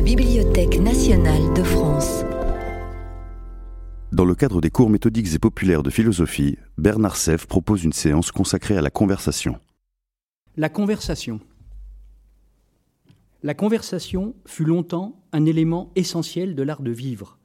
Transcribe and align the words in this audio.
la 0.00 0.06
Bibliothèque 0.06 0.80
nationale 0.80 1.52
de 1.52 1.62
France. 1.62 2.24
Dans 4.12 4.24
le 4.24 4.34
cadre 4.34 4.62
des 4.62 4.70
cours 4.70 4.88
méthodiques 4.88 5.34
et 5.34 5.38
populaires 5.38 5.82
de 5.82 5.90
philosophie, 5.90 6.56
Bernard 6.78 7.16
Seff 7.16 7.44
propose 7.44 7.84
une 7.84 7.92
séance 7.92 8.32
consacrée 8.32 8.78
à 8.78 8.80
la 8.80 8.88
conversation. 8.88 9.56
La 10.56 10.70
conversation. 10.70 11.38
La 13.42 13.52
conversation 13.52 14.34
fut 14.46 14.64
longtemps 14.64 15.20
un 15.32 15.44
élément 15.44 15.92
essentiel 15.96 16.54
de 16.54 16.62
l'art 16.62 16.80
de 16.80 16.92
vivre. 16.92 17.36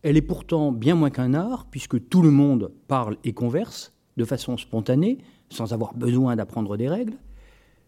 Elle 0.00 0.16
est 0.16 0.22
pourtant 0.22 0.72
bien 0.72 0.94
moins 0.94 1.10
qu'un 1.10 1.34
art, 1.34 1.66
puisque 1.70 2.08
tout 2.08 2.22
le 2.22 2.30
monde 2.30 2.72
parle 2.88 3.18
et 3.24 3.34
converse 3.34 3.92
de 4.16 4.24
façon 4.24 4.56
spontanée, 4.56 5.18
sans 5.50 5.74
avoir 5.74 5.92
besoin 5.92 6.34
d'apprendre 6.34 6.78
des 6.78 6.88
règles. 6.88 7.18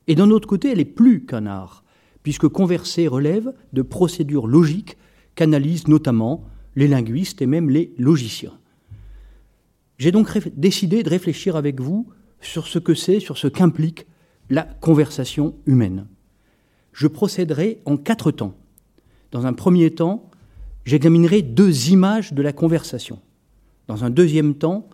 Et 0.07 0.15
d'un 0.15 0.29
autre 0.29 0.47
côté, 0.47 0.71
elle 0.71 0.81
est 0.81 0.85
plus 0.85 1.25
qu'un 1.25 1.47
art, 1.47 1.83
puisque 2.27 2.49
converser 2.49 3.07
relève 3.07 3.53
de 3.73 3.83
procédures 3.83 4.49
logiques 4.49 4.97
qu'analysent 5.37 5.87
notamment 5.87 6.43
les 6.75 6.89
linguistes 6.89 7.41
et 7.41 7.47
même 7.47 7.71
les 7.71 7.95
logiciens. 7.99 8.59
J'ai 9.99 10.11
donc 10.11 10.37
décidé 10.57 11.05
de 11.05 11.09
réfléchir 11.09 11.55
avec 11.55 11.81
vous 11.81 12.09
sur 12.41 12.67
ce 12.67 12.81
que 12.81 12.95
c'est, 12.95 13.21
sur 13.21 13.39
ce 13.39 13.47
qu'implique 13.47 14.09
la 14.51 14.65
conversation 14.65 15.55
humaine. 15.67 16.09
Je 16.93 17.07
procéderai 17.07 17.81
en 17.85 17.97
quatre 17.97 18.33
temps. 18.33 18.57
Dans 19.31 19.47
un 19.47 19.53
premier 19.53 19.93
temps, 19.93 20.29
j'examinerai 20.85 21.43
deux 21.43 21.91
images 21.91 22.33
de 22.33 22.43
la 22.43 22.53
conversation. 22.53 23.21
Dans 23.87 24.03
un 24.03 24.11
deuxième 24.11 24.57
temps, 24.57 24.89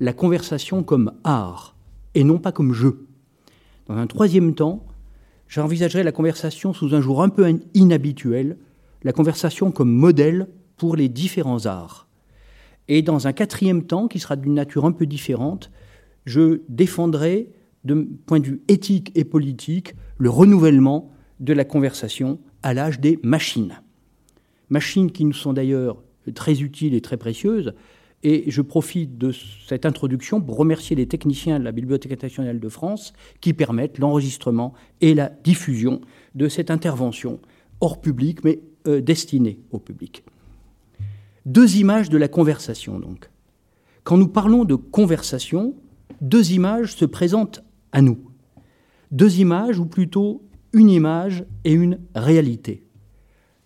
la 0.00 0.14
conversation 0.14 0.82
comme 0.82 1.12
art 1.22 1.76
et 2.14 2.24
non 2.24 2.38
pas 2.38 2.52
comme 2.52 2.72
jeu. 2.72 3.06
Dans 3.88 3.96
un 3.96 4.06
troisième 4.06 4.54
temps, 4.54 4.86
j'envisagerai 5.48 6.02
la 6.02 6.12
conversation 6.12 6.72
sous 6.72 6.94
un 6.94 7.00
jour 7.00 7.22
un 7.22 7.28
peu 7.28 7.60
inhabituel, 7.74 8.58
la 9.02 9.12
conversation 9.12 9.70
comme 9.70 9.90
modèle 9.90 10.48
pour 10.76 10.96
les 10.96 11.08
différents 11.08 11.66
arts. 11.66 12.08
Et 12.88 13.02
dans 13.02 13.26
un 13.26 13.32
quatrième 13.32 13.84
temps, 13.84 14.08
qui 14.08 14.18
sera 14.18 14.36
d'une 14.36 14.54
nature 14.54 14.84
un 14.84 14.92
peu 14.92 15.06
différente, 15.06 15.70
je 16.24 16.62
défendrai, 16.68 17.50
de 17.84 18.08
point 18.26 18.40
de 18.40 18.46
vue 18.46 18.62
éthique 18.68 19.12
et 19.14 19.24
politique, 19.24 19.94
le 20.18 20.30
renouvellement 20.30 21.10
de 21.40 21.52
la 21.52 21.64
conversation 21.64 22.38
à 22.62 22.74
l'âge 22.74 23.00
des 23.00 23.18
machines 23.22 23.80
machines 24.70 25.10
qui 25.10 25.24
nous 25.24 25.32
sont 25.32 25.52
d'ailleurs 25.52 26.02
très 26.34 26.60
utiles 26.62 26.94
et 26.94 27.00
très 27.00 27.16
précieuses. 27.16 27.74
Et 28.24 28.50
je 28.50 28.62
profite 28.62 29.16
de 29.16 29.32
cette 29.66 29.86
introduction 29.86 30.40
pour 30.40 30.56
remercier 30.56 30.96
les 30.96 31.06
techniciens 31.06 31.58
de 31.60 31.64
la 31.64 31.72
Bibliothèque 31.72 32.20
nationale 32.20 32.58
de 32.58 32.68
France 32.68 33.12
qui 33.40 33.52
permettent 33.52 33.98
l'enregistrement 33.98 34.74
et 35.00 35.14
la 35.14 35.28
diffusion 35.28 36.00
de 36.34 36.48
cette 36.48 36.70
intervention 36.70 37.38
hors 37.80 38.00
public, 38.00 38.42
mais 38.42 38.60
euh, 38.88 39.00
destinée 39.00 39.60
au 39.70 39.78
public. 39.78 40.24
Deux 41.46 41.76
images 41.76 42.08
de 42.10 42.18
la 42.18 42.28
conversation, 42.28 42.98
donc. 42.98 43.30
Quand 44.02 44.16
nous 44.16 44.28
parlons 44.28 44.64
de 44.64 44.74
conversation, 44.74 45.74
deux 46.20 46.52
images 46.52 46.96
se 46.96 47.04
présentent 47.04 47.62
à 47.92 48.02
nous. 48.02 48.18
Deux 49.12 49.38
images, 49.38 49.78
ou 49.78 49.86
plutôt 49.86 50.42
une 50.72 50.90
image 50.90 51.44
et 51.64 51.72
une 51.72 52.00
réalité. 52.14 52.82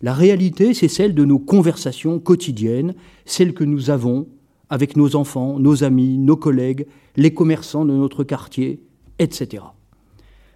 La 0.01 0.13
réalité, 0.13 0.73
c'est 0.73 0.89
celle 0.89 1.15
de 1.15 1.25
nos 1.25 1.39
conversations 1.39 2.19
quotidiennes, 2.19 2.93
celles 3.25 3.53
que 3.53 3.63
nous 3.63 3.89
avons 3.89 4.27
avec 4.73 4.97
nos 4.97 5.15
enfants, 5.15 5.59
nos 5.59 5.83
amis, 5.83 6.17
nos 6.17 6.35
collègues, 6.35 6.87
les 7.15 7.31
commerçants 7.31 7.85
de 7.85 7.93
notre 7.93 8.23
quartier, 8.23 8.81
etc. 9.19 9.65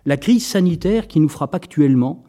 La 0.08 0.18
crise 0.18 0.44
sanitaire 0.44 1.08
qui 1.08 1.20
nous 1.20 1.30
frappe 1.30 1.54
actuellement 1.54 2.23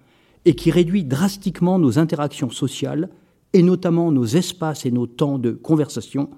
et 0.45 0.55
qui 0.55 0.71
réduit 0.71 1.05
drastiquement 1.05 1.79
nos 1.79 1.99
interactions 1.99 2.51
sociales, 2.51 3.09
et 3.55 3.63
notamment 3.63 4.13
nos 4.13 4.27
espaces 4.27 4.85
et 4.85 4.91
nos 4.91 5.07
temps 5.07 5.39
de 5.39 5.53
conversation, 5.53 6.29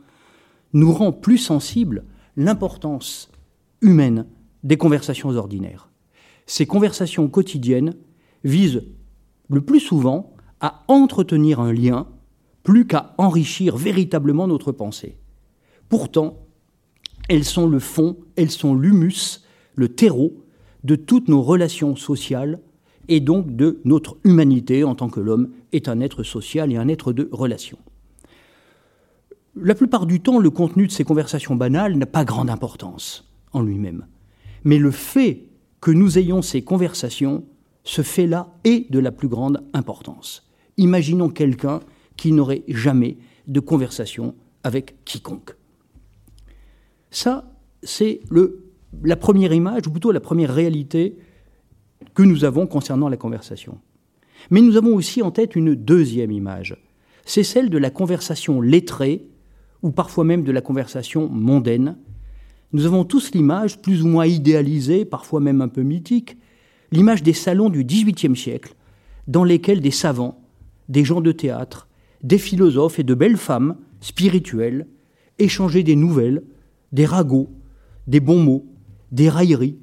nous 0.72 0.92
rend 0.92 1.10
plus 1.10 1.38
sensibles 1.38 2.04
l'importance 2.36 3.28
humaine 3.80 4.26
des 4.62 4.76
conversations 4.76 5.30
ordinaires. 5.30 5.88
Ces 6.46 6.66
conversations 6.66 7.28
quotidiennes 7.28 7.96
visent 8.44 8.84
le 9.48 9.62
plus 9.62 9.80
souvent 9.80 10.32
à 10.60 10.84
entretenir 10.86 11.58
un 11.58 11.72
lien 11.72 12.06
plus 12.62 12.86
qu'à 12.86 13.16
enrichir 13.18 13.76
véritablement 13.76 14.46
notre 14.46 14.70
pensée. 14.70 15.19
Pourtant, 15.90 16.38
elles 17.28 17.44
sont 17.44 17.68
le 17.68 17.80
fond, 17.80 18.16
elles 18.36 18.50
sont 18.50 18.74
l'humus, 18.74 19.42
le 19.74 19.88
terreau 19.88 20.32
de 20.84 20.94
toutes 20.94 21.28
nos 21.28 21.42
relations 21.42 21.96
sociales 21.96 22.60
et 23.08 23.20
donc 23.20 23.56
de 23.56 23.80
notre 23.84 24.16
humanité 24.24 24.84
en 24.84 24.94
tant 24.94 25.10
que 25.10 25.20
l'homme 25.20 25.50
est 25.72 25.88
un 25.88 26.00
être 26.00 26.22
social 26.22 26.72
et 26.72 26.76
un 26.76 26.88
être 26.88 27.12
de 27.12 27.28
relation. 27.32 27.76
La 29.56 29.74
plupart 29.74 30.06
du 30.06 30.20
temps, 30.20 30.38
le 30.38 30.50
contenu 30.50 30.86
de 30.86 30.92
ces 30.92 31.02
conversations 31.02 31.56
banales 31.56 31.96
n'a 31.96 32.06
pas 32.06 32.24
grande 32.24 32.50
importance 32.50 33.28
en 33.52 33.60
lui-même. 33.60 34.06
Mais 34.62 34.78
le 34.78 34.92
fait 34.92 35.48
que 35.80 35.90
nous 35.90 36.18
ayons 36.18 36.40
ces 36.40 36.62
conversations, 36.62 37.44
ce 37.82 38.02
fait-là 38.02 38.54
est 38.62 38.90
de 38.92 39.00
la 39.00 39.10
plus 39.10 39.28
grande 39.28 39.64
importance. 39.72 40.48
Imaginons 40.76 41.30
quelqu'un 41.30 41.80
qui 42.16 42.30
n'aurait 42.30 42.62
jamais 42.68 43.18
de 43.48 43.58
conversation 43.58 44.36
avec 44.62 45.04
quiconque. 45.04 45.56
Ça, 47.10 47.52
c'est 47.82 48.20
la 49.02 49.16
première 49.16 49.52
image, 49.52 49.86
ou 49.86 49.90
plutôt 49.90 50.12
la 50.12 50.20
première 50.20 50.54
réalité 50.54 51.16
que 52.14 52.22
nous 52.22 52.44
avons 52.44 52.66
concernant 52.66 53.08
la 53.08 53.16
conversation. 53.16 53.78
Mais 54.50 54.60
nous 54.60 54.76
avons 54.76 54.94
aussi 54.94 55.22
en 55.22 55.30
tête 55.30 55.56
une 55.56 55.74
deuxième 55.74 56.30
image. 56.30 56.76
C'est 57.24 57.44
celle 57.44 57.70
de 57.70 57.78
la 57.78 57.90
conversation 57.90 58.60
lettrée, 58.60 59.26
ou 59.82 59.90
parfois 59.90 60.24
même 60.24 60.44
de 60.44 60.52
la 60.52 60.60
conversation 60.60 61.28
mondaine. 61.28 61.96
Nous 62.72 62.86
avons 62.86 63.04
tous 63.04 63.32
l'image, 63.32 63.80
plus 63.80 64.02
ou 64.02 64.08
moins 64.08 64.26
idéalisée, 64.26 65.04
parfois 65.04 65.40
même 65.40 65.60
un 65.60 65.68
peu 65.68 65.82
mythique, 65.82 66.36
l'image 66.92 67.22
des 67.22 67.32
salons 67.32 67.70
du 67.70 67.84
XVIIIe 67.84 68.36
siècle, 68.36 68.74
dans 69.26 69.44
lesquels 69.44 69.80
des 69.80 69.90
savants 69.90 70.40
des 70.90 71.04
gens 71.04 71.20
de 71.20 71.32
théâtre, 71.32 71.88
des 72.22 72.36
philosophes 72.36 72.98
et 72.98 73.04
de 73.04 73.14
belles 73.14 73.38
femmes 73.38 73.76
spirituelles 74.00 74.86
échanger 75.38 75.82
des 75.82 75.96
nouvelles, 75.96 76.42
des 76.92 77.06
ragots, 77.06 77.50
des 78.06 78.20
bons 78.20 78.42
mots, 78.42 78.66
des 79.12 79.28
railleries 79.28 79.78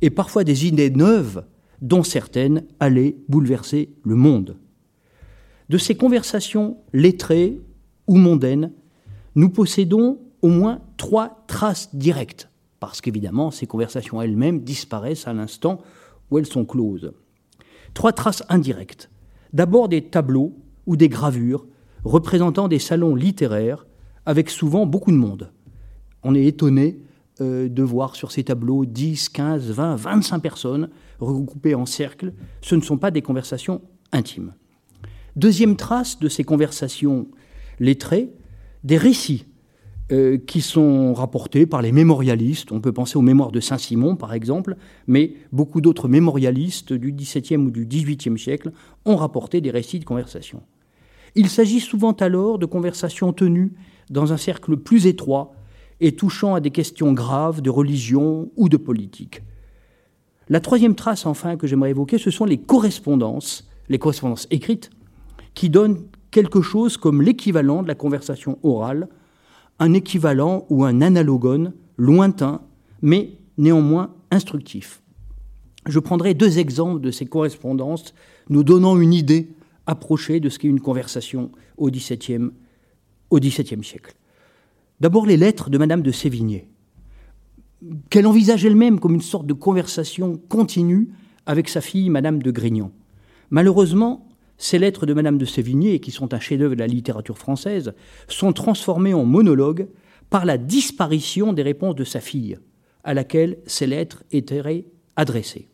et 0.00 0.10
parfois 0.10 0.44
des 0.44 0.66
idées 0.66 0.90
neuves 0.90 1.44
dont 1.80 2.02
certaines 2.02 2.64
allaient 2.80 3.16
bouleverser 3.28 3.94
le 4.04 4.14
monde. 4.14 4.56
De 5.68 5.78
ces 5.78 5.94
conversations 5.94 6.76
lettrées 6.92 7.60
ou 8.06 8.16
mondaines, 8.16 8.72
nous 9.34 9.48
possédons 9.48 10.18
au 10.42 10.48
moins 10.48 10.80
trois 10.96 11.44
traces 11.46 11.94
directes, 11.94 12.50
parce 12.80 13.00
qu'évidemment 13.00 13.50
ces 13.50 13.66
conversations 13.66 14.20
elles-mêmes 14.20 14.60
disparaissent 14.60 15.26
à 15.26 15.32
l'instant 15.32 15.80
où 16.30 16.38
elles 16.38 16.46
sont 16.46 16.64
closes. 16.64 17.12
Trois 17.94 18.12
traces 18.12 18.42
indirectes. 18.48 19.10
D'abord 19.52 19.88
des 19.88 20.02
tableaux 20.02 20.56
ou 20.86 20.96
des 20.96 21.08
gravures 21.08 21.66
représentant 22.04 22.68
des 22.68 22.78
salons 22.78 23.14
littéraires 23.14 23.86
avec 24.26 24.50
souvent 24.50 24.86
beaucoup 24.86 25.10
de 25.10 25.16
monde. 25.16 25.52
On 26.22 26.34
est 26.34 26.44
étonné 26.44 26.98
euh, 27.40 27.68
de 27.68 27.82
voir 27.82 28.14
sur 28.16 28.30
ces 28.30 28.44
tableaux 28.44 28.84
10, 28.84 29.28
15, 29.30 29.70
20, 29.70 29.96
25 29.96 30.38
personnes 30.40 30.90
regroupées 31.18 31.74
en 31.74 31.86
cercle. 31.86 32.32
Ce 32.60 32.74
ne 32.74 32.80
sont 32.80 32.98
pas 32.98 33.10
des 33.10 33.22
conversations 33.22 33.80
intimes. 34.12 34.52
Deuxième 35.36 35.76
trace 35.76 36.18
de 36.18 36.28
ces 36.28 36.44
conversations 36.44 37.26
lettrées, 37.80 38.30
des 38.84 38.98
récits 38.98 39.46
euh, 40.12 40.36
qui 40.36 40.60
sont 40.60 41.14
rapportés 41.14 41.64
par 41.64 41.80
les 41.80 41.90
mémorialistes. 41.90 42.70
On 42.70 42.80
peut 42.80 42.92
penser 42.92 43.16
aux 43.16 43.22
mémoires 43.22 43.50
de 43.50 43.60
Saint-Simon, 43.60 44.14
par 44.16 44.34
exemple, 44.34 44.76
mais 45.06 45.34
beaucoup 45.52 45.80
d'autres 45.80 46.08
mémorialistes 46.08 46.92
du 46.92 47.12
XVIIe 47.12 47.56
ou 47.56 47.70
du 47.70 47.86
XVIIIe 47.86 48.38
siècle 48.38 48.72
ont 49.06 49.16
rapporté 49.16 49.62
des 49.62 49.70
récits 49.70 50.00
de 50.00 50.04
conversation. 50.04 50.60
Il 51.34 51.48
s'agit 51.48 51.80
souvent 51.80 52.12
alors 52.12 52.58
de 52.58 52.66
conversations 52.66 53.32
tenues 53.32 53.72
dans 54.10 54.34
un 54.34 54.36
cercle 54.36 54.76
plus 54.76 55.06
étroit 55.06 55.54
et 56.02 56.12
touchant 56.12 56.54
à 56.54 56.60
des 56.60 56.72
questions 56.72 57.12
graves 57.12 57.62
de 57.62 57.70
religion 57.70 58.50
ou 58.56 58.68
de 58.68 58.76
politique. 58.76 59.42
La 60.48 60.60
troisième 60.60 60.96
trace, 60.96 61.24
enfin, 61.24 61.56
que 61.56 61.68
j'aimerais 61.68 61.90
évoquer, 61.90 62.18
ce 62.18 62.32
sont 62.32 62.44
les 62.44 62.58
correspondances, 62.58 63.70
les 63.88 64.00
correspondances 64.00 64.48
écrites, 64.50 64.90
qui 65.54 65.70
donnent 65.70 66.02
quelque 66.32 66.60
chose 66.60 66.96
comme 66.96 67.22
l'équivalent 67.22 67.82
de 67.82 67.88
la 67.88 67.94
conversation 67.94 68.58
orale 68.64 69.08
un 69.78 69.94
équivalent 69.94 70.66
ou 70.70 70.84
un 70.84 71.00
analogone 71.00 71.72
lointain, 71.96 72.60
mais 73.00 73.38
néanmoins 73.56 74.14
instructif. 74.30 75.02
Je 75.86 75.98
prendrai 75.98 76.34
deux 76.34 76.58
exemples 76.58 77.00
de 77.00 77.10
ces 77.10 77.26
correspondances, 77.26 78.12
nous 78.48 78.64
donnant 78.64 79.00
une 79.00 79.14
idée 79.14 79.54
approchée 79.86 80.40
de 80.40 80.48
ce 80.48 80.58
qu'est 80.58 80.68
une 80.68 80.80
conversation 80.80 81.50
au 81.76 81.90
XVIIe, 81.90 82.50
au 83.30 83.38
XVIIe 83.38 83.82
siècle. 83.82 84.14
D'abord 85.00 85.26
les 85.26 85.36
lettres 85.36 85.70
de 85.70 85.78
Madame 85.78 86.02
de 86.02 86.12
Sévigné, 86.12 86.68
qu'elle 88.10 88.26
envisage 88.26 88.64
elle-même 88.64 89.00
comme 89.00 89.14
une 89.14 89.20
sorte 89.20 89.46
de 89.46 89.52
conversation 89.52 90.40
continue 90.48 91.10
avec 91.46 91.68
sa 91.68 91.80
fille 91.80 92.10
Madame 92.10 92.42
de 92.42 92.50
Grignan. 92.50 92.92
Malheureusement, 93.50 94.28
ces 94.58 94.78
lettres 94.78 95.06
de 95.06 95.14
Madame 95.14 95.38
de 95.38 95.44
Sévigné, 95.44 95.98
qui 95.98 96.12
sont 96.12 96.34
un 96.34 96.40
chef-d'œuvre 96.40 96.74
de 96.74 96.80
la 96.80 96.86
littérature 96.86 97.38
française, 97.38 97.94
sont 98.28 98.52
transformées 98.52 99.14
en 99.14 99.24
monologue 99.24 99.88
par 100.30 100.44
la 100.44 100.56
disparition 100.56 101.52
des 101.52 101.62
réponses 101.62 101.96
de 101.96 102.04
sa 102.04 102.20
fille, 102.20 102.58
à 103.02 103.12
laquelle 103.12 103.58
ces 103.66 103.86
lettres 103.86 104.22
étaient 104.30 104.86
adressées. 105.16 105.68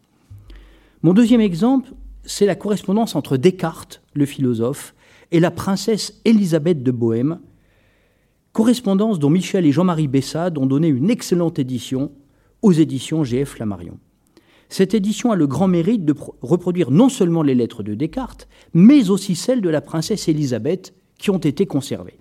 Mon 1.03 1.12
deuxième 1.12 1.41
exemple, 1.41 1.93
c'est 2.25 2.47
la 2.47 2.56
correspondance 2.56 3.14
entre 3.14 3.37
Descartes, 3.37 4.03
le 4.14 4.26
philosophe, 4.26 4.94
et 5.31 5.41
la 5.41 5.50
princesse 5.50 6.21
Élisabeth 6.25 6.82
de 6.82 6.91
Bohême, 6.91 7.41
correspondance 8.59 9.21
dont 9.21 9.31
Michel 9.31 9.67
et 9.67 9.71
Jean-Marie 9.71 10.09
Bessade 10.09 10.59
ont 10.59 10.67
donné 10.67 10.89
une 10.89 11.11
excellente 11.11 11.61
édition 11.61 12.11
aux 12.61 12.73
éditions 12.73 13.23
GF 13.23 13.51
Flammarion. 13.51 14.01
Cette 14.69 14.95
édition 14.95 15.31
a 15.31 15.37
le 15.37 15.47
grand 15.47 15.69
mérite 15.69 16.05
de 16.05 16.13
reproduire 16.43 16.91
non 16.91 17.09
seulement 17.09 17.45
les 17.45 17.55
lettres 17.55 17.85
de 17.85 17.95
Descartes, 17.95 18.49
mais 18.75 19.11
aussi 19.11 19.37
celles 19.37 19.61
de 19.61 19.69
la 19.69 19.81
princesse 19.81 20.27
Élisabeth 20.27 20.93
qui 21.19 21.31
ont 21.31 21.39
été 21.39 21.67
conservées. 21.67 22.19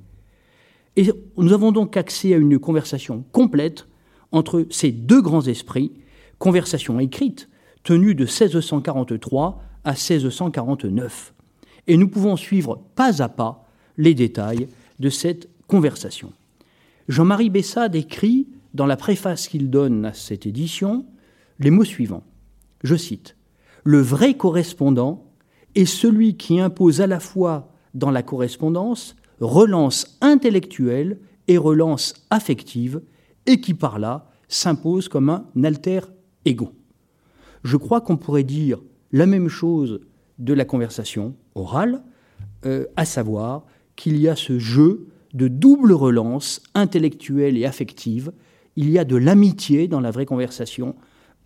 Et 0.95 1.09
nous 1.37 1.53
avons 1.53 1.71
donc 1.71 1.97
accès 1.97 2.35
à 2.35 2.37
une 2.37 2.59
conversation 2.59 3.25
complète 3.31 3.87
entre 4.31 4.67
ces 4.69 4.91
deux 4.91 5.23
grands 5.23 5.47
esprits, 5.47 5.91
conversation 6.37 6.99
écrite, 6.99 7.49
tenue 7.81 8.13
de 8.13 8.25
1643 8.25 9.59
à 9.85 9.93
1649. 9.93 11.33
Et 11.87 11.97
nous 11.97 12.07
pouvons 12.07 12.35
suivre 12.35 12.79
pas 12.93 13.23
à 13.23 13.27
pas 13.27 13.65
les 13.97 14.13
détails 14.13 14.67
de 14.99 15.09
cette 15.09 15.49
conversation. 15.67 16.33
Jean-Marie 17.07 17.49
Bessade 17.49 17.95
écrit, 17.95 18.47
dans 18.73 18.85
la 18.85 18.97
préface 18.97 19.47
qu'il 19.47 19.69
donne 19.69 20.05
à 20.05 20.13
cette 20.13 20.45
édition, 20.45 21.05
les 21.59 21.71
mots 21.71 21.83
suivants. 21.83 22.23
Je 22.83 22.95
cite 22.95 23.35
Le 23.83 23.99
vrai 23.99 24.35
correspondant 24.35 25.25
est 25.75 25.85
celui 25.85 26.37
qui 26.37 26.59
impose 26.59 27.01
à 27.01 27.07
la 27.07 27.19
fois 27.19 27.71
dans 27.93 28.11
la 28.11 28.23
correspondance 28.23 29.15
relance 29.39 30.17
intellectuelle 30.21 31.19
et 31.47 31.57
relance 31.57 32.13
affective, 32.29 33.01
et 33.45 33.61
qui 33.61 33.73
par 33.73 33.99
là 33.99 34.29
s'impose 34.47 35.07
comme 35.07 35.29
un 35.29 35.45
alter 35.63 36.01
ego. 36.45 36.71
Je 37.63 37.77
crois 37.77 38.01
qu'on 38.01 38.17
pourrait 38.17 38.43
dire 38.43 38.81
la 39.11 39.25
même 39.25 39.47
chose 39.47 40.01
de 40.39 40.53
la 40.53 40.65
conversation 40.65 41.35
orale, 41.55 42.03
euh, 42.65 42.85
à 42.95 43.05
savoir 43.05 43.65
qu'il 43.95 44.17
y 44.17 44.27
a 44.27 44.35
ce 44.35 44.59
jeu 44.59 45.07
de 45.33 45.47
double 45.47 45.93
relance 45.93 46.61
intellectuelle 46.73 47.57
et 47.57 47.65
affective. 47.65 48.31
Il 48.75 48.89
y 48.89 48.99
a 48.99 49.05
de 49.05 49.15
l'amitié 49.15 49.87
dans 49.87 49.99
la 49.99 50.11
vraie 50.11 50.25
conversation 50.25 50.95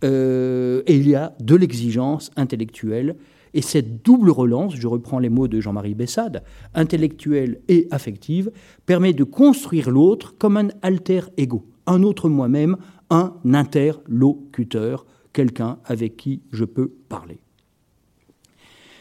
euh, 0.04 0.82
et 0.86 0.96
il 0.96 1.08
y 1.08 1.14
a 1.14 1.34
de 1.40 1.54
l'exigence 1.54 2.30
intellectuelle. 2.36 3.16
Et 3.54 3.62
cette 3.62 4.02
double 4.02 4.30
relance, 4.30 4.74
je 4.76 4.86
reprends 4.86 5.18
les 5.18 5.28
mots 5.28 5.48
de 5.48 5.60
Jean-Marie 5.60 5.94
Bessade, 5.94 6.42
intellectuelle 6.74 7.60
et 7.68 7.86
affective, 7.90 8.50
permet 8.86 9.12
de 9.12 9.24
construire 9.24 9.90
l'autre 9.90 10.34
comme 10.38 10.56
un 10.56 10.68
alter 10.80 11.20
ego, 11.36 11.66
un 11.86 12.02
autre 12.02 12.28
moi-même, 12.28 12.76
un 13.10 13.34
interlocuteur, 13.44 15.04
quelqu'un 15.34 15.78
avec 15.84 16.16
qui 16.16 16.40
je 16.50 16.64
peux 16.64 16.92
parler. 17.08 17.40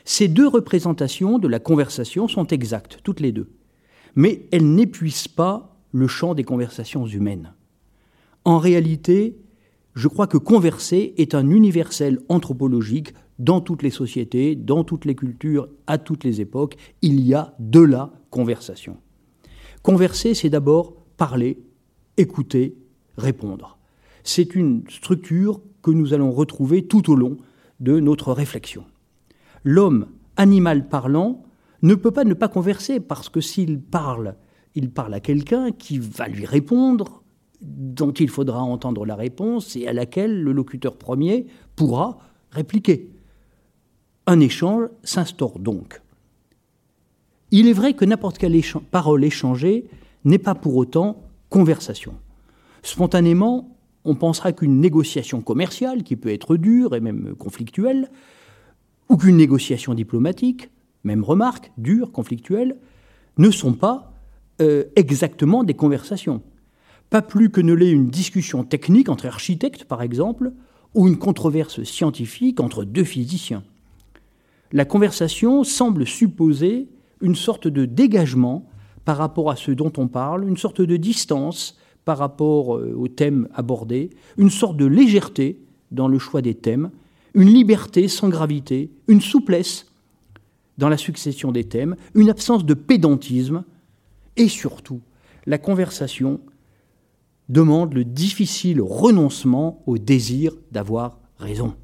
Ces 0.04 0.28
deux 0.28 0.48
représentations 0.48 1.40
de 1.40 1.48
la 1.48 1.60
conversation 1.60 2.28
sont 2.28 2.48
exactes, 2.48 3.00
toutes 3.04 3.22
les 3.22 3.32
deux 3.32 3.50
mais 4.16 4.48
elle 4.52 4.74
n'épuise 4.74 5.28
pas 5.28 5.78
le 5.92 6.08
champ 6.08 6.34
des 6.34 6.44
conversations 6.44 7.06
humaines. 7.06 7.54
En 8.46 8.58
réalité, 8.58 9.38
je 9.94 10.08
crois 10.08 10.28
que 10.28 10.38
converser 10.38 11.14
est 11.18 11.36
un 11.36 11.50
universel 11.50 12.20
anthropologique 12.30 13.14
dans 13.40 13.60
toutes 13.60 13.84
les 13.84 13.90
sociétés, 13.90 14.56
dans 14.56 14.84
toutes 14.84 15.06
les 15.06 15.16
cultures, 15.16 15.68
à 15.88 15.98
toutes 15.98 16.24
les 16.24 16.42
époques. 16.42 16.76
Il 17.02 17.20
y 17.22 17.34
a 17.34 17.56
de 17.60 17.82
la 17.82 18.12
conversation. 18.30 18.98
Converser, 19.84 20.34
c'est 20.34 20.50
d'abord 20.50 20.96
parler, 21.18 21.60
écouter, 22.18 22.78
répondre. 23.18 23.78
C'est 24.24 24.56
une 24.56 24.84
structure 24.90 25.62
que 25.82 25.92
nous 25.92 26.14
allons 26.14 26.32
retrouver 26.32 26.86
tout 26.88 27.12
au 27.12 27.16
long 27.16 27.38
de 27.80 28.00
notre 28.00 28.32
réflexion. 28.32 28.86
L'homme, 29.64 30.08
animal 30.38 30.88
parlant, 30.88 31.44
ne 31.82 31.96
peut 31.96 32.12
pas 32.12 32.24
ne 32.24 32.34
pas 32.34 32.48
converser, 32.48 33.00
parce 33.00 33.30
que 33.30 33.42
s'il 33.42 33.80
parle, 33.80 34.36
il 34.76 34.92
parle 34.92 35.14
à 35.14 35.20
quelqu'un 35.20 35.72
qui 35.72 36.00
va 36.00 36.28
lui 36.28 36.46
répondre, 36.46 37.24
dont 37.62 38.12
il 38.12 38.30
faudra 38.30 38.62
entendre 38.62 39.06
la 39.06 39.16
réponse 39.16 39.76
et 39.76 39.88
à 39.88 39.94
laquelle 39.94 40.42
le 40.42 40.52
locuteur 40.52 40.98
premier 40.98 41.48
pourra 41.76 42.18
répliquer. 42.52 43.12
Un 44.28 44.40
échange 44.40 44.90
s'instaure 45.04 45.60
donc. 45.60 46.02
Il 47.52 47.68
est 47.68 47.74
vrai 47.74 47.94
que 47.94 48.06
n'importe 48.06 48.38
quelle 48.38 48.60
parole 48.92 49.24
échangée 49.24 49.86
n'est 50.24 50.40
pas 50.40 50.56
pour 50.56 50.76
autant 50.76 51.22
conversation. 51.50 52.14
Spontanément, 52.82 53.78
on 54.06 54.16
pensera 54.16 54.54
qu'une 54.54 54.80
négociation 54.80 55.42
commerciale, 55.42 56.04
qui 56.04 56.16
peut 56.16 56.32
être 56.32 56.56
dure 56.56 56.96
et 56.96 57.02
même 57.02 57.36
conflictuelle, 57.36 58.10
ou 59.10 59.18
qu'une 59.18 59.38
négociation 59.38 59.94
diplomatique, 59.94 60.70
même 61.04 61.24
remarque, 61.24 61.72
dures, 61.78 62.12
conflictuelles, 62.12 62.78
ne 63.38 63.52
sont 63.52 63.74
pas 63.74 64.14
euh, 64.62 64.86
exactement 64.96 65.64
des 65.64 65.74
conversations. 65.74 66.42
Pas 67.10 67.22
plus 67.22 67.50
que 67.50 67.62
ne 67.62 67.74
l'est 67.74 67.92
une 67.92 68.10
discussion 68.10 68.64
technique 68.64 69.10
entre 69.10 69.26
architectes, 69.26 69.86
par 69.86 70.02
exemple, 70.02 70.54
ou 70.94 71.08
une 71.08 71.18
controverse 71.18 71.84
scientifique 71.84 72.60
entre 72.60 72.84
deux 72.84 73.04
physiciens. 73.04 73.64
La 74.72 74.86
conversation 74.86 75.64
semble 75.64 76.06
supposer 76.06 76.88
une 77.22 77.36
sorte 77.36 77.68
de 77.68 77.86
dégagement 77.86 78.66
par 79.04 79.18
rapport 79.18 79.50
à 79.50 79.56
ce 79.56 79.72
dont 79.72 79.92
on 79.98 80.08
parle, 80.08 80.48
une 80.48 80.58
sorte 80.58 80.82
de 80.82 80.98
distance 80.98 81.78
par 82.06 82.18
rapport 82.18 82.78
euh, 82.78 82.94
au 82.98 83.08
thème 83.08 83.48
abordé, 83.54 84.10
une 84.38 84.50
sorte 84.50 84.78
de 84.78 84.86
légèreté 84.86 85.60
dans 85.92 86.08
le 86.08 86.20
choix 86.20 86.42
des 86.42 86.56
thèmes, 86.56 86.92
une 87.34 87.50
liberté 87.50 88.08
sans 88.08 88.30
gravité, 88.30 88.92
une 89.08 89.22
souplesse 89.22 89.91
dans 90.78 90.90
la 90.90 90.98
succession 90.98 91.52
des 91.52 91.66
thèmes, 91.66 91.96
une 92.16 92.30
absence 92.30 92.66
de 92.66 92.74
pédantisme, 92.74 93.64
et 94.38 94.48
surtout, 94.48 95.02
la 95.46 95.58
conversation 95.58 96.40
demande 97.50 97.94
le 97.94 98.06
difficile 98.06 98.82
renoncement 98.82 99.84
au 99.86 99.98
désir 99.98 100.54
d'avoir 100.72 101.20
raison. 101.38 101.76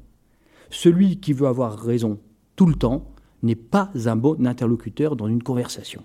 Celui 0.70 1.20
qui 1.20 1.32
veut 1.32 1.46
avoir 1.46 1.78
raison 1.78 2.18
tout 2.56 2.66
le 2.66 2.74
temps 2.74 3.12
n'est 3.42 3.54
pas 3.54 3.90
un 4.06 4.16
bon 4.16 4.46
interlocuteur 4.46 5.14
dans 5.14 5.28
une 5.28 5.42
conversation. 5.42 6.02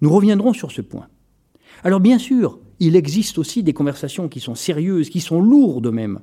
Nous 0.00 0.10
reviendrons 0.10 0.52
sur 0.52 0.72
ce 0.72 0.82
point. 0.82 1.08
Alors 1.84 2.00
bien 2.00 2.18
sûr, 2.18 2.58
il 2.80 2.96
existe 2.96 3.38
aussi 3.38 3.62
des 3.62 3.72
conversations 3.72 4.28
qui 4.28 4.40
sont 4.40 4.54
sérieuses, 4.54 5.10
qui 5.10 5.20
sont 5.20 5.40
lourdes 5.40 5.92
même. 5.92 6.20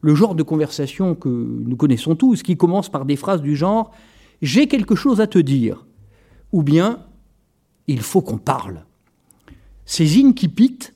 Le 0.00 0.14
genre 0.14 0.34
de 0.34 0.42
conversation 0.42 1.14
que 1.14 1.28
nous 1.28 1.76
connaissons 1.76 2.14
tous, 2.14 2.42
qui 2.42 2.56
commence 2.56 2.88
par 2.88 3.04
des 3.04 3.16
phrases 3.16 3.42
du 3.42 3.56
genre 3.56 3.92
j'ai 4.42 4.66
quelque 4.66 4.94
chose 4.94 5.20
à 5.20 5.26
te 5.26 5.38
dire, 5.38 5.86
ou 6.52 6.62
bien 6.62 7.04
il 7.86 8.00
faut 8.00 8.22
qu'on 8.22 8.38
parle. 8.38 8.84
Ces 9.84 10.22
incipits, 10.22 10.92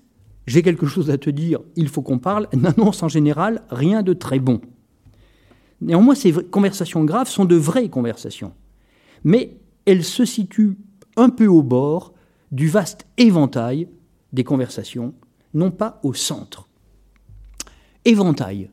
j'ai 0.46 0.62
quelque 0.62 0.86
chose 0.86 1.10
à 1.10 1.18
te 1.18 1.30
dire, 1.30 1.60
il 1.76 1.88
faut 1.88 2.02
qu'on 2.02 2.18
parle, 2.18 2.48
n'annoncent 2.52 3.06
en 3.06 3.08
général 3.08 3.62
rien 3.70 4.02
de 4.02 4.12
très 4.12 4.38
bon. 4.38 4.60
Néanmoins, 5.80 6.14
ces 6.14 6.32
conversations 6.32 7.04
graves 7.04 7.28
sont 7.28 7.44
de 7.44 7.56
vraies 7.56 7.88
conversations, 7.88 8.52
mais 9.24 9.56
elles 9.86 10.04
se 10.04 10.24
situent 10.24 10.76
un 11.16 11.28
peu 11.28 11.46
au 11.46 11.62
bord 11.62 12.14
du 12.52 12.68
vaste 12.68 13.06
éventail 13.16 13.88
des 14.32 14.44
conversations, 14.44 15.14
non 15.54 15.70
pas 15.70 16.00
au 16.02 16.14
centre. 16.14 16.68
Éventail, 18.04 18.70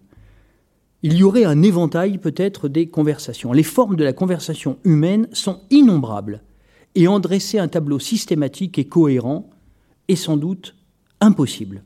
il 1.01 1.13
y 1.15 1.23
aurait 1.23 1.45
un 1.45 1.61
éventail 1.61 2.17
peut-être 2.17 2.67
des 2.67 2.89
conversations. 2.89 3.53
Les 3.53 3.63
formes 3.63 3.95
de 3.95 4.03
la 4.03 4.13
conversation 4.13 4.77
humaine 4.83 5.27
sont 5.31 5.61
innombrables, 5.69 6.43
et 6.95 7.07
en 7.07 7.19
dresser 7.19 7.59
un 7.59 7.67
tableau 7.67 7.99
systématique 7.99 8.79
et 8.79 8.85
cohérent 8.85 9.49
est 10.07 10.15
sans 10.15 10.37
doute 10.37 10.75
impossible. 11.21 11.83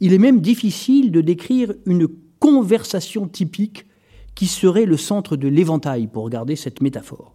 Il 0.00 0.12
est 0.12 0.18
même 0.18 0.40
difficile 0.40 1.12
de 1.12 1.20
décrire 1.20 1.74
une 1.86 2.08
conversation 2.40 3.28
typique 3.28 3.86
qui 4.34 4.46
serait 4.46 4.86
le 4.86 4.96
centre 4.96 5.36
de 5.36 5.48
l'éventail, 5.48 6.06
pour 6.06 6.28
garder 6.30 6.56
cette 6.56 6.80
métaphore. 6.80 7.34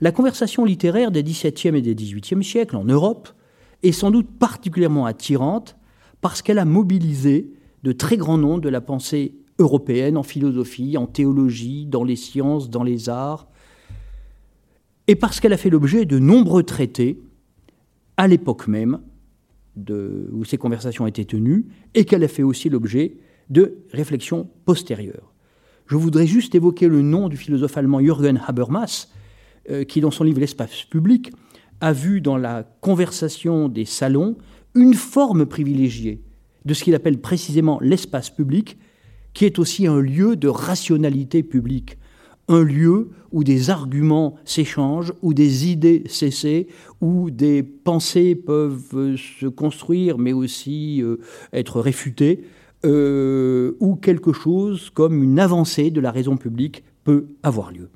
La 0.00 0.12
conversation 0.12 0.64
littéraire 0.64 1.10
des 1.10 1.22
XVIIe 1.22 1.76
et 1.76 1.82
des 1.82 1.94
XVIIIe 1.94 2.42
siècles 2.42 2.76
en 2.76 2.84
Europe 2.84 3.28
est 3.82 3.92
sans 3.92 4.10
doute 4.10 4.30
particulièrement 4.38 5.06
attirante 5.06 5.76
parce 6.20 6.40
qu'elle 6.40 6.58
a 6.58 6.64
mobilisé 6.64 7.52
de 7.82 7.92
très 7.92 8.16
grands 8.16 8.38
noms 8.38 8.58
de 8.58 8.68
la 8.68 8.80
pensée 8.80 9.34
européenne 9.58 10.16
en 10.16 10.22
philosophie, 10.22 10.96
en 10.96 11.06
théologie, 11.06 11.86
dans 11.86 12.04
les 12.04 12.16
sciences, 12.16 12.70
dans 12.70 12.82
les 12.82 13.08
arts, 13.08 13.48
et 15.06 15.14
parce 15.14 15.40
qu'elle 15.40 15.52
a 15.52 15.56
fait 15.56 15.70
l'objet 15.70 16.04
de 16.04 16.18
nombreux 16.18 16.62
traités 16.62 17.20
à 18.16 18.28
l'époque 18.28 18.68
même 18.68 19.00
où 19.76 20.44
ces 20.44 20.58
conversations 20.58 21.06
étaient 21.06 21.24
tenues, 21.24 21.66
et 21.94 22.04
qu'elle 22.04 22.24
a 22.24 22.28
fait 22.28 22.42
aussi 22.42 22.68
l'objet 22.68 23.16
de 23.48 23.78
réflexions 23.90 24.48
postérieures. 24.64 25.32
Je 25.86 25.96
voudrais 25.96 26.26
juste 26.26 26.54
évoquer 26.54 26.88
le 26.88 27.02
nom 27.02 27.28
du 27.28 27.36
philosophe 27.36 27.76
allemand 27.76 28.00
Jürgen 28.00 28.40
Habermas, 28.46 29.08
euh, 29.70 29.84
qui 29.84 30.00
dans 30.00 30.10
son 30.10 30.24
livre 30.24 30.40
L'espace 30.40 30.84
public 30.84 31.32
a 31.80 31.92
vu 31.92 32.20
dans 32.20 32.36
la 32.36 32.64
conversation 32.80 33.68
des 33.68 33.84
salons 33.84 34.36
une 34.74 34.94
forme 34.94 35.46
privilégiée 35.46 36.22
de 36.64 36.74
ce 36.74 36.84
qu'il 36.84 36.94
appelle 36.94 37.20
précisément 37.20 37.78
l'espace 37.80 38.30
public, 38.30 38.78
qui 39.34 39.44
est 39.44 39.58
aussi 39.58 39.86
un 39.86 40.00
lieu 40.00 40.36
de 40.36 40.48
rationalité 40.48 41.42
publique, 41.42 41.98
un 42.48 42.62
lieu 42.62 43.10
où 43.30 43.44
des 43.44 43.70
arguments 43.70 44.36
s'échangent, 44.44 45.12
où 45.22 45.32
des 45.32 45.70
idées 45.70 46.04
s'essaient, 46.06 46.66
où 47.00 47.30
des 47.30 47.62
pensées 47.62 48.34
peuvent 48.34 49.16
se 49.16 49.46
construire 49.46 50.18
mais 50.18 50.32
aussi 50.32 51.02
euh, 51.02 51.16
être 51.52 51.80
réfutées, 51.80 52.44
euh, 52.84 53.76
où 53.80 53.94
quelque 53.96 54.32
chose 54.32 54.90
comme 54.90 55.22
une 55.22 55.38
avancée 55.38 55.90
de 55.90 56.00
la 56.00 56.10
raison 56.10 56.36
publique 56.36 56.82
peut 57.04 57.28
avoir 57.42 57.70
lieu. 57.70 57.88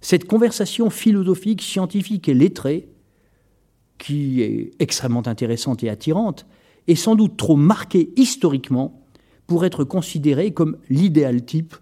Cette 0.00 0.26
conversation 0.26 0.90
philosophique, 0.90 1.62
scientifique 1.62 2.28
et 2.28 2.34
lettrée, 2.34 2.88
qui 3.98 4.42
est 4.42 4.72
extrêmement 4.80 5.26
intéressante 5.26 5.82
et 5.84 5.88
attirante, 5.88 6.46
est 6.88 6.94
sans 6.94 7.14
doute 7.14 7.36
trop 7.36 7.56
marquée 7.56 8.10
historiquement 8.16 9.03
pour 9.46 9.64
être 9.64 9.84
considérée 9.84 10.52
comme 10.52 10.78
l'idéal 10.88 11.44
type 11.44 11.74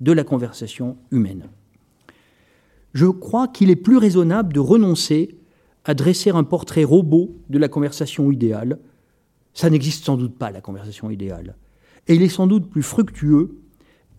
de 0.00 0.12
la 0.12 0.24
conversation 0.24 0.96
humaine. 1.10 1.48
Je 2.94 3.06
crois 3.06 3.48
qu'il 3.48 3.70
est 3.70 3.76
plus 3.76 3.98
raisonnable 3.98 4.52
de 4.52 4.60
renoncer 4.60 5.36
à 5.84 5.94
dresser 5.94 6.30
un 6.30 6.44
portrait 6.44 6.84
robot 6.84 7.36
de 7.48 7.58
la 7.58 7.68
conversation 7.68 8.30
idéale. 8.30 8.78
Ça 9.54 9.70
n'existe 9.70 10.04
sans 10.04 10.16
doute 10.16 10.36
pas, 10.36 10.50
la 10.50 10.60
conversation 10.60 11.10
idéale. 11.10 11.56
Et 12.08 12.14
il 12.14 12.22
est 12.22 12.28
sans 12.28 12.46
doute 12.46 12.68
plus 12.68 12.82
fructueux 12.82 13.58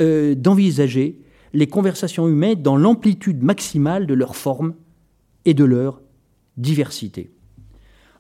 euh, 0.01 0.35
d'envisager 0.35 1.19
les 1.53 1.67
conversations 1.67 2.27
humaines 2.27 2.61
dans 2.61 2.77
l'amplitude 2.77 3.43
maximale 3.43 4.07
de 4.07 4.13
leur 4.13 4.35
forme 4.35 4.75
et 5.45 5.53
de 5.53 5.65
leur 5.65 6.01
diversité. 6.57 7.31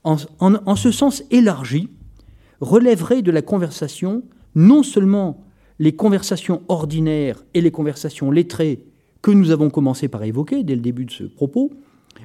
En, 0.03 0.17
en 0.39 0.75
ce 0.75 0.91
sens 0.91 1.23
élargi, 1.29 1.89
relèverait 2.59 3.21
de 3.21 3.31
la 3.31 3.41
conversation 3.41 4.23
non 4.55 4.83
seulement 4.83 5.43
les 5.79 5.95
conversations 5.95 6.61
ordinaires 6.67 7.43
et 7.53 7.61
les 7.61 7.71
conversations 7.71 8.31
lettrées 8.31 8.83
que 9.21 9.31
nous 9.31 9.51
avons 9.51 9.69
commencé 9.69 10.07
par 10.07 10.23
évoquer 10.23 10.63
dès 10.63 10.75
le 10.75 10.81
début 10.81 11.05
de 11.05 11.11
ce 11.11 11.23
propos, 11.23 11.71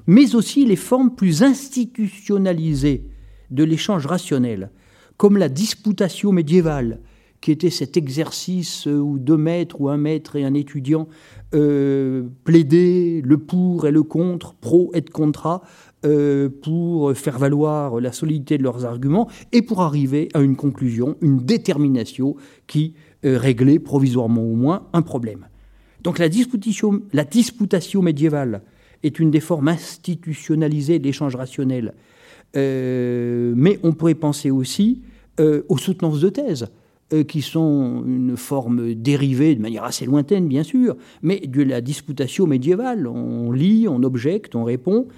mais 0.06 0.35
aussi 0.35 0.64
les 0.64 0.76
formes 0.76 1.14
plus 1.14 1.42
institutionnalisées 1.42 3.04
de 3.50 3.64
l'échange 3.64 4.06
rationnel, 4.06 4.71
comme 5.16 5.37
la 5.37 5.49
disputatio 5.49 6.33
médiévale, 6.33 7.00
qui 7.40 7.52
était 7.52 7.71
cet 7.71 7.97
exercice 7.97 8.87
où 8.87 9.18
deux 9.18 9.37
maîtres 9.37 9.80
ou 9.80 9.88
un 9.88 9.99
maître 9.99 10.37
et 10.37 10.45
un 10.45 10.54
étudiant 10.54 11.06
euh, 11.54 12.25
plaidaient 12.45 13.21
le 13.23 13.38
pour 13.38 13.87
et 13.87 13.92
le 13.92 14.02
contre, 14.02 14.54
pro 14.54 14.90
et 14.95 15.02
contra, 15.02 15.62
euh, 16.07 16.49
pour 16.63 17.17
faire 17.17 17.37
valoir 17.37 18.01
la 18.01 18.13
solidité 18.13 18.59
de 18.59 18.63
leurs 18.63 18.85
arguments 18.85 19.29
et 19.51 19.61
pour 19.61 19.81
arriver 19.81 20.29
à 20.35 20.41
une 20.41 20.55
conclusion, 20.55 21.17
une 21.21 21.39
détermination 21.39 22.37
qui 22.69 22.95
euh, 23.25 23.37
régler 23.37 23.81
provisoirement 23.81 24.43
au 24.43 24.55
moins 24.55 24.87
un 24.93 25.03
problème. 25.03 25.49
Donc 26.03 26.21
la 26.21 26.29
disputation, 26.29 27.03
la 27.13 27.25
médiévale 28.03 28.63
est 29.03 29.19
une 29.19 29.33
des 29.33 29.41
formes 29.41 29.67
institutionnalisées 29.67 31.01
de 31.01 31.05
l'échange 31.05 31.35
rationnel. 31.35 31.95
Euh, 32.57 33.53
mais 33.57 33.81
on 33.83 33.93
pourrait 33.93 34.15
penser 34.15 34.51
aussi 34.53 35.03
aux 35.39 35.77
soutenances 35.77 36.21
de 36.21 36.31
thèse, 36.31 36.67
qui 37.29 37.43
sont 37.43 38.05
une 38.07 38.39
forme 38.39 38.95
dérivée, 38.95 39.55
de 39.55 39.61
manière 39.61 39.85
assez 39.85 40.07
lointaine 40.07 40.49
bien 40.49 40.63
sûr, 40.63 40.97
mais 41.21 41.41
de 41.41 41.63
la 41.63 41.83
disputation 41.83 42.47
médiévale. 42.47 43.07
On 43.07 43.53
lit, 43.53 43.87
on 43.87 44.03
objecte, 44.03 44.55
on 44.55 44.65
répond. 44.65 45.09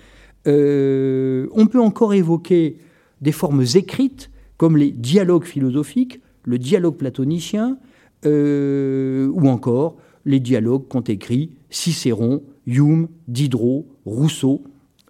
On 0.48 1.66
peut 1.66 1.80
encore 1.80 2.14
évoquer 2.14 2.78
des 3.20 3.32
formes 3.32 3.64
écrites, 3.74 4.30
comme 4.56 4.76
les 4.76 4.90
dialogues 4.90 5.44
philosophiques, 5.44 6.20
le 6.44 6.58
dialogue 6.58 6.96
platonicien, 6.96 7.78
euh, 8.26 9.28
ou 9.32 9.48
encore 9.48 9.96
les 10.24 10.40
dialogues 10.40 10.88
qu'ont 10.88 11.02
écrits 11.02 11.52
Cicéron, 11.70 12.42
Hume, 12.66 13.08
Diderot, 13.28 13.86
Rousseau, 14.04 14.64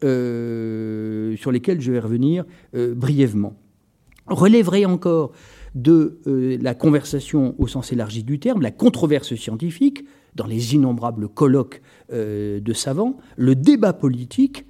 euh, 0.04 1.34
sur 1.36 1.50
lesquels 1.50 1.80
je 1.80 1.90
vais 1.90 2.00
revenir 2.00 2.44
euh, 2.74 2.94
brièvement. 2.94 3.54
Relèverait 4.26 4.84
encore 4.84 5.32
de 5.74 6.18
la 6.60 6.74
conversation 6.74 7.54
au 7.58 7.66
sens 7.66 7.92
élargi 7.92 8.24
du 8.24 8.38
terme, 8.38 8.60
la 8.60 8.70
controverse 8.70 9.34
scientifique, 9.36 10.04
dans 10.34 10.46
les 10.46 10.74
innombrables 10.74 11.28
colloques 11.28 11.80
de 12.10 12.72
savants, 12.74 13.16
le 13.36 13.54
débat 13.54 13.92
politique, 13.92 14.66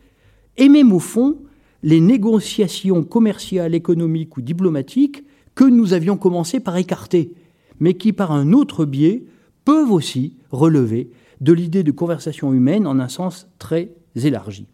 et 0.58 0.68
même 0.68 0.92
au 0.92 0.98
fond 0.98 1.38
les 1.82 2.00
négociations 2.00 3.04
commerciales, 3.04 3.74
économiques 3.74 4.36
ou 4.36 4.42
diplomatiques 4.42 5.24
que 5.54 5.64
nous 5.64 5.92
avions 5.92 6.16
commencé 6.16 6.60
par 6.60 6.76
écarter 6.76 7.32
mais 7.80 7.94
qui, 7.94 8.12
par 8.12 8.32
un 8.32 8.52
autre 8.52 8.84
biais, 8.84 9.24
peuvent 9.64 9.90
aussi 9.90 10.34
relever 10.50 11.10
de 11.40 11.52
l'idée 11.52 11.82
de 11.82 11.92
conversation 11.92 12.52
humaine 12.52 12.86
en 12.86 12.98
un 12.98 13.08
sens 13.08 13.48
très 13.58 13.90
élargi. 14.16 14.66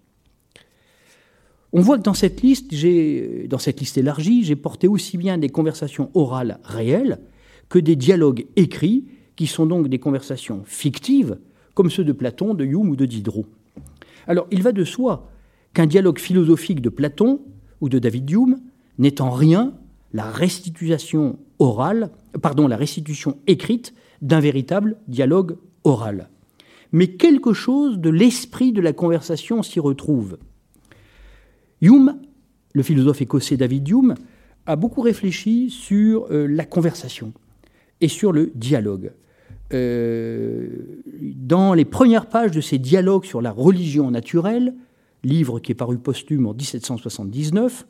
On 1.72 1.80
voit 1.80 1.98
que 1.98 2.04
dans 2.04 2.14
cette 2.14 2.40
liste, 2.42 2.72
dans 3.48 3.58
cette 3.58 3.80
liste 3.80 3.98
élargie, 3.98 4.44
j'ai 4.44 4.56
porté 4.56 4.86
aussi 4.86 5.18
bien 5.18 5.38
des 5.38 5.48
conversations 5.48 6.10
orales 6.14 6.60
réelles 6.62 7.18
que 7.68 7.78
des 7.78 7.96
dialogues 7.96 8.46
écrits, 8.56 9.06
qui 9.36 9.48
sont 9.48 9.66
donc 9.66 9.88
des 9.88 9.98
conversations 9.98 10.62
fictives, 10.64 11.38
comme 11.74 11.90
ceux 11.90 12.04
de 12.04 12.12
Platon, 12.12 12.54
de 12.54 12.64
Hume 12.64 12.88
ou 12.88 12.96
de 12.96 13.04
Diderot. 13.04 13.46
Alors, 14.28 14.46
il 14.52 14.62
va 14.62 14.70
de 14.70 14.84
soi 14.84 15.28
qu'un 15.74 15.86
dialogue 15.86 16.18
philosophique 16.18 16.80
de 16.80 16.88
Platon 16.88 17.40
ou 17.80 17.88
de 17.88 17.98
David 17.98 18.30
Hume 18.30 18.60
n'est 18.98 19.20
en 19.20 19.30
rien 19.30 19.74
la 20.12 20.30
restitution 20.30 21.38
orale, 21.58 22.10
pardon, 22.40 22.68
la 22.68 22.76
restitution 22.76 23.38
écrite 23.46 23.92
d'un 24.22 24.40
véritable 24.40 24.96
dialogue 25.08 25.56
oral. 25.82 26.30
Mais 26.92 27.08
quelque 27.08 27.52
chose 27.52 27.98
de 27.98 28.10
l'esprit 28.10 28.72
de 28.72 28.80
la 28.80 28.92
conversation 28.92 29.62
s'y 29.62 29.80
retrouve. 29.80 30.38
Hume, 31.80 32.16
le 32.72 32.82
philosophe 32.82 33.22
écossais 33.22 33.56
David 33.56 33.88
Hume, 33.88 34.14
a 34.66 34.76
beaucoup 34.76 35.00
réfléchi 35.00 35.70
sur 35.70 36.26
euh, 36.30 36.46
la 36.46 36.64
conversation 36.64 37.32
et 38.00 38.08
sur 38.08 38.32
le 38.32 38.52
dialogue. 38.54 39.12
Euh, 39.72 40.68
dans 41.20 41.74
les 41.74 41.84
premières 41.84 42.26
pages 42.26 42.52
de 42.52 42.60
ses 42.60 42.78
dialogues 42.78 43.24
sur 43.24 43.42
la 43.42 43.50
religion 43.50 44.10
naturelle, 44.10 44.74
livre 45.24 45.60
qui 45.60 45.72
est 45.72 45.74
paru 45.74 45.98
posthume 45.98 46.46
en 46.46 46.54
1779, 46.54 47.86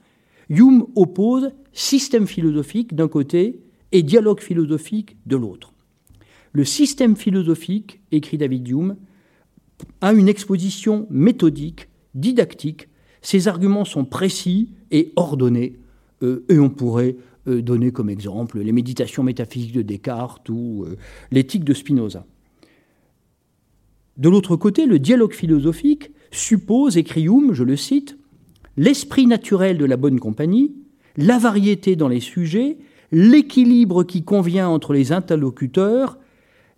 Hume 0.49 0.87
oppose 0.95 1.51
système 1.73 2.27
philosophique 2.27 2.95
d'un 2.95 3.09
côté 3.09 3.61
et 3.93 4.03
dialogue 4.03 4.41
philosophique 4.41 5.17
de 5.27 5.37
l'autre. 5.37 5.73
Le 6.53 6.65
système 6.65 7.17
philosophique, 7.17 8.01
écrit 8.13 8.39
David 8.39 8.69
Hume, 8.69 8.97
a 10.01 10.13
une 10.13 10.29
exposition 10.29 11.07
méthodique, 11.11 11.89
didactique. 12.15 12.89
Ses 13.23 13.49
arguments 13.49 13.85
sont 13.85 14.05
précis 14.05 14.71
et 14.91 15.13
ordonnés, 15.17 15.79
euh, 16.23 16.45
et 16.49 16.59
on 16.59 16.71
pourrait 16.71 17.17
euh, 17.49 17.61
donner 17.61 17.91
comme 17.91 18.09
exemple 18.09 18.61
les 18.61 18.73
méditations 18.73 19.23
métaphysiques 19.23 19.75
de 19.75 19.83
Descartes 19.83 20.49
ou 20.49 20.85
euh, 20.85 20.97
l'éthique 21.31 21.65
de 21.65 21.75
Spinoza. 21.75 22.25
De 24.17 24.29
l'autre 24.29 24.57
côté, 24.57 24.87
le 24.87 25.01
dialogue 25.01 25.33
philosophique 25.33 26.11
suppose, 26.37 26.97
écrit 26.97 27.25
Hume, 27.25 27.53
je 27.53 27.65
le 27.65 27.77
cite, 27.77 28.19
l'esprit 28.77 29.27
naturel 29.27 29.79
de 29.79 29.85
la 29.85 29.97
bonne 29.97 30.21
compagnie, 30.21 30.75
la 31.17 31.39
variété 31.39 31.97
dans 31.97 32.09
les 32.09 32.21
sujets, 32.21 32.79
l'équilibre 33.13 34.05
qui 34.05 34.25
convient 34.25 34.69
entre 34.69 34.93
les 34.93 35.13
interlocuteurs, 35.13 36.19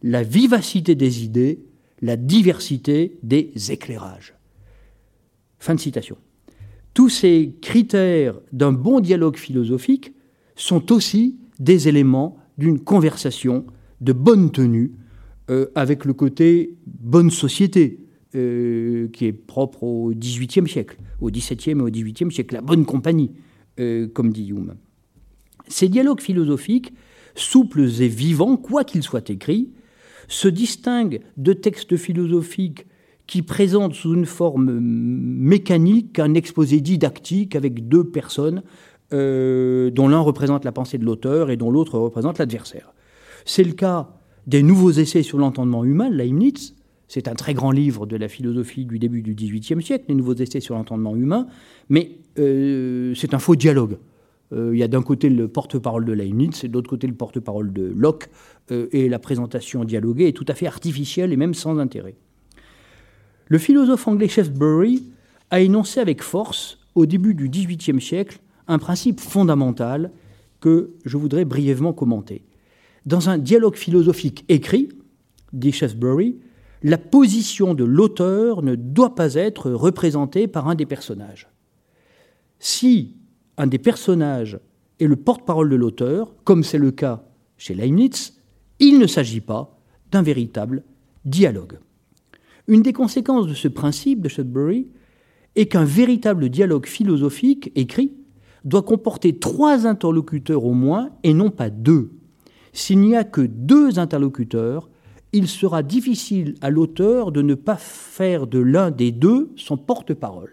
la 0.02 0.22
vivacité 0.22 0.94
des 0.94 1.24
idées, 1.24 1.64
la 2.02 2.16
diversité 2.16 3.18
des 3.22 3.52
éclairages. 3.70 4.34
Fin 5.58 5.74
de 5.74 5.80
citation. 5.80 6.16
Tous 6.92 7.08
ces 7.08 7.54
critères 7.60 8.38
d'un 8.52 8.72
bon 8.72 9.00
dialogue 9.00 9.36
philosophique 9.36 10.12
sont 10.54 10.92
aussi 10.92 11.36
des 11.58 11.88
éléments 11.88 12.38
d'une 12.58 12.80
conversation 12.80 13.66
de 14.00 14.12
bonne 14.12 14.50
tenue, 14.50 14.92
euh, 15.50 15.66
avec 15.74 16.04
le 16.04 16.12
côté 16.12 16.74
bonne 16.86 17.30
société, 17.30 18.00
euh, 18.36 19.08
qui 19.08 19.26
est 19.26 19.32
propre 19.32 19.82
au 19.82 20.12
XVIIIe 20.14 20.68
siècle, 20.68 20.98
au 21.20 21.30
XVIIe 21.30 21.78
et 21.78 21.82
au 21.82 21.90
XVIIIe 21.90 22.30
siècle, 22.30 22.54
la 22.54 22.60
bonne 22.60 22.84
compagnie, 22.84 23.30
euh, 23.80 24.06
comme 24.08 24.32
dit 24.32 24.48
Hume. 24.48 24.74
Ces 25.68 25.88
dialogues 25.88 26.20
philosophiques, 26.20 26.92
souples 27.34 27.88
et 28.00 28.08
vivants, 28.08 28.56
quoi 28.56 28.84
qu'ils 28.84 29.02
soient 29.02 29.28
écrits, 29.28 29.70
se 30.28 30.48
distinguent 30.48 31.20
de 31.36 31.52
textes 31.52 31.96
philosophiques 31.96 32.86
qui 33.26 33.42
présentent 33.42 33.94
sous 33.94 34.14
une 34.14 34.26
forme 34.26 34.78
mécanique 34.80 36.18
un 36.18 36.34
exposé 36.34 36.80
didactique 36.80 37.56
avec 37.56 37.88
deux 37.88 38.04
personnes 38.04 38.62
euh, 39.12 39.90
dont 39.90 40.08
l'un 40.08 40.20
représente 40.20 40.64
la 40.64 40.72
pensée 40.72 40.98
de 40.98 41.04
l'auteur 41.04 41.50
et 41.50 41.56
dont 41.56 41.70
l'autre 41.70 41.98
représente 41.98 42.38
l'adversaire. 42.38 42.92
C'est 43.44 43.64
le 43.64 43.72
cas 43.72 44.10
des 44.46 44.62
nouveaux 44.62 44.92
essais 44.92 45.22
sur 45.22 45.38
l'entendement 45.38 45.84
humain, 45.84 46.08
Leibniz, 46.08 46.75
C'est 47.08 47.28
un 47.28 47.34
très 47.34 47.54
grand 47.54 47.70
livre 47.70 48.06
de 48.06 48.16
la 48.16 48.28
philosophie 48.28 48.84
du 48.84 48.98
début 48.98 49.22
du 49.22 49.34
XVIIIe 49.34 49.82
siècle, 49.82 50.06
Les 50.08 50.14
nouveaux 50.14 50.34
essais 50.34 50.60
sur 50.60 50.74
l'entendement 50.74 51.14
humain, 51.14 51.46
mais 51.88 52.18
euh, 52.38 53.14
c'est 53.14 53.32
un 53.34 53.38
faux 53.38 53.56
dialogue. 53.56 53.98
Euh, 54.52 54.70
il 54.72 54.78
y 54.78 54.82
a 54.82 54.88
d'un 54.88 55.02
côté 55.02 55.28
le 55.28 55.48
porte-parole 55.48 56.04
de 56.04 56.12
Leibniz 56.12 56.64
et 56.64 56.68
de 56.68 56.72
l'autre 56.72 56.90
côté 56.90 57.06
le 57.06 57.14
porte-parole 57.14 57.72
de 57.72 57.84
Locke, 57.84 58.28
euh, 58.70 58.88
et 58.92 59.08
la 59.08 59.18
présentation 59.18 59.84
dialoguée 59.84 60.28
est 60.28 60.36
tout 60.36 60.44
à 60.48 60.54
fait 60.54 60.66
artificielle 60.66 61.32
et 61.32 61.36
même 61.36 61.54
sans 61.54 61.78
intérêt. 61.78 62.14
Le 63.48 63.58
philosophe 63.58 64.08
anglais 64.08 64.28
Shaftesbury 64.28 65.04
a 65.50 65.60
énoncé 65.60 66.00
avec 66.00 66.22
force, 66.22 66.78
au 66.96 67.06
début 67.06 67.34
du 67.34 67.48
XVIIIe 67.48 68.00
siècle, 68.00 68.40
un 68.66 68.78
principe 68.78 69.20
fondamental 69.20 70.10
que 70.60 70.90
je 71.04 71.16
voudrais 71.16 71.44
brièvement 71.44 71.92
commenter. 71.92 72.42
Dans 73.04 73.28
un 73.28 73.38
dialogue 73.38 73.76
philosophique 73.76 74.44
écrit, 74.48 74.88
dit 75.52 75.70
Shaftesbury, 75.70 76.38
la 76.86 76.98
position 76.98 77.74
de 77.74 77.82
l'auteur 77.82 78.62
ne 78.62 78.76
doit 78.76 79.16
pas 79.16 79.34
être 79.34 79.72
représentée 79.72 80.46
par 80.46 80.68
un 80.68 80.76
des 80.76 80.86
personnages. 80.86 81.48
Si 82.60 83.16
un 83.56 83.66
des 83.66 83.80
personnages 83.80 84.60
est 85.00 85.08
le 85.08 85.16
porte-parole 85.16 85.68
de 85.68 85.74
l'auteur, 85.74 86.32
comme 86.44 86.62
c'est 86.62 86.78
le 86.78 86.92
cas 86.92 87.24
chez 87.56 87.74
Leibniz, 87.74 88.40
il 88.78 89.00
ne 89.00 89.08
s'agit 89.08 89.40
pas 89.40 89.80
d'un 90.12 90.22
véritable 90.22 90.84
dialogue. 91.24 91.80
Une 92.68 92.82
des 92.82 92.92
conséquences 92.92 93.48
de 93.48 93.54
ce 93.54 93.66
principe 93.66 94.20
de 94.20 94.28
Sudbury 94.28 94.86
est 95.56 95.66
qu'un 95.66 95.84
véritable 95.84 96.50
dialogue 96.50 96.86
philosophique 96.86 97.72
écrit 97.74 98.12
doit 98.64 98.84
comporter 98.84 99.40
trois 99.40 99.88
interlocuteurs 99.88 100.64
au 100.64 100.72
moins 100.72 101.10
et 101.24 101.34
non 101.34 101.50
pas 101.50 101.68
deux. 101.68 102.12
S'il 102.72 103.00
n'y 103.00 103.16
a 103.16 103.24
que 103.24 103.40
deux 103.40 103.98
interlocuteurs, 103.98 104.88
il 105.36 105.48
sera 105.48 105.82
difficile 105.82 106.54
à 106.62 106.70
l'auteur 106.70 107.30
de 107.30 107.42
ne 107.42 107.54
pas 107.54 107.76
faire 107.76 108.46
de 108.46 108.58
l'un 108.58 108.90
des 108.90 109.12
deux 109.12 109.50
son 109.56 109.76
porte-parole. 109.76 110.52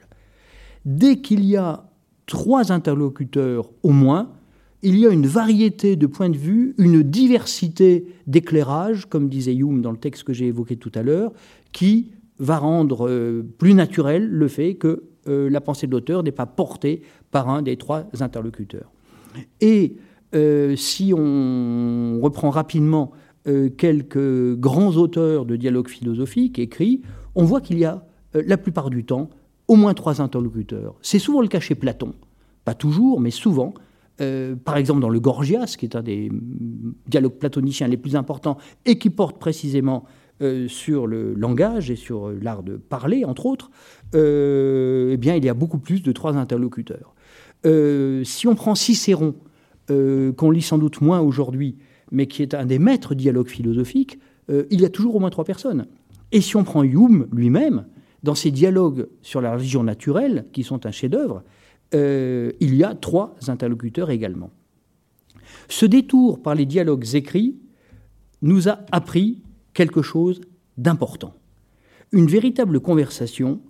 Dès 0.83 1.21
qu'il 1.21 1.45
y 1.45 1.55
a 1.55 1.89
trois 2.25 2.73
interlocuteurs 2.73 3.69
au 3.81 3.91
moins, 3.91 4.33
il 4.81 4.97
y 4.97 5.07
a 5.07 5.09
une 5.09 5.25
variété 5.25 5.95
de 5.95 6.05
points 6.05 6.29
de 6.29 6.37
vue, 6.37 6.75
une 6.77 7.01
diversité 7.01 8.07
d'éclairages, 8.27 9.05
comme 9.05 9.29
disait 9.29 9.55
Hume 9.55 9.81
dans 9.81 9.91
le 9.91 9.97
texte 9.97 10.25
que 10.25 10.33
j'ai 10.33 10.47
évoqué 10.47 10.75
tout 10.75 10.91
à 10.95 11.01
l'heure, 11.01 11.31
qui 11.71 12.11
va 12.39 12.57
rendre 12.57 13.07
euh, 13.07 13.41
plus 13.57 13.75
naturel 13.75 14.27
le 14.27 14.49
fait 14.49 14.75
que 14.75 15.03
euh, 15.29 15.49
la 15.49 15.61
pensée 15.61 15.87
de 15.87 15.93
l'auteur 15.93 16.23
n'est 16.23 16.33
pas 16.33 16.45
portée 16.45 17.03
par 17.31 17.47
un 17.47 17.61
des 17.61 17.77
trois 17.77 18.09
interlocuteurs. 18.19 18.91
Et 19.61 19.95
euh, 20.35 20.75
si 20.75 21.13
on 21.17 22.19
reprend 22.21 22.49
rapidement 22.49 23.13
quelques 23.77 24.55
grands 24.55 24.95
auteurs 24.95 25.45
de 25.45 25.55
dialogue 25.55 25.89
philosophique 25.89 26.59
écrits, 26.59 27.01
on 27.35 27.43
voit 27.43 27.61
qu'il 27.61 27.77
y 27.77 27.85
a 27.85 28.05
la 28.33 28.57
plupart 28.57 28.89
du 28.89 29.03
temps 29.03 29.29
au 29.67 29.75
moins 29.75 29.93
trois 29.93 30.21
interlocuteurs. 30.21 30.95
C'est 31.01 31.19
souvent 31.19 31.41
le 31.41 31.47
cas 31.47 31.59
chez 31.59 31.75
Platon, 31.75 32.13
pas 32.65 32.73
toujours, 32.73 33.19
mais 33.19 33.31
souvent. 33.31 33.73
Euh, 34.21 34.55
par 34.55 34.77
exemple, 34.77 35.01
dans 35.01 35.09
le 35.09 35.19
Gorgias, 35.19 35.75
qui 35.77 35.85
est 35.85 35.95
un 35.95 36.03
des 36.03 36.31
dialogues 37.07 37.33
platoniciens 37.33 37.87
les 37.87 37.97
plus 37.97 38.15
importants 38.15 38.57
et 38.85 38.97
qui 38.99 39.09
porte 39.09 39.39
précisément 39.39 40.05
euh, 40.41 40.67
sur 40.67 41.07
le 41.07 41.33
langage 41.33 41.89
et 41.89 41.95
sur 41.95 42.29
l'art 42.29 42.63
de 42.63 42.75
parler, 42.75 43.25
entre 43.25 43.45
autres, 43.47 43.71
euh, 44.13 45.11
eh 45.13 45.17
bien, 45.17 45.35
il 45.35 45.43
y 45.43 45.49
a 45.49 45.53
beaucoup 45.53 45.79
plus 45.79 46.03
de 46.03 46.11
trois 46.11 46.37
interlocuteurs. 46.37 47.15
si 48.23 48.47
on 48.47 48.55
prend 48.55 48.75
Cicéron, 48.75 49.35
qu'on 49.87 50.51
lit 50.51 50.61
sans 50.61 50.77
doute 50.77 51.01
moins 51.01 51.19
aujourd'hui, 51.19 51.77
mais 52.11 52.27
qui 52.27 52.41
est 52.41 52.53
un 52.53 52.65
des 52.65 52.79
maîtres 52.79 53.15
dialogues 53.15 53.47
philosophiques, 53.49 54.19
il 54.49 54.81
y 54.81 54.85
a 54.85 54.89
toujours 54.89 55.15
au 55.15 55.19
moins 55.19 55.29
trois 55.29 55.45
personnes. 55.45 55.87
Et 56.33 56.41
si 56.41 56.57
on 56.57 56.63
prend 56.63 56.83
Hume 56.83 57.27
lui-même, 57.31 57.85
dans 58.23 58.35
ces 58.35 58.51
dialogues 58.51 59.07
sur 59.21 59.41
la 59.41 59.53
religion 59.53 59.83
naturelle, 59.83 60.45
qui 60.51 60.63
sont 60.63 60.85
un 60.85 60.91
chef-d'œuvre, 60.91 61.43
euh, 61.93 62.51
il 62.59 62.75
y 62.75 62.83
a 62.83 62.95
trois 62.95 63.35
interlocuteurs 63.47 64.09
également. 64.09 64.49
Ce 65.69 65.85
détour 65.85 66.41
par 66.41 66.55
les 66.55 66.65
dialogues 66.65 67.15
écrits 67.15 67.55
nous 68.41 68.69
a 68.69 68.79
appris 68.91 69.43
quelque 69.73 70.01
chose 70.01 70.41
d'important. 70.77 71.35
Une 72.11 72.27
véritable 72.27 72.79
conversation 72.79 73.61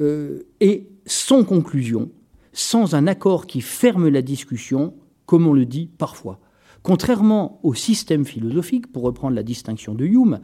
euh, 0.00 0.42
est 0.60 0.86
sans 1.06 1.44
conclusion, 1.44 2.10
sans 2.52 2.94
un 2.94 3.06
accord 3.06 3.46
qui 3.46 3.60
ferme 3.60 4.08
la 4.08 4.22
discussion, 4.22 4.94
comme 5.26 5.46
on 5.46 5.52
le 5.52 5.66
dit 5.66 5.90
parfois. 5.98 6.38
Contrairement 6.82 7.60
au 7.62 7.74
système 7.74 8.24
philosophique, 8.24 8.90
pour 8.92 9.02
reprendre 9.02 9.34
la 9.34 9.42
distinction 9.42 9.94
de 9.94 10.04
Hume, 10.04 10.40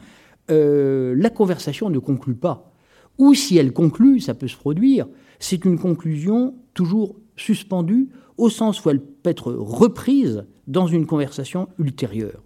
euh, 0.51 1.15
la 1.17 1.31
conversation 1.31 1.91
ne 1.91 1.99
conclut 1.99 2.35
pas 2.35 2.75
ou 3.19 3.35
si 3.35 3.57
elle 3.57 3.73
conclut, 3.73 4.21
ça 4.21 4.35
peut 4.35 4.49
se 4.49 4.57
produire, 4.57 5.07
c'est 5.39 5.65
une 5.65 5.79
conclusion 5.79 6.55
toujours 6.75 7.17
suspendue 7.37 8.09
au 8.37 8.51
sens 8.51 8.85
où 8.85 8.91
elle 8.91 9.01
peut 9.01 9.31
être 9.31 9.53
reprise 9.53 10.45
dans 10.67 10.87
une 10.87 11.07
conversation 11.07 11.69
ultérieure. 11.79 12.43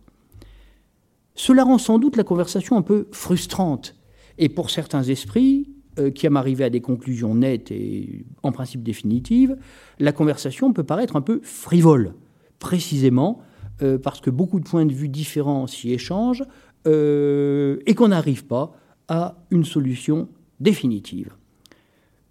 Cela 1.34 1.64
rend 1.64 1.78
sans 1.78 1.98
doute 1.98 2.16
la 2.16 2.24
conversation 2.24 2.76
un 2.76 2.82
peu 2.82 3.06
frustrante, 3.12 3.94
et 4.38 4.48
pour 4.48 4.70
certains 4.70 5.04
esprits, 5.04 5.70
euh, 5.98 6.10
qui 6.10 6.26
aiment 6.26 6.36
arriver 6.36 6.64
à 6.64 6.70
des 6.70 6.80
conclusions 6.80 7.34
nettes 7.34 7.70
et 7.70 8.24
en 8.42 8.52
principe 8.52 8.82
définitives, 8.82 9.56
la 9.98 10.12
conversation 10.12 10.72
peut 10.72 10.84
paraître 10.84 11.16
un 11.16 11.20
peu 11.22 11.40
frivole, 11.42 12.14
précisément 12.58 13.40
euh, 13.80 13.96
parce 13.96 14.20
que 14.20 14.30
beaucoup 14.30 14.58
de 14.58 14.68
points 14.68 14.86
de 14.86 14.92
vue 14.92 15.08
différents 15.08 15.68
s'y 15.68 15.92
échangent 15.92 16.42
euh, 16.88 17.78
et 17.86 17.94
qu'on 17.94 18.08
n'arrive 18.08 18.44
pas 18.44 18.74
à 19.06 19.36
une 19.52 19.64
solution 19.64 20.28
définitive. 20.58 21.32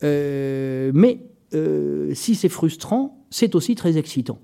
Euh, 0.03 0.91
mais 0.93 1.21
si 2.13 2.35
c'est 2.35 2.49
frustrant, 2.49 3.25
c'est 3.29 3.55
aussi 3.55 3.75
très 3.75 3.97
excitant. 3.97 4.39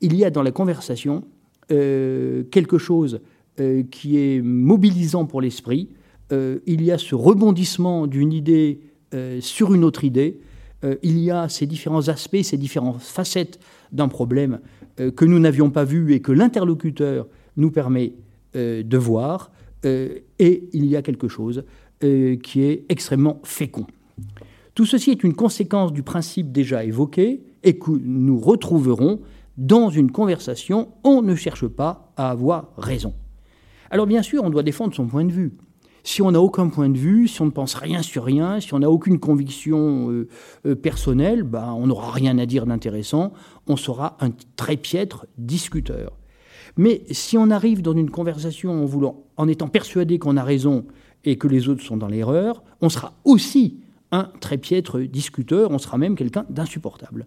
Il 0.00 0.16
y 0.16 0.24
a 0.24 0.30
dans 0.30 0.42
la 0.42 0.50
conversation 0.50 1.24
quelque 1.68 2.78
chose 2.78 3.20
qui 3.90 4.18
est 4.18 4.42
mobilisant 4.42 5.24
pour 5.24 5.40
l'esprit. 5.40 5.88
il 6.32 6.82
y 6.82 6.90
a 6.90 6.98
ce 6.98 7.14
rebondissement 7.14 8.08
d'une 8.08 8.32
idée 8.32 8.80
sur 9.40 9.72
une 9.72 9.84
autre 9.84 10.02
idée. 10.02 10.40
il 11.02 11.20
y 11.20 11.30
a 11.30 11.48
ces 11.48 11.66
différents 11.66 12.08
aspects, 12.08 12.42
ces 12.42 12.58
différentes 12.58 13.00
facettes 13.00 13.60
d'un 13.92 14.08
problème 14.08 14.58
que 14.96 15.24
nous 15.24 15.38
n'avions 15.38 15.70
pas 15.70 15.84
vu 15.84 16.12
et 16.12 16.20
que 16.20 16.32
l'interlocuteur 16.32 17.26
nous 17.56 17.70
permet 17.70 18.12
de 18.54 18.96
voir. 18.96 19.50
et 19.84 20.24
il 20.72 20.86
y 20.86 20.96
a 20.96 21.02
quelque 21.02 21.28
chose 21.28 21.64
euh, 22.04 22.36
qui 22.36 22.62
est 22.62 22.84
extrêmement 22.88 23.40
fécond. 23.44 23.86
Tout 24.74 24.86
ceci 24.86 25.12
est 25.12 25.22
une 25.22 25.34
conséquence 25.34 25.92
du 25.92 26.02
principe 26.02 26.50
déjà 26.50 26.82
évoqué 26.82 27.44
et 27.62 27.78
que 27.78 27.92
nous 27.92 28.40
retrouverons 28.40 29.20
dans 29.56 29.88
une 29.88 30.10
conversation. 30.10 30.88
On 31.04 31.22
ne 31.22 31.36
cherche 31.36 31.68
pas 31.68 32.12
à 32.16 32.30
avoir 32.30 32.70
raison. 32.76 33.14
Alors 33.88 34.08
bien 34.08 34.22
sûr, 34.22 34.42
on 34.42 34.50
doit 34.50 34.64
défendre 34.64 34.94
son 34.94 35.06
point 35.06 35.24
de 35.24 35.30
vue. 35.30 35.52
Si 36.02 36.22
on 36.22 36.32
n'a 36.32 36.40
aucun 36.40 36.68
point 36.70 36.88
de 36.88 36.98
vue, 36.98 37.28
si 37.28 37.40
on 37.40 37.46
ne 37.46 37.50
pense 37.50 37.74
rien 37.74 38.02
sur 38.02 38.24
rien, 38.24 38.58
si 38.58 38.74
on 38.74 38.80
n'a 38.80 38.90
aucune 38.90 39.20
conviction 39.20 40.10
euh, 40.10 40.28
euh, 40.66 40.74
personnelle, 40.74 41.44
ben, 41.44 41.72
on 41.78 41.86
n'aura 41.86 42.10
rien 42.10 42.36
à 42.38 42.46
dire 42.46 42.66
d'intéressant, 42.66 43.32
on 43.66 43.76
sera 43.76 44.16
un 44.20 44.30
très 44.56 44.76
piètre 44.76 45.26
discuteur. 45.38 46.12
Mais 46.76 47.02
si 47.10 47.36
on 47.36 47.50
arrive 47.50 47.82
dans 47.82 47.94
une 47.94 48.10
conversation 48.10 48.82
en, 48.82 48.84
voulant, 48.84 49.24
en 49.36 49.48
étant 49.48 49.68
persuadé 49.68 50.18
qu'on 50.18 50.36
a 50.36 50.42
raison 50.42 50.86
et 51.24 51.36
que 51.36 51.48
les 51.48 51.68
autres 51.68 51.82
sont 51.82 51.96
dans 51.96 52.08
l'erreur, 52.08 52.62
on 52.80 52.88
sera 52.88 53.14
aussi 53.24 53.80
un 54.10 54.30
très 54.40 54.58
piètre 54.58 54.98
discuteur, 55.00 55.70
on 55.70 55.78
sera 55.78 55.98
même 55.98 56.16
quelqu'un 56.16 56.46
d'insupportable. 56.50 57.26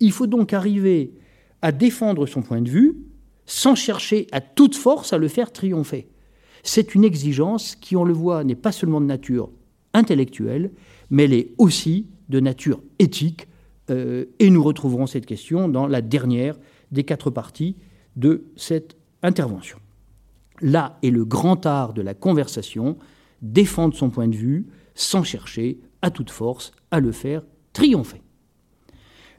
Il 0.00 0.12
faut 0.12 0.26
donc 0.26 0.52
arriver 0.52 1.12
à 1.62 1.72
défendre 1.72 2.26
son 2.26 2.42
point 2.42 2.60
de 2.60 2.70
vue 2.70 2.96
sans 3.46 3.74
chercher 3.74 4.26
à 4.30 4.40
toute 4.40 4.76
force 4.76 5.12
à 5.12 5.18
le 5.18 5.28
faire 5.28 5.52
triompher. 5.52 6.08
C'est 6.62 6.94
une 6.94 7.04
exigence 7.04 7.76
qui, 7.76 7.96
on 7.96 8.04
le 8.04 8.12
voit, 8.12 8.44
n'est 8.44 8.54
pas 8.54 8.72
seulement 8.72 9.00
de 9.00 9.06
nature 9.06 9.50
intellectuelle, 9.94 10.70
mais 11.10 11.24
elle 11.24 11.32
est 11.32 11.54
aussi 11.58 12.06
de 12.28 12.40
nature 12.40 12.80
éthique. 12.98 13.47
Euh, 13.90 14.26
et 14.38 14.50
nous 14.50 14.62
retrouverons 14.62 15.06
cette 15.06 15.26
question 15.26 15.68
dans 15.68 15.86
la 15.86 16.02
dernière 16.02 16.56
des 16.92 17.04
quatre 17.04 17.30
parties 17.30 17.76
de 18.16 18.44
cette 18.56 18.96
intervention. 19.22 19.78
Là 20.60 20.98
est 21.02 21.10
le 21.10 21.24
grand 21.24 21.66
art 21.66 21.92
de 21.92 22.02
la 22.02 22.14
conversation, 22.14 22.96
défendre 23.42 23.94
son 23.94 24.10
point 24.10 24.28
de 24.28 24.36
vue 24.36 24.66
sans 24.94 25.22
chercher 25.22 25.78
à 26.02 26.10
toute 26.10 26.30
force 26.30 26.72
à 26.90 27.00
le 27.00 27.12
faire 27.12 27.42
triompher. 27.72 28.22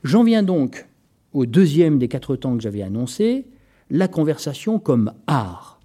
J'en 0.04 0.24
viens 0.24 0.44
donc 0.44 0.88
au 1.34 1.46
deuxième 1.46 2.00
des 2.00 2.08
quatre 2.08 2.36
temps 2.36 2.56
que 2.56 2.64
j'avais 2.64 2.82
annoncé, 2.82 3.48
la 3.90 4.08
conversation 4.08 4.80
comme 4.80 5.14
art. 5.28 5.80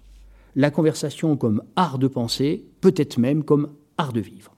La 0.55 0.71
conversation 0.71 1.35
comme 1.35 1.63
art 1.75 1.99
de 1.99 2.07
penser, 2.07 2.65
peut-être 2.79 3.17
même 3.17 3.43
comme 3.43 3.69
art 3.97 4.13
de 4.13 4.21
vivre. 4.21 4.55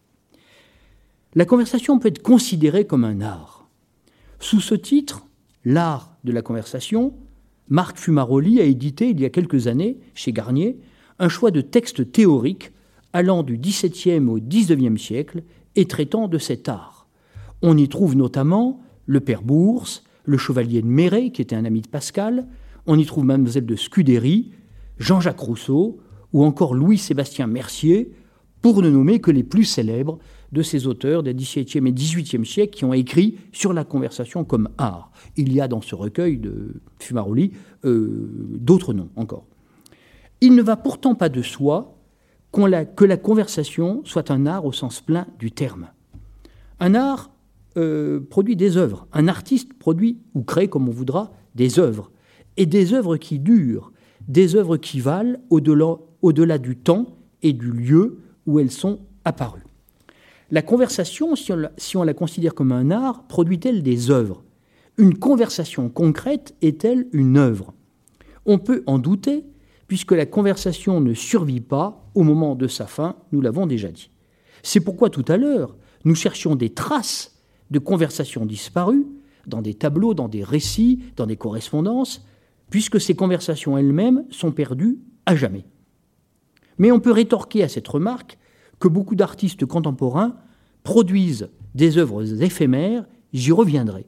La 1.34 1.46
conversation 1.46 1.98
peut 1.98 2.10
être 2.10 2.22
considérée 2.22 2.86
comme 2.86 3.04
un 3.04 3.22
art. 3.22 3.57
Sous 4.40 4.62
ce 4.62 4.76
titre, 4.76 5.28
L'art 5.66 6.16
de 6.24 6.32
la 6.32 6.42
conversation, 6.42 7.14
Marc 7.68 7.98
Fumaroli 7.98 8.62
a 8.62 8.64
édité 8.64 9.10
il 9.10 9.20
y 9.20 9.26
a 9.26 9.30
quelques 9.30 9.68
années, 9.68 10.00
chez 10.14 10.32
Garnier, 10.32 10.80
un 11.20 11.28
choix 11.28 11.52
de 11.52 11.62
textes 11.62 12.12
théoriques 12.12 12.72
allant 13.12 13.44
du 13.44 13.58
XVIIe 13.58 14.26
au 14.30 14.40
XIXe 14.40 15.02
siècle 15.02 15.44
et 15.76 15.86
traitant 15.86 16.28
de 16.28 16.38
cet 16.38 16.70
art. 16.70 17.08
On 17.62 17.76
y 17.76 17.90
trouve 17.90 18.16
notamment 18.16 18.80
le 19.08 19.20
père 19.20 19.42
Bourse, 19.42 20.04
le 20.24 20.38
chevalier 20.38 20.82
de 20.82 20.88
Méret, 20.88 21.32
qui 21.32 21.42
était 21.42 21.56
un 21.56 21.66
ami 21.66 21.82
de 21.82 21.88
Pascal, 21.88 22.48
on 22.86 22.98
y 22.98 23.06
trouve 23.06 23.26
mademoiselle 23.26 23.66
de 23.66 23.76
Scudéry, 23.76 24.52
Jean-Jacques 25.00 25.40
Rousseau, 25.40 26.00
ou 26.32 26.44
encore 26.44 26.76
Louis-Sébastien 26.76 27.48
Mercier, 27.48 28.14
pour 28.62 28.82
ne 28.82 28.90
nommer 28.90 29.20
que 29.20 29.32
les 29.32 29.44
plus 29.44 29.66
célèbres 29.66 30.20
de 30.58 30.64
ces 30.64 30.88
auteurs 30.88 31.22
des 31.22 31.36
XVIIe 31.36 31.88
et 31.88 31.92
XVIIIe 31.92 32.44
siècles 32.44 32.76
qui 32.76 32.84
ont 32.84 32.94
écrit 32.94 33.38
sur 33.52 33.74
la 33.74 33.84
conversation 33.84 34.44
comme 34.44 34.70
art. 34.80 35.12
Il 35.36 35.54
y 35.54 35.62
a 35.62 35.68
dans 35.68 35.82
ce 35.82 35.94
recueil 35.94 36.40
de 36.40 36.82
Fumaroli 37.00 37.52
euh, 37.86 38.28
d'autres 38.58 38.96
noms 38.96 39.10
encore. 39.16 39.46
Il 40.42 40.56
ne 40.56 40.64
va 40.64 40.76
pourtant 40.76 41.14
pas 41.14 41.30
de 41.30 41.44
soi 41.44 41.94
que 42.52 43.06
la 43.06 43.18
conversation 43.18 44.02
soit 44.04 44.32
un 44.32 44.48
art 44.48 44.66
au 44.66 44.72
sens 44.72 45.00
plein 45.00 45.28
du 45.38 45.52
terme. 45.52 45.90
Un 46.80 46.96
art 46.96 47.30
euh, 47.78 48.20
produit 48.20 48.56
des 48.56 48.78
œuvres, 48.78 49.06
un 49.14 49.28
artiste 49.28 49.74
produit 49.74 50.18
ou 50.34 50.42
crée, 50.42 50.68
comme 50.68 50.90
on 50.90 50.92
voudra, 50.92 51.34
des 51.54 51.78
œuvres, 51.78 52.10
et 52.56 52.66
des 52.66 52.94
œuvres 52.94 53.18
qui 53.18 53.38
durent, 53.38 53.92
des 54.28 54.56
œuvres 54.56 54.78
qui 54.78 55.02
valent 55.02 55.38
au-delà 55.52 55.98
au 56.24 56.32
-delà 56.32 56.58
du 56.58 56.76
temps 56.78 57.16
et 57.44 57.54
du 57.54 57.70
lieu 57.70 58.18
où 58.48 58.60
elles 58.60 58.72
sont 58.72 59.02
apparues. 59.24 59.67
La 60.50 60.62
conversation, 60.62 61.36
si 61.36 61.52
on 61.52 61.58
la, 61.58 61.72
si 61.78 61.98
on 61.98 62.04
la 62.04 62.14
considère 62.14 62.56
comme 62.56 62.72
un 62.72 62.90
art, 62.90 63.28
produit-elle 63.28 63.84
des 63.84 64.12
œuvres? 64.12 64.44
Une 64.98 65.18
conversation 65.18 65.90
concrète 65.90 66.56
est-elle 66.62 67.08
une 67.12 67.38
œuvre? 67.38 67.74
On 68.46 68.58
peut 68.58 68.84
en 68.88 68.98
douter, 68.98 69.46
puisque 69.88 70.14
la 70.14 70.26
conversation 70.26 71.02
ne 71.02 71.14
survit 71.14 71.60
pas 71.60 72.10
au 72.16 72.24
moment 72.24 72.56
de 72.56 72.68
sa 72.68 72.88
fin, 72.88 73.18
nous 73.34 73.42
l'avons 73.42 73.68
déjà 73.68 73.90
dit. 73.90 74.10
C'est 74.64 74.80
pourquoi 74.80 75.10
tout 75.10 75.26
à 75.28 75.36
l'heure, 75.36 75.76
nous 76.06 76.16
cherchions 76.16 76.56
des 76.56 76.70
traces 76.70 77.42
de 77.70 77.80
conversations 77.80 78.46
disparues, 78.46 79.06
dans 79.46 79.62
des 79.62 79.74
tableaux, 79.74 80.14
dans 80.14 80.30
des 80.30 80.44
récits, 80.44 81.04
dans 81.18 81.26
des 81.26 81.38
correspondances, 81.38 82.26
puisque 82.70 83.00
ces 83.00 83.16
conversations 83.16 83.78
elles-mêmes 83.78 84.26
sont 84.30 84.52
perdues 84.52 85.00
à 85.26 85.36
jamais. 85.36 85.66
Mais 86.78 86.92
on 86.92 87.00
peut 87.00 87.12
rétorquer 87.12 87.64
à 87.64 87.70
cette 87.70 87.88
remarque 87.88 88.38
que 88.80 88.88
beaucoup 88.88 89.16
d'artistes 89.16 89.66
contemporains 89.66 90.36
produisent 90.84 91.50
des 91.76 91.98
œuvres 91.98 92.42
éphémères, 92.42 93.06
j'y 93.34 93.52
reviendrai. 93.52 94.06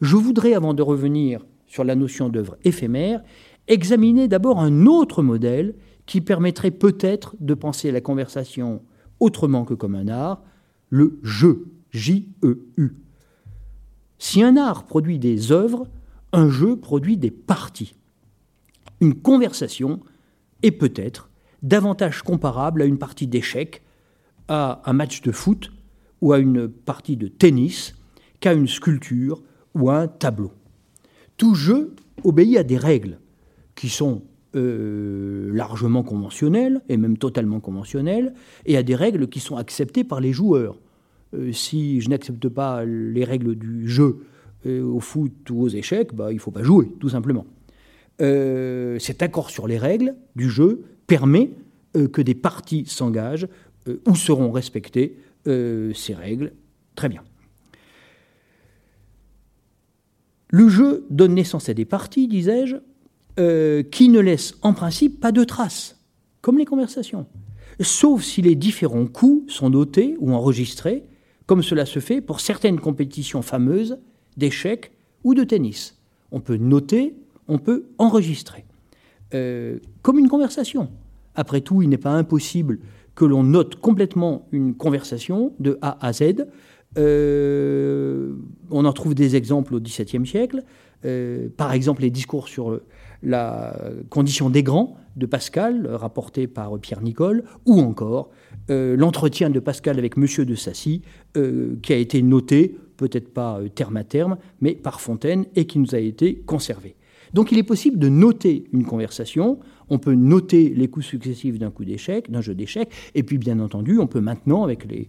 Je 0.00 0.16
voudrais, 0.16 0.54
avant 0.54 0.74
de 0.74 0.82
revenir 0.82 1.44
sur 1.66 1.84
la 1.84 1.94
notion 1.94 2.28
d'œuvre 2.28 2.56
éphémère, 2.64 3.22
examiner 3.68 4.28
d'abord 4.28 4.60
un 4.60 4.86
autre 4.86 5.22
modèle 5.22 5.74
qui 6.06 6.20
permettrait 6.20 6.70
peut-être 6.70 7.36
de 7.40 7.54
penser 7.54 7.90
la 7.90 8.00
conversation 8.00 8.82
autrement 9.20 9.64
que 9.64 9.74
comme 9.74 9.94
un 9.94 10.08
art, 10.08 10.42
le 10.90 11.18
jeu, 11.22 11.66
J-E-U. 11.90 12.96
Si 14.18 14.42
un 14.42 14.56
art 14.56 14.84
produit 14.84 15.18
des 15.18 15.52
œuvres, 15.52 15.86
un 16.32 16.48
jeu 16.48 16.76
produit 16.76 17.16
des 17.16 17.30
parties. 17.30 17.94
Une 19.00 19.14
conversation 19.14 20.00
est 20.62 20.72
peut-être 20.72 21.30
davantage 21.62 22.22
comparable 22.22 22.82
à 22.82 22.84
une 22.84 22.98
partie 22.98 23.26
d'échecs, 23.26 23.82
à 24.48 24.82
un 24.84 24.92
match 24.92 25.22
de 25.22 25.32
foot 25.32 25.70
ou 26.20 26.32
à 26.32 26.38
une 26.38 26.68
partie 26.68 27.16
de 27.16 27.28
tennis 27.28 27.94
qu'à 28.40 28.52
une 28.52 28.68
sculpture 28.68 29.42
ou 29.74 29.90
à 29.90 29.98
un 29.98 30.08
tableau. 30.08 30.52
Tout 31.36 31.54
jeu 31.54 31.94
obéit 32.24 32.56
à 32.58 32.62
des 32.62 32.76
règles 32.76 33.18
qui 33.74 33.88
sont 33.88 34.22
euh, 34.54 35.50
largement 35.54 36.02
conventionnelles 36.02 36.82
et 36.90 36.98
même 36.98 37.16
totalement 37.16 37.60
conventionnelles 37.60 38.34
et 38.66 38.76
à 38.76 38.82
des 38.82 38.94
règles 38.94 39.28
qui 39.28 39.40
sont 39.40 39.56
acceptées 39.56 40.04
par 40.04 40.20
les 40.20 40.32
joueurs. 40.32 40.78
Euh, 41.34 41.52
si 41.52 42.02
je 42.02 42.10
n'accepte 42.10 42.48
pas 42.48 42.84
les 42.84 43.24
règles 43.24 43.54
du 43.54 43.88
jeu 43.88 44.18
euh, 44.66 44.82
au 44.82 45.00
foot 45.00 45.32
ou 45.50 45.62
aux 45.62 45.68
échecs, 45.68 46.14
bah, 46.14 46.32
il 46.32 46.34
ne 46.34 46.40
faut 46.40 46.50
pas 46.50 46.62
jouer, 46.62 46.88
tout 47.00 47.08
simplement. 47.08 47.46
cet 48.18 49.22
accord 49.22 49.50
sur 49.50 49.66
les 49.66 49.78
règles 49.78 50.14
du 50.36 50.50
jeu 50.50 50.84
permet 51.06 51.50
euh, 51.96 52.08
que 52.08 52.22
des 52.22 52.34
parties 52.34 52.86
s'engagent 52.86 53.48
euh, 53.88 54.00
ou 54.06 54.16
seront 54.16 54.50
respectées 54.50 55.18
euh, 55.46 55.92
ces 55.94 56.14
règles. 56.14 56.52
Très 56.94 57.08
bien. 57.08 57.22
Le 60.48 60.68
jeu 60.68 61.06
donne 61.10 61.34
naissance 61.34 61.68
à 61.68 61.74
des 61.74 61.84
parties, 61.84 62.28
disais-je, 62.28 62.76
qui 63.90 64.10
ne 64.10 64.20
laissent 64.20 64.54
en 64.60 64.74
principe 64.74 65.18
pas 65.18 65.32
de 65.32 65.42
traces, 65.42 65.98
comme 66.42 66.58
les 66.58 66.66
conversations, 66.66 67.26
sauf 67.80 68.22
si 68.22 68.42
les 68.42 68.54
différents 68.54 69.06
coups 69.06 69.50
sont 69.50 69.70
notés 69.70 70.16
ou 70.20 70.34
enregistrés, 70.34 71.04
comme 71.46 71.62
cela 71.62 71.86
se 71.86 71.98
fait 71.98 72.20
pour 72.20 72.40
certaines 72.40 72.78
compétitions 72.78 73.40
fameuses 73.40 73.98
d'échecs 74.36 74.92
ou 75.24 75.34
de 75.34 75.44
tennis. 75.44 75.98
On 76.30 76.40
peut 76.40 76.58
noter, 76.58 77.14
on 77.48 77.58
peut 77.58 77.86
enregistrer, 77.96 78.66
comme 80.02 80.18
une 80.18 80.28
conversation. 80.28 80.90
Après 81.34 81.60
tout, 81.60 81.82
il 81.82 81.88
n'est 81.88 81.98
pas 81.98 82.12
impossible 82.12 82.78
que 83.14 83.24
l'on 83.24 83.42
note 83.42 83.76
complètement 83.76 84.46
une 84.52 84.74
conversation 84.74 85.52
de 85.60 85.78
A 85.82 86.04
à 86.06 86.12
Z. 86.12 86.46
Euh, 86.98 88.34
on 88.70 88.84
en 88.84 88.92
trouve 88.92 89.14
des 89.14 89.36
exemples 89.36 89.74
au 89.74 89.80
XVIIe 89.80 90.26
siècle. 90.26 90.62
Euh, 91.04 91.48
par 91.56 91.72
exemple, 91.72 92.02
les 92.02 92.10
discours 92.10 92.48
sur 92.48 92.80
la 93.22 93.76
condition 94.08 94.50
des 94.50 94.62
grands 94.62 94.96
de 95.16 95.26
Pascal, 95.26 95.86
rapporté 95.86 96.46
par 96.46 96.78
Pierre 96.78 97.02
Nicole, 97.02 97.44
ou 97.66 97.80
encore 97.80 98.30
euh, 98.70 98.96
l'entretien 98.96 99.50
de 99.50 99.60
Pascal 99.60 99.98
avec 99.98 100.16
Monsieur 100.16 100.44
de 100.44 100.54
Sassy, 100.54 101.02
qui 101.34 101.92
a 101.92 101.96
été 101.96 102.22
noté, 102.22 102.76
peut-être 102.96 103.32
pas 103.32 103.60
terme 103.74 103.96
à 103.96 104.04
terme, 104.04 104.36
mais 104.60 104.74
par 104.74 105.00
Fontaine, 105.00 105.46
et 105.54 105.66
qui 105.66 105.78
nous 105.78 105.94
a 105.94 105.98
été 105.98 106.36
conservé. 106.46 106.94
Donc 107.34 107.52
il 107.52 107.58
est 107.58 107.62
possible 107.62 107.98
de 107.98 108.08
noter 108.08 108.64
une 108.72 108.84
conversation 108.84 109.58
on 109.92 109.98
peut 109.98 110.14
noter 110.14 110.70
les 110.70 110.88
coups 110.88 111.04
successifs 111.04 111.58
d'un 111.58 111.70
coup 111.70 111.84
d'échec, 111.84 112.30
d'un 112.30 112.40
jeu 112.40 112.54
d'échecs, 112.54 112.90
et 113.14 113.22
puis 113.22 113.36
bien 113.36 113.60
entendu, 113.60 113.98
on 113.98 114.06
peut 114.06 114.22
maintenant, 114.22 114.64
avec 114.64 114.86
les, 114.86 115.08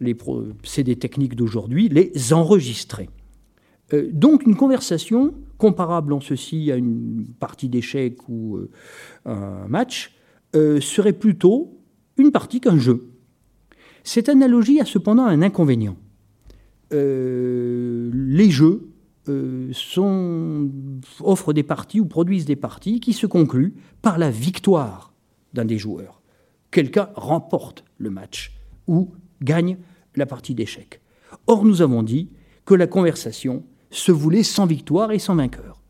les 0.00 0.96
techniques 0.96 1.36
d'aujourd'hui, 1.36 1.88
les 1.88 2.32
enregistrer. 2.32 3.08
Euh, 3.92 4.08
donc 4.12 4.44
une 4.44 4.56
conversation 4.56 5.34
comparable 5.56 6.12
en 6.12 6.20
ceci 6.20 6.72
à 6.72 6.76
une 6.76 7.26
partie 7.38 7.68
d'échecs 7.68 8.28
ou 8.28 8.56
euh, 8.56 8.70
un 9.24 9.68
match 9.68 10.16
euh, 10.56 10.80
serait 10.80 11.12
plutôt 11.12 11.78
une 12.16 12.32
partie 12.32 12.60
qu'un 12.60 12.78
jeu. 12.78 13.10
Cette 14.02 14.28
analogie 14.28 14.80
a 14.80 14.84
cependant 14.84 15.26
un 15.26 15.42
inconvénient. 15.42 15.96
les 16.90 18.50
jeux 18.50 18.88
euh, 19.28 19.72
offrent 21.20 21.52
des 21.52 21.62
parties 21.62 22.00
ou 22.00 22.06
produisent 22.06 22.44
des 22.44 22.56
parties 22.56 23.00
qui 23.00 23.12
se 23.12 23.26
concluent 23.26 23.74
par 24.02 24.18
la 24.18 24.30
victoire 24.30 25.14
d'un 25.52 25.64
des 25.64 25.78
joueurs. 25.78 26.20
Quelqu'un 26.70 27.08
remporte 27.14 27.84
le 27.98 28.10
match 28.10 28.52
ou 28.86 29.12
gagne 29.42 29.78
la 30.16 30.26
partie 30.26 30.54
d'échecs. 30.54 31.00
Or, 31.46 31.64
nous 31.64 31.82
avons 31.82 32.02
dit 32.02 32.30
que 32.64 32.74
la 32.74 32.86
conversation 32.86 33.64
se 33.90 34.12
voulait 34.12 34.42
sans 34.42 34.66
victoire 34.66 35.12
et 35.12 35.18
sans 35.18 35.36
vainqueur. 35.36 35.80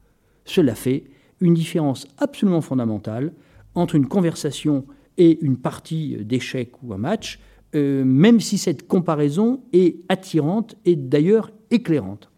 Cela 0.44 0.74
fait 0.74 1.04
une 1.40 1.54
différence 1.54 2.06
absolument 2.18 2.60
fondamentale 2.60 3.32
entre 3.74 3.94
une 3.94 4.06
conversation 4.06 4.86
et 5.16 5.38
une 5.42 5.56
partie 5.56 6.16
d'échecs 6.24 6.72
ou 6.82 6.92
un 6.92 6.98
match, 6.98 7.38
euh, 7.74 8.04
même 8.04 8.40
si 8.40 8.58
cette 8.58 8.86
comparaison 8.86 9.62
est 9.72 9.96
attirante 10.08 10.76
et 10.84 10.96
d'ailleurs 10.96 11.50
éclairante. 11.70 12.30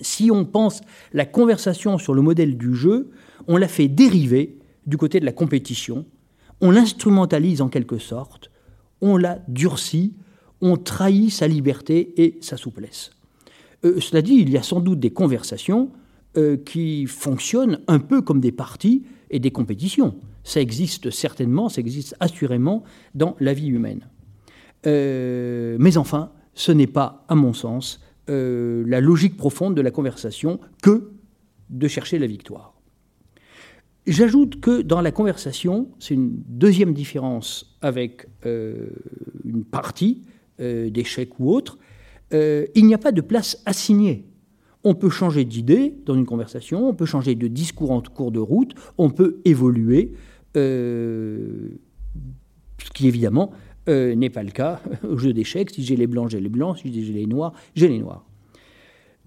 Si 0.00 0.30
on 0.30 0.44
pense 0.44 0.80
la 1.12 1.26
conversation 1.26 1.98
sur 1.98 2.14
le 2.14 2.22
modèle 2.22 2.56
du 2.56 2.74
jeu, 2.74 3.10
on 3.46 3.56
la 3.56 3.68
fait 3.68 3.88
dériver 3.88 4.58
du 4.86 4.96
côté 4.96 5.20
de 5.20 5.24
la 5.24 5.32
compétition, 5.32 6.06
on 6.60 6.70
l'instrumentalise 6.70 7.60
en 7.60 7.68
quelque 7.68 7.98
sorte, 7.98 8.50
on 9.00 9.16
la 9.16 9.40
durcit, 9.48 10.14
on 10.60 10.76
trahit 10.76 11.30
sa 11.30 11.46
liberté 11.46 12.14
et 12.16 12.38
sa 12.40 12.56
souplesse. 12.56 13.10
Euh, 13.84 14.00
cela 14.00 14.22
dit, 14.22 14.34
il 14.34 14.50
y 14.50 14.56
a 14.56 14.62
sans 14.62 14.80
doute 14.80 14.98
des 14.98 15.10
conversations 15.10 15.90
euh, 16.36 16.56
qui 16.56 17.06
fonctionnent 17.06 17.80
un 17.86 17.98
peu 17.98 18.22
comme 18.22 18.40
des 18.40 18.52
parties 18.52 19.04
et 19.30 19.38
des 19.38 19.50
compétitions. 19.50 20.16
Ça 20.42 20.60
existe 20.60 21.10
certainement, 21.10 21.68
ça 21.68 21.80
existe 21.80 22.16
assurément 22.20 22.82
dans 23.14 23.36
la 23.40 23.52
vie 23.52 23.68
humaine. 23.68 24.08
Euh, 24.86 25.76
mais 25.78 25.96
enfin, 25.96 26.32
ce 26.54 26.72
n'est 26.72 26.86
pas, 26.86 27.24
à 27.28 27.34
mon 27.34 27.52
sens, 27.52 28.00
euh, 28.28 28.84
la 28.86 29.00
logique 29.00 29.36
profonde 29.36 29.74
de 29.74 29.80
la 29.80 29.90
conversation 29.90 30.60
que 30.82 31.10
de 31.70 31.88
chercher 31.88 32.18
la 32.18 32.26
victoire. 32.26 32.74
J'ajoute 34.06 34.60
que 34.60 34.82
dans 34.82 35.00
la 35.00 35.12
conversation, 35.12 35.88
c'est 35.98 36.14
une 36.14 36.42
deuxième 36.46 36.92
différence 36.94 37.76
avec 37.80 38.26
euh, 38.46 38.88
une 39.44 39.64
partie 39.64 40.24
euh, 40.60 40.90
d'échec 40.90 41.38
ou 41.38 41.52
autre, 41.52 41.78
il 42.30 42.84
n'y 42.84 42.92
a 42.92 42.98
pas 42.98 43.12
de 43.12 43.22
place 43.22 43.62
assignée. 43.64 44.26
On 44.84 44.94
peut 44.94 45.08
changer 45.08 45.46
d'idée 45.46 45.94
dans 46.04 46.14
une 46.14 46.26
conversation, 46.26 46.86
on 46.86 46.92
peut 46.92 47.06
changer 47.06 47.34
de 47.34 47.48
discours 47.48 47.90
en 47.90 48.02
cours 48.02 48.32
de 48.32 48.38
route, 48.38 48.74
on 48.98 49.08
peut 49.08 49.40
évoluer 49.46 50.12
Ce 50.54 51.70
qui 52.92 53.08
évidemment 53.08 53.52
n'est 53.88 54.30
pas 54.30 54.42
le 54.42 54.50
cas 54.50 54.80
au 55.08 55.18
jeu 55.18 55.32
d'échecs. 55.32 55.70
Si 55.70 55.82
j'ai 55.82 55.96
les 55.96 56.06
blancs, 56.06 56.30
j'ai 56.30 56.40
les 56.40 56.48
blancs. 56.48 56.78
Si 56.78 56.92
j'ai 56.92 57.12
les 57.12 57.26
noirs, 57.26 57.52
j'ai 57.74 57.88
les 57.88 57.98
noirs. 57.98 58.24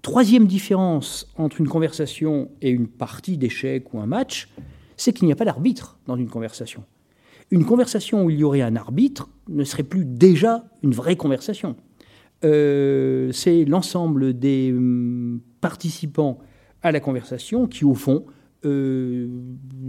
Troisième 0.02 0.46
différence 0.46 1.32
entre 1.36 1.60
une 1.60 1.68
conversation 1.68 2.50
et 2.60 2.70
une 2.70 2.88
partie 2.88 3.38
d'échecs 3.38 3.94
ou 3.94 4.00
un 4.00 4.06
match, 4.06 4.48
c'est 4.96 5.12
qu'il 5.12 5.26
n'y 5.26 5.32
a 5.32 5.36
pas 5.36 5.44
d'arbitre 5.44 5.98
dans 6.06 6.16
une 6.16 6.28
conversation. 6.28 6.82
Une 7.52 7.64
conversation 7.64 8.24
où 8.24 8.30
il 8.30 8.38
y 8.38 8.44
aurait 8.44 8.62
un 8.62 8.74
arbitre 8.74 9.28
ne 9.48 9.62
serait 9.62 9.84
plus 9.84 10.04
déjà 10.04 10.64
une 10.82 10.92
vraie 10.92 11.16
conversation. 11.16 11.76
Euh, 12.44 13.30
c'est 13.32 13.64
l'ensemble 13.64 14.36
des 14.36 14.72
hum, 14.72 15.40
participants 15.60 16.38
à 16.82 16.90
la 16.90 16.98
conversation 16.98 17.68
qui, 17.68 17.84
au 17.84 17.94
fond, 17.94 18.24
euh, 18.64 19.28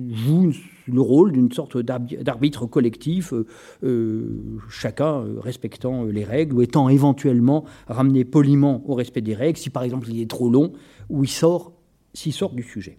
jouent 0.10 0.52
le 0.88 1.02
rôle 1.02 1.32
d'une 1.32 1.52
sorte 1.52 1.78
d'arbitre 1.78 2.66
collectif, 2.66 3.32
euh, 3.32 3.46
euh, 3.84 4.58
chacun 4.68 5.24
respectant 5.40 6.06
les 6.06 6.24
règles 6.24 6.56
ou 6.56 6.62
étant 6.62 6.90
éventuellement 6.90 7.66
ramené 7.88 8.26
poliment 8.26 8.84
au 8.90 8.96
respect 8.96 9.22
des 9.22 9.36
règles, 9.36 9.58
si 9.58 9.70
par 9.70 9.84
exemple 9.84 10.10
il 10.10 10.20
est 10.20 10.30
trop 10.30 10.50
long 10.50 10.74
ou 11.10 11.24
il 11.24 11.30
sort, 11.30 11.74
s'il 12.14 12.34
sort 12.34 12.54
du 12.54 12.64
sujet. 12.64 12.98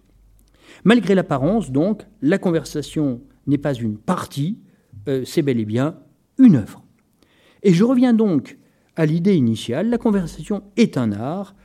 Malgré 0.83 1.13
l'apparence, 1.13 1.71
donc, 1.71 2.03
la 2.21 2.37
conversation 2.37 3.21
n'est 3.45 3.57
pas 3.57 3.73
une 3.73 3.97
partie, 3.97 4.59
c'est 5.23 5.41
bel 5.41 5.59
et 5.59 5.65
bien 5.65 5.99
une 6.39 6.55
œuvre. 6.55 6.83
Et 7.63 7.73
je 7.73 7.83
reviens 7.83 8.13
donc 8.13 8.57
à 8.95 9.05
l'idée 9.05 9.35
initiale, 9.35 9.89
la 9.89 9.97
conversation 9.97 10.63
est 10.77 10.97
un 10.97 11.11
art, 11.11 11.55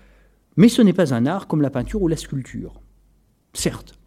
mais 0.56 0.68
ce 0.68 0.82
n'est 0.82 0.92
pas 0.92 1.14
un 1.14 1.26
art 1.26 1.46
comme 1.46 1.62
la 1.62 1.70
peinture 1.70 2.02
ou 2.02 2.08
la 2.08 2.16
sculpture. 2.16 2.80
Certes, 3.52 3.99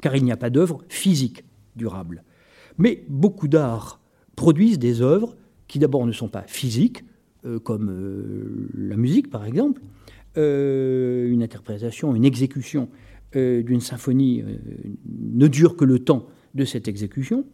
car 0.00 0.16
il 0.16 0.24
n'y 0.24 0.32
a 0.32 0.36
pas 0.36 0.50
d'œuvre 0.50 0.82
physique 0.88 1.44
durable. 1.76 2.24
Mais 2.78 3.04
beaucoup 3.08 3.48
d'arts 3.48 4.00
produisent 4.36 4.78
des 4.78 5.02
œuvres 5.02 5.36
qui 5.66 5.78
d'abord 5.78 6.06
ne 6.06 6.12
sont 6.12 6.28
pas 6.28 6.44
physiques, 6.46 7.04
euh, 7.44 7.58
comme 7.58 7.90
euh, 7.90 8.68
la 8.74 8.96
musique 8.96 9.30
par 9.30 9.44
exemple, 9.44 9.82
euh, 10.36 11.30
une 11.30 11.42
interprétation, 11.42 12.14
une 12.14 12.24
exécution 12.24 12.88
d'une 13.34 13.82
symphonie 13.82 14.42
ne 15.06 15.48
dure 15.48 15.76
que 15.76 15.84
le 15.84 15.98
temps 15.98 16.24
de 16.54 16.64
cette 16.64 16.88
exécution, 16.88 17.44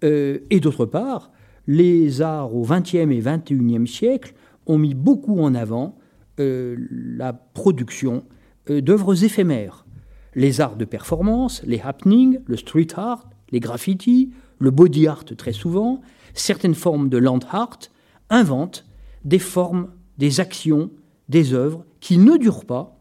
et 0.00 0.60
d'autre 0.62 0.86
part, 0.86 1.30
les 1.66 2.22
arts 2.22 2.54
au 2.54 2.62
XXe 2.62 2.94
et 2.94 3.20
XXIe 3.20 3.86
siècle 3.86 4.32
ont 4.64 4.78
mis 4.78 4.94
beaucoup 4.94 5.38
en 5.40 5.54
avant 5.54 5.98
la 6.38 7.34
production 7.34 8.24
d'œuvres 8.66 9.22
éphémères, 9.24 9.84
les 10.34 10.60
arts 10.60 10.76
de 10.76 10.84
performance, 10.84 11.62
les 11.64 11.80
happenings, 11.80 12.40
le 12.46 12.56
street 12.56 12.88
art, 12.96 13.28
les 13.50 13.60
graffitis, 13.60 14.30
le 14.58 14.70
body 14.70 15.06
art 15.06 15.24
très 15.24 15.52
souvent, 15.52 16.00
certaines 16.34 16.74
formes 16.74 17.08
de 17.08 17.18
land 17.18 17.40
art, 17.50 17.78
inventent 18.28 18.86
des 19.24 19.38
formes, 19.38 19.88
des 20.18 20.40
actions, 20.40 20.90
des 21.28 21.52
œuvres 21.52 21.84
qui 22.00 22.18
ne 22.18 22.36
durent 22.36 22.64
pas, 22.64 22.98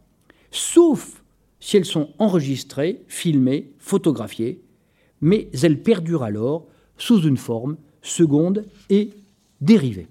sauf 0.52 1.24
si 1.60 1.78
elles 1.78 1.86
sont 1.86 2.10
enregistrées, 2.20 3.04
filmées, 3.08 3.74
photographiées, 3.80 4.62
mais 5.22 5.50
elles 5.62 5.82
perdurent 5.82 6.24
alors 6.24 6.68
sous 6.98 7.22
une 7.22 7.38
forme 7.38 7.78
seconde 8.02 8.66
et 8.90 9.12
dérivée. 9.62 10.08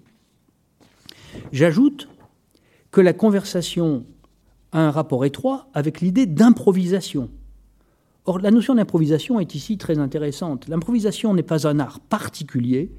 J'ajoute 1.52 2.08
que 2.90 3.00
la 3.00 3.12
conversation 3.12 4.04
a 4.72 4.80
un 4.80 4.90
rapport 4.90 5.24
étroit 5.24 5.68
avec 5.74 6.00
l'idée 6.00 6.26
d'improvisation. 6.26 7.30
Or, 8.26 8.38
la 8.38 8.50
notion 8.50 8.74
d'improvisation 8.74 9.40
est 9.40 9.54
ici 9.54 9.78
très 9.78 9.98
intéressante. 9.98 10.68
L'improvisation 10.68 11.32
n'est 11.32 11.42
pas 11.42 11.66
un 11.66 11.80
art 11.80 12.00
particulier, 12.00 12.92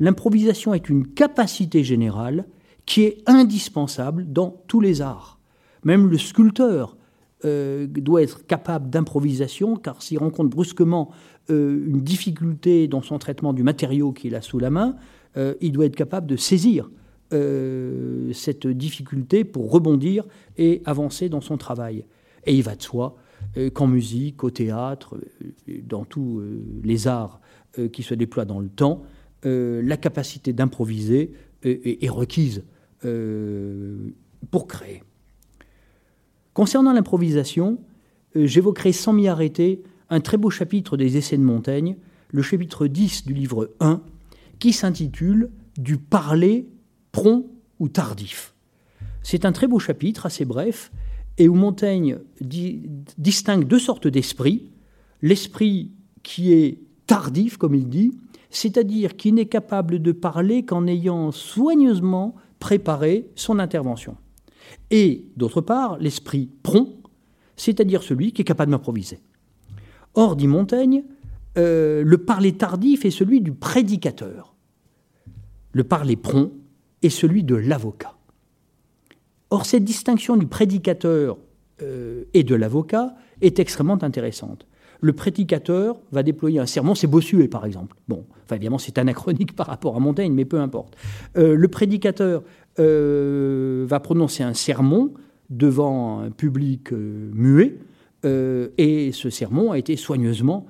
l'improvisation 0.00 0.72
est 0.72 0.88
une 0.88 1.06
capacité 1.06 1.84
générale 1.84 2.46
qui 2.86 3.02
est 3.02 3.22
indispensable 3.26 4.32
dans 4.32 4.62
tous 4.66 4.80
les 4.80 5.02
arts. 5.02 5.38
Même 5.84 6.08
le 6.08 6.18
sculpteur 6.18 6.96
euh, 7.44 7.86
doit 7.86 8.22
être 8.22 8.46
capable 8.46 8.88
d'improvisation, 8.88 9.76
car 9.76 10.02
s'il 10.02 10.18
rencontre 10.18 10.50
brusquement 10.50 11.10
euh, 11.50 11.84
une 11.86 12.00
difficulté 12.00 12.88
dans 12.88 13.02
son 13.02 13.18
traitement 13.18 13.52
du 13.52 13.62
matériau 13.62 14.12
qu'il 14.12 14.34
a 14.34 14.42
sous 14.42 14.58
la 14.58 14.70
main, 14.70 14.96
euh, 15.36 15.54
il 15.60 15.72
doit 15.72 15.86
être 15.86 15.96
capable 15.96 16.26
de 16.26 16.36
saisir 16.36 16.88
euh, 17.32 18.32
cette 18.32 18.66
difficulté 18.66 19.44
pour 19.44 19.70
rebondir 19.70 20.24
et 20.56 20.82
avancer 20.84 21.28
dans 21.28 21.40
son 21.40 21.56
travail. 21.56 22.04
Et 22.46 22.54
il 22.54 22.62
va 22.62 22.76
de 22.76 22.82
soi 22.82 23.16
euh, 23.56 23.70
qu'en 23.70 23.86
musique, 23.86 24.44
au 24.44 24.50
théâtre, 24.50 25.16
euh, 25.68 25.80
dans 25.84 26.04
tous 26.04 26.42
les 26.82 27.06
arts 27.06 27.40
qui 27.92 28.02
se 28.02 28.12
déploient 28.12 28.44
dans 28.44 28.60
le 28.60 28.68
temps, 28.68 29.02
la 29.44 29.96
capacité 29.96 30.52
d'improviser 30.52 31.32
est, 31.62 32.10
requise 32.10 32.64
pour 34.50 34.66
créer. 34.68 35.02
Concernant 36.52 36.92
l'improvisation, 36.92 37.78
j'évoquerai 38.34 38.92
sans 38.92 39.14
m'y 39.14 39.26
arrêter 39.26 39.82
un 40.10 40.20
très 40.20 40.36
beau 40.36 40.50
chapitre 40.50 40.98
des 40.98 41.16
Essais 41.16 41.38
de 41.38 41.42
Montaigne, 41.42 41.96
le 42.30 42.42
chapitre 42.42 42.86
10 42.86 43.24
du 43.24 43.32
livre 43.32 43.70
1, 43.80 44.02
qui 44.58 44.74
s'intitule 44.74 45.48
Du 45.78 45.96
parler 45.96 46.66
prompt 47.12 47.46
ou 47.78 47.88
tardif. 47.88 48.54
C'est 49.22 49.44
un 49.44 49.52
très 49.52 49.68
beau 49.68 49.78
chapitre, 49.78 50.26
assez 50.26 50.44
bref, 50.44 50.90
et 51.38 51.48
où 51.48 51.54
Montaigne 51.54 52.18
distingue 52.40 53.66
deux 53.66 53.78
sortes 53.78 54.08
d'esprit. 54.08 54.70
L'esprit 55.22 55.92
qui 56.22 56.52
est 56.52 56.78
tardif, 57.06 57.56
comme 57.56 57.74
il 57.74 57.88
dit, 57.88 58.12
c'est-à-dire 58.50 59.16
qui 59.16 59.32
n'est 59.32 59.46
capable 59.46 60.00
de 60.00 60.12
parler 60.12 60.64
qu'en 60.64 60.86
ayant 60.86 61.30
soigneusement 61.30 62.34
préparé 62.58 63.30
son 63.34 63.58
intervention. 63.58 64.16
Et 64.90 65.26
d'autre 65.36 65.60
part, 65.60 65.98
l'esprit 65.98 66.48
prompt, 66.62 66.98
c'est-à-dire 67.56 68.02
celui 68.02 68.32
qui 68.32 68.42
est 68.42 68.44
capable 68.44 68.72
d'improviser. 68.72 69.20
Or, 70.14 70.36
dit 70.36 70.46
Montaigne, 70.46 71.04
euh, 71.58 72.02
le 72.04 72.18
parler 72.18 72.52
tardif 72.52 73.04
est 73.04 73.10
celui 73.10 73.40
du 73.40 73.52
prédicateur. 73.52 74.54
Le 75.72 75.84
parler 75.84 76.16
prompt 76.16 76.52
et 77.02 77.10
celui 77.10 77.42
de 77.42 77.54
l'avocat. 77.54 78.14
Or, 79.50 79.66
cette 79.66 79.84
distinction 79.84 80.36
du 80.36 80.46
prédicateur 80.46 81.36
euh, 81.82 82.24
et 82.32 82.42
de 82.42 82.54
l'avocat 82.54 83.14
est 83.40 83.58
extrêmement 83.58 84.02
intéressante. 84.02 84.66
Le 85.00 85.12
prédicateur 85.12 86.00
va 86.12 86.22
déployer 86.22 86.60
un 86.60 86.66
sermon, 86.66 86.94
c'est 86.94 87.06
Bossuet 87.08 87.48
par 87.48 87.66
exemple. 87.66 87.96
Bon, 88.08 88.24
enfin 88.44 88.56
évidemment 88.56 88.78
c'est 88.78 88.96
anachronique 88.98 89.54
par 89.56 89.66
rapport 89.66 89.96
à 89.96 90.00
Montaigne, 90.00 90.32
mais 90.32 90.44
peu 90.44 90.60
importe. 90.60 90.96
Euh, 91.36 91.54
le 91.54 91.68
prédicateur 91.68 92.42
euh, 92.78 93.84
va 93.86 94.00
prononcer 94.00 94.42
un 94.42 94.54
sermon 94.54 95.12
devant 95.50 96.20
un 96.20 96.30
public 96.30 96.92
muet, 96.92 97.76
et 98.24 99.10
ce 99.12 99.28
sermon 99.28 99.72
a 99.72 99.78
été 99.78 99.96
soigneusement 99.96 100.66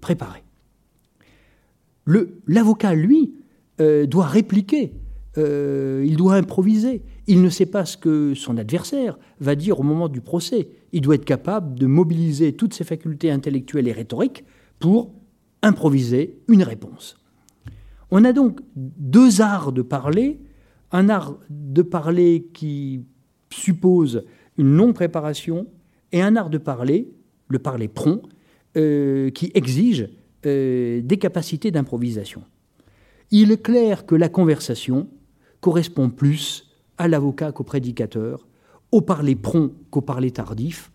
préparé. 0.00 0.42
L'avocat, 2.46 2.94
lui, 2.94 3.34
doit 3.78 4.26
répliquer 4.26 4.92
euh, 5.38 6.04
il 6.06 6.16
doit 6.16 6.34
improviser. 6.34 7.02
Il 7.26 7.42
ne 7.42 7.48
sait 7.48 7.66
pas 7.66 7.84
ce 7.84 7.96
que 7.96 8.34
son 8.34 8.56
adversaire 8.58 9.18
va 9.40 9.54
dire 9.54 9.78
au 9.78 9.82
moment 9.82 10.08
du 10.08 10.20
procès. 10.20 10.68
Il 10.92 11.00
doit 11.00 11.14
être 11.14 11.24
capable 11.24 11.78
de 11.78 11.86
mobiliser 11.86 12.54
toutes 12.54 12.74
ses 12.74 12.84
facultés 12.84 13.30
intellectuelles 13.30 13.88
et 13.88 13.92
rhétoriques 13.92 14.44
pour 14.78 15.14
improviser 15.62 16.38
une 16.48 16.62
réponse. 16.62 17.16
On 18.10 18.24
a 18.24 18.32
donc 18.32 18.60
deux 18.74 19.40
arts 19.40 19.72
de 19.72 19.82
parler, 19.82 20.40
un 20.92 21.08
art 21.08 21.38
de 21.50 21.82
parler 21.82 22.48
qui 22.52 23.04
suppose 23.50 24.24
une 24.56 24.74
non-préparation 24.74 25.66
et 26.12 26.22
un 26.22 26.36
art 26.36 26.50
de 26.50 26.58
parler, 26.58 27.12
le 27.48 27.58
parler 27.58 27.88
prompt, 27.88 28.22
euh, 28.76 29.30
qui 29.30 29.50
exige 29.54 30.08
euh, 30.46 31.00
des 31.02 31.16
capacités 31.18 31.70
d'improvisation. 31.70 32.42
Il 33.30 33.52
est 33.52 33.62
clair 33.62 34.06
que 34.06 34.14
la 34.14 34.28
conversation 34.28 35.08
correspond 35.60 36.10
plus 36.10 36.68
à 36.98 37.08
l'avocat 37.08 37.52
qu'au 37.52 37.64
prédicateur, 37.64 38.46
au 38.92 39.00
parler 39.00 39.36
prompt 39.36 39.72
qu'au 39.90 40.00
parler 40.00 40.30
tardif. 40.30 40.90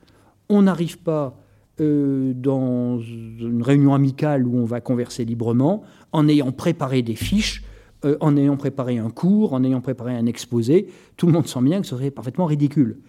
On 0.49 0.63
n'arrive 0.63 0.99
pas 0.99 1.39
euh, 1.79 2.33
dans 2.35 2.99
une 2.99 3.61
réunion 3.63 3.93
amicale 3.93 4.45
où 4.45 4.57
on 4.57 4.65
va 4.65 4.81
converser 4.81 5.25
librement 5.25 5.83
en 6.11 6.27
ayant 6.27 6.51
préparé 6.51 7.01
des 7.01 7.15
fiches, 7.15 7.63
euh, 8.05 8.17
en 8.19 8.35
ayant 8.37 8.57
préparé 8.57 8.97
un 8.97 9.09
cours, 9.09 9.53
en 9.53 9.63
ayant 9.63 9.81
préparé 9.81 10.15
un 10.15 10.25
exposé. 10.25 10.87
Tout 11.17 11.25
le 11.25 11.31
monde 11.31 11.47
sent 11.47 11.61
bien 11.61 11.81
que 11.81 11.87
ce 11.87 11.95
serait 11.95 12.11
parfaitement 12.11 12.45
ridicule. 12.45 12.99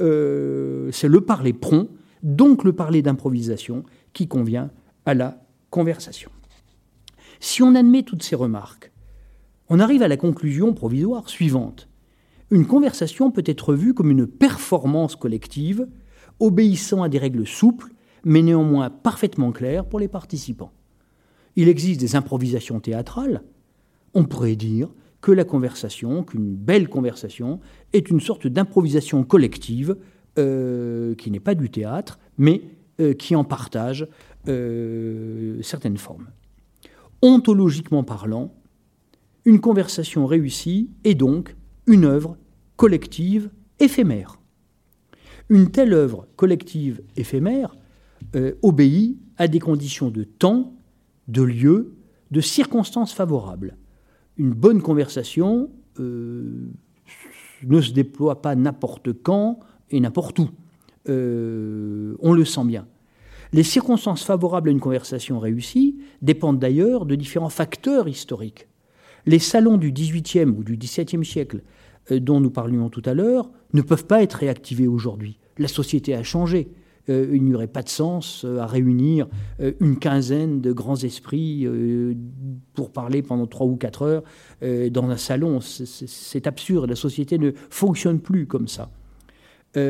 Euh, 0.00 0.90
c'est 0.92 1.08
le 1.08 1.20
parler 1.20 1.52
prompt, 1.52 1.88
donc 2.22 2.64
le 2.64 2.72
parler 2.72 3.02
d'improvisation, 3.02 3.84
qui 4.12 4.26
convient 4.26 4.70
à 5.06 5.14
la 5.14 5.40
conversation. 5.70 6.30
Si 7.40 7.62
on 7.62 7.74
admet 7.74 8.02
toutes 8.02 8.22
ces 8.22 8.34
remarques, 8.34 8.90
on 9.68 9.80
arrive 9.80 10.02
à 10.02 10.08
la 10.08 10.16
conclusion 10.16 10.72
provisoire 10.74 11.28
suivante. 11.28 11.88
Une 12.50 12.66
conversation 12.66 13.30
peut 13.30 13.44
être 13.44 13.74
vue 13.74 13.94
comme 13.94 14.10
une 14.10 14.26
performance 14.26 15.16
collective, 15.16 15.86
obéissant 16.40 17.02
à 17.02 17.08
des 17.08 17.18
règles 17.18 17.46
souples, 17.46 17.92
mais 18.24 18.42
néanmoins 18.42 18.90
parfaitement 18.90 19.52
claires 19.52 19.84
pour 19.84 20.00
les 20.00 20.08
participants. 20.08 20.72
il 21.56 21.68
existe 21.68 22.00
des 22.00 22.14
improvisations 22.14 22.78
théâtrales, 22.78 23.42
on 24.14 24.24
pourrait 24.24 24.56
dire 24.56 24.88
que 25.20 25.32
la 25.32 25.44
conversation, 25.44 26.22
qu'une 26.22 26.54
belle 26.54 26.88
conversation, 26.88 27.60
est 27.92 28.10
une 28.10 28.20
sorte 28.20 28.46
d'improvisation 28.46 29.24
collective 29.24 29.96
euh, 30.38 31.14
qui 31.16 31.30
n'est 31.30 31.40
pas 31.40 31.56
du 31.56 31.70
théâtre, 31.70 32.18
mais 32.36 32.62
euh, 33.00 33.14
qui 33.14 33.34
en 33.34 33.44
partage 33.44 34.06
euh, 34.46 35.60
certaines 35.62 35.96
formes. 35.96 36.28
Ontologiquement 37.22 38.04
parlant, 38.04 38.54
une 39.48 39.60
conversation 39.60 40.26
réussie 40.26 40.90
est 41.04 41.14
donc 41.14 41.56
une 41.86 42.04
œuvre 42.04 42.36
collective 42.76 43.50
éphémère. 43.80 44.38
Une 45.48 45.70
telle 45.70 45.94
œuvre 45.94 46.26
collective 46.36 47.00
éphémère 47.16 47.76
obéit 48.62 49.18
à 49.38 49.48
des 49.48 49.58
conditions 49.58 50.10
de 50.10 50.24
temps, 50.24 50.74
de 51.28 51.42
lieu, 51.42 51.94
de 52.30 52.40
circonstances 52.40 53.14
favorables 53.14 53.76
une 54.38 54.54
bonne 54.54 54.80
conversation 54.80 55.70
euh, 55.98 56.70
ne 57.64 57.80
se 57.80 57.92
déploie 57.92 58.40
pas 58.40 58.54
n'importe 58.54 59.12
quand 59.12 59.58
et 59.90 60.00
n'importe 60.00 60.38
où. 60.38 60.48
Euh, 61.08 62.14
on 62.20 62.32
le 62.32 62.44
sent 62.44 62.64
bien. 62.64 62.86
Les 63.52 63.62
circonstances 63.62 64.24
favorables 64.24 64.68
à 64.68 64.72
une 64.72 64.80
conversation 64.80 65.38
réussie 65.38 65.98
dépendent 66.22 66.58
d'ailleurs 66.58 67.06
de 67.06 67.14
différents 67.14 67.48
facteurs 67.48 68.06
historiques. 68.06 68.68
Les 69.28 69.38
salons 69.38 69.76
du 69.76 69.92
XVIIIe 69.92 70.48
ou 70.48 70.64
du 70.64 70.78
XVIIe 70.78 71.22
siècle 71.22 71.60
euh, 72.10 72.18
dont 72.18 72.40
nous 72.40 72.48
parlions 72.48 72.88
tout 72.88 73.02
à 73.04 73.12
l'heure 73.12 73.50
ne 73.74 73.82
peuvent 73.82 74.06
pas 74.06 74.22
être 74.22 74.32
réactivés 74.32 74.86
aujourd'hui. 74.86 75.38
La 75.58 75.68
société 75.68 76.14
a 76.14 76.22
changé. 76.22 76.70
Euh, 77.10 77.28
il 77.34 77.44
n'y 77.44 77.54
aurait 77.54 77.66
pas 77.66 77.82
de 77.82 77.90
sens 77.90 78.46
euh, 78.46 78.56
à 78.60 78.64
réunir 78.64 79.28
une 79.80 79.98
quinzaine 79.98 80.62
de 80.62 80.72
grands 80.72 80.96
esprits 80.96 81.68
pour 82.72 82.90
parler 82.90 83.20
pendant 83.20 83.46
trois 83.46 83.66
ou 83.66 83.76
quatre 83.76 84.00
heures 84.00 84.22
dans 84.90 85.10
un 85.10 85.18
salon. 85.18 85.60
C'est 85.60 86.46
absurde. 86.46 86.88
La 86.88 86.96
société 86.96 87.36
ne 87.36 87.50
fonctionne 87.68 88.20
plus 88.20 88.46
comme 88.46 88.66
ça. 88.66 88.90
mais 89.76 89.82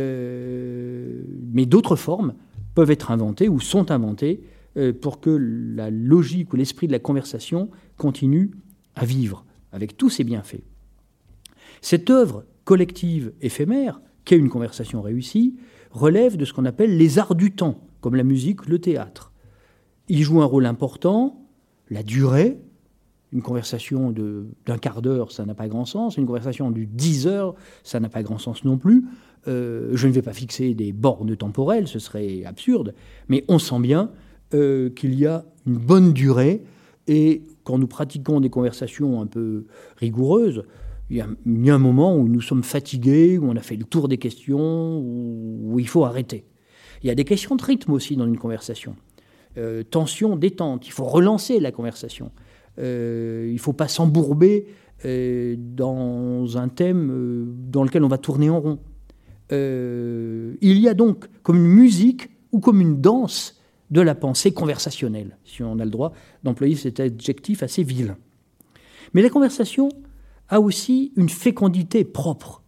d'autres 1.64 1.94
formes 1.94 2.34
peuvent 2.74 2.90
être 2.90 3.12
inventées 3.12 3.48
ou 3.48 3.60
sont 3.60 3.92
inventées 3.92 4.40
pour 5.00 5.20
que 5.20 5.30
la 5.30 5.90
logique 5.90 6.52
ou 6.52 6.56
l'esprit 6.56 6.88
de 6.88 6.92
la 6.92 6.98
conversation 6.98 7.68
continue 7.96 8.50
à 8.98 9.04
vivre 9.04 9.44
avec 9.72 9.96
tous 9.96 10.10
ses 10.10 10.24
bienfaits. 10.24 10.62
Cette 11.80 12.10
œuvre 12.10 12.44
collective 12.64 13.32
éphémère, 13.40 14.00
qu'est 14.24 14.36
une 14.36 14.50
conversation 14.50 15.00
réussie, 15.00 15.56
relève 15.90 16.36
de 16.36 16.44
ce 16.44 16.52
qu'on 16.52 16.64
appelle 16.64 16.96
les 16.96 17.18
arts 17.18 17.34
du 17.34 17.52
temps, 17.52 17.80
comme 18.00 18.14
la 18.14 18.24
musique, 18.24 18.66
le 18.66 18.78
théâtre. 18.78 19.32
Il 20.08 20.22
joue 20.22 20.40
un 20.42 20.44
rôle 20.44 20.66
important, 20.66 21.46
la 21.90 22.02
durée. 22.02 22.58
Une 23.32 23.42
conversation 23.42 24.10
d'un 24.10 24.78
quart 24.78 25.02
d'heure, 25.02 25.32
ça 25.32 25.44
n'a 25.44 25.54
pas 25.54 25.68
grand 25.68 25.84
sens. 25.84 26.16
Une 26.16 26.26
conversation 26.26 26.70
de 26.70 26.84
dix 26.84 27.26
heures, 27.26 27.54
ça 27.84 28.00
n'a 28.00 28.08
pas 28.08 28.22
grand 28.22 28.38
sens 28.38 28.64
non 28.64 28.78
plus. 28.78 29.04
Euh, 29.46 29.90
je 29.92 30.06
ne 30.08 30.12
vais 30.12 30.22
pas 30.22 30.32
fixer 30.32 30.74
des 30.74 30.92
bornes 30.92 31.36
temporelles, 31.36 31.88
ce 31.88 31.98
serait 31.98 32.44
absurde. 32.44 32.94
Mais 33.28 33.44
on 33.48 33.58
sent 33.58 33.80
bien 33.80 34.10
euh, 34.54 34.88
qu'il 34.90 35.14
y 35.14 35.26
a 35.26 35.44
une 35.66 35.76
bonne 35.76 36.12
durée. 36.14 36.62
Et 37.06 37.42
quand 37.68 37.76
nous 37.76 37.86
pratiquons 37.86 38.40
des 38.40 38.48
conversations 38.48 39.20
un 39.20 39.26
peu 39.26 39.66
rigoureuses, 39.98 40.64
il 41.10 41.18
y, 41.18 41.20
a, 41.20 41.74
un 41.74 41.78
moment 41.78 42.16
où 42.16 42.26
nous 42.26 42.40
sommes 42.40 42.62
fatigués, 42.62 43.36
où 43.36 43.44
on 43.44 43.56
a 43.56 43.60
fait 43.60 43.76
le 43.76 43.84
tour 43.84 44.08
des 44.08 44.16
questions, 44.16 44.98
où, 44.98 45.78
il 45.78 45.86
faut 45.86 46.06
arrêter. 46.06 46.46
Il 47.02 47.08
y 47.08 47.10
a 47.10 47.14
des 47.14 47.26
questions 47.26 47.56
de 47.56 47.62
rythme 47.62 47.92
aussi 47.92 48.16
dans 48.16 48.24
une 48.24 48.38
conversation. 48.38 48.96
Euh, 49.58 49.82
tension, 49.82 50.34
détente. 50.36 50.86
Il 50.86 50.92
faut 50.92 51.04
relancer 51.04 51.60
la 51.60 51.70
conversation. 51.70 52.30
Euh, 52.78 53.44
il 53.48 53.54
ne 53.54 53.60
faut 53.60 53.74
pas 53.74 53.86
s'embourber 53.86 54.68
euh, 55.04 55.54
dans 55.58 56.56
un 56.56 56.68
thème 56.68 57.54
dans 57.70 57.84
lequel 57.84 58.02
on 58.02 58.08
va 58.08 58.16
tourner 58.16 58.48
en 58.48 58.60
rond. 58.60 58.78
il 59.50 60.78
y 60.78 60.88
a 60.88 60.94
donc 60.94 61.28
comme 61.42 61.56
une 61.56 61.70
musique 61.70 62.30
ou 62.50 62.60
comme 62.60 62.80
une 62.80 63.02
danse 63.02 63.57
de 63.90 64.00
la 64.00 64.14
pensée 64.14 64.52
conversationnelle, 64.52 65.38
si 65.44 65.62
on 65.62 65.78
a 65.78 65.84
le 65.84 65.90
droit 65.90 66.12
d'employer 66.42 66.76
cet 66.76 67.00
adjectif 67.00 67.62
assez 67.62 67.82
vilain. 67.82 68.18
Mais 69.14 69.22
la 69.22 69.30
conversation, 69.30 69.88
a 70.48 70.60
aussi 70.60 71.12
une 71.16 71.28
fécondité 71.28 72.04
propre. 72.04 72.62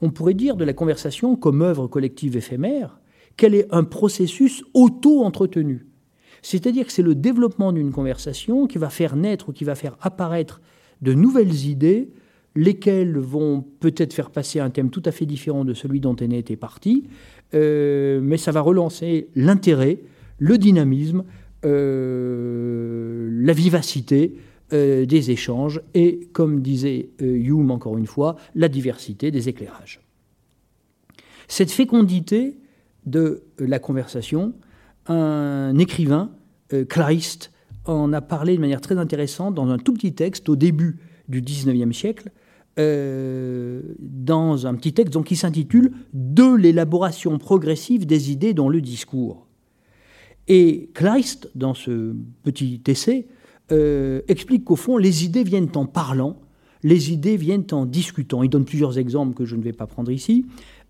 On 0.00 0.10
pourrait 0.10 0.34
dire 0.34 0.56
de 0.56 0.64
la 0.64 0.72
conversation 0.72 1.36
comme 1.36 1.62
œuvre 1.62 1.86
collective 1.86 2.36
éphémère 2.36 3.00
qu'elle 3.36 3.54
est 3.54 3.72
un 3.72 3.84
processus 3.84 4.64
auto-entretenu. 4.74 5.86
C'est-à-dire 6.42 6.86
que 6.86 6.92
c'est 6.92 7.02
le 7.02 7.14
développement 7.14 7.72
d'une 7.72 7.92
conversation 7.92 8.66
qui 8.66 8.78
va 8.78 8.90
faire 8.90 9.14
naître 9.14 9.50
ou 9.50 9.52
qui 9.52 9.64
va 9.64 9.74
faire 9.74 9.96
apparaître 10.00 10.60
de 11.02 11.14
nouvelles 11.14 11.66
idées, 11.66 12.10
lesquelles 12.56 13.16
vont 13.18 13.64
peut-être 13.80 14.12
faire 14.12 14.30
passer 14.30 14.58
un 14.58 14.70
thème 14.70 14.90
tout 14.90 15.02
à 15.04 15.12
fait 15.12 15.26
différent 15.26 15.64
de 15.64 15.74
celui 15.74 16.00
dont 16.00 16.16
elle 16.16 16.32
était 16.32 16.56
partie, 16.56 17.04
euh, 17.54 18.20
mais 18.22 18.36
ça 18.36 18.52
va 18.52 18.60
relancer 18.60 19.28
l'intérêt, 19.36 20.00
le 20.40 20.58
dynamisme, 20.58 21.22
euh, 21.64 23.28
la 23.30 23.52
vivacité, 23.52 24.34
euh, 24.72 25.04
des 25.04 25.30
échanges 25.30 25.82
et, 25.94 26.28
comme 26.32 26.62
disait 26.62 27.10
euh, 27.20 27.36
Hume 27.36 27.70
encore 27.70 27.98
une 27.98 28.06
fois, 28.06 28.36
la 28.54 28.68
diversité 28.68 29.30
des 29.30 29.48
éclairages. 29.48 30.00
Cette 31.48 31.70
fécondité 31.70 32.56
de 33.06 33.42
la 33.58 33.78
conversation, 33.78 34.54
un 35.06 35.76
écrivain, 35.78 36.30
Clariste, 36.88 37.50
en 37.84 38.12
a 38.12 38.20
parlé 38.20 38.54
de 38.54 38.60
manière 38.60 38.80
très 38.80 38.96
intéressante 38.96 39.54
dans 39.54 39.68
un 39.68 39.78
tout 39.78 39.92
petit 39.92 40.12
texte 40.12 40.48
au 40.48 40.54
début 40.54 40.98
du 41.28 41.40
XIXe 41.40 41.96
siècle, 41.96 42.30
dans 42.76 44.66
un 44.66 44.74
petit 44.76 44.92
texte 44.92 45.20
qui 45.24 45.34
s'intitule 45.34 45.90
De 46.12 46.54
l'élaboration 46.54 47.38
progressive 47.38 48.06
des 48.06 48.30
idées 48.30 48.54
dans 48.54 48.68
le 48.68 48.80
discours. 48.80 49.49
Et 50.52 50.90
Kleist, 50.94 51.48
dans 51.54 51.74
ce 51.74 52.12
petit 52.42 52.82
essai, 52.88 53.28
euh, 53.70 54.20
explique 54.26 54.64
qu'au 54.64 54.74
fond, 54.74 54.96
les 54.96 55.24
idées 55.24 55.44
viennent 55.44 55.70
en 55.76 55.86
parlant, 55.86 56.40
les 56.82 57.12
idées 57.12 57.36
viennent 57.36 57.68
en 57.70 57.86
discutant. 57.86 58.42
Il 58.42 58.50
donne 58.50 58.64
plusieurs 58.64 58.98
exemples 58.98 59.34
que 59.34 59.44
je 59.44 59.54
ne 59.54 59.62
vais 59.62 59.72
pas 59.72 59.86
prendre 59.86 60.10
ici, 60.10 60.44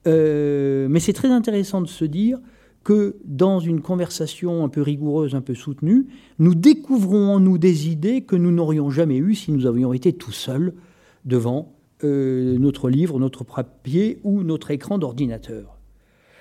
euh, 0.07 0.88
mais 0.88 0.99
c'est 0.99 1.12
très 1.12 1.29
intéressant 1.29 1.83
de 1.83 1.88
se 1.88 2.07
dire 2.07 2.38
que 2.85 3.16
dans 3.27 3.61
une 3.61 3.83
conversation 3.83 4.64
un 4.64 4.70
peu 4.70 4.81
rigoureuse, 4.81 5.35
un 5.35 5.42
peu 5.42 5.55
soutenue, 5.55 6.07
nous 6.38 6.55
découvrons 6.55 7.35
en 7.35 7.38
nous 7.38 7.59
des 7.59 7.90
idées 7.90 8.23
que 8.23 8.37
nous 8.37 8.53
n'aurions 8.53 8.88
jamais 8.88 9.18
eues 9.18 9.35
si 9.35 9.53
nous 9.53 9.66
avions 9.66 9.92
été 9.92 10.14
tout 10.14 10.33
seuls 10.33 10.73
devant 11.27 11.75
euh, 12.03 12.57
notre 12.57 12.88
livre, 12.88 13.18
notre 13.18 13.44
papier 13.44 14.20
ou 14.25 14.42
notre 14.42 14.70
écran 14.70 14.96
d'ordinateur. 14.96 15.77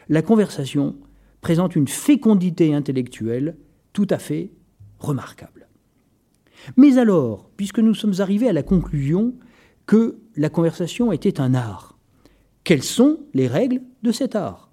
La 0.07 0.21
conversation 0.21 0.95
présente 1.41 1.75
une 1.75 1.87
fécondité 1.87 2.73
intellectuelle 2.73 3.57
tout 3.93 4.07
à 4.09 4.17
fait 4.17 4.51
remarquable. 4.99 5.67
Mais 6.77 6.97
alors, 6.97 7.49
puisque 7.55 7.79
nous 7.79 7.93
sommes 7.93 8.19
arrivés 8.19 8.49
à 8.49 8.53
la 8.53 8.63
conclusion 8.63 9.33
que 9.85 10.17
la 10.35 10.49
conversation 10.49 11.11
était 11.11 11.39
un 11.39 11.53
art, 11.53 11.97
quelles 12.63 12.83
sont 12.83 13.19
les 13.33 13.47
règles 13.47 13.81
de 14.03 14.11
cet 14.11 14.35
art? 14.35 14.69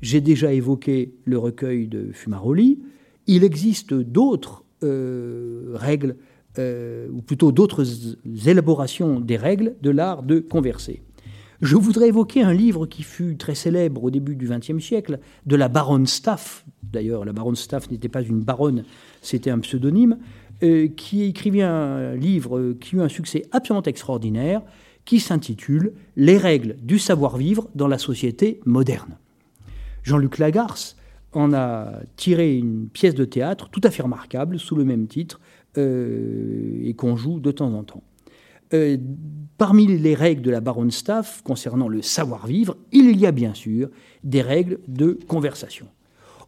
J'ai 0.00 0.20
déjà 0.20 0.52
évoqué 0.52 1.14
le 1.24 1.38
recueil 1.38 1.86
de 1.86 2.12
Fumaroli. 2.12 2.80
Il 3.26 3.44
existe 3.44 3.94
d'autres 3.94 4.64
euh, 4.82 5.72
règles, 5.74 6.16
euh, 6.58 7.08
ou 7.10 7.22
plutôt 7.22 7.52
d'autres 7.52 7.84
élaborations 8.46 9.20
des 9.20 9.36
règles 9.36 9.76
de 9.80 9.90
l'art 9.90 10.22
de 10.22 10.40
converser. 10.40 11.02
Je 11.62 11.76
voudrais 11.76 12.08
évoquer 12.08 12.42
un 12.42 12.52
livre 12.52 12.86
qui 12.86 13.04
fut 13.04 13.36
très 13.36 13.54
célèbre 13.54 14.02
au 14.02 14.10
début 14.10 14.34
du 14.34 14.48
XXe 14.48 14.84
siècle, 14.84 15.20
de 15.46 15.54
la 15.54 15.68
baronne 15.68 16.08
Staff. 16.08 16.64
D'ailleurs, 16.82 17.24
la 17.24 17.32
baronne 17.32 17.54
Staff 17.54 17.88
n'était 17.88 18.08
pas 18.08 18.22
une 18.22 18.40
baronne, 18.40 18.84
c'était 19.20 19.50
un 19.50 19.60
pseudonyme. 19.60 20.18
Euh, 20.62 20.86
qui 20.86 21.24
écrivit 21.24 21.62
un 21.62 22.14
livre 22.14 22.74
qui 22.74 22.94
eut 22.94 23.00
un 23.00 23.08
succès 23.08 23.42
absolument 23.50 23.82
extraordinaire, 23.82 24.62
qui 25.04 25.18
s'intitule 25.18 25.92
Les 26.14 26.36
règles 26.36 26.76
du 26.80 27.00
savoir-vivre 27.00 27.68
dans 27.74 27.88
la 27.88 27.98
société 27.98 28.60
moderne. 28.64 29.18
Jean-Luc 30.04 30.38
Lagarce 30.38 30.96
en 31.32 31.52
a 31.52 32.00
tiré 32.16 32.56
une 32.56 32.88
pièce 32.88 33.14
de 33.14 33.24
théâtre 33.24 33.70
tout 33.70 33.80
à 33.82 33.90
fait 33.90 34.04
remarquable 34.04 34.60
sous 34.60 34.76
le 34.76 34.84
même 34.84 35.08
titre 35.08 35.40
euh, 35.78 36.80
et 36.84 36.94
qu'on 36.94 37.16
joue 37.16 37.40
de 37.40 37.50
temps 37.50 37.72
en 37.72 37.82
temps. 37.82 38.04
Euh, 38.74 38.96
parmi 39.58 39.86
les 39.86 40.14
règles 40.14 40.42
de 40.42 40.50
la 40.50 40.60
baronne 40.60 40.90
Staff 40.90 41.42
concernant 41.44 41.88
le 41.88 42.02
savoir-vivre, 42.02 42.76
il 42.90 43.16
y 43.16 43.26
a 43.26 43.32
bien 43.32 43.54
sûr 43.54 43.90
des 44.24 44.42
règles 44.42 44.80
de 44.88 45.18
conversation. 45.28 45.86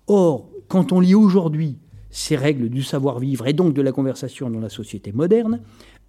Or, 0.06 0.50
quand 0.68 0.90
on 0.90 1.00
lit 1.00 1.14
aujourd'hui 1.14 1.78
ces 2.10 2.34
règles 2.34 2.68
du 2.70 2.82
savoir-vivre 2.82 3.46
et 3.46 3.52
donc 3.52 3.74
de 3.74 3.82
la 3.82 3.92
conversation 3.92 4.50
dans 4.50 4.58
la 4.58 4.68
société 4.68 5.12
moderne, 5.12 5.60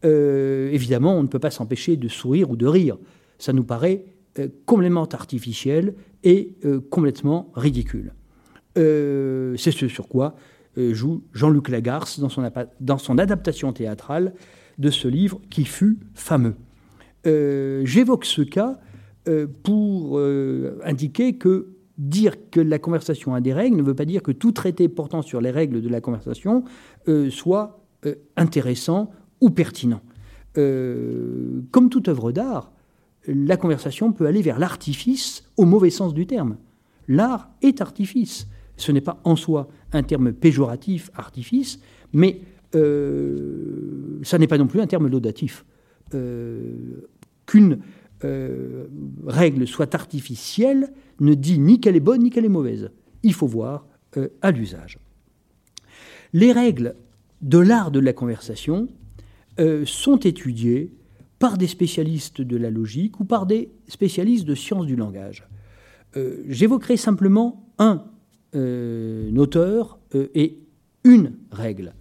euh, 0.04 0.72
évidemment, 0.72 1.16
on 1.16 1.24
ne 1.24 1.28
peut 1.28 1.40
pas 1.40 1.52
s'empêcher 1.52 1.96
de 1.96 2.08
sourire 2.08 2.50
ou 2.50 2.56
de 2.56 2.66
rire. 2.66 2.98
Ça 3.38 3.54
nous 3.54 3.64
paraît 3.64 4.06
euh, 4.40 4.48
complètement 4.66 5.06
artificiel 5.06 5.96
et 6.24 6.56
complètement 6.90 7.52
ridicule. 7.56 8.14
C'est 8.76 9.72
ce 9.72 9.88
sur 9.88 10.08
quoi 10.08 10.36
joue 10.76 11.22
Jean-Luc 11.34 11.70
Lagarce 11.70 12.20
dans 12.20 12.98
son, 12.98 13.18
adaptation 13.20 13.72
théâtrale 13.74 14.34
de 14.78 14.90
ce 14.90 15.08
livre 15.08 15.40
qui 15.50 15.66
fut 15.66 16.00
fameux. 16.14 16.56
J'évoque 17.26 18.26
ce 18.26 18.42
cas 18.44 18.80
pour 19.64 20.20
indiquer 20.84 21.38
que 21.38 21.76
dire 21.98 22.50
que 22.50 22.60
la 22.60 22.80
conversation 22.80 23.34
a 23.34 23.42
des 23.42 23.54
règles 23.54 23.78
ne 23.78 23.84
veut 23.84 23.96
pas 23.96 24.06
dire 24.06 24.22
que 24.22 24.32
tout 24.32 24.52
traité 24.52 24.90
portant 24.90 25.22
sur 25.22 25.42
les 25.42 25.52
règles 25.52 25.82
de 25.82 25.90
la 25.90 26.02
conversation 26.02 26.64
euh, 27.08 27.30
soit 27.30 27.86
euh, 28.06 28.16
intéressant 28.36 29.12
ou 29.42 29.50
pertinent. 29.50 30.02
Euh, 30.58 31.62
comme 31.72 31.90
toute 31.90 32.08
œuvre 32.08 32.32
d'art, 32.32 32.72
la 33.28 33.58
conversation 33.58 34.12
peut 34.12 34.28
aller 34.28 34.42
vers 34.42 34.60
l'artifice 34.60 35.44
au 35.58 35.66
mauvais 35.66 35.90
sens 35.90 36.14
du 36.14 36.28
terme. 36.28 36.58
L'art 37.08 37.50
est 37.62 37.82
artifice. 37.82 38.48
Ce 38.78 38.92
n'est 38.92 39.02
pas 39.02 39.20
en 39.24 39.36
soi 39.36 39.70
un 39.94 40.04
terme 40.04 40.34
péjoratif, 40.34 41.10
artifice, 41.16 41.80
mais 42.14 42.42
ça 42.76 44.38
n'est 44.38 44.48
pas 44.48 44.58
non 44.58 44.68
plus 44.68 44.82
un 44.82 44.88
terme 44.88 45.08
laudatif. 45.08 45.66
Qu'une 46.12 47.80
règle 49.26 49.68
soit 49.68 49.96
artificielle 49.96 50.92
ne 51.20 51.34
dit 51.34 51.60
ni 51.60 51.80
qu'elle 51.80 51.96
est 51.96 52.02
bonne 52.02 52.24
ni 52.24 52.30
qu'elle 52.30 52.46
est 52.46 52.50
mauvaise. 52.50 52.90
Il 53.24 53.34
faut 53.34 53.48
voir 53.48 53.88
euh, 54.18 54.30
à 54.42 54.52
l'usage. 54.52 55.00
Les 56.34 56.52
règles 56.52 56.96
de 57.42 57.58
l'art 57.58 57.92
de 57.92 58.00
la 58.00 58.14
conversation 58.14 58.88
euh, 59.60 59.86
sont 59.86 60.18
étudiées 60.18 60.92
par 61.40 61.58
des 61.58 61.68
spécialistes 61.68 62.42
de 62.42 62.58
la 62.58 62.70
logique 62.70 63.20
ou 63.20 63.26
par 63.26 63.46
des 63.46 63.70
spécialistes 63.88 64.46
de 64.46 64.56
sciences 64.56 64.86
du 64.86 64.96
langage. 64.96 65.48
Euh, 66.16 66.44
j'évoquerai 66.48 66.98
simplement 66.98 67.70
un 67.78 68.04
auteur 69.36 70.00
et 70.14 70.60
une 71.04 71.34
règle. 71.52 71.94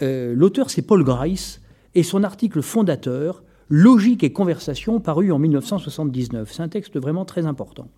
L'auteur, 0.00 0.70
c'est 0.70 0.82
Paul 0.82 1.04
Grice, 1.04 1.60
et 1.94 2.02
son 2.02 2.24
article 2.24 2.62
fondateur, 2.62 3.42
Logique 3.68 4.22
et 4.22 4.32
conversation, 4.32 5.00
paru 5.00 5.32
en 5.32 5.38
1979. 5.38 6.52
C'est 6.52 6.62
un 6.62 6.68
texte 6.68 6.98
vraiment 6.98 7.24
très 7.24 7.46
important. 7.46 7.88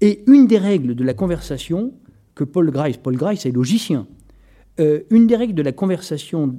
Et 0.00 0.24
une 0.26 0.46
des 0.46 0.58
règles 0.58 0.94
de 0.94 1.04
la 1.04 1.14
conversation 1.14 1.92
que 2.34 2.44
Paul 2.44 2.70
Grice, 2.70 2.96
Paul 2.96 3.16
Grice 3.16 3.44
est 3.44 3.52
logicien, 3.52 4.06
euh, 4.80 5.02
une 5.10 5.26
des 5.26 5.36
règles 5.36 5.54
de 5.54 5.62
la 5.62 5.72
conversation 5.72 6.58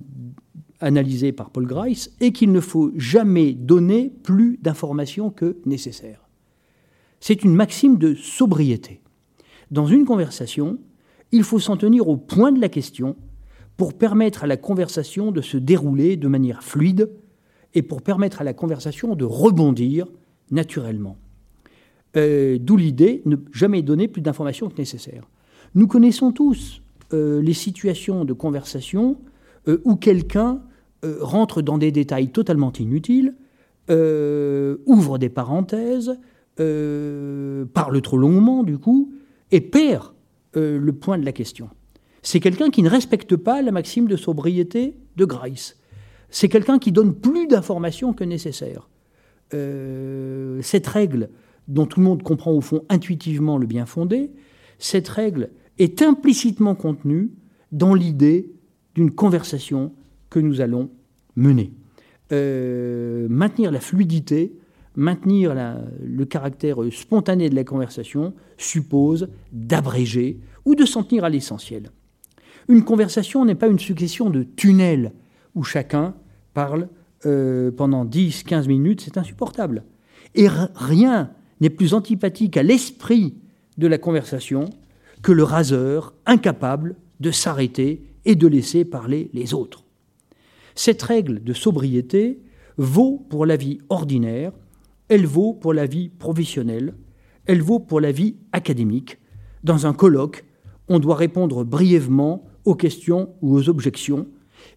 analysée 0.80 1.32
par 1.32 1.50
Paul 1.50 1.66
Grice 1.66 2.12
est 2.20 2.32
qu'il 2.32 2.52
ne 2.52 2.60
faut 2.60 2.92
jamais 2.96 3.54
donner 3.54 4.12
plus 4.22 4.60
d'informations 4.62 5.32
que 5.32 5.58
nécessaire. 5.66 6.22
C'est 7.20 7.44
une 7.44 7.56
maxime 7.56 7.98
de 7.98 8.14
sobriété. 8.14 9.02
Dans 9.72 9.88
une 9.88 10.06
conversation, 10.06 10.78
il 11.32 11.44
faut 11.44 11.60
s'en 11.60 11.78
tenir 11.78 12.08
au 12.08 12.18
point 12.18 12.52
de 12.52 12.62
la 12.62 12.70
question 12.70 13.16
pour 13.78 13.94
permettre 13.94 14.44
à 14.44 14.48
la 14.48 14.58
conversation 14.58 15.32
de 15.32 15.42
se 15.42 15.58
dérouler 15.58 16.18
de 16.18 16.28
manière 16.28 16.64
fluide 16.64 17.10
et 17.74 17.82
pour 17.82 18.02
permettre 18.02 18.42
à 18.42 18.44
la 18.44 18.54
conversation 18.54 19.16
de 19.16 19.26
rebondir 19.26 20.08
naturellement. 20.52 21.18
Euh, 22.16 22.58
d'où 22.60 22.78
l'idée 22.78 23.24
ne 23.26 23.36
jamais 23.52 23.82
donner 23.82 24.08
plus 24.08 24.22
d'informations 24.22 24.70
que 24.70 24.78
nécessaire. 24.78 25.28
Nous 25.74 25.88
connaissons 25.88 26.32
tous 26.32 26.82
euh, 27.12 27.42
les 27.42 27.54
situations 27.54 28.26
de 28.26 28.34
conversation 28.34 29.18
euh, 29.68 29.82
où 29.84 29.96
quelqu'un 29.96 30.62
rentre 31.20 31.62
dans 31.62 31.78
des 31.78 31.92
détails 31.92 32.30
totalement 32.30 32.72
inutiles, 32.72 33.36
ouvre 33.90 35.18
des 35.18 35.28
parenthèses, 35.28 36.18
parle 36.56 38.02
trop 38.02 38.18
longuement 38.18 38.64
du 38.64 38.78
coup, 38.78 39.12
et 39.52 39.60
perd 39.60 40.14
le 40.54 40.92
point 40.92 41.18
de 41.18 41.26
la 41.26 41.34
question. 41.34 41.70
C'est 42.24 42.40
quelqu'un 42.40 42.70
qui 42.70 42.82
ne 42.82 42.90
respecte 42.90 43.36
pas 43.36 43.62
la 43.62 43.72
maxime 43.72 44.08
de 44.08 44.16
sobriété 44.16 44.96
de 45.18 45.26
Grice. 45.26 45.78
C'est 46.30 46.50
quelqu'un 46.50 46.80
qui 46.80 46.92
donne 46.92 47.14
plus 47.14 47.48
d'informations 47.48 48.14
que 48.14 48.24
nécessaire. 48.24 48.90
cette 49.52 50.88
règle 50.88 51.30
dont 51.68 51.86
tout 51.86 52.00
le 52.00 52.06
monde 52.06 52.24
comprend 52.24 52.52
au 52.52 52.62
fond 52.62 52.84
intuitivement 52.90 53.58
le 53.58 53.68
bien 53.68 53.86
fondé, 53.86 54.32
cette 54.80 55.08
règle 55.08 55.52
est 55.78 56.02
implicitement 56.02 56.76
contenue 56.76 57.32
dans 57.72 57.94
l'idée 57.94 58.52
d'une 58.96 59.12
conversation 59.12 59.94
que 60.30 60.40
nous 60.40 60.62
allons 60.62 60.90
mener. 61.36 61.72
Euh, 62.32 63.28
maintenir 63.30 63.72
la 63.72 63.80
fluidité, 63.80 64.56
maintenir 64.96 65.56
le 66.04 66.26
caractère 66.26 66.78
spontané 66.92 67.50
de 67.50 67.56
la 67.56 67.64
conversation 67.64 68.34
suppose 68.58 69.30
d'abréger 69.52 70.40
ou 70.66 70.76
de 70.76 70.86
s'en 70.86 71.04
tenir 71.04 71.24
à 71.24 71.30
l'essentiel. 71.30 71.92
Une 72.68 72.84
conversation 72.84 73.46
n'est 73.46 73.56
pas 73.56 73.68
une 73.68 73.80
succession 73.80 74.30
de 74.30 74.44
tunnels 74.44 75.14
où 75.56 75.64
chacun 75.64 76.16
parle 76.54 76.88
euh, 77.26 77.72
pendant 77.72 78.06
10-15 78.06 78.68
minutes, 78.68 79.02
c'est 79.02 79.18
insupportable. 79.18 79.84
Et 80.36 80.48
rien 80.76 81.32
n'est 81.62 81.70
plus 81.70 81.94
antipathique 81.94 82.58
à 82.58 82.64
l'esprit 82.64 83.36
de 83.78 83.88
la 83.88 83.98
conversation 83.98 84.66
que 85.22 85.32
le 85.32 85.44
raseur 85.44 86.14
incapable 86.26 86.96
de 87.20 87.32
s'arrêter 87.32 88.04
et 88.26 88.36
de 88.36 88.48
laisser 88.48 88.86
parler 88.86 89.30
les 89.34 89.54
autres. 89.54 89.84
Cette 90.76 91.02
règle 91.02 91.44
de 91.44 91.54
sobriété 91.54 92.40
vaut 92.78 93.26
pour 93.30 93.46
la 93.46 93.56
vie 93.56 93.80
ordinaire, 93.90 94.52
elle 95.08 95.26
vaut 95.26 95.54
pour 95.54 95.74
la 95.74 95.86
vie 95.86 96.10
professionnelle, 96.10 96.94
elle 97.46 97.62
vaut 97.62 97.80
pour 97.80 98.02
la 98.02 98.12
vie 98.12 98.36
académique. 98.52 99.18
Dans 99.64 99.86
un 99.86 99.94
colloque, 99.94 100.46
on 100.88 101.00
doit 101.00 101.16
répondre 101.16 101.64
brièvement 101.64 102.44
aux 102.66 102.76
questions 102.76 103.36
ou 103.42 103.56
aux 103.56 103.70
objections, 103.70 104.28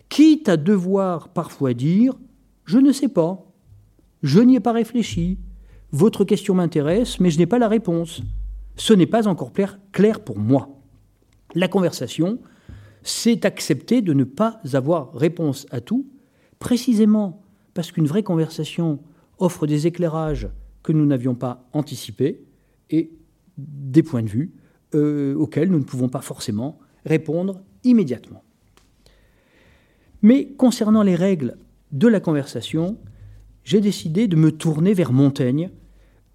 quitte 0.08 0.48
à 0.48 0.56
devoir 0.56 1.28
parfois 1.28 1.74
dire⁇ 1.74 2.14
Je 2.64 2.78
ne 2.78 2.92
sais 2.92 3.08
pas, 3.08 3.44
je 4.22 4.40
n'y 4.40 4.56
ai 4.56 4.60
pas 4.60 4.72
réfléchi, 4.72 5.38
votre 5.92 6.24
question 6.24 6.54
m'intéresse, 6.54 7.20
mais 7.20 7.30
je 7.30 7.38
n'ai 7.38 7.46
pas 7.46 7.58
la 7.58 7.68
réponse. 7.68 8.22
Ce 8.76 8.92
n'est 8.92 9.06
pas 9.06 9.28
encore 9.28 9.52
clair, 9.92 10.20
pour 10.20 10.38
moi. 10.38 10.68
La 11.54 11.68
conversation, 11.68 12.38
c'est 13.02 13.44
accepter 13.44 14.02
de 14.02 14.12
ne 14.12 14.24
pas 14.24 14.60
avoir 14.72 15.14
réponse 15.14 15.66
à 15.70 15.80
tout, 15.80 16.06
précisément 16.58 17.42
parce 17.72 17.92
qu'une 17.92 18.06
vraie 18.06 18.22
conversation 18.22 18.98
offre 19.38 19.66
des 19.66 19.86
éclairages 19.86 20.48
que 20.82 20.92
nous 20.92 21.06
n'avions 21.06 21.34
pas 21.34 21.68
anticipés 21.72 22.44
et 22.90 23.12
des 23.58 24.02
points 24.02 24.22
de 24.22 24.28
vue 24.28 24.54
euh, 24.94 25.34
auxquels 25.34 25.70
nous 25.70 25.78
ne 25.78 25.84
pouvons 25.84 26.08
pas 26.08 26.20
forcément 26.20 26.78
répondre 27.04 27.60
immédiatement. 27.84 28.42
Mais 30.22 30.48
concernant 30.56 31.02
les 31.02 31.14
règles 31.14 31.56
de 31.92 32.08
la 32.08 32.20
conversation, 32.20 32.96
j'ai 33.64 33.80
décidé 33.80 34.28
de 34.28 34.36
me 34.36 34.52
tourner 34.52 34.94
vers 34.94 35.12
Montaigne, 35.12 35.70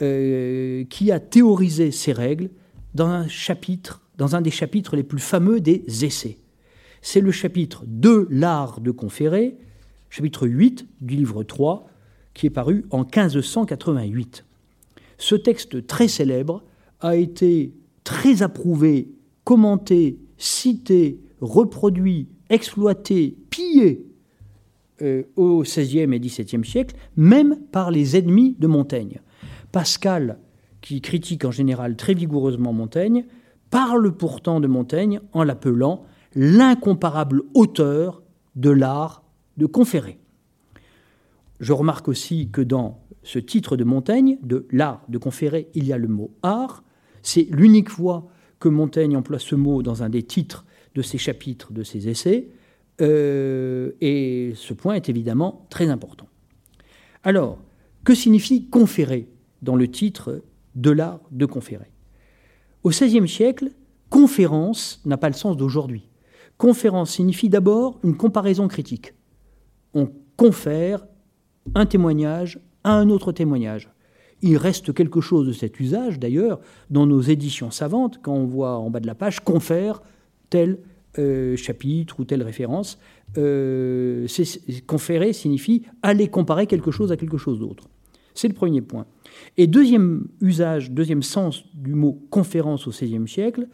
euh, 0.02 0.84
qui 0.86 1.12
a 1.12 1.20
théorisé 1.20 1.92
ces 1.92 2.12
règles 2.12 2.50
dans 2.94 3.08
un 3.08 3.28
chapitre, 3.28 4.02
dans 4.18 4.36
un 4.36 4.42
des 4.42 4.52
chapitres 4.52 4.96
les 4.96 5.04
plus 5.04 5.20
fameux 5.20 5.62
des 5.62 5.84
Essais. 6.04 6.38
C'est 7.02 7.22
le 7.22 7.32
chapitre 7.32 7.84
de 7.88 8.28
l'art 8.30 8.82
de 8.82 8.92
conférer, 8.92 9.58
chapitre 10.10 10.48
8 10.48 10.88
du 11.02 11.16
livre 11.16 11.44
3, 11.44 11.88
qui 12.34 12.48
est 12.48 12.52
paru 12.52 12.86
en 12.92 13.00
1588. 13.00 14.46
Ce 15.18 15.36
texte 15.36 15.86
très 15.86 16.08
célèbre 16.08 16.64
a 17.00 17.16
été 17.16 17.74
très 18.04 18.42
approuvé, 18.42 19.12
commenté, 19.44 20.20
cité, 20.38 21.20
reproduit, 21.42 22.30
exploité, 22.50 23.36
pillé 23.50 24.06
euh, 25.02 25.24
au 25.36 25.64
XVIe 25.64 26.14
et 26.14 26.20
XVIIe 26.20 26.64
siècle, 26.64 26.96
même 27.18 27.58
par 27.72 27.92
les 27.92 28.16
ennemis 28.16 28.56
de 28.60 28.68
Montaigne. 28.68 29.20
Pascal, 29.72 30.39
qui 30.82 31.02
critique 31.02 31.46
en 31.46 31.52
général 31.52 31.96
très 31.96 32.14
vigoureusement 32.14 32.74
Montaigne, 32.74 33.26
parle 33.70 34.16
pourtant 34.16 34.60
de 34.60 34.68
Montaigne 34.68 35.22
en 35.34 35.44
l'appelant 35.44 36.04
l'incomparable 36.36 37.44
auteur 37.54 38.22
de 38.56 38.70
l'art 38.70 39.24
de 39.58 39.66
conférer. 39.66 40.20
Je 41.60 41.74
remarque 41.74 42.08
aussi 42.08 42.50
que 42.50 42.62
dans 42.62 43.02
ce 43.24 43.39
titre 43.39 43.78
de 43.78 43.84
Montaigne, 43.84 44.38
de 44.42 44.68
l'art 44.72 45.04
de 45.10 45.18
conférer, 45.18 45.70
il 45.74 45.86
y 45.86 45.94
a 45.94 45.98
le 45.98 46.08
mot 46.08 46.32
art. 46.42 46.84
C'est 47.22 47.48
l'unique 47.52 47.89
fois 47.89 48.28
que 48.60 48.70
Montaigne 48.70 49.16
emploie 49.16 49.39
ce 49.39 49.56
mot 49.56 49.84
dans 49.84 50.04
un 50.04 50.10
des 50.10 50.24
titres 50.24 50.66
de 50.96 51.02
ses 51.02 51.18
chapitres, 51.18 51.72
de 51.72 51.84
ses 51.84 52.10
essais. 52.10 52.48
Euh, 53.02 53.92
et 54.02 54.54
ce 54.56 54.74
point 54.74 54.96
est 54.96 55.10
évidemment 55.10 55.66
très 55.70 55.89
important. 55.89 56.28
Alors, 57.24 57.60
que 58.04 58.16
signifie 58.16 58.68
conférer 58.68 59.28
dans 59.62 59.76
le 59.76 59.88
titre 59.89 60.42
de 60.76 60.92
l'art 60.92 61.22
de 61.32 61.46
conférer? 61.46 61.92
Au 62.84 62.89
XVIe 62.89 63.28
siècle, 63.28 63.72
conférence 64.10 65.02
n'a 65.06 65.18
pas 65.18 65.30
le 65.30 65.36
sens 65.36 65.56
d'aujourd'hui. 65.56 66.10
Conférence 66.58 67.12
signifie 67.12 67.50
d'abord 67.50 68.00
une 68.04 68.18
comparaison 68.18 68.68
critique. 68.68 69.14
On 69.94 70.12
confère 70.36 71.06
un 71.76 71.86
témoignage 71.86 72.60
à 72.84 72.94
un 72.94 73.10
autre 73.10 73.32
témoignage. 73.32 73.89
Il 74.42 74.58
reste 74.58 74.94
quelque 74.94 75.22
chose 75.22 75.48
de 75.48 75.54
cet 75.54 75.80
usage, 75.80 76.20
d'ailleurs, 76.20 76.60
dans 76.89 77.06
nos 77.06 77.22
éditions 77.22 77.70
savantes, 77.70 78.20
quand 78.22 78.34
on 78.34 78.46
voit 78.46 78.78
en 78.78 78.89
bas 78.89 79.00
de 79.00 79.08
la 79.08 79.16
page 79.16 79.39
confère 79.42 80.02
tel 80.52 80.78
chapitre 81.58 82.20
ou 82.20 82.24
telle 82.24 82.43
référence. 82.43 82.99
conférer 84.88 85.34
signifie 85.34 85.84
aller 86.04 86.30
comparer 86.30 86.68
quelque 86.68 86.91
chose 86.91 87.12
à 87.12 87.18
quelque 87.18 87.38
chose 87.38 87.60
d'autre. 87.60 87.89
C'est 88.34 88.47
le 88.47 88.54
premier 88.54 88.82
point. 88.82 89.06
Et 89.58 89.68
deuxième 89.68 90.28
usage, 90.41 90.91
deuxième 90.91 91.24
sens 91.24 91.64
du 91.74 91.93
mot 91.93 92.22
conférence 92.30 92.88
au 92.88 92.91
XVIe 92.91 93.28
siècle, 93.28 93.68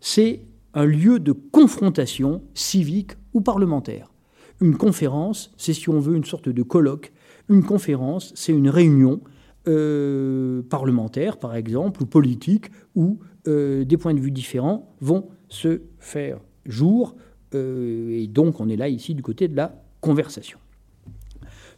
c'est 0.00 0.42
un 0.74 0.84
lieu 0.84 1.18
de 1.18 1.32
confrontation 1.32 2.42
civique 2.54 3.12
ou 3.34 3.40
parlementaire. 3.40 4.12
Une 4.60 4.76
conférence, 4.76 5.52
c'est 5.56 5.72
si 5.72 5.88
on 5.88 6.00
veut 6.00 6.16
une 6.16 6.24
sorte 6.24 6.48
de 6.48 6.62
colloque. 6.62 7.12
Une 7.48 7.62
conférence, 7.62 8.32
c'est 8.34 8.52
une 8.52 8.68
réunion 8.68 9.20
euh, 9.66 10.62
parlementaire, 10.62 11.38
par 11.38 11.54
exemple, 11.54 12.02
ou 12.02 12.06
politique, 12.06 12.70
où 12.94 13.18
euh, 13.46 13.84
des 13.84 13.96
points 13.96 14.14
de 14.14 14.20
vue 14.20 14.30
différents 14.30 14.94
vont 15.00 15.28
se 15.48 15.82
faire 15.98 16.38
jour. 16.66 17.16
Euh, 17.54 18.10
et 18.10 18.26
donc, 18.26 18.60
on 18.60 18.68
est 18.68 18.76
là 18.76 18.88
ici 18.88 19.14
du 19.14 19.22
côté 19.22 19.48
de 19.48 19.56
la 19.56 19.82
conversation. 20.00 20.58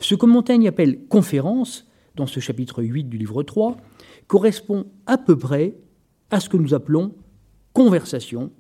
Ce 0.01 0.15
que 0.15 0.27
Montaigne 0.27 0.69
appelle 0.69 1.07
conférence, 1.09 1.87
dans 2.17 2.27
ce 2.27 2.41
chapitre 2.41 2.83
8 2.83 3.05
du 3.05 3.19
livre 3.19 3.43
3, 3.43 3.77
correspond 4.27 4.87
à 5.07 5.19
peu 5.19 5.37
près 5.37 5.75
à 6.31 6.41
ce 6.41 6.49
que 6.49 6.57
nous 6.57 6.75
appelons 6.75 7.15
conversation, 7.73 8.51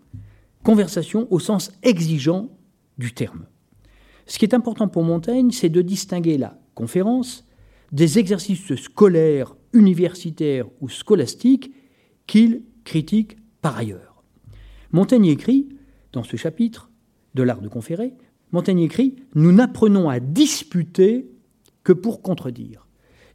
conversation 0.62 1.26
au 1.30 1.38
sens 1.38 1.72
exigeant 1.82 2.50
du 2.98 3.12
terme. 3.12 3.46
Ce 4.26 4.38
qui 4.38 4.44
est 4.44 4.54
important 4.54 4.88
pour 4.88 5.02
Montaigne, 5.02 5.50
c'est 5.50 5.68
de 5.68 5.82
distinguer 5.82 6.38
la 6.38 6.58
conférence 6.74 7.44
des 7.92 8.18
exercices 8.18 8.74
scolaires, 8.76 9.56
universitaires 9.72 10.66
ou 10.80 10.88
scolastiques 10.88 11.72
qu'il 12.26 12.62
critique 12.84 13.36
par 13.60 13.76
ailleurs. 13.76 14.09
Montaigne 14.92 15.26
écrit, 15.26 15.68
dans 16.12 16.24
ce 16.24 16.36
chapitre 16.36 16.90
de 17.34 17.42
l'art 17.42 17.60
de 17.60 17.68
conférer, 17.68 18.14
Montaigne 18.52 18.80
écrit 18.80 19.16
Nous 19.34 19.52
n'apprenons 19.52 20.08
à 20.08 20.18
disputer 20.18 21.30
que 21.84 21.92
pour 21.92 22.22
contredire. 22.22 22.86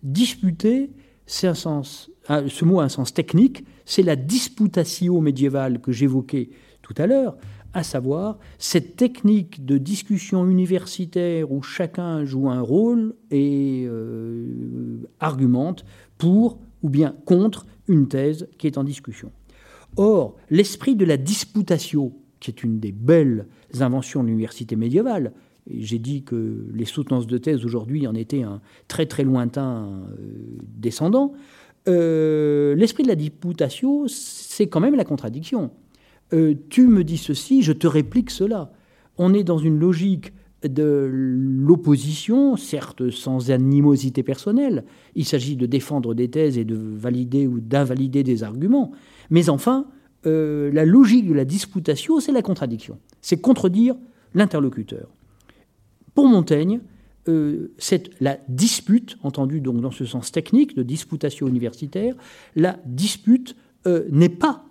Disputer, 0.03 0.91
c'est 1.25 1.47
un 1.47 1.53
sens, 1.53 2.11
ce 2.27 2.65
mot 2.65 2.79
a 2.79 2.83
un 2.83 2.89
sens 2.89 3.13
technique, 3.13 3.65
c'est 3.85 4.03
la 4.03 4.15
disputatio 4.15 5.21
médiévale 5.21 5.79
que 5.79 5.91
j'évoquais 5.91 6.49
tout 6.81 6.93
à 6.97 7.07
l'heure, 7.07 7.37
à 7.73 7.83
savoir 7.83 8.37
cette 8.57 8.95
technique 8.95 9.65
de 9.65 9.77
discussion 9.77 10.45
universitaire 10.45 11.51
où 11.51 11.61
chacun 11.61 12.23
joue 12.23 12.49
un 12.49 12.61
rôle 12.61 13.15
et 13.31 13.85
euh, 13.87 14.97
argumente 15.19 15.85
pour 16.17 16.59
ou 16.83 16.89
bien 16.89 17.15
contre 17.25 17.65
une 17.87 18.07
thèse 18.07 18.47
qui 18.57 18.67
est 18.67 18.77
en 18.77 18.83
discussion. 18.83 19.31
Or, 19.97 20.35
l'esprit 20.49 20.95
de 20.95 21.05
la 21.05 21.17
disputatio, 21.17 22.13
qui 22.39 22.51
est 22.51 22.63
une 22.63 22.79
des 22.79 22.91
belles 22.91 23.47
inventions 23.79 24.23
de 24.23 24.27
l'université 24.27 24.75
médiévale, 24.75 25.33
j'ai 25.69 25.99
dit 25.99 26.23
que 26.23 26.67
les 26.73 26.85
soutenances 26.85 27.27
de 27.27 27.37
thèse 27.37 27.65
aujourd'hui 27.65 28.05
en 28.07 28.13
étaient 28.13 28.43
un 28.43 28.61
très 28.87 29.05
très 29.05 29.23
lointain 29.23 30.03
euh, 30.19 30.57
descendant. 30.77 31.33
Euh, 31.87 32.75
l'esprit 32.75 33.03
de 33.03 33.07
la 33.07 33.15
disputatio, 33.15 34.05
c'est 34.07 34.67
quand 34.67 34.79
même 34.79 34.95
la 34.95 35.05
contradiction. 35.05 35.71
Euh, 36.33 36.53
tu 36.69 36.87
me 36.87 37.03
dis 37.03 37.17
ceci, 37.17 37.61
je 37.61 37.73
te 37.73 37.87
réplique 37.87 38.29
cela. 38.29 38.71
On 39.17 39.33
est 39.33 39.43
dans 39.43 39.57
une 39.57 39.79
logique 39.79 40.33
de 40.63 41.09
l'opposition, 41.11 42.57
certes 42.57 43.09
sans 43.11 43.51
animosité 43.51 44.23
personnelle. 44.23 44.83
Il 45.15 45.25
s'agit 45.25 45.55
de 45.55 45.65
défendre 45.65 46.13
des 46.13 46.29
thèses 46.29 46.57
et 46.57 46.65
de 46.65 46.75
valider 46.75 47.47
ou 47.47 47.59
d'invalider 47.59 48.23
des 48.23 48.43
arguments. 48.43 48.91
Mais 49.29 49.49
enfin, 49.49 49.87
la 50.23 50.85
logique 50.85 51.27
de 51.27 51.33
la 51.33 51.45
disputatio, 51.45 52.19
c'est 52.19 52.31
la 52.31 52.41
contradiction. 52.41 52.97
C'est 53.21 53.39
contredire 53.39 53.95
l'interlocuteur. 54.33 55.07
Pour 56.15 56.27
Montaigne, 56.27 56.79
euh, 57.27 57.73
c'est 57.79 58.09
la 58.21 58.37
dispute, 58.47 59.17
entendue 59.23 59.59
donc 59.59 59.81
dans 59.81 59.91
ce 59.91 60.05
sens 60.05 60.31
technique 60.31 60.75
de 60.75 60.83
disputation 60.83 61.47
universitaire, 61.47 62.15
la 62.55 62.77
dispute 62.85 63.55
euh, 63.87 64.05
n'est 64.11 64.29
pas 64.29 64.65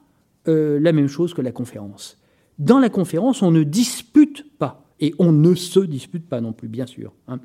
euh, 0.47 0.79
la 0.79 0.93
même 0.93 1.09
chose 1.09 1.35
que 1.35 1.43
la 1.43 1.51
conférence. 1.51 2.19
Dans 2.59 2.79
la 2.79 2.91
conférence, 2.91 3.43
on 3.43 3.51
ne 3.51 3.65
dispute 3.65 4.47
pas, 4.59 4.87
et 5.01 5.15
on 5.19 5.33
ne 5.33 5.55
se 5.57 5.81
dispute 5.81 6.29
pas 6.29 6.41
non 6.41 6.53
plus, 6.53 6.69
bien 6.69 6.87
sûr. 6.87 7.13
Hein. 7.27 7.41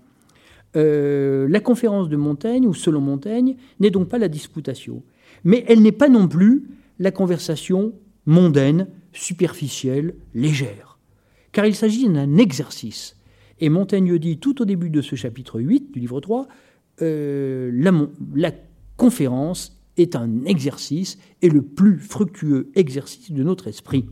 la 0.76 1.60
conférence 1.62 2.10
de 2.10 2.16
Montaigne, 2.16 2.68
ou 2.68 2.76
selon 2.76 3.02
Montaigne, 3.02 3.56
n'est 3.80 3.90
donc 3.90 4.08
pas 4.08 4.20
la 4.20 4.28
disputation, 4.28 5.02
mais 5.44 5.66
elle 5.68 5.82
n'est 5.82 5.92
pas 5.92 6.10
non 6.10 6.28
plus 6.28 6.68
la 7.00 7.12
conversation 7.12 7.94
mondaine, 8.26 8.88
superficielle, 9.14 10.16
légère, 10.34 11.00
car 11.52 11.66
il 11.66 11.76
s'agit 11.76 12.08
d'un 12.08 12.38
exercice 12.38 13.16
et 13.62 13.70
Montaigne 13.70 14.18
dit 14.18 14.38
tout 14.38 14.62
au 14.62 14.66
début 14.66 14.90
de 14.90 15.02
ce 15.02 15.16
chapitre 15.16 15.60
8 15.60 15.92
du 15.92 16.00
livre 16.00 16.22
3, 16.22 16.48
euh, 17.02 17.72
la, 18.36 18.52
conférence 18.98 19.82
est 19.96 20.16
un 20.16 20.44
exercice 20.44 21.18
et 21.42 21.50
le 21.50 21.62
plus 21.62 22.00
fructueux 22.00 22.70
exercice 22.76 23.32
de 23.32 23.44
notre 23.44 23.68
esprit. 23.68 24.06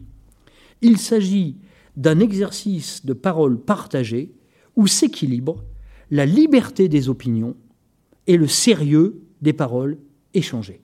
Il 0.81 0.97
s'agit 0.97 1.57
d'un 1.97 2.19
exercice 2.19 3.05
de 3.05 3.13
parole 3.13 3.59
partagée 3.59 4.33
où 4.77 4.87
s'équilibre 4.87 5.63
la 6.09 6.25
liberté 6.25 6.87
des 6.87 7.09
opinions 7.09 7.57
et 8.27 8.37
le 8.37 8.47
sérieux 8.47 9.21
des 9.41 9.53
paroles 9.53 9.97
échangées. 10.33 10.81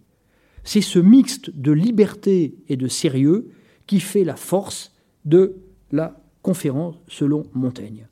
C'est 0.64 0.82
ce 0.82 1.00
mixte 1.00 1.52
de 1.56 1.72
liberté 1.72 2.56
et 2.70 2.78
de 2.78 2.88
sérieux 2.88 3.50
qui 3.88 4.00
fait 4.00 4.24
la 4.24 4.36
force 4.36 4.94
de 5.26 5.56
la 5.92 6.20
conférence 6.42 6.96
selon 7.08 7.44
Montaigne. 7.54 8.08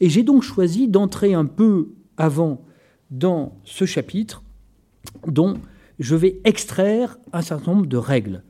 Et 0.00 0.08
j'ai 0.08 0.22
donc 0.22 0.42
choisi 0.42 0.88
d'entrer 0.88 1.34
un 1.34 1.46
peu 1.46 1.90
avant 2.16 2.64
dans 3.10 3.58
ce 3.64 3.84
chapitre 3.84 4.42
dont 5.26 5.54
je 5.98 6.14
vais 6.14 6.40
extraire 6.44 7.18
un 7.32 7.42
certain 7.42 7.72
nombre 7.72 7.86
de 7.86 7.96
règles. 7.96 8.42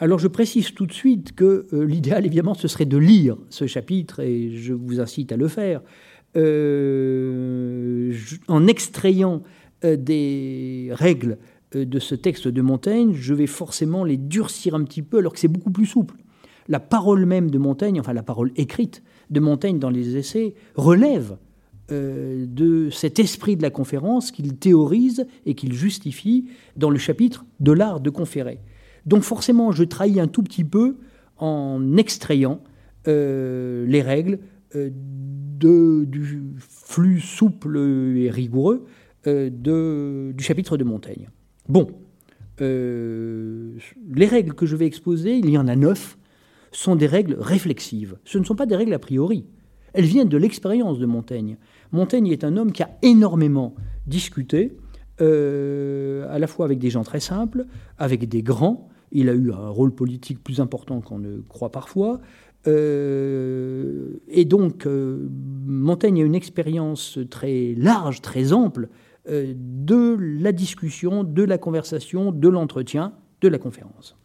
Alors 0.00 0.18
je 0.18 0.28
précise 0.28 0.72
tout 0.72 0.86
de 0.86 0.92
suite 0.92 1.34
que 1.34 1.66
euh, 1.72 1.84
l'idéal, 1.84 2.24
évidemment, 2.24 2.54
ce 2.54 2.68
serait 2.68 2.84
de 2.84 2.96
lire 2.96 3.36
ce 3.50 3.66
chapitre, 3.66 4.20
et 4.20 4.56
je 4.56 4.72
vous 4.72 5.00
incite 5.00 5.32
à 5.32 5.36
le 5.36 5.48
faire, 5.48 5.82
euh, 6.36 8.12
en 8.46 8.66
extrayant 8.66 9.42
euh, 9.84 9.96
des 9.96 10.90
règles 10.92 11.38
de 11.72 11.98
ce 11.98 12.14
texte 12.14 12.48
de 12.48 12.62
Montaigne, 12.62 13.12
je 13.14 13.34
vais 13.34 13.46
forcément 13.46 14.04
les 14.04 14.16
durcir 14.16 14.74
un 14.74 14.84
petit 14.84 15.02
peu, 15.02 15.18
alors 15.18 15.32
que 15.32 15.38
c'est 15.38 15.48
beaucoup 15.48 15.70
plus 15.70 15.86
souple. 15.86 16.16
La 16.68 16.80
parole 16.80 17.24
même 17.24 17.50
de 17.50 17.58
Montaigne, 17.58 17.98
enfin 18.00 18.12
la 18.12 18.22
parole 18.22 18.52
écrite, 18.56 19.02
de 19.30 19.40
Montaigne 19.40 19.78
dans 19.78 19.90
les 19.90 20.16
essais 20.16 20.54
relève 20.74 21.36
euh, 21.90 22.44
de 22.46 22.90
cet 22.90 23.18
esprit 23.18 23.56
de 23.56 23.62
la 23.62 23.70
conférence 23.70 24.30
qu'il 24.30 24.58
théorise 24.58 25.26
et 25.46 25.54
qu'il 25.54 25.72
justifie 25.72 26.50
dans 26.76 26.90
le 26.90 26.98
chapitre 26.98 27.46
de 27.60 27.72
l'art 27.72 28.00
de 28.00 28.10
conférer. 28.10 28.60
Donc 29.06 29.22
forcément, 29.22 29.72
je 29.72 29.84
trahis 29.84 30.20
un 30.20 30.28
tout 30.28 30.42
petit 30.42 30.64
peu 30.64 30.98
en 31.38 31.96
extrayant 31.96 32.60
euh, 33.06 33.86
les 33.86 34.02
règles 34.02 34.40
euh, 34.76 34.90
du 34.92 36.52
flux 36.58 37.20
souple 37.20 37.78
et 37.78 38.28
rigoureux 38.28 38.84
du 39.24 40.44
chapitre 40.44 40.76
de 40.76 40.84
Montaigne. 40.84 41.30
Bon, 41.68 41.88
les 42.60 44.26
règles 44.26 44.54
que 44.54 44.66
je 44.66 44.76
vais 44.76 44.86
exposer, 44.86 45.36
il 45.36 45.50
y 45.50 45.58
en 45.58 45.68
a 45.68 45.76
neuf, 45.76 46.18
sont 46.72 46.96
des 46.96 47.06
règles 47.06 47.36
réflexives. 47.38 48.18
Ce 48.24 48.38
ne 48.38 48.44
sont 48.44 48.54
pas 48.54 48.66
des 48.66 48.76
règles 48.76 48.94
a 48.94 48.98
priori. 48.98 49.46
Elles 49.92 50.04
viennent 50.04 50.28
de 50.28 50.36
l'expérience 50.36 50.98
de 50.98 51.06
Montaigne. 51.06 51.56
Montaigne 51.92 52.28
est 52.28 52.44
un 52.44 52.56
homme 52.56 52.72
qui 52.72 52.82
a 52.82 52.90
énormément 53.02 53.74
discuté, 54.06 54.76
euh, 55.20 56.26
à 56.30 56.38
la 56.38 56.46
fois 56.46 56.66
avec 56.66 56.78
des 56.78 56.90
gens 56.90 57.02
très 57.02 57.20
simples, 57.20 57.66
avec 57.96 58.28
des 58.28 58.42
grands. 58.42 58.88
Il 59.10 59.28
a 59.28 59.32
eu 59.32 59.52
un 59.52 59.68
rôle 59.68 59.94
politique 59.94 60.42
plus 60.44 60.60
important 60.60 61.00
qu'on 61.00 61.18
ne 61.18 61.40
croit 61.40 61.72
parfois. 61.72 62.20
Euh, 62.66 64.20
et 64.28 64.44
donc, 64.44 64.86
euh, 64.86 65.26
Montaigne 65.66 66.20
a 66.20 66.24
une 66.24 66.34
expérience 66.34 67.18
très 67.30 67.74
large, 67.76 68.20
très 68.20 68.52
ample 68.52 68.88
de 69.28 70.16
la 70.18 70.52
discussion, 70.52 71.22
de 71.22 71.42
la 71.42 71.58
conversation, 71.58 72.32
de 72.32 72.48
l'entretien, 72.48 73.12
de 73.40 73.48
la 73.48 73.58
conférence. 73.58 74.16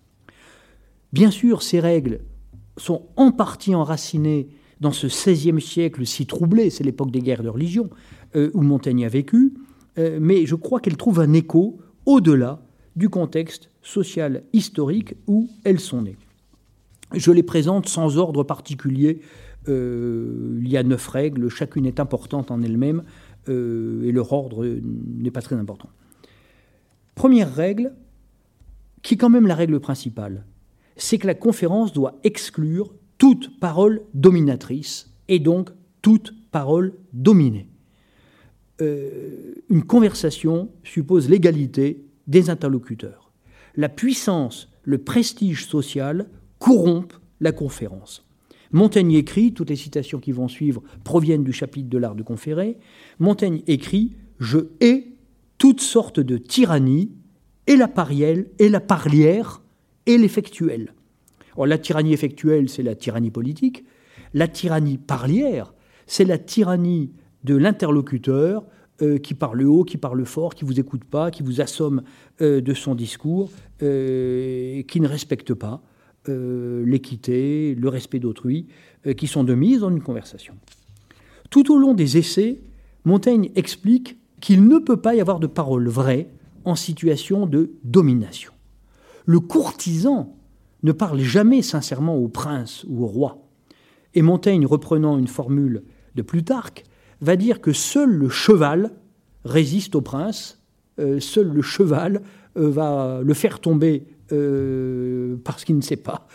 Bien 1.11 1.29
sûr, 1.29 1.61
ces 1.61 1.79
règles 1.79 2.21
sont 2.77 3.03
en 3.15 3.31
partie 3.31 3.75
enracinés 3.75 4.49
dans 4.81 4.91
ce 4.91 5.07
XVIe 5.07 5.61
siècle 5.61 6.05
si 6.05 6.25
troublé, 6.25 6.69
c'est 6.69 6.83
l'époque 6.83 7.11
des 7.11 7.21
guerres 7.21 7.43
de 7.43 7.49
religion, 7.49 7.89
euh, 8.35 8.49
où 8.53 8.61
Montaigne 8.61 9.05
a 9.05 9.09
vécu, 9.09 9.53
euh, 9.97 10.17
mais 10.21 10.45
je 10.45 10.55
crois 10.55 10.79
qu'elles 10.79 10.97
trouvent 10.97 11.19
un 11.19 11.33
écho 11.33 11.77
au-delà 12.05 12.61
du 12.95 13.09
contexte 13.09 13.69
social 13.81 14.43
historique 14.53 15.15
où 15.27 15.49
elles 15.63 15.79
sont 15.79 16.01
nées. 16.01 16.17
Je 17.13 17.31
les 17.31 17.43
présente 17.43 17.87
sans 17.87 18.17
ordre 18.17 18.43
particulier. 18.43 19.21
Euh, 19.67 20.59
il 20.61 20.67
y 20.67 20.77
a 20.77 20.83
neuf 20.83 21.07
règles, 21.07 21.47
chacune 21.49 21.85
est 21.85 21.99
importante 21.99 22.51
en 22.51 22.61
elle-même, 22.61 23.03
et 23.47 24.11
leur 24.11 24.31
ordre 24.31 24.65
n'est 24.65 25.31
pas 25.31 25.41
très 25.41 25.55
important. 25.55 25.89
Première 27.15 27.53
règle, 27.53 27.93
qui 29.01 29.15
est 29.15 29.17
quand 29.17 29.29
même 29.29 29.47
la 29.47 29.55
règle 29.55 29.79
principale, 29.79 30.45
c'est 30.95 31.17
que 31.17 31.27
la 31.27 31.35
conférence 31.35 31.93
doit 31.93 32.19
exclure 32.23 32.93
toute 33.17 33.59
parole 33.59 34.01
dominatrice 34.13 35.13
et 35.27 35.39
donc 35.39 35.69
toute 36.01 36.33
parole 36.51 36.93
dominée. 37.13 37.69
Euh, 38.81 39.53
une 39.69 39.83
conversation 39.83 40.69
suppose 40.83 41.29
l'égalité 41.29 42.05
des 42.27 42.49
interlocuteurs. 42.49 43.31
La 43.75 43.89
puissance, 43.89 44.69
le 44.83 44.97
prestige 44.97 45.67
social 45.67 46.29
corrompent 46.59 47.17
la 47.39 47.51
conférence. 47.51 48.25
Montaigne 48.73 49.13
écrit, 49.13 49.53
toutes 49.53 49.69
les 49.69 49.75
citations 49.75 50.19
qui 50.19 50.31
vont 50.31 50.47
suivre 50.47 50.81
proviennent 51.03 51.43
du 51.43 51.53
chapitre 51.53 51.89
de 51.89 51.97
l'art 51.97 52.15
de 52.15 52.23
conférer, 52.23 52.77
Montaigne 53.19 53.61
écrit 53.67 54.15
Je 54.39 54.59
hais 54.81 55.07
toutes 55.59 55.81
sortes 55.81 56.19
de 56.19 56.37
tyrannies, 56.37 57.11
et 57.67 57.77
la 57.77 57.87
parielle, 57.87 58.49
et 58.59 58.67
la 58.67 58.81
parlière, 58.81 59.61
et 60.05 60.17
l'effectuel. 60.17 60.93
la 61.57 61.77
tyrannie 61.77 62.13
effectuelle, 62.13 62.67
c'est 62.67 62.83
la 62.83 62.95
tyrannie 62.95 63.31
politique. 63.31 63.85
La 64.33 64.47
tyrannie 64.47 64.97
parlière, 64.97 65.73
c'est 66.07 66.25
la 66.25 66.37
tyrannie 66.37 67.13
de 67.43 67.55
l'interlocuteur 67.55 68.65
euh, 69.01 69.19
qui 69.19 69.35
parle 69.35 69.61
haut, 69.63 69.83
qui 69.83 69.97
parle 69.97 70.25
fort, 70.25 70.55
qui 70.55 70.65
vous 70.65 70.79
écoute 70.79 71.03
pas, 71.03 71.29
qui 71.31 71.43
vous 71.43 71.61
assomme 71.61 72.01
euh, 72.41 72.59
de 72.59 72.73
son 72.73 72.95
discours, 72.95 73.51
euh, 73.81 74.81
qui 74.83 74.99
ne 74.99 75.07
respecte 75.07 75.53
pas 75.53 75.81
l'équité, 76.27 77.75
le 77.75 77.89
respect 77.89 78.19
d'autrui, 78.19 78.67
qui 79.17 79.27
sont 79.27 79.43
de 79.43 79.53
mise 79.53 79.81
dans 79.81 79.89
une 79.89 80.01
conversation. 80.01 80.55
Tout 81.49 81.71
au 81.71 81.77
long 81.77 81.93
des 81.93 82.17
essais, 82.17 82.61
Montaigne 83.05 83.51
explique 83.55 84.17
qu'il 84.39 84.67
ne 84.67 84.77
peut 84.77 84.97
pas 84.97 85.15
y 85.15 85.21
avoir 85.21 85.39
de 85.39 85.47
parole 85.47 85.87
vraie 85.87 86.29
en 86.65 86.75
situation 86.75 87.45
de 87.45 87.71
domination. 87.83 88.51
Le 89.25 89.39
courtisan 89.39 90.35
ne 90.83 90.91
parle 90.91 91.19
jamais 91.19 91.61
sincèrement 91.61 92.17
au 92.17 92.27
prince 92.27 92.85
ou 92.89 93.03
au 93.03 93.07
roi. 93.07 93.47
Et 94.13 94.21
Montaigne, 94.21 94.65
reprenant 94.65 95.17
une 95.17 95.27
formule 95.27 95.83
de 96.15 96.21
Plutarque, 96.21 96.83
va 97.21 97.35
dire 97.35 97.61
que 97.61 97.71
seul 97.71 98.09
le 98.09 98.29
cheval 98.29 98.91
résiste 99.45 99.95
au 99.95 100.01
prince, 100.01 100.61
euh, 100.99 101.19
seul 101.19 101.47
le 101.47 101.61
cheval 101.61 102.21
euh, 102.57 102.69
va 102.69 103.21
le 103.23 103.33
faire 103.33 103.59
tomber 103.59 104.05
euh, 104.33 105.37
parce 105.43 105.63
qu'il 105.63 105.77
ne 105.77 105.81
sait 105.81 105.97
pas 105.97 106.27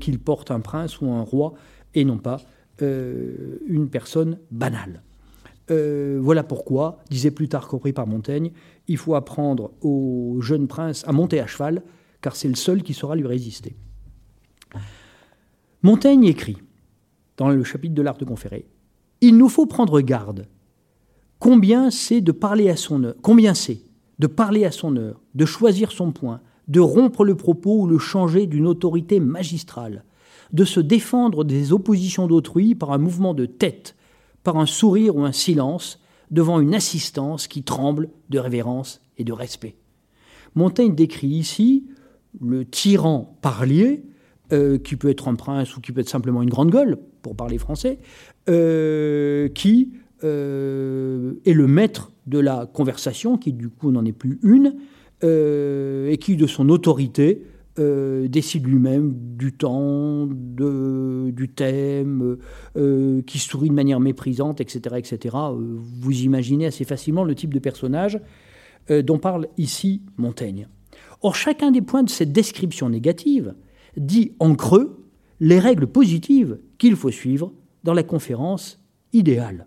qu'il 0.00 0.18
porte 0.18 0.50
un 0.50 0.60
prince 0.60 1.00
ou 1.00 1.10
un 1.10 1.22
roi 1.22 1.54
et 1.94 2.04
non 2.04 2.18
pas 2.18 2.40
une 2.80 3.88
personne 3.90 4.38
banale. 4.52 5.02
voilà 5.68 6.44
pourquoi, 6.44 6.98
disait 7.10 7.32
Plutarque 7.32 7.68
compris 7.68 7.92
par 7.92 8.06
Montaigne, 8.06 8.52
il 8.86 8.96
faut 8.96 9.14
apprendre 9.16 9.72
au 9.80 10.38
jeune 10.40 10.68
prince 10.68 11.04
à 11.06 11.12
monter 11.12 11.40
à 11.40 11.46
cheval, 11.46 11.82
car 12.20 12.36
c'est 12.36 12.48
le 12.48 12.54
seul 12.54 12.82
qui 12.82 12.94
saura 12.94 13.16
lui 13.16 13.26
résister. 13.26 13.76
Montaigne 15.82 16.24
écrit, 16.24 16.58
dans 17.36 17.50
le 17.50 17.62
chapitre 17.64 17.94
de 17.94 18.02
l'art 18.02 18.18
de 18.18 18.24
conférer, 18.24 18.66
il 19.20 19.36
nous 19.36 19.48
faut 19.48 19.66
prendre 19.66 20.00
garde. 20.00 20.46
Combien 21.38 21.90
c'est 21.90 22.20
de 22.20 22.32
parler 22.32 22.68
à 22.68 22.76
son 22.76 23.04
heure 23.04 23.14
Combien 23.22 23.54
c'est 23.54 23.80
de 24.18 24.26
parler 24.26 24.64
à 24.64 24.72
son 24.72 24.96
heure, 24.96 25.20
de 25.34 25.44
choisir 25.44 25.92
son 25.92 26.10
point, 26.10 26.40
de 26.68 26.80
rompre 26.80 27.24
le 27.24 27.34
propos 27.34 27.82
ou 27.82 27.86
le 27.86 27.98
changer 27.98 28.46
d'une 28.46 28.66
autorité 28.66 29.20
magistrale, 29.20 30.04
de 30.52 30.64
se 30.64 30.80
défendre 30.80 31.44
des 31.44 31.72
oppositions 31.72 32.26
d'autrui 32.26 32.74
par 32.74 32.92
un 32.92 32.98
mouvement 32.98 33.34
de 33.34 33.46
tête, 33.46 33.96
par 34.44 34.56
un 34.56 34.66
sourire 34.66 35.16
ou 35.16 35.24
un 35.24 35.32
silence, 35.32 36.00
devant 36.30 36.60
une 36.60 36.74
assistance 36.74 37.48
qui 37.48 37.62
tremble 37.62 38.10
de 38.28 38.38
révérence 38.38 39.00
et 39.16 39.24
de 39.24 39.32
respect. 39.32 39.76
Montaigne 40.54 40.94
décrit 40.94 41.28
ici 41.28 41.86
le 42.40 42.64
tyran 42.64 43.38
parlier, 43.40 44.04
euh, 44.52 44.78
qui 44.78 44.96
peut 44.96 45.08
être 45.08 45.28
un 45.28 45.34
prince 45.34 45.76
ou 45.76 45.80
qui 45.80 45.92
peut 45.92 46.00
être 46.00 46.08
simplement 46.08 46.42
une 46.42 46.50
grande 46.50 46.70
gueule, 46.70 46.98
pour 47.22 47.36
parler 47.36 47.58
français, 47.58 47.98
euh, 48.48 49.48
qui 49.48 49.92
euh, 50.24 51.34
est 51.44 51.52
le 51.52 51.66
maître 51.66 52.12
de 52.26 52.38
la 52.38 52.66
conversation, 52.66 53.38
qui 53.38 53.52
du 53.52 53.68
coup 53.68 53.90
n'en 53.90 54.04
est 54.04 54.12
plus 54.12 54.38
une, 54.42 54.76
euh, 55.24 56.10
et 56.10 56.16
qui 56.18 56.36
de 56.36 56.46
son 56.46 56.68
autorité 56.68 57.42
décide 58.28 58.66
lui-même 58.66 59.14
du 59.36 59.52
temps, 59.52 60.26
du 60.26 61.48
thème, 61.48 62.38
qui 63.24 63.38
sourit 63.38 63.68
de 63.68 63.74
manière 63.74 64.00
méprisante, 64.00 64.60
etc. 64.60 64.96
etc. 64.98 65.36
vous 65.54 66.22
imaginez 66.22 66.66
assez 66.66 66.84
facilement 66.84 67.22
le 67.22 67.36
type 67.36 67.54
de 67.54 67.60
personnage 67.60 68.20
dont 68.90 69.20
parle 69.20 69.46
ici 69.58 70.02
Montaigne. 70.16 70.66
Or, 71.22 71.36
chacun 71.36 71.70
des 71.70 71.80
points 71.80 72.02
de 72.02 72.10
cette 72.10 72.32
description 72.32 72.88
négative 72.88 73.54
dit 73.96 74.32
en 74.40 74.56
creux 74.56 75.04
les 75.40 75.58
règles 75.58 75.86
positives 75.86 76.58
qu'il 76.78 76.96
faut 76.96 77.10
suivre 77.10 77.52
dans 77.84 77.94
la 77.94 78.02
conférence 78.02 78.82
idéale. 79.12 79.66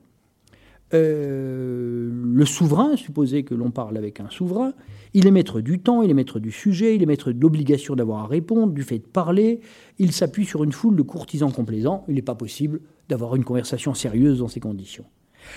Euh, 0.94 2.10
le 2.12 2.46
souverain, 2.46 2.98
supposé 2.98 3.44
que 3.44 3.56
l'on 3.56 3.72
parle 3.72 3.98
avec 3.98 4.20
un 4.20 4.30
souverain, 4.30 4.74
il 5.14 5.28
est 5.28 5.32
maître 5.32 5.62
du 5.62 5.80
temps, 5.80 6.02
il 6.02 6.10
est 6.10 6.14
maître 6.14 6.39
du 6.39 6.52
sujet, 6.52 6.96
il 6.96 7.04
est 7.04 7.06
maître 7.06 7.32
de 7.32 7.39
l'obligation 7.39 7.96
d'avoir 7.96 8.24
à 8.24 8.28
répondre, 8.28 8.74
du 8.74 8.84
fait 8.84 9.00
de 9.00 9.08
parler, 9.08 9.62
il 10.00 10.12
s'appuie 10.12 10.46
sur 10.46 10.64
une 10.64 10.72
foule 10.72 10.96
de 10.96 11.02
courtisans 11.02 11.52
complaisants, 11.52 12.04
il 12.08 12.16
n'est 12.16 12.22
pas 12.22 12.36
possible 12.36 12.82
d'avoir 13.10 13.36
une 13.36 13.44
conversation 13.44 13.94
sérieuse 13.94 14.39
dans 14.39 14.48
ces 14.48 14.60
conditions. 14.60 15.06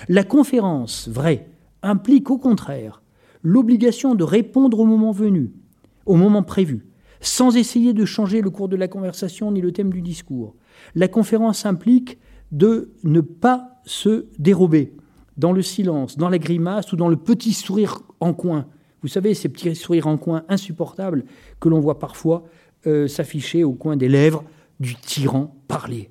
La 0.07 0.23
conférence 0.23 1.07
vraie 1.09 1.47
implique 1.83 2.29
au 2.29 2.37
contraire 2.37 3.01
l'obligation 3.43 4.15
de 4.15 4.23
répondre 4.23 4.79
au 4.79 4.85
moment 4.85 5.11
venu, 5.11 5.51
au 6.05 6.15
moment 6.15 6.43
prévu, 6.43 6.87
sans 7.19 7.55
essayer 7.55 7.93
de 7.93 8.05
changer 8.05 8.41
le 8.41 8.49
cours 8.49 8.69
de 8.69 8.75
la 8.75 8.87
conversation 8.87 9.51
ni 9.51 9.61
le 9.61 9.71
thème 9.71 9.91
du 9.91 10.01
discours. 10.01 10.55
La 10.95 11.07
conférence 11.07 11.65
implique 11.65 12.17
de 12.51 12.91
ne 13.03 13.21
pas 13.21 13.81
se 13.85 14.25
dérober 14.39 14.93
dans 15.37 15.51
le 15.51 15.61
silence, 15.61 16.17
dans 16.17 16.29
la 16.29 16.37
grimace 16.37 16.91
ou 16.93 16.95
dans 16.95 17.07
le 17.07 17.17
petit 17.17 17.53
sourire 17.53 18.01
en 18.19 18.33
coin. 18.33 18.67
Vous 19.01 19.07
savez, 19.07 19.33
ces 19.33 19.49
petits 19.49 19.75
sourires 19.75 20.07
en 20.07 20.17
coin 20.17 20.43
insupportables 20.49 21.25
que 21.59 21.69
l'on 21.69 21.79
voit 21.79 21.99
parfois 21.99 22.45
euh, 22.87 23.07
s'afficher 23.07 23.63
au 23.63 23.73
coin 23.73 23.97
des 23.97 24.09
lèvres 24.09 24.43
du 24.79 24.95
tyran 24.95 25.55
parler. 25.67 26.09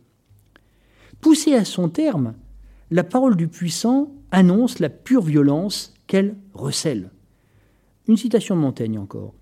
Poussée 1.20 1.54
à 1.54 1.64
son 1.64 1.88
terme, 1.88 2.34
la 2.90 3.04
parole 3.04 3.36
du 3.36 3.48
puissant 3.48 4.12
annonce 4.30 4.78
la 4.78 4.90
pure 4.90 5.22
violence 5.22 5.94
qu'elle 6.06 6.36
recèle. 6.52 7.10
Une 8.06 8.16
citation 8.16 8.56
de 8.56 8.60
Montaigne 8.60 8.98
encore. 8.98 9.34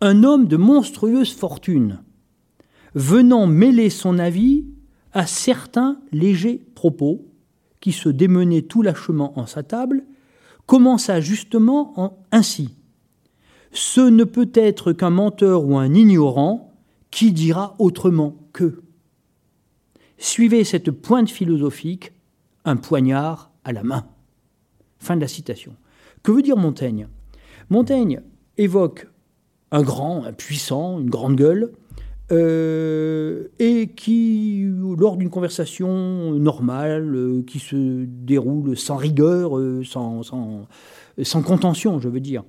Un 0.00 0.24
homme 0.24 0.46
de 0.46 0.56
monstrueuse 0.56 1.32
fortune, 1.32 2.02
venant 2.94 3.46
mêler 3.46 3.90
son 3.90 4.18
avis 4.18 4.66
à 5.12 5.26
certains 5.26 6.00
légers 6.12 6.60
propos 6.74 7.29
qui 7.80 7.92
se 7.92 8.08
démenaient 8.08 8.62
tout 8.62 8.82
lâchement 8.82 9.38
en 9.38 9.46
sa 9.46 9.62
table, 9.62 10.04
commença 10.66 11.20
justement 11.20 11.98
en 11.98 12.18
ainsi. 12.32 12.76
Ce 13.72 14.00
ne 14.00 14.24
peut 14.24 14.50
être 14.54 14.92
qu'un 14.92 15.10
menteur 15.10 15.64
ou 15.64 15.78
un 15.78 15.94
ignorant 15.94 16.72
qui 17.10 17.32
dira 17.32 17.74
autrement 17.78 18.36
que. 18.52 18.82
Suivez 20.18 20.64
cette 20.64 20.90
pointe 20.90 21.30
philosophique, 21.30 22.12
un 22.64 22.76
poignard 22.76 23.50
à 23.64 23.72
la 23.72 23.82
main. 23.82 24.06
Fin 24.98 25.16
de 25.16 25.20
la 25.20 25.28
citation. 25.28 25.74
Que 26.22 26.32
veut 26.32 26.42
dire 26.42 26.56
Montaigne? 26.56 27.08
Montaigne 27.70 28.20
évoque 28.58 29.08
un 29.70 29.82
grand, 29.82 30.24
un 30.24 30.32
puissant, 30.32 31.00
une 31.00 31.08
grande 31.08 31.36
gueule, 31.36 31.72
euh, 32.32 33.48
et 33.58 33.88
qui, 33.88 34.64
lors 34.96 35.16
d'une 35.16 35.30
conversation 35.30 36.32
normale, 36.32 37.14
euh, 37.16 37.42
qui 37.42 37.58
se 37.58 38.04
déroule 38.04 38.76
sans 38.76 38.96
rigueur, 38.96 39.58
euh, 39.58 39.82
sans, 39.84 40.22
sans, 40.22 41.42
contention, 41.42 41.98
je 41.98 42.08
veux 42.08 42.20
dire, 42.20 42.44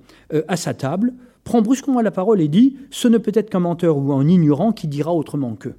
à 0.46 0.56
sa 0.56 0.72
table, 0.72 1.14
prend 1.42 1.62
brusquement 1.62 2.00
la 2.00 2.12
parole 2.12 2.40
et 2.40 2.48
dit 2.48 2.76
Ce 2.90 3.08
ne 3.08 3.18
peut 3.18 3.32
être 3.34 3.50
qu'un 3.50 3.60
menteur 3.60 3.96
ou 3.96 4.12
un 4.12 4.28
ignorant 4.28 4.72
qui 4.72 4.86
dira 4.86 5.12
autrement 5.12 5.56
que. 5.56 5.70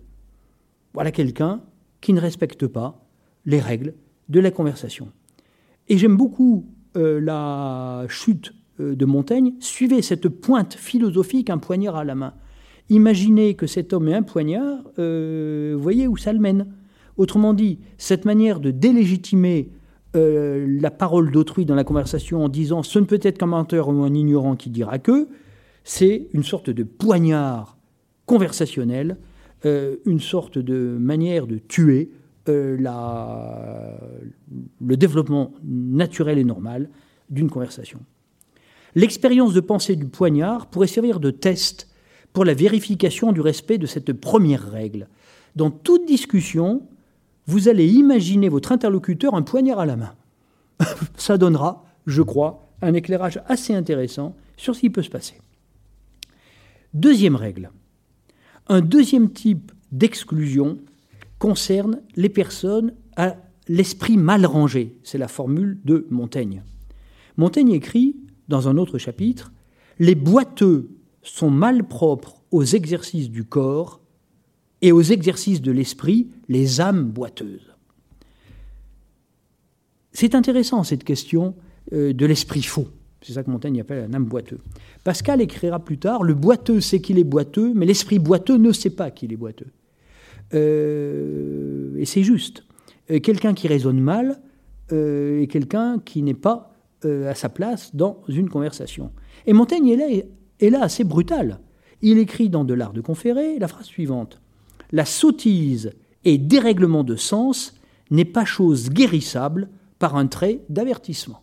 Voilà 0.93 1.11
quelqu'un 1.11 1.61
qui 2.01 2.11
ne 2.11 2.19
respecte 2.19 2.67
pas 2.67 3.05
les 3.45 3.61
règles 3.61 3.93
de 4.27 4.41
la 4.41 4.51
conversation. 4.51 5.07
Et 5.87 5.97
j'aime 5.97 6.17
beaucoup 6.17 6.65
la 6.95 8.05
chute 8.09 8.53
de 8.79 9.05
Montaigne. 9.05 9.53
Suivez 9.59 10.01
cette 10.01 10.27
pointe 10.27 10.73
philosophique, 10.73 11.49
un 11.49 11.57
poignard 11.57 11.95
à 11.95 12.03
la 12.03 12.15
main. 12.15 12.33
Imaginez 12.93 13.55
que 13.55 13.65
cet 13.65 13.91
homme 13.91 14.07
ait 14.07 14.13
un 14.13 14.21
poignard, 14.21 14.77
euh, 14.99 15.75
voyez 15.75 16.07
où 16.07 16.15
ça 16.15 16.31
le 16.31 16.37
mène. 16.37 16.67
Autrement 17.17 17.55
dit, 17.55 17.79
cette 17.97 18.23
manière 18.23 18.59
de 18.59 18.69
délégitimer 18.69 19.71
euh, 20.15 20.67
la 20.79 20.91
parole 20.91 21.31
d'autrui 21.31 21.65
dans 21.65 21.73
la 21.73 21.83
conversation 21.83 22.45
en 22.45 22.49
disant 22.49 22.83
ce 22.83 22.99
ne 22.99 23.05
peut 23.05 23.19
être 23.23 23.39
qu'un 23.39 23.47
menteur 23.47 23.89
ou 23.89 24.03
un 24.03 24.13
ignorant 24.13 24.55
qui 24.55 24.69
dira 24.69 24.99
que, 24.99 25.27
c'est 25.83 26.27
une 26.33 26.43
sorte 26.43 26.69
de 26.69 26.83
poignard 26.83 27.79
conversationnel, 28.27 29.17
euh, 29.65 29.95
une 30.05 30.19
sorte 30.19 30.59
de 30.59 30.95
manière 30.99 31.47
de 31.47 31.57
tuer 31.57 32.11
la, 32.45 33.97
le 34.85 34.97
développement 34.97 35.51
naturel 35.63 36.37
et 36.37 36.43
normal 36.43 36.89
d'une 37.31 37.49
conversation. 37.49 37.97
L'expérience 38.93 39.55
de 39.55 39.61
pensée 39.61 39.95
du 39.95 40.05
poignard 40.05 40.67
pourrait 40.67 40.85
servir 40.85 41.19
de 41.19 41.31
test 41.31 41.89
pour 42.33 42.45
la 42.45 42.55
vérification 42.55 43.31
du 43.31 43.41
respect 43.41 43.77
de 43.77 43.85
cette 43.85 44.11
première 44.13 44.69
règle, 44.71 45.07
Dans 45.55 45.69
toute 45.69 46.07
discussion, 46.07 46.81
vous 47.45 47.69
allez 47.69 47.87
imaginer 47.87 48.49
votre 48.49 48.71
interlocuteur 48.71 49.35
un 49.35 49.43
poignard 49.43 49.79
à 49.79 49.85
la 49.85 49.95
main. 49.95 50.15
Ça 51.15 51.37
donnera, 51.37 51.85
je 52.07 52.23
crois, 52.23 52.67
un 52.81 52.95
éclairage 52.95 53.39
assez 53.47 53.75
intéressant 53.75 54.35
sur 54.57 54.75
ce 54.75 54.81
qui 54.81 54.89
peut 54.89 55.03
se 55.03 55.11
passer. 55.11 55.35
Deuxième 56.95 57.35
règle. 57.35 57.69
Un 58.67 58.81
deuxième 58.81 59.31
type 59.31 59.71
d'exclusion 59.91 60.79
concerne 61.37 62.01
les 62.15 62.29
personnes 62.29 62.93
à 63.15 63.35
l'esprit 63.67 64.17
mal 64.17 64.45
rangé. 64.45 64.97
C'est 65.03 65.17
la 65.17 65.27
formule 65.27 65.79
de 65.85 66.07
Montaigne. 66.09 66.63
Montaigne 67.37 67.71
écrit 67.71 68.15
dans 68.47 68.67
un 68.67 68.77
autre 68.77 68.97
chapitre 68.97 69.51
Les 69.99 70.15
boiteux 70.15 70.89
sont 71.23 71.49
mal 71.49 71.87
propres 71.87 72.43
aux 72.51 72.63
exercices 72.63 73.29
du 73.29 73.43
corps 73.43 74.01
et 74.81 74.91
aux 74.91 75.01
exercices 75.01 75.61
de 75.61 75.71
l'esprit, 75.71 76.27
les 76.49 76.81
âmes 76.81 77.05
boiteuses. 77.05 77.73
C'est 80.11 80.35
intéressant 80.35 80.83
cette 80.83 81.03
question 81.03 81.55
euh, 81.93 82.13
de 82.13 82.25
l'esprit 82.25 82.61
faux. 82.61 82.87
C'est 83.21 83.33
ça 83.33 83.43
que 83.43 83.49
Montaigne 83.49 83.79
appelle 83.79 84.05
un 84.09 84.13
âme 84.13 84.25
boiteux. 84.25 84.59
Pascal 85.05 85.41
écrira 85.41 85.79
plus 85.79 85.97
tard 85.97 86.23
Le 86.23 86.33
boiteux 86.33 86.81
sait 86.81 86.99
qu'il 86.99 87.17
est 87.17 87.23
boiteux, 87.23 87.73
mais 87.73 87.85
l'esprit 87.85 88.19
boiteux 88.19 88.57
ne 88.57 88.73
sait 88.73 88.89
pas 88.89 89.09
qu'il 89.09 89.31
est 89.31 89.37
boiteux. 89.37 89.71
Euh, 90.53 91.95
et 91.97 92.05
c'est 92.05 92.23
juste. 92.23 92.65
Euh, 93.09 93.19
quelqu'un 93.19 93.53
qui 93.53 93.67
raisonne 93.67 93.99
mal 93.99 94.41
est 94.91 95.49
quelqu'un 95.49 95.97
qui 95.97 96.21
n'est 96.21 96.35
pas 96.35 96.75
à 97.03 97.33
sa 97.33 97.49
place 97.49 97.95
dans 97.95 98.21
une 98.27 98.47
conversation. 98.47 99.11
Et 99.47 99.53
Montaigne 99.53 99.87
est 99.87 99.95
là, 99.95 100.05
est 100.63 100.69
là 100.69 100.81
assez 100.81 101.03
brutal. 101.03 101.59
Il 102.01 102.17
écrit 102.17 102.49
dans 102.49 102.63
De 102.63 102.73
l'art 102.73 102.93
de 102.93 103.01
conférer 103.01 103.59
la 103.59 103.67
phrase 103.67 103.85
suivante 103.85 104.41
La 104.91 105.05
sottise 105.05 105.91
et 106.25 106.37
dérèglement 106.37 107.03
de 107.03 107.15
sens 107.15 107.79
n'est 108.11 108.25
pas 108.25 108.45
chose 108.45 108.89
guérissable 108.89 109.69
par 109.99 110.15
un 110.15 110.27
trait 110.27 110.61
d'avertissement. 110.69 111.41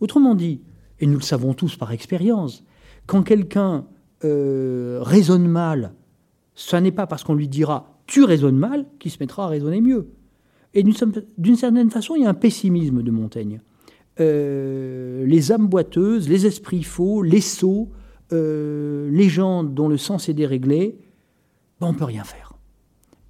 Autrement 0.00 0.34
dit, 0.34 0.60
et 1.00 1.06
nous 1.06 1.18
le 1.18 1.22
savons 1.22 1.54
tous 1.54 1.76
par 1.76 1.92
expérience, 1.92 2.64
quand 3.06 3.22
quelqu'un 3.22 3.86
euh, 4.24 4.98
raisonne 5.02 5.48
mal, 5.48 5.92
ce 6.54 6.76
n'est 6.76 6.92
pas 6.92 7.06
parce 7.06 7.24
qu'on 7.24 7.34
lui 7.34 7.48
dira 7.48 7.92
tu 8.06 8.24
raisonnes 8.24 8.58
mal 8.58 8.84
qu'il 8.98 9.10
se 9.10 9.16
mettra 9.20 9.44
à 9.44 9.48
raisonner 9.48 9.80
mieux. 9.80 10.08
Et 10.74 10.82
d'une 10.82 11.56
certaine 11.56 11.90
façon, 11.90 12.14
il 12.14 12.22
y 12.22 12.26
a 12.26 12.28
un 12.28 12.34
pessimisme 12.34 13.02
de 13.02 13.10
Montaigne. 13.10 13.60
Euh, 14.20 15.24
les 15.26 15.52
âmes 15.52 15.66
boiteuses, 15.66 16.28
les 16.28 16.46
esprits 16.46 16.82
faux, 16.82 17.22
les 17.22 17.40
sots, 17.40 17.88
euh, 18.32 19.10
les 19.10 19.28
gens 19.28 19.64
dont 19.64 19.88
le 19.88 19.96
sens 19.96 20.28
est 20.28 20.34
déréglé, 20.34 20.98
ben 21.80 21.88
on 21.88 21.92
ne 21.92 21.98
peut 21.98 22.04
rien 22.04 22.24
faire. 22.24 22.52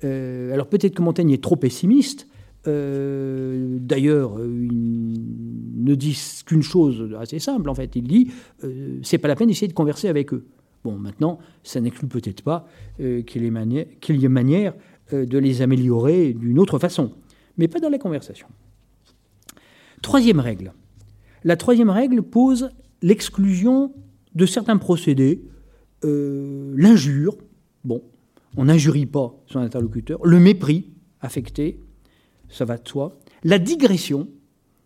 alors 0.02 0.66
peut-être 0.66 0.94
que 0.94 1.02
Montaigne 1.02 1.30
est 1.30 1.42
trop 1.42 1.56
pessimiste, 1.56 2.26
euh, 2.68 3.78
d'ailleurs, 3.80 4.38
il 4.38 5.84
ne 5.84 5.94
dit 5.94 6.18
qu'une 6.46 6.62
chose 6.62 7.14
assez 7.18 7.38
simple, 7.38 7.68
en 7.68 7.74
fait. 7.74 7.96
Il 7.96 8.04
dit 8.04 8.30
euh, 8.64 8.98
c'est 9.02 9.18
pas 9.18 9.28
la 9.28 9.36
peine 9.36 9.48
d'essayer 9.48 9.68
de 9.68 9.72
converser 9.72 10.08
avec 10.08 10.32
eux. 10.32 10.46
Bon, 10.84 10.96
maintenant, 10.96 11.38
ça 11.62 11.80
n'exclut 11.80 12.08
peut-être 12.08 12.42
pas 12.42 12.66
euh, 13.00 13.22
qu'il 13.22 13.42
y, 13.42 13.46
ait 13.46 14.28
manière 14.28 14.74
de 15.12 15.38
les 15.38 15.62
améliorer 15.62 16.32
d'une 16.32 16.58
autre 16.58 16.78
façon, 16.78 17.12
mais 17.56 17.68
pas 17.68 17.80
dans 17.80 17.90
la 17.90 17.98
conversation. 17.98 18.46
Troisième 20.00 20.40
règle. 20.40 20.72
La 21.44 21.56
troisième 21.56 21.90
règle 21.90 22.22
pose 22.22 22.70
l'exclusion 23.02 23.92
de 24.34 24.46
certains 24.46 24.76
procédés, 24.76 25.42
l'injure, 26.02 27.36
bon, 27.84 28.02
on 28.56 28.64
n'injurie 28.64 29.06
pas 29.06 29.34
son 29.46 29.60
interlocuteur, 29.60 30.24
le 30.24 30.38
mépris 30.38 30.90
affecté, 31.20 31.78
ça 32.48 32.64
va 32.64 32.76
de 32.76 32.86
soi. 32.86 33.18
La 33.44 33.58
digression, 33.58 34.28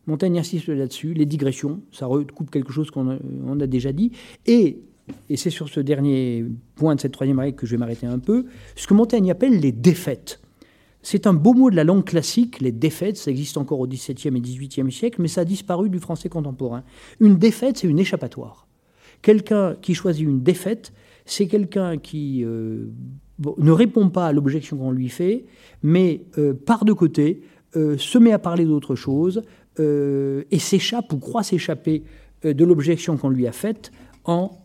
Montaigne 0.07 0.39
insiste 0.39 0.69
là-dessus, 0.69 1.15
les 1.15 1.27
digressions, 1.27 1.83
ça 1.91 2.07
recoupe 2.07 2.51
quelque 2.51 2.73
chose 2.73 2.91
qu'on 2.91 3.11
a, 3.61 3.67
déjà 3.67 3.93
dit. 3.93 4.13
Et, 4.47 4.79
et 5.29 5.37
c'est 5.37 5.51
sur 5.51 5.69
ce 5.69 5.81
dernier 5.81 6.45
point 6.77 6.95
de 6.95 7.01
cette 7.01 7.13
troisième 7.13 7.39
règle 7.39 7.57
que 7.57 7.67
je 7.67 7.73
vais 7.73 7.79
m'arrêter 7.79 8.07
un 8.07 8.19
peu, 8.19 8.47
ce 8.77 8.87
que 8.87 8.95
Montaigne 8.95 9.31
appelle 9.31 9.59
les 9.59 9.73
défaites. 9.73 10.41
C'est 11.03 11.27
un 11.27 11.35
beau 11.35 11.55
mot 11.55 11.71
de 11.71 11.77
la 11.77 11.85
langue 11.85 12.05
classique, 12.05 12.61
les 12.61 12.73
défaites, 12.73 13.17
ça 13.17 13.31
existe 13.31 13.57
encore 13.57 13.81
au 13.81 13.87
XVIIe 13.87 14.37
et 14.37 14.41
XVIIIe 14.41 14.91
siècle, 14.91 15.23
mais 15.23 15.29
ça 15.29 15.43
a 15.43 15.45
disparu 15.45 15.89
du 15.89 15.99
français 15.99 16.29
contemporain. 16.29 16.83
Une 17.21 17.37
défaite, 17.37 17.79
c'est 17.79 17.87
une 17.87 17.99
échappatoire. 17.99 18.66
Quelqu'un 19.27 19.75
qui 19.83 19.93
choisit 19.93 20.23
une 20.23 20.41
défaite, 20.41 20.93
c'est 21.25 21.49
quelqu'un 21.49 21.99
qui 21.99 22.45
euh, 22.45 22.93
ne 23.59 23.73
répond 23.73 24.09
pas 24.09 24.29
à 24.29 24.33
l'objection 24.33 24.77
qu'on 24.77 24.93
lui 24.93 25.09
fait, 25.09 25.47
mais 25.83 26.23
euh, 26.39 26.55
part 26.55 26.85
de 26.85 26.93
côté, 26.93 27.41
euh, 27.75 27.99
se 27.99 28.19
met 28.19 28.31
à 28.31 28.39
parler 28.39 28.65
d'autre 28.65 28.95
chose 28.95 29.43
euh, 29.81 30.45
et 30.53 30.61
s'échappe 30.61 31.13
ou 31.13 31.19
croit 31.19 31.43
s'échapper 31.43 32.05
euh, 32.45 32.55
de 32.55 32.65
l'objection 32.65 33.17
qu'on 33.17 33.29
lui 33.29 33.49
a 33.49 33.53
faite 33.53 33.91
en 34.27 34.61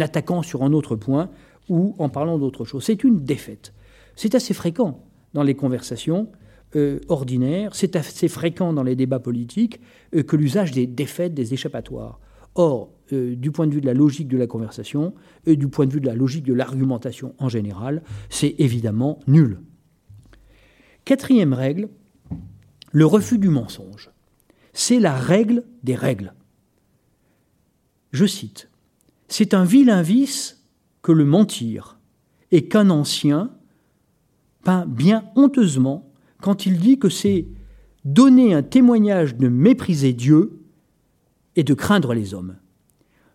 attaquant 0.00 0.42
sur 0.42 0.62
un 0.62 0.72
autre 0.72 0.94
point 0.94 1.28
ou 1.68 1.96
en 1.98 2.08
parlant 2.08 2.38
d'autre 2.38 2.64
chose. 2.64 2.84
C'est 2.84 3.02
une 3.02 3.24
défaite. 3.24 3.72
C'est 4.14 4.36
assez 4.36 4.54
fréquent 4.54 5.02
dans 5.34 5.42
les 5.42 5.54
conversations 5.56 6.28
ordinaires, 7.08 7.74
c'est 7.74 7.96
assez 7.96 8.28
fréquent 8.28 8.72
dans 8.72 8.84
les 8.84 8.94
débats 8.94 9.18
politiques 9.18 9.80
que 10.12 10.36
l'usage 10.36 10.70
des 10.70 10.86
défaites, 10.86 11.34
des 11.34 11.52
échappatoires. 11.52 12.20
Or, 12.54 12.90
du 13.12 13.50
point 13.50 13.66
de 13.66 13.74
vue 13.74 13.80
de 13.80 13.86
la 13.86 13.94
logique 13.94 14.28
de 14.28 14.38
la 14.38 14.46
conversation 14.46 15.14
et 15.46 15.56
du 15.56 15.68
point 15.68 15.86
de 15.86 15.92
vue 15.92 16.00
de 16.00 16.06
la 16.06 16.14
logique 16.14 16.44
de 16.44 16.54
l'argumentation 16.54 17.34
en 17.38 17.48
général, 17.48 18.02
c'est 18.30 18.54
évidemment 18.58 19.20
nul. 19.26 19.60
Quatrième 21.04 21.52
règle, 21.52 21.88
le 22.92 23.06
refus 23.06 23.38
du 23.38 23.48
mensonge. 23.48 24.10
C'est 24.72 25.00
la 25.00 25.14
règle 25.14 25.64
des 25.82 25.94
règles. 25.94 26.32
Je 28.12 28.26
cite 28.26 28.68
C'est 29.28 29.54
un 29.54 29.64
vilain 29.64 30.02
vice 30.02 30.64
que 31.02 31.12
le 31.12 31.24
mentir, 31.24 31.98
et 32.52 32.68
qu'un 32.68 32.90
ancien 32.90 33.50
peint 34.62 34.86
bien 34.86 35.24
honteusement 35.34 36.12
quand 36.40 36.66
il 36.66 36.78
dit 36.78 36.98
que 36.98 37.08
c'est 37.08 37.46
donner 38.04 38.54
un 38.54 38.62
témoignage 38.62 39.36
de 39.36 39.48
mépriser 39.48 40.12
Dieu 40.12 40.60
et 41.56 41.64
de 41.64 41.74
craindre 41.74 42.14
les 42.14 42.34
hommes. 42.34 42.56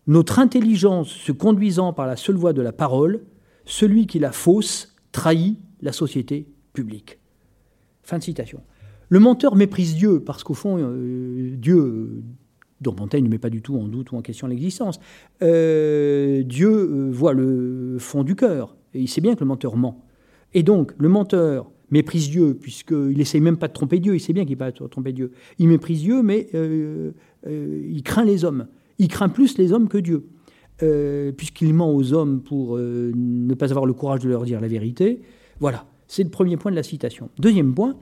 Notre 0.08 0.40
intelligence 0.40 1.10
se 1.10 1.34
conduisant 1.34 1.92
par 1.92 2.08
la 2.08 2.16
seule 2.16 2.38
voie 2.38 2.54
de 2.54 2.62
la 2.62 2.72
parole, 2.72 3.26
celui 3.66 4.08
qui 4.08 4.20
la 4.20 4.32
fausse 4.32 4.96
trahit 5.12 5.60
la 5.82 5.92
société 5.92 6.48
publique. 6.74 7.20
Fin 8.04 8.18
de 8.18 8.24
citation. 8.24 8.62
Le 9.10 9.20
menteur 9.20 9.56
méprise 9.56 9.96
Dieu, 9.96 10.22
parce 10.22 10.44
qu'au 10.44 10.54
fond, 10.54 10.78
euh, 10.80 11.56
Dieu, 11.58 12.24
dont 12.80 12.96
Montaigne 12.98 13.26
ne 13.26 13.30
met 13.30 13.38
pas 13.38 13.50
du 13.50 13.62
tout 13.62 13.76
en 13.76 13.88
doute 13.88 14.12
ou 14.12 14.18
en 14.18 14.22
question 14.22 14.48
l'existence, 14.48 15.00
euh, 15.42 16.44
Dieu 16.44 16.70
euh, 16.70 17.10
voit 17.12 17.34
le 17.34 17.98
fond 18.00 18.24
du 18.24 18.36
cœur, 18.36 18.78
et 18.94 19.02
il 19.02 19.08
sait 19.08 19.22
bien 19.22 19.36
que 19.36 19.42
le 19.42 19.46
menteur 19.46 19.76
ment. 19.76 20.06
Et 20.54 20.64
donc, 20.64 20.94
le 20.98 21.10
menteur 21.10 21.70
méprise 21.92 22.30
Dieu, 22.30 22.54
puisqu'il 22.54 23.18
n'essaye 23.18 23.42
même 23.42 23.58
pas 23.58 23.68
de 23.68 23.74
tromper 23.74 24.00
Dieu, 24.00 24.16
il 24.16 24.20
sait 24.22 24.34
bien 24.34 24.46
qu'il 24.46 24.56
ne 24.56 24.60
va 24.60 24.72
pas 24.72 24.88
tromper 24.88 25.12
Dieu. 25.12 25.32
Il 25.60 25.68
méprise 25.68 26.02
Dieu, 26.02 26.22
mais 26.22 26.50
il 27.46 28.04
craint 28.04 28.26
les 28.26 28.46
hommes. 28.46 28.68
Il 29.00 29.08
craint 29.08 29.30
plus 29.30 29.58
les 29.58 29.72
hommes 29.74 29.88
que 29.88 29.98
Dieu. 29.98 30.28
puisqu'il 31.38 31.74
ment 31.74 31.94
aux 31.94 32.14
hommes 32.14 32.42
pour 32.42 32.78
ne 32.78 33.54
pas 33.56 33.70
avoir 33.70 33.86
le 33.86 33.94
courage 33.94 34.20
de 34.20 34.30
leur 34.30 34.44
dire 34.44 34.62
la 34.62 34.68
vérité. 34.68 35.22
Voilà, 35.60 35.86
c'est 36.08 36.24
le 36.24 36.30
premier 36.30 36.58
point 36.58 36.72
de 36.72 36.76
la 36.76 36.84
citation. 36.84 37.30
Deuxième 37.40 37.74
point, 37.74 37.96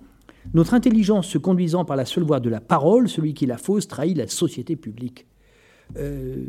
notre 0.53 0.73
intelligence 0.73 1.27
se 1.27 1.37
conduisant 1.37 1.85
par 1.85 1.95
la 1.95 2.05
seule 2.05 2.23
voie 2.23 2.39
de 2.39 2.49
la 2.49 2.61
parole, 2.61 3.09
celui 3.09 3.33
qui 3.33 3.45
la 3.45 3.57
fausse 3.57 3.87
trahit 3.87 4.17
la 4.17 4.27
société 4.27 4.75
publique. 4.75 5.25
Euh, 5.97 6.43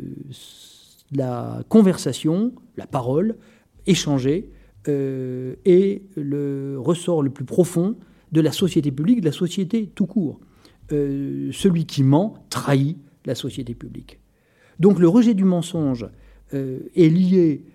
la 1.11 1.63
conversation, 1.69 2.53
la 2.75 2.87
parole, 2.87 3.37
échangée, 3.85 4.51
euh, 4.87 5.55
est 5.65 6.03
le 6.15 6.77
ressort 6.79 7.23
le 7.23 7.29
plus 7.29 7.45
profond 7.45 7.95
de 8.31 8.41
la 8.41 8.51
société 8.51 8.91
publique, 8.91 9.21
de 9.21 9.25
la 9.25 9.31
société 9.31 9.87
tout 9.87 10.05
court. 10.05 10.39
Euh, 10.91 11.49
celui 11.51 11.85
qui 11.85 12.03
ment 12.03 12.45
trahit 12.49 12.97
la 13.25 13.35
société 13.35 13.73
publique. 13.73 14.19
Donc 14.79 14.99
le 14.99 15.07
rejet 15.07 15.33
du 15.33 15.43
mensonge 15.43 16.07
est 16.53 17.09
lié 17.09 17.65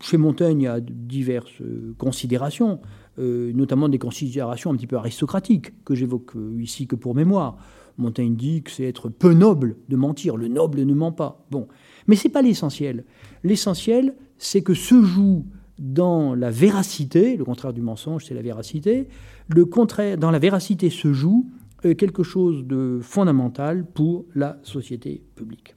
chez 0.00 0.16
Montaigne 0.16 0.68
à 0.68 0.80
diverses 0.80 1.62
considérations. 1.98 2.80
Euh, 3.18 3.52
notamment 3.52 3.90
des 3.90 3.98
considérations 3.98 4.70
un 4.72 4.74
petit 4.74 4.86
peu 4.86 4.96
aristocratiques 4.96 5.84
que 5.84 5.94
j'évoque 5.94 6.34
euh, 6.34 6.56
ici 6.62 6.86
que 6.86 6.96
pour 6.96 7.14
mémoire. 7.14 7.58
Montaigne 7.98 8.34
dit 8.34 8.62
que 8.62 8.70
c'est 8.70 8.84
être 8.84 9.10
peu 9.10 9.34
noble 9.34 9.76
de 9.90 9.96
mentir. 9.96 10.38
Le 10.38 10.48
noble 10.48 10.80
ne 10.80 10.94
ment 10.94 11.12
pas. 11.12 11.44
Bon, 11.50 11.68
mais 12.06 12.16
c'est 12.16 12.30
pas 12.30 12.40
l'essentiel. 12.40 13.04
L'essentiel, 13.44 14.14
c'est 14.38 14.62
que 14.62 14.72
se 14.72 15.02
joue 15.02 15.44
dans 15.78 16.34
la 16.34 16.50
véracité, 16.50 17.36
le 17.36 17.44
contraire 17.44 17.74
du 17.74 17.82
mensonge, 17.82 18.24
c'est 18.24 18.34
la 18.34 18.40
véracité. 18.40 19.08
Le 19.48 19.66
contraire, 19.66 20.16
dans 20.16 20.30
la 20.30 20.38
véracité 20.38 20.88
se 20.88 21.12
joue 21.12 21.50
euh, 21.50 21.61
quelque 21.82 22.22
chose 22.22 22.64
de 22.64 23.00
fondamental 23.02 23.84
pour 23.84 24.24
la 24.34 24.58
société 24.62 25.22
publique. 25.34 25.74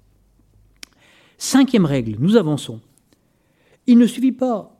Cinquième 1.37 1.85
règle, 1.85 2.15
nous 2.19 2.35
avançons. 2.35 2.79
Il 3.87 3.97
ne 3.97 4.07
suffit 4.07 4.31
pas 4.31 4.79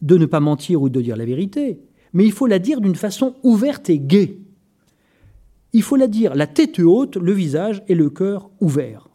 de 0.00 0.16
ne 0.16 0.26
pas 0.26 0.40
mentir 0.40 0.82
ou 0.82 0.88
de 0.88 1.00
dire 1.00 1.16
la 1.16 1.24
vérité, 1.24 1.80
mais 2.12 2.24
il 2.24 2.32
faut 2.32 2.46
la 2.46 2.58
dire 2.58 2.80
d'une 2.80 2.94
façon 2.94 3.34
ouverte 3.42 3.90
et 3.90 3.98
gaie. 3.98 4.38
Il 5.72 5.82
faut 5.82 5.96
la 5.96 6.06
dire 6.06 6.34
la 6.34 6.46
tête 6.46 6.78
haute, 6.78 7.16
le 7.16 7.32
visage 7.32 7.82
et 7.88 7.94
le 7.94 8.10
cœur 8.10 8.50
ouverts. 8.60 9.08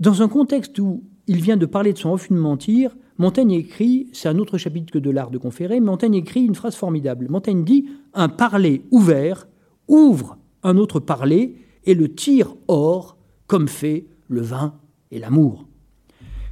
Dans 0.00 0.22
un 0.22 0.28
contexte 0.28 0.78
où 0.78 1.04
il 1.26 1.42
vient 1.42 1.56
de 1.56 1.66
parler 1.66 1.92
de 1.92 1.98
son 1.98 2.12
refus 2.12 2.32
de 2.32 2.38
mentir, 2.38 2.96
Montaigne 3.18 3.52
écrit, 3.52 4.08
c'est 4.12 4.28
un 4.28 4.38
autre 4.38 4.58
chapitre 4.58 4.92
que 4.92 4.98
de 4.98 5.10
l'art 5.10 5.30
de 5.30 5.38
conférer, 5.38 5.80
Montaigne 5.80 6.14
écrit 6.14 6.44
une 6.44 6.54
phrase 6.54 6.76
formidable. 6.76 7.28
Montaigne 7.30 7.64
dit 7.64 7.86
Un 8.14 8.28
parler 8.28 8.82
ouvert 8.90 9.48
ouvre 9.88 10.38
un 10.62 10.76
autre 10.76 11.00
parler 11.00 11.56
et 11.84 11.94
le 11.94 12.14
tire 12.14 12.54
hors, 12.68 13.16
comme 13.46 13.68
fait 13.68 14.06
le 14.28 14.40
vin 14.40 14.74
et 15.10 15.18
l'amour. 15.18 15.66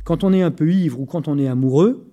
Quand 0.04 0.22
on 0.22 0.32
est 0.32 0.42
un 0.42 0.50
peu 0.50 0.70
ivre 0.72 1.00
ou 1.00 1.06
quand 1.06 1.28
on 1.28 1.38
est 1.38 1.48
amoureux, 1.48 2.06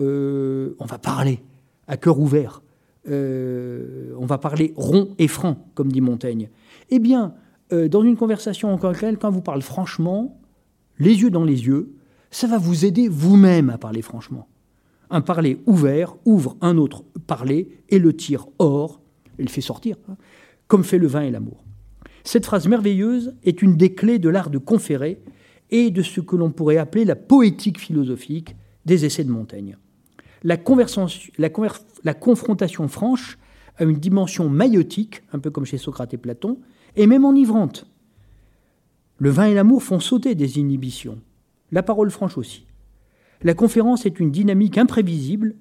euh, 0.00 0.74
on 0.78 0.84
va 0.84 0.98
parler 0.98 1.40
à 1.86 1.96
cœur 1.96 2.18
ouvert. 2.18 2.62
Euh, 3.08 4.12
on 4.18 4.26
va 4.26 4.38
parler 4.38 4.72
rond 4.76 5.14
et 5.18 5.28
franc, 5.28 5.68
comme 5.74 5.92
dit 5.92 6.00
Montaigne. 6.00 6.50
Eh 6.90 6.98
bien, 6.98 7.34
euh, 7.72 7.88
dans 7.88 8.02
une 8.02 8.16
conversation 8.16 8.72
encore 8.72 8.92
laquelle, 8.92 9.18
quand 9.18 9.30
vous 9.30 9.42
parlez 9.42 9.62
franchement, 9.62 10.40
les 10.98 11.22
yeux 11.22 11.30
dans 11.30 11.44
les 11.44 11.66
yeux, 11.66 11.94
ça 12.30 12.46
va 12.46 12.58
vous 12.58 12.84
aider 12.84 13.08
vous-même 13.08 13.70
à 13.70 13.78
parler 13.78 14.02
franchement. 14.02 14.48
Un 15.10 15.20
parler 15.20 15.60
ouvert 15.66 16.16
ouvre 16.24 16.56
un 16.60 16.76
autre 16.78 17.04
parler 17.26 17.80
et 17.88 18.00
le 18.00 18.14
tire 18.14 18.46
hors, 18.58 19.00
et 19.38 19.42
le 19.42 19.48
fait 19.48 19.60
sortir, 19.60 19.96
hein, 20.08 20.16
comme 20.68 20.84
fait 20.84 20.98
le 20.98 21.06
vin 21.06 21.22
et 21.22 21.30
l'amour. 21.30 21.64
Cette 22.24 22.46
phrase 22.46 22.66
merveilleuse 22.66 23.34
est 23.44 23.62
une 23.62 23.76
des 23.76 23.94
clés 23.94 24.18
de 24.18 24.28
l'art 24.28 24.50
de 24.50 24.58
conférer 24.58 25.22
et 25.70 25.90
de 25.90 26.02
ce 26.02 26.20
que 26.20 26.36
l'on 26.36 26.50
pourrait 26.50 26.76
appeler 26.76 27.04
la 27.04 27.16
poétique 27.16 27.78
philosophique 27.80 28.56
des 28.84 29.04
essais 29.04 29.24
de 29.24 29.30
Montaigne. 29.30 29.76
La, 30.42 30.56
confrontation 32.14 32.88
franche 32.88 33.38
a 33.76 33.84
une 33.84 33.98
dimension 33.98 34.48
maïotique, 34.48 35.22
un 35.32 35.38
peu 35.38 35.50
comme 35.50 35.64
chez 35.64 35.78
Socrate 35.78 36.14
et 36.14 36.18
Platon, 36.18 36.58
et 36.94 37.06
même 37.06 37.24
enivrante. 37.24 37.86
Le 39.18 39.30
vin 39.30 39.46
et 39.46 39.54
l'amour 39.54 39.82
font 39.82 40.00
sauter 40.00 40.34
des 40.34 40.58
inhibitions, 40.58 41.20
la 41.72 41.82
parole 41.82 42.10
franche 42.10 42.38
aussi. 42.38 42.66
La 43.42 43.54
conférence 43.54 44.06
est 44.06 44.20
une 44.20 44.30
dynamique 44.30 44.78
imprévisible 44.78 45.56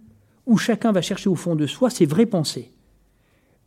où 0.46 0.58
chacun 0.58 0.92
va 0.92 1.02
chercher 1.02 1.30
au 1.30 1.36
fond 1.36 1.56
de 1.56 1.66
soi 1.66 1.90
ses 1.90 2.06
vraies 2.06 2.26
pensées. 2.26 2.72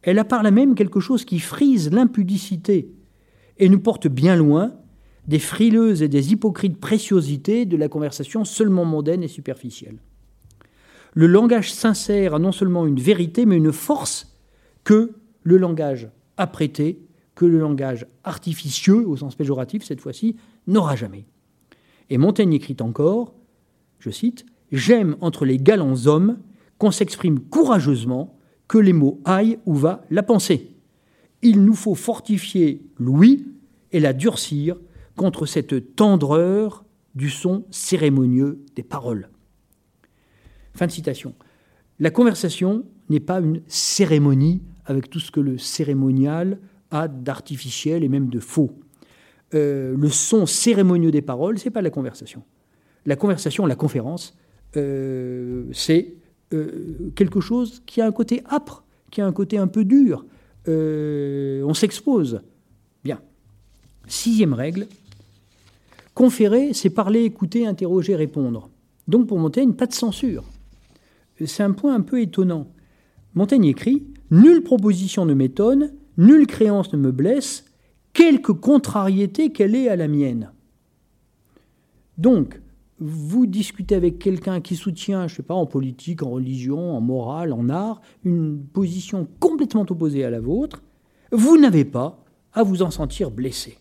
Elle 0.03 0.19
a 0.19 0.25
par 0.25 0.43
là 0.43 0.51
même 0.51 0.75
quelque 0.75 1.01
chose 1.01 1.25
qui 1.25 1.39
frise 1.39 1.91
l'impudicité 1.91 2.93
et 3.59 3.69
nous 3.69 3.81
porte 3.81 4.09
bien 4.09 4.37
loin 4.37 4.75
des 5.27 5.39
frileuses 5.39 6.03
et 6.03 6.09
des 6.09 6.33
hypocrites 6.33 6.79
préciosités 6.79 7.67
de 7.67 7.77
la 7.77 7.89
conversation 7.89 8.45
seulement 8.45 8.85
mondaine 8.85 9.23
et 9.23 9.29
superficielle. 9.29 9.99
Le 11.15 11.27
langage 11.27 11.73
sincère 11.73 12.35
a 12.35 12.39
non 12.39 12.53
seulement 12.53 12.87
une 12.87 13.01
vérité, 13.01 13.45
mais 13.45 13.57
une 13.57 13.73
force 13.73 14.39
que 14.85 15.13
le 15.43 15.57
langage 15.59 16.09
apprêté, 16.37 17.03
que 17.35 17.45
le 17.45 17.59
langage 17.59 18.07
artificieux, 18.25 19.07
au 19.07 19.17
sens 19.17 19.35
péjoratif 19.35 19.85
cette 19.85 20.01
fois-ci, 20.01 20.37
n'aura 20.67 20.97
jamais. 20.97 21.27
Et 22.11 22.19
Montaigne 22.19 22.55
écrit 22.55 22.77
encore, 22.81 23.35
je 23.99 24.11
cite, 24.11 24.47
J'aime 24.71 25.17
entre 25.21 25.45
les 25.45 25.57
galants 25.57 26.07
hommes 26.07 26.39
qu'on 26.79 26.91
s'exprime 26.91 27.41
courageusement, 27.41 28.38
que 28.69 28.79
les 28.79 28.93
mots 28.93 29.21
aillent 29.25 29.59
où 29.67 29.75
va 29.75 30.05
la 30.11 30.23
pensée. 30.23 30.77
Il 31.43 31.65
nous 31.65 31.75
faut 31.75 31.95
fortifier 31.95 32.83
l'ouïe 32.99 33.47
et 33.93 34.01
la 34.01 34.13
durcir 34.13 34.77
contre 35.17 35.47
cette 35.47 35.97
tendreur 35.97 36.85
du 37.15 37.31
son 37.31 37.65
cérémonieux 37.71 38.65
des 38.77 38.83
paroles. 38.83 39.31
Fin 40.75 40.87
de 40.87 40.93
citation. 40.93 41.35
La 41.99 42.11
conversation 42.11 42.85
n'est 43.09 43.21
pas 43.21 43.41
une 43.41 43.63
cérémonie 43.67 44.63
avec 44.85 45.11
tout 45.11 45.19
ce 45.19 45.31
que 45.31 45.41
le 45.41 45.59
cérémonial 45.59 46.61
a 46.91 47.09
d'artificiel 47.09 48.05
et 48.05 48.09
même 48.09 48.29
de 48.29 48.39
faux. 48.39 48.79
Euh, 49.55 49.97
le 49.97 50.09
son 50.09 50.47
cérémonieux 50.47 51.11
des 51.11 51.23
paroles, 51.23 51.59
c'est 51.59 51.71
pas 51.71 51.83
la 51.83 51.91
conversation. 51.91 52.43
La 53.07 53.17
conversation, 53.17 53.67
la 53.67 53.75
conférence, 53.75 54.37
euh, 54.77 55.65
c'est 55.73 56.18
euh, 56.53 57.11
quelque 57.15 57.41
chose 57.41 57.83
qui 57.87 58.01
a 58.01 58.07
un 58.07 58.13
côté 58.13 58.43
âpre, 58.51 58.85
qui 59.11 59.21
a 59.21 59.27
un 59.27 59.33
côté 59.33 59.59
un 59.59 59.67
peu 59.67 59.85
dur. 59.85 60.25
on 60.67 61.75
s'expose. 61.75 62.41
Bien. 63.05 63.21
Sixième 64.07 64.55
règle, 64.55 64.87
conférer, 66.15 66.73
c'est 66.73 66.91
parler, 66.91 67.25
écouter, 67.25 67.67
interroger, 67.67 68.17
répondre. 68.17 68.71
Donc 69.07 69.27
pour 69.27 69.39
Montaigne, 69.39 69.73
pas 69.73 69.87
de 69.87 69.95
censure 69.95 70.45
c'est 71.47 71.63
un 71.63 71.73
point 71.73 71.95
un 71.95 72.01
peu 72.01 72.21
étonnant. 72.21 72.69
Montaigne 73.35 73.67
écrit 73.67 74.07
Nulle 74.31 74.63
proposition 74.63 75.25
ne 75.25 75.35
m'étonne, 75.35 75.93
nulle 76.19 76.47
créance 76.47 76.93
ne 76.93 76.99
me 76.99 77.13
blesse, 77.13 77.65
quelque 78.13 78.53
contrariété 78.53 79.53
qu'elle 79.53 79.75
est 79.75 79.89
à 79.89 79.97
la 79.97 80.09
mienne. 80.09 80.51
Donc, 82.19 82.61
vous 83.01 83.47
discutez 83.47 83.95
avec 83.95 84.19
quelqu'un 84.19 84.61
qui 84.61 84.77
soutient, 84.77 85.29
je 85.29 85.35
ne 85.35 85.37
sais 85.37 85.43
pas, 85.43 85.55
en 85.55 85.67
politique, 85.67 86.23
en 86.23 86.31
religion, 86.31 86.97
en 86.97 87.01
morale, 87.01 87.53
en 87.53 87.69
art, 87.69 88.01
une 88.25 88.61
position 88.61 89.29
complètement 89.41 89.87
opposée 89.89 90.25
à 90.25 90.31
la 90.31 90.41
vôtre, 90.41 90.83
vous 91.31 91.59
n'avez 91.59 91.85
pas 91.85 92.25
à 92.53 92.63
vous 92.63 92.83
en 92.83 92.91
sentir 92.91 93.31
blessé. 93.31 93.79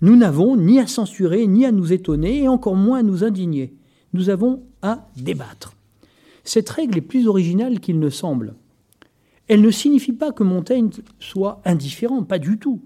Nous 0.00 0.16
n'avons 0.16 0.56
ni 0.56 0.78
à 0.78 0.86
censurer, 0.86 1.46
ni 1.46 1.64
à 1.64 1.72
nous 1.72 1.92
étonner, 1.92 2.42
et 2.42 2.48
encore 2.48 2.76
moins 2.76 2.98
à 2.98 3.02
nous 3.02 3.24
indigner. 3.24 3.74
Nous 4.12 4.28
avons 4.28 4.62
à 4.82 5.08
débattre. 5.16 5.74
Cette 6.44 6.70
règle 6.70 6.98
est 6.98 7.02
plus 7.02 7.26
originale 7.28 7.80
qu'il 7.80 7.98
ne 7.98 8.10
semble. 8.10 8.54
Elle 9.48 9.60
ne 9.60 9.70
signifie 9.70 10.12
pas 10.12 10.32
que 10.32 10.42
Montaigne 10.42 10.90
soit 11.18 11.60
indifférent, 11.64 12.24
pas 12.24 12.38
du 12.38 12.58
tout. 12.58 12.82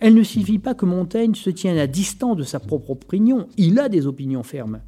Elle 0.00 0.14
ne 0.14 0.22
signifie 0.22 0.58
pas 0.58 0.74
que 0.74 0.86
Montaigne 0.86 1.34
se 1.34 1.50
tienne 1.50 1.78
à 1.78 1.86
distance 1.86 2.36
de 2.36 2.42
sa 2.42 2.60
propre 2.60 2.90
opinion, 2.90 3.48
il 3.56 3.78
a 3.78 3.88
des 3.88 4.06
opinions 4.06 4.42
fermes, 4.42 4.80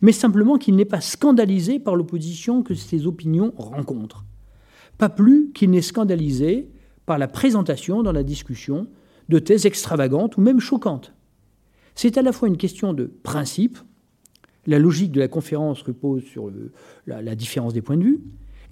mais 0.00 0.12
simplement 0.12 0.58
qu'il 0.58 0.76
n'est 0.76 0.84
pas 0.84 1.00
scandalisé 1.00 1.78
par 1.78 1.96
l'opposition 1.96 2.62
que 2.62 2.74
ses 2.74 3.06
opinions 3.06 3.52
rencontrent. 3.56 4.24
Pas 4.98 5.08
plus 5.08 5.50
qu'il 5.52 5.70
n'est 5.70 5.82
scandalisé 5.82 6.70
par 7.06 7.18
la 7.18 7.28
présentation 7.28 8.02
dans 8.02 8.12
la 8.12 8.22
discussion 8.22 8.86
de 9.28 9.38
thèses 9.38 9.66
extravagantes 9.66 10.36
ou 10.36 10.40
même 10.40 10.60
choquantes. 10.60 11.12
C'est 11.94 12.18
à 12.18 12.22
la 12.22 12.32
fois 12.32 12.48
une 12.48 12.56
question 12.56 12.92
de 12.92 13.04
principe, 13.04 13.78
la 14.66 14.78
logique 14.78 15.12
de 15.12 15.20
la 15.20 15.28
conférence 15.28 15.82
repose 15.82 16.22
sur 16.24 16.50
la, 17.06 17.34
différence 17.34 17.74
des 17.74 17.82
points 17.82 17.96
de 17.96 18.04
vue, 18.04 18.20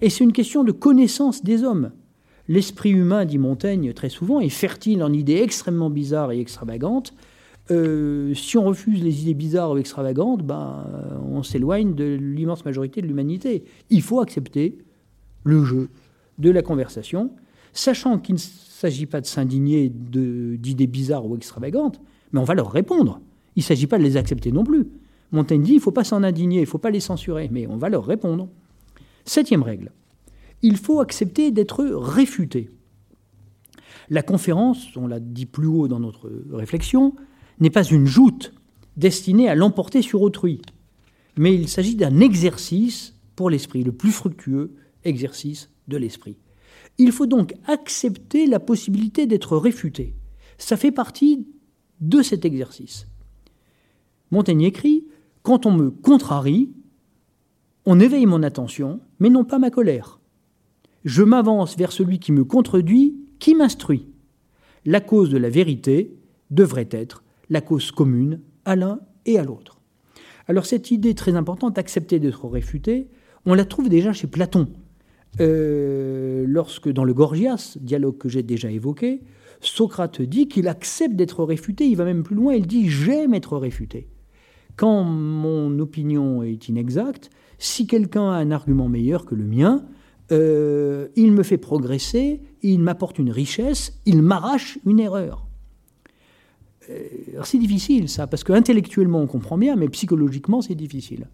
et 0.01 0.09
c'est 0.09 0.23
une 0.23 0.33
question 0.33 0.63
de 0.63 0.71
connaissance 0.71 1.43
des 1.43 1.63
hommes. 1.63 1.91
L'esprit 2.51 2.91
humain, 2.91 3.23
dit 3.23 3.37
Montaigne 3.37 3.93
très 3.93 4.09
souvent, 4.09 4.41
est 4.41 4.49
fertile 4.49 5.03
en 5.03 5.13
idées 5.13 5.37
extrêmement 5.37 5.89
bizarres 5.89 6.33
et 6.33 6.41
extravagantes. 6.41 7.13
Euh, 7.71 8.33
si 8.33 8.57
on 8.57 8.65
refuse 8.65 9.01
les 9.01 9.21
idées 9.21 9.33
bizarres 9.33 9.71
ou 9.71 9.77
extravagantes, 9.77 10.43
ben, 10.43 10.85
on 11.31 11.43
s'éloigne 11.43 11.95
de 11.95 12.03
l'immense 12.19 12.65
majorité 12.65 13.01
de 13.01 13.07
l'humanité. 13.07 13.63
Il 13.89 14.01
faut 14.01 14.19
accepter 14.19 14.77
le 15.45 15.63
jeu 15.63 15.87
de 16.39 16.49
la 16.49 16.61
conversation, 16.61 17.31
sachant 17.71 18.19
qu'il 18.19 18.35
ne 18.35 18.39
s'agit 18.41 19.05
pas 19.05 19.21
de 19.21 19.27
s'indigner 19.27 19.89
d'idées 19.89 20.87
bizarres 20.87 21.25
ou 21.25 21.37
extravagantes, 21.37 22.01
mais 22.33 22.41
on 22.41 22.43
va 22.43 22.53
leur 22.53 22.69
répondre. 22.69 23.21
Il 23.55 23.61
ne 23.61 23.63
s'agit 23.63 23.87
pas 23.87 23.97
de 23.97 24.03
les 24.03 24.17
accepter 24.17 24.51
non 24.51 24.65
plus. 24.65 24.89
Montaigne 25.31 25.63
dit 25.63 25.71
il 25.71 25.75
ne 25.77 25.81
faut 25.81 25.91
pas 25.91 26.03
s'en 26.03 26.21
indigner, 26.21 26.57
il 26.57 26.63
ne 26.63 26.67
faut 26.67 26.79
pas 26.79 26.89
les 26.89 26.99
censurer, 26.99 27.47
mais 27.49 27.65
on 27.67 27.77
va 27.77 27.87
leur 27.87 28.05
répondre. 28.05 28.49
Septième 29.23 29.63
règle, 29.63 29.93
il 30.61 30.77
faut 30.77 30.99
accepter 30.99 31.51
d'être 31.51 31.83
réfuté. 31.83 32.69
La 34.09 34.23
conférence, 34.23 34.95
on 34.95 35.07
l'a 35.07 35.19
dit 35.19 35.45
plus 35.45 35.67
haut 35.67 35.87
dans 35.87 35.99
notre 35.99 36.31
réflexion, 36.51 37.15
n'est 37.59 37.69
pas 37.69 37.83
une 37.83 38.05
joute 38.05 38.53
destinée 38.97 39.47
à 39.47 39.55
l'emporter 39.55 40.01
sur 40.01 40.21
autrui, 40.21 40.61
mais 41.37 41.55
il 41.55 41.69
s'agit 41.69 41.95
d'un 41.95 42.19
exercice 42.19 43.15
pour 43.35 43.49
l'esprit, 43.49 43.83
le 43.83 43.91
plus 43.91 44.11
fructueux 44.11 44.75
exercice 45.03 45.69
de 45.87 45.97
l'esprit. 45.97 46.37
Il 46.97 47.11
faut 47.11 47.25
donc 47.25 47.53
accepter 47.67 48.45
la 48.47 48.59
possibilité 48.59 49.25
d'être 49.25 49.57
réfuté. 49.57 50.13
Ça 50.57 50.77
fait 50.77 50.91
partie 50.91 51.47
de 52.01 52.21
cet 52.21 52.45
exercice. 52.45 53.07
Montaigne 54.29 54.61
écrit 54.61 55.05
quand 55.43 55.65
on 55.65 55.71
me 55.71 55.89
contrarie, 55.89 56.69
on 57.85 57.99
éveille 57.99 58.27
mon 58.27 58.43
attention, 58.43 58.99
mais 59.19 59.29
non 59.29 59.43
pas 59.43 59.57
ma 59.57 59.71
colère. 59.71 60.20
Je 61.03 61.23
m'avance 61.23 61.77
vers 61.77 61.91
celui 61.91 62.19
qui 62.19 62.31
me 62.31 62.43
contredit, 62.43 63.15
qui 63.39 63.55
m'instruit. 63.55 64.07
La 64.85 65.01
cause 65.01 65.29
de 65.29 65.37
la 65.37 65.49
vérité 65.49 66.15
devrait 66.51 66.89
être 66.91 67.23
la 67.49 67.61
cause 67.61 67.91
commune 67.91 68.39
à 68.65 68.75
l'un 68.75 68.99
et 69.25 69.39
à 69.39 69.43
l'autre. 69.43 69.79
Alors 70.47 70.65
cette 70.65 70.91
idée 70.91 71.15
très 71.15 71.35
importante, 71.35 71.75
d'accepter 71.75 72.19
d'être 72.19 72.47
réfuté, 72.47 73.07
on 73.45 73.53
la 73.53 73.65
trouve 73.65 73.89
déjà 73.89 74.13
chez 74.13 74.27
Platon. 74.27 74.67
Euh, 75.39 76.45
lorsque 76.47 76.89
dans 76.89 77.03
le 77.03 77.13
Gorgias, 77.13 77.77
dialogue 77.79 78.17
que 78.17 78.29
j'ai 78.29 78.43
déjà 78.43 78.69
évoqué, 78.69 79.21
Socrate 79.61 80.21
dit 80.21 80.47
qu'il 80.47 80.67
accepte 80.67 81.15
d'être 81.15 81.43
réfuté, 81.43 81.87
il 81.87 81.95
va 81.95 82.05
même 82.05 82.23
plus 82.23 82.35
loin, 82.35 82.53
il 82.53 82.67
dit 82.67 82.89
j'aime 82.89 83.33
être 83.33 83.57
réfuté. 83.57 84.07
quand 84.75 85.03
mon 85.03 85.77
opinion 85.79 86.43
est 86.43 86.67
inexacte, 86.69 87.29
si 87.59 87.85
quelqu'un 87.87 88.31
a 88.31 88.35
un 88.35 88.51
argument 88.51 88.89
meilleur 88.89 89.25
que 89.25 89.35
le 89.35 89.45
mien, 89.45 89.85
euh, 90.31 91.07
il 91.15 91.31
me 91.31 91.43
fait 91.43 91.57
progresser, 91.57 92.41
il 92.61 92.79
m'apporte 92.79 93.19
une 93.19 93.31
richesse, 93.31 93.99
il 94.05 94.21
m'arrache 94.21 94.79
une 94.85 94.99
erreur. 94.99 95.45
Euh, 96.89 97.41
c'est 97.43 97.57
difficile 97.57 98.09
ça, 98.09 98.27
parce 98.27 98.43
qu'intellectuellement 98.43 99.19
on 99.19 99.27
comprend 99.27 99.57
bien, 99.57 99.75
mais 99.75 99.89
psychologiquement 99.89 100.61
c'est 100.61 100.75
difficile. 100.75 101.27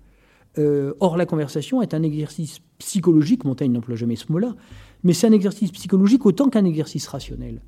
Euh, 0.57 0.93
or, 0.99 1.17
la 1.17 1.25
conversation 1.25 1.81
est 1.81 1.93
un 1.93 2.01
exercice 2.01 2.59
psychologique, 2.79 3.45
Montaigne 3.45 3.71
n'emploie 3.71 3.95
jamais 3.95 4.15
ce 4.15 4.31
mot-là, 4.31 4.55
mais 5.03 5.13
c'est 5.13 5.27
un 5.27 5.31
exercice 5.31 5.71
psychologique 5.71 6.25
autant 6.25 6.49
qu'un 6.49 6.65
exercice 6.65 7.07
rationnel. 7.07 7.61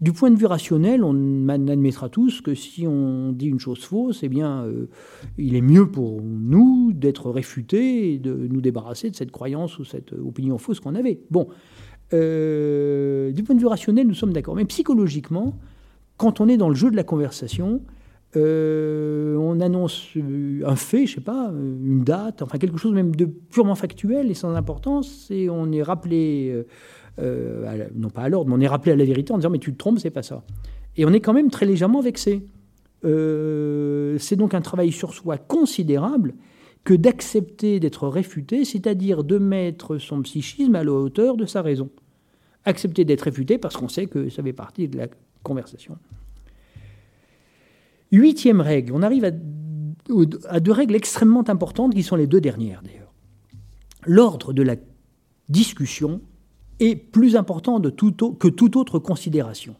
Du 0.00 0.12
point 0.12 0.30
de 0.30 0.36
vue 0.36 0.46
rationnel, 0.46 1.02
on 1.02 1.48
admettra 1.48 2.10
tous 2.10 2.42
que 2.42 2.54
si 2.54 2.86
on 2.86 3.32
dit 3.32 3.46
une 3.46 3.58
chose 3.58 3.80
fausse, 3.80 4.22
eh 4.22 4.28
bien, 4.28 4.64
euh, 4.64 4.88
il 5.38 5.56
est 5.56 5.62
mieux 5.62 5.90
pour 5.90 6.20
nous 6.22 6.92
d'être 6.92 7.30
réfutés 7.30 8.12
et 8.12 8.18
de 8.18 8.34
nous 8.34 8.60
débarrasser 8.60 9.08
de 9.08 9.16
cette 9.16 9.30
croyance 9.30 9.78
ou 9.78 9.84
cette 9.84 10.12
opinion 10.12 10.58
fausse 10.58 10.80
qu'on 10.80 10.94
avait. 10.94 11.20
Bon, 11.30 11.48
euh, 12.12 13.32
du 13.32 13.42
point 13.42 13.54
de 13.54 13.60
vue 13.60 13.66
rationnel, 13.66 14.06
nous 14.06 14.14
sommes 14.14 14.34
d'accord. 14.34 14.54
Mais 14.54 14.66
psychologiquement, 14.66 15.58
quand 16.18 16.42
on 16.42 16.48
est 16.48 16.58
dans 16.58 16.68
le 16.68 16.74
jeu 16.74 16.90
de 16.90 16.96
la 16.96 17.04
conversation, 17.04 17.80
euh, 18.36 19.34
on 19.38 19.60
annonce 19.60 20.10
un 20.66 20.76
fait, 20.76 21.06
je 21.06 21.14
sais 21.14 21.20
pas, 21.22 21.50
une 21.54 22.04
date, 22.04 22.42
enfin 22.42 22.58
quelque 22.58 22.76
chose 22.76 22.92
même 22.92 23.16
de 23.16 23.24
purement 23.24 23.76
factuel 23.76 24.30
et 24.30 24.34
sans 24.34 24.54
importance, 24.54 25.28
et 25.30 25.48
on 25.48 25.72
est 25.72 25.82
rappelé 25.82 26.66
euh, 27.18 27.88
non 27.94 28.10
pas 28.10 28.22
à 28.22 28.28
l'ordre, 28.28 28.50
mais 28.50 28.56
on 28.56 28.60
est 28.60 28.68
rappelé 28.68 28.92
à 28.92 28.96
la 28.96 29.04
vérité 29.04 29.32
en 29.32 29.38
disant 29.38 29.50
mais 29.50 29.58
tu 29.58 29.72
te 29.72 29.78
trompes, 29.78 29.98
c'est 29.98 30.10
pas 30.10 30.22
ça. 30.22 30.42
Et 30.96 31.04
on 31.04 31.12
est 31.12 31.20
quand 31.20 31.32
même 31.32 31.50
très 31.50 31.66
légèrement 31.66 32.00
vexé. 32.00 32.46
Euh, 33.04 34.16
c'est 34.18 34.36
donc 34.36 34.54
un 34.54 34.60
travail 34.60 34.92
sur 34.92 35.14
soi 35.14 35.38
considérable 35.38 36.34
que 36.84 36.94
d'accepter 36.94 37.80
d'être 37.80 38.08
réfuté, 38.08 38.64
c'est-à-dire 38.64 39.24
de 39.24 39.38
mettre 39.38 39.98
son 39.98 40.22
psychisme 40.22 40.74
à 40.74 40.84
la 40.84 40.92
hauteur 40.92 41.36
de 41.36 41.46
sa 41.46 41.62
raison. 41.62 41.90
Accepter 42.64 43.04
d'être 43.04 43.22
réfuté 43.22 43.58
parce 43.58 43.76
qu'on 43.76 43.88
sait 43.88 44.06
que 44.06 44.28
ça 44.28 44.42
fait 44.42 44.52
partie 44.52 44.88
de 44.88 44.96
la 44.96 45.08
conversation. 45.42 45.96
Huitième 48.12 48.60
règle, 48.60 48.92
on 48.92 49.02
arrive 49.02 49.24
à, 49.24 49.30
à 50.48 50.60
deux 50.60 50.72
règles 50.72 50.94
extrêmement 50.94 51.48
importantes 51.48 51.94
qui 51.94 52.02
sont 52.02 52.16
les 52.16 52.26
deux 52.26 52.40
dernières 52.40 52.82
d'ailleurs. 52.82 53.12
L'ordre 54.04 54.52
de 54.52 54.62
la 54.62 54.76
discussion 55.48 56.20
est 56.80 56.96
plus 56.96 57.36
important 57.36 57.80
que 57.80 58.48
toute 58.48 58.76
autre 58.76 58.98
considération. 58.98 59.74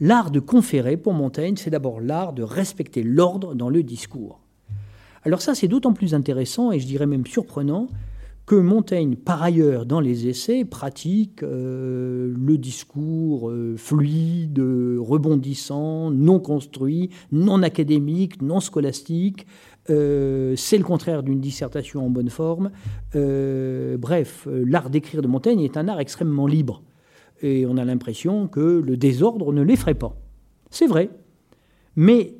L'art 0.00 0.30
de 0.30 0.40
conférer, 0.40 0.96
pour 0.96 1.14
Montaigne, 1.14 1.56
c'est 1.56 1.70
d'abord 1.70 2.00
l'art 2.00 2.32
de 2.32 2.42
respecter 2.42 3.02
l'ordre 3.02 3.54
dans 3.54 3.70
le 3.70 3.82
discours. 3.82 4.40
Alors 5.24 5.40
ça, 5.40 5.54
c'est 5.54 5.68
d'autant 5.68 5.92
plus 5.92 6.14
intéressant, 6.14 6.70
et 6.70 6.78
je 6.78 6.86
dirais 6.86 7.06
même 7.06 7.26
surprenant, 7.26 7.88
que 8.46 8.54
Montaigne, 8.54 9.16
par 9.16 9.42
ailleurs, 9.42 9.86
dans 9.86 9.98
les 9.98 10.28
essais, 10.28 10.64
pratique 10.64 11.42
euh, 11.42 12.32
le 12.36 12.58
discours 12.58 13.50
euh, 13.50 13.74
fluide, 13.76 14.60
rebondissant, 14.60 16.12
non 16.12 16.38
construit, 16.38 17.10
non 17.32 17.64
académique, 17.64 18.40
non 18.42 18.60
scolastique, 18.60 19.46
euh, 19.90 20.54
c'est 20.56 20.78
le 20.78 20.84
contraire 20.84 21.22
d'une 21.22 21.40
dissertation 21.40 22.04
en 22.04 22.10
bonne 22.10 22.30
forme. 22.30 22.70
Euh, 23.14 23.96
bref, 23.96 24.46
euh, 24.46 24.64
l'art 24.66 24.90
d'écrire 24.90 25.22
de 25.22 25.28
Montaigne 25.28 25.60
est 25.60 25.76
un 25.76 25.88
art 25.88 26.00
extrêmement 26.00 26.46
libre. 26.46 26.82
Et 27.42 27.66
on 27.66 27.76
a 27.76 27.84
l'impression 27.84 28.48
que 28.48 28.82
le 28.84 28.96
désordre 28.96 29.52
ne 29.52 29.62
l'effraie 29.62 29.94
pas. 29.94 30.16
C'est 30.70 30.86
vrai. 30.86 31.10
Mais 31.94 32.34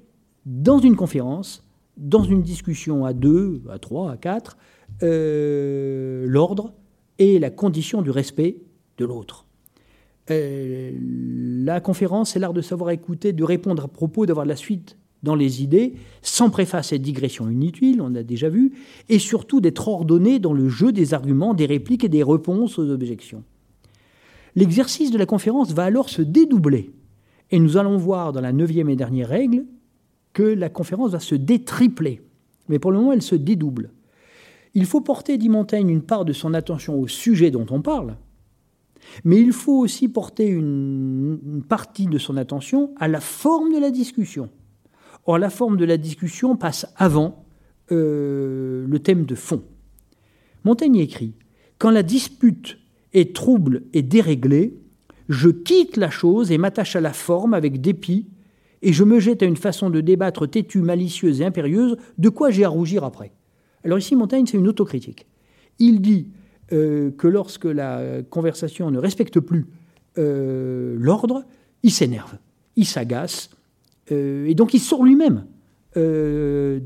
dans 0.44 0.78
une 0.78 0.97
conférence, 0.97 1.62
dans 1.97 2.22
une 2.22 2.42
discussion 2.42 3.05
à 3.05 3.12
deux, 3.12 3.62
à 3.70 3.78
trois, 3.78 4.11
à 4.11 4.16
quatre, 4.16 4.57
l'ordre 5.03 6.72
est 7.18 7.38
la 7.38 7.51
condition 7.51 8.03
du 8.03 8.11
respect 8.11 8.57
de 8.99 9.05
l'autre. 9.05 9.47
la 10.28 11.80
conférence, 11.80 12.30
c'est 12.30 12.38
l'art 12.38 12.55
de 12.55 12.62
savoir 12.62 12.90
écouter, 12.90 13.32
de 13.32 13.44
répondre 13.44 13.84
à 13.84 13.88
propos, 13.88 14.24
d'avoir 14.24 14.47
la 14.47 14.57
suite 14.57 14.97
dans 15.22 15.34
les 15.34 15.62
idées, 15.62 15.94
sans 16.22 16.50
préface 16.50 16.92
et 16.92 16.98
digression 16.98 17.50
inutile, 17.50 18.00
on 18.00 18.14
a 18.14 18.22
déjà 18.22 18.48
vu, 18.48 18.72
et 19.08 19.18
surtout 19.18 19.60
d'être 19.60 19.88
ordonné 19.88 20.38
dans 20.38 20.52
le 20.52 20.68
jeu 20.68 20.92
des 20.92 21.14
arguments, 21.14 21.54
des 21.54 21.66
répliques 21.66 22.04
et 22.04 22.08
des 22.08 22.22
réponses 22.22 22.78
aux 22.78 22.90
objections. 22.90 23.42
L'exercice 24.54 25.10
de 25.10 25.18
la 25.18 25.26
conférence 25.26 25.72
va 25.72 25.84
alors 25.84 26.08
se 26.08 26.22
dédoubler, 26.22 26.92
et 27.50 27.58
nous 27.58 27.76
allons 27.76 27.96
voir 27.96 28.32
dans 28.32 28.40
la 28.40 28.52
neuvième 28.52 28.88
et 28.88 28.96
dernière 28.96 29.28
règle 29.28 29.64
que 30.32 30.42
la 30.42 30.68
conférence 30.68 31.12
va 31.12 31.20
se 31.20 31.34
détripler, 31.34 32.20
mais 32.68 32.78
pour 32.78 32.92
le 32.92 32.98
moment 32.98 33.12
elle 33.12 33.22
se 33.22 33.34
dédouble. 33.34 33.90
Il 34.74 34.84
faut 34.84 35.00
porter, 35.00 35.38
dit 35.38 35.48
Montaigne, 35.48 35.88
une 35.88 36.02
part 36.02 36.24
de 36.24 36.34
son 36.34 36.52
attention 36.52 37.00
au 37.00 37.06
sujet 37.06 37.50
dont 37.50 37.66
on 37.70 37.80
parle, 37.80 38.16
mais 39.24 39.40
il 39.40 39.52
faut 39.52 39.78
aussi 39.78 40.08
porter 40.08 40.48
une 40.48 41.62
partie 41.68 42.06
de 42.06 42.18
son 42.18 42.36
attention 42.36 42.92
à 42.98 43.08
la 43.08 43.20
forme 43.20 43.72
de 43.72 43.78
la 43.78 43.90
discussion. 43.90 44.50
Or, 45.26 45.38
la 45.38 45.50
forme 45.50 45.76
de 45.76 45.84
la 45.84 45.96
discussion 45.96 46.56
passe 46.56 46.86
avant 46.96 47.44
euh, 47.92 48.86
le 48.88 48.98
thème 49.00 49.24
de 49.26 49.34
fond. 49.34 49.62
Montaigne 50.64 50.96
écrit 50.96 51.34
Quand 51.78 51.90
la 51.90 52.02
dispute 52.02 52.78
est 53.12 53.34
trouble 53.34 53.82
et 53.92 54.02
déréglée, 54.02 54.78
je 55.28 55.48
quitte 55.48 55.96
la 55.96 56.10
chose 56.10 56.52
et 56.52 56.58
m'attache 56.58 56.96
à 56.96 57.00
la 57.00 57.12
forme 57.12 57.54
avec 57.54 57.80
dépit, 57.80 58.28
et 58.82 58.92
je 58.92 59.04
me 59.04 59.18
jette 59.18 59.42
à 59.42 59.46
une 59.46 59.56
façon 59.56 59.90
de 59.90 60.00
débattre 60.00 60.48
têtue, 60.48 60.80
malicieuse 60.80 61.40
et 61.40 61.44
impérieuse, 61.44 61.96
de 62.18 62.28
quoi 62.28 62.50
j'ai 62.50 62.64
à 62.64 62.68
rougir 62.68 63.02
après. 63.02 63.32
Alors 63.84 63.98
ici, 63.98 64.14
Montaigne, 64.14 64.46
c'est 64.46 64.58
une 64.58 64.68
autocritique. 64.68 65.26
Il 65.78 66.00
dit 66.00 66.28
euh, 66.72 67.10
que 67.10 67.26
lorsque 67.26 67.64
la 67.64 68.22
conversation 68.28 68.90
ne 68.90 68.98
respecte 68.98 69.40
plus 69.40 69.66
euh, 70.18 70.96
l'ordre, 70.98 71.44
il 71.82 71.90
s'énerve, 71.90 72.38
il 72.76 72.86
s'agace, 72.86 73.50
et 74.11 74.54
donc 74.54 74.74
il 74.74 74.80
sort 74.80 75.04
lui-même 75.04 75.46
euh, 75.96 76.80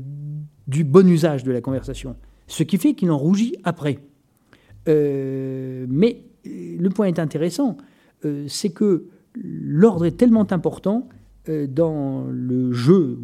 du 0.67 0.83
bon 0.83 1.07
usage 1.07 1.43
de 1.43 1.51
la 1.51 1.59
conversation, 1.59 2.15
ce 2.47 2.63
qui 2.63 2.77
fait 2.77 2.93
qu'il 2.93 3.11
en 3.11 3.17
rougit 3.17 3.55
après. 3.63 3.99
Euh, 4.87 5.85
mais 5.89 6.23
le 6.45 6.89
point 6.89 7.07
est 7.07 7.19
intéressant, 7.19 7.77
c'est 8.47 8.69
que 8.69 9.07
l'ordre 9.35 10.05
est 10.05 10.17
tellement 10.17 10.49
important 10.51 11.09
dans 11.47 12.25
le 12.29 12.71
jeu, 12.71 13.17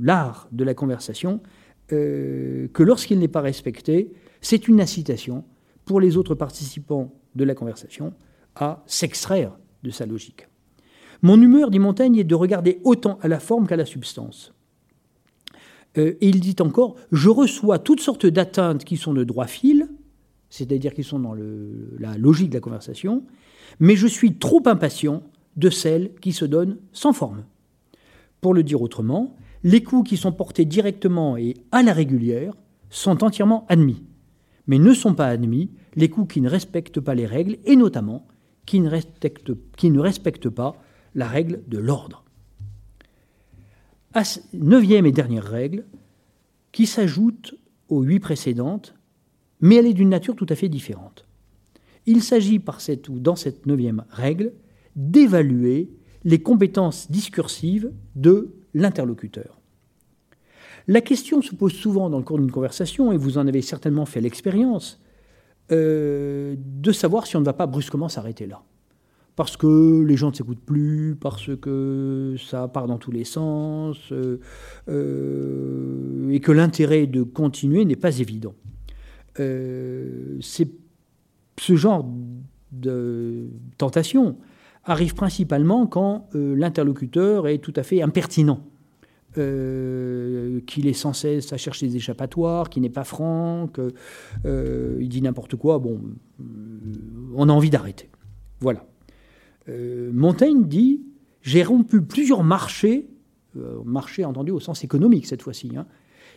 l'art 0.00 0.48
de 0.52 0.64
la 0.64 0.74
conversation, 0.74 1.40
que 1.88 2.82
lorsqu'il 2.82 3.18
n'est 3.18 3.28
pas 3.28 3.42
respecté, 3.42 4.12
c'est 4.40 4.68
une 4.68 4.80
incitation 4.80 5.44
pour 5.84 6.00
les 6.00 6.16
autres 6.16 6.34
participants 6.34 7.12
de 7.34 7.44
la 7.44 7.54
conversation 7.54 8.14
à 8.54 8.82
s'extraire 8.86 9.56
de 9.82 9.90
sa 9.90 10.06
logique. 10.06 10.48
Mon 11.22 11.40
humeur, 11.40 11.70
dit 11.70 11.78
Montaigne, 11.78 12.16
est 12.16 12.24
de 12.24 12.34
regarder 12.34 12.80
autant 12.84 13.18
à 13.22 13.28
la 13.28 13.40
forme 13.40 13.66
qu'à 13.66 13.76
la 13.76 13.84
substance. 13.84 14.52
Euh, 15.98 16.14
et 16.20 16.28
il 16.28 16.40
dit 16.40 16.56
encore 16.60 16.96
Je 17.12 17.28
reçois 17.28 17.78
toutes 17.78 18.00
sortes 18.00 18.26
d'atteintes 18.26 18.84
qui 18.84 18.96
sont 18.96 19.14
de 19.14 19.24
droit 19.24 19.46
fil, 19.46 19.88
c'est-à-dire 20.50 20.94
qui 20.94 21.04
sont 21.04 21.18
dans 21.18 21.34
la 21.98 22.16
logique 22.16 22.50
de 22.50 22.54
la 22.54 22.60
conversation, 22.60 23.24
mais 23.80 23.96
je 23.96 24.06
suis 24.06 24.34
trop 24.34 24.62
impatient 24.66 25.22
de 25.56 25.70
celles 25.70 26.12
qui 26.20 26.32
se 26.32 26.44
donnent 26.44 26.78
sans 26.92 27.12
forme. 27.12 27.44
Pour 28.40 28.54
le 28.54 28.62
dire 28.62 28.82
autrement, 28.82 29.36
les 29.64 29.82
coups 29.82 30.08
qui 30.08 30.16
sont 30.16 30.32
portés 30.32 30.64
directement 30.64 31.36
et 31.36 31.54
à 31.72 31.82
la 31.82 31.92
régulière 31.92 32.54
sont 32.90 33.24
entièrement 33.24 33.66
admis, 33.68 34.02
mais 34.66 34.78
ne 34.78 34.92
sont 34.92 35.14
pas 35.14 35.26
admis 35.26 35.70
les 35.96 36.08
coups 36.08 36.34
qui 36.34 36.40
ne 36.40 36.48
respectent 36.48 37.00
pas 37.00 37.14
les 37.14 37.26
règles 37.26 37.56
et 37.64 37.74
notamment 37.74 38.26
qui 38.66 38.80
ne 38.80 38.88
respectent, 38.88 39.52
qui 39.76 39.90
ne 39.90 40.00
respectent 40.00 40.50
pas 40.50 40.76
la 41.16 41.26
règle 41.26 41.62
de 41.66 41.78
l'ordre. 41.78 42.22
Neuvième 44.52 45.06
et 45.06 45.12
dernière 45.12 45.44
règle, 45.44 45.84
qui 46.72 46.86
s'ajoute 46.86 47.56
aux 47.88 48.02
huit 48.02 48.20
précédentes, 48.20 48.94
mais 49.60 49.76
elle 49.76 49.86
est 49.86 49.94
d'une 49.94 50.10
nature 50.10 50.36
tout 50.36 50.46
à 50.48 50.54
fait 50.54 50.68
différente. 50.68 51.26
Il 52.04 52.22
s'agit 52.22 52.58
par 52.58 52.80
cette 52.80 53.08
ou 53.08 53.18
dans 53.18 53.34
cette 53.34 53.66
neuvième 53.66 54.04
règle 54.10 54.52
d'évaluer 54.94 55.90
les 56.24 56.40
compétences 56.40 57.10
discursives 57.10 57.90
de 58.14 58.54
l'interlocuteur. 58.74 59.60
La 60.86 61.00
question 61.00 61.42
se 61.42 61.54
pose 61.54 61.72
souvent 61.72 62.10
dans 62.10 62.18
le 62.18 62.24
cours 62.24 62.38
d'une 62.38 62.52
conversation, 62.52 63.10
et 63.10 63.16
vous 63.16 63.38
en 63.38 63.46
avez 63.46 63.62
certainement 63.62 64.06
fait 64.06 64.20
l'expérience, 64.20 65.02
euh, 65.72 66.54
de 66.58 66.92
savoir 66.92 67.26
si 67.26 67.36
on 67.36 67.40
ne 67.40 67.44
va 67.44 67.54
pas 67.54 67.66
brusquement 67.66 68.08
s'arrêter 68.08 68.46
là 68.46 68.62
parce 69.36 69.58
que 69.58 70.02
les 70.02 70.16
gens 70.16 70.30
ne 70.30 70.34
s'écoutent 70.34 70.64
plus, 70.64 71.14
parce 71.20 71.54
que 71.56 72.34
ça 72.38 72.66
part 72.68 72.86
dans 72.86 72.96
tous 72.96 73.12
les 73.12 73.24
sens, 73.24 73.98
euh, 74.10 74.40
euh, 74.88 76.30
et 76.30 76.40
que 76.40 76.52
l'intérêt 76.52 77.06
de 77.06 77.22
continuer 77.22 77.84
n'est 77.84 77.96
pas 77.96 78.18
évident. 78.18 78.54
Euh, 79.38 80.38
ce 80.40 81.76
genre 81.76 82.08
de 82.72 83.48
tentation 83.76 84.38
arrive 84.84 85.14
principalement 85.14 85.86
quand 85.86 86.28
l'interlocuteur 86.32 87.46
est 87.48 87.58
tout 87.58 87.74
à 87.76 87.82
fait 87.82 88.00
impertinent, 88.02 88.60
qu'il 89.34 90.86
est 90.86 90.94
sans 90.94 91.12
cesse 91.12 91.52
à 91.52 91.58
chercher 91.58 91.88
des 91.88 91.96
échappatoires, 91.96 92.70
qu'il 92.70 92.82
n'est 92.82 92.88
pas 92.88 93.04
franc, 93.04 93.68
qu'il 93.68 95.08
dit 95.08 95.20
n'importe 95.20 95.56
quoi. 95.56 95.78
Bon, 95.78 96.00
on 97.34 97.48
a 97.48 97.52
envie 97.52 97.70
d'arrêter. 97.70 98.08
Voilà. 98.60 98.86
Montaigne 99.68 100.64
dit 100.64 101.02
J'ai 101.42 101.62
rompu 101.62 102.02
plusieurs 102.02 102.44
marchés, 102.44 103.08
marchés 103.84 104.24
entendu 104.24 104.50
au 104.50 104.60
sens 104.60 104.84
économique 104.84 105.26
cette 105.26 105.42
fois-ci, 105.42 105.72
hein. 105.76 105.86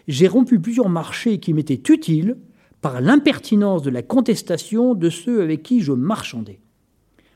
j'ai 0.07 0.27
rompu 0.27 0.59
plusieurs 0.59 0.89
marchés 0.89 1.39
qui 1.39 1.53
m'étaient 1.53 1.81
utiles 1.93 2.37
par 2.81 3.01
l'impertinence 3.01 3.81
de 3.81 3.89
la 3.89 4.01
contestation 4.01 4.95
de 4.95 5.09
ceux 5.09 5.41
avec 5.41 5.63
qui 5.63 5.81
je 5.81 5.91
marchandais. 5.91 6.59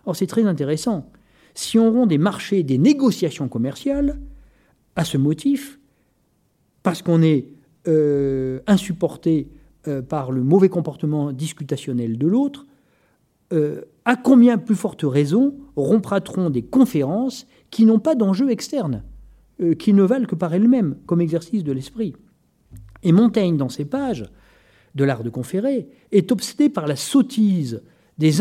Or, 0.05 0.15
c'est 0.15 0.27
très 0.27 0.45
intéressant. 0.45 1.11
Si 1.53 1.77
on 1.77 1.91
rompt 1.91 2.07
des 2.07 2.17
marchés, 2.17 2.63
des 2.63 2.77
négociations 2.77 3.47
commerciales, 3.47 4.19
à 4.95 5.05
ce 5.05 5.17
motif, 5.17 5.79
parce 6.81 7.01
qu'on 7.01 7.21
est 7.21 7.47
euh, 7.87 8.59
insupporté 8.67 9.49
euh, 9.87 10.01
par 10.01 10.31
le 10.31 10.43
mauvais 10.43 10.69
comportement 10.69 11.31
discutationnel 11.31 12.17
de 12.17 12.27
l'autre, 12.27 12.65
euh, 13.51 13.81
à 14.05 14.15
combien 14.15 14.57
plus 14.57 14.75
forte 14.75 15.03
raison 15.03 15.55
rompra-t-on 15.75 16.49
des 16.49 16.63
conférences 16.63 17.47
qui 17.71 17.85
n'ont 17.85 17.99
pas 17.99 18.15
d'enjeu 18.15 18.49
externe, 18.51 19.03
qui 19.79 19.93
ne 19.93 20.03
valent 20.03 20.25
que 20.25 20.35
par 20.35 20.53
elles-mêmes, 20.53 20.97
comme 21.05 21.21
exercice 21.21 21.63
de 21.63 21.71
l'esprit? 21.71 22.15
Et 23.03 23.11
Montaigne, 23.11 23.57
dans 23.57 23.69
ses 23.69 23.85
pages 23.85 24.25
de 24.95 25.03
l'art 25.03 25.23
de 25.23 25.29
conférer, 25.29 25.87
est 26.11 26.31
obsédé 26.31 26.69
par 26.69 26.87
la 26.87 26.95
sottise 26.95 27.81
des, 28.17 28.31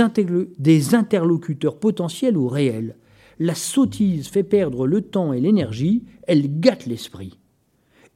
des 0.59 0.95
interlocuteurs 0.95 1.79
potentiels 1.79 2.37
ou 2.37 2.49
réels. 2.49 2.97
La 3.39 3.55
sottise 3.55 4.29
fait 4.29 4.43
perdre 4.43 4.87
le 4.87 5.01
temps 5.01 5.33
et 5.33 5.41
l'énergie, 5.41 6.05
elle 6.27 6.61
gâte 6.61 6.87
l'esprit. 6.87 7.39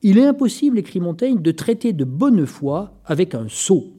Il 0.03 0.18
est 0.18 0.26
impossible, 0.26 0.78
écrit 0.78 1.01
Montaigne, 1.01 1.40
de 1.40 1.51
traiter 1.51 1.92
de 1.92 2.05
bonne 2.05 2.47
foi 2.47 3.01
avec 3.05 3.34
un 3.34 3.47
sot. 3.49 3.94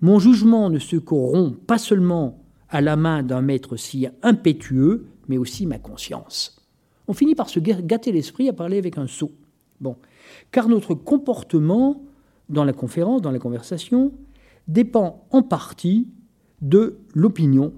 Mon 0.00 0.18
jugement 0.20 0.70
ne 0.70 0.78
se 0.78 0.96
corrompt 0.96 1.58
pas 1.66 1.78
seulement 1.78 2.37
à 2.70 2.80
la 2.80 2.96
main 2.96 3.22
d'un 3.22 3.42
maître 3.42 3.76
si 3.76 4.06
impétueux, 4.22 5.06
mais 5.28 5.38
aussi 5.38 5.66
ma 5.66 5.78
conscience. 5.78 6.66
On 7.06 7.14
finit 7.14 7.34
par 7.34 7.48
se 7.48 7.60
gâter 7.60 8.12
l'esprit 8.12 8.48
à 8.48 8.52
parler 8.52 8.78
avec 8.78 8.98
un 8.98 9.06
sot. 9.06 9.32
Bon. 9.80 9.96
Car 10.50 10.68
notre 10.68 10.94
comportement 10.94 12.02
dans 12.48 12.64
la 12.64 12.72
conférence, 12.72 13.22
dans 13.22 13.30
la 13.30 13.38
conversation, 13.38 14.12
dépend 14.66 15.26
en 15.30 15.42
partie 15.42 16.08
de 16.60 16.98
l'opinion 17.14 17.72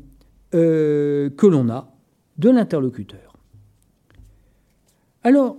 euh, 0.55 1.31
que 1.31 1.47
l'on 1.47 1.69
a 1.69 1.95
de 2.39 2.51
l'interlocuteur. 2.51 3.37
Alors, 5.23 5.57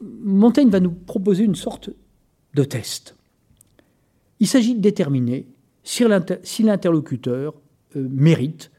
Montaigne 0.00 0.68
va 0.68 0.80
nous 0.80 0.90
proposer 0.90 1.44
une 1.44 1.54
sorte 1.54 1.90
de 2.54 2.64
test. 2.64 3.16
Il 4.40 4.46
s'agit 4.46 4.74
de 4.74 4.80
déterminer 4.80 5.46
si 5.82 6.62
l'interlocuteur 6.62 7.54
mérite 8.00 8.70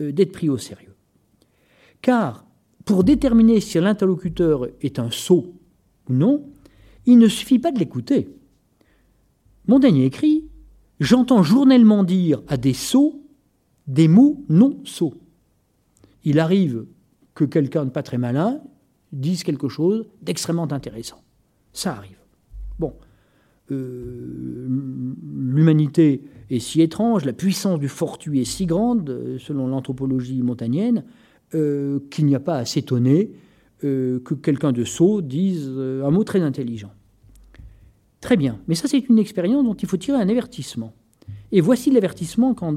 euh, 0.00 0.12
d'être 0.12 0.32
pris 0.32 0.48
au 0.48 0.58
sérieux. 0.58 0.94
Car 2.02 2.46
pour 2.84 3.04
déterminer 3.04 3.60
si 3.60 3.80
l'interlocuteur 3.80 4.68
est 4.80 4.98
un 4.98 5.10
sot 5.10 5.54
ou 6.08 6.12
non, 6.12 6.48
il 7.04 7.18
ne 7.18 7.28
suffit 7.28 7.58
pas 7.58 7.72
de 7.72 7.78
l'écouter. 7.78 8.28
Montaigne 9.66 9.98
écrit 9.98 10.44
J'entends 10.98 11.42
journellement 11.42 12.04
dire 12.04 12.42
à 12.48 12.56
des 12.56 12.72
sots 12.72 13.22
des 13.86 14.08
mots 14.08 14.44
non 14.48 14.80
sots. 14.84 15.14
Il 16.24 16.40
arrive 16.40 16.86
que 17.34 17.44
quelqu'un 17.44 17.84
de 17.84 17.90
pas 17.90 18.02
très 18.02 18.18
malin 18.18 18.60
dise 19.12 19.44
quelque 19.44 19.68
chose 19.68 20.06
d'extrêmement 20.22 20.70
intéressant. 20.72 21.22
Ça 21.72 21.92
arrive. 21.92 22.18
Bon, 22.78 22.94
euh, 23.70 24.66
l'humanité 24.68 26.22
est 26.50 26.58
si 26.58 26.80
étrange, 26.80 27.24
la 27.24 27.32
puissance 27.32 27.78
du 27.78 27.88
fortuit 27.88 28.40
est 28.40 28.44
si 28.44 28.66
grande, 28.66 29.10
euh, 29.10 29.38
selon 29.38 29.66
l'anthropologie 29.66 30.42
montagnenne, 30.42 31.04
euh, 31.54 32.00
qu'il 32.10 32.26
n'y 32.26 32.34
a 32.34 32.40
pas 32.40 32.56
à 32.56 32.64
s'étonner 32.64 33.32
que 33.82 34.34
quelqu'un 34.34 34.72
de 34.72 34.84
sot 34.84 35.20
dise 35.20 35.68
un 35.68 36.10
mot 36.10 36.24
très 36.24 36.40
intelligent. 36.40 36.90
Très 38.20 38.36
bien, 38.36 38.58
mais 38.66 38.74
ça 38.74 38.88
c'est 38.88 39.06
une 39.08 39.18
expérience 39.18 39.62
dont 39.64 39.74
il 39.74 39.86
faut 39.86 39.98
tirer 39.98 40.18
un 40.18 40.28
avertissement. 40.28 40.94
Et 41.52 41.60
voici 41.60 41.90
l'avertissement 41.90 42.54
qu'en 42.54 42.74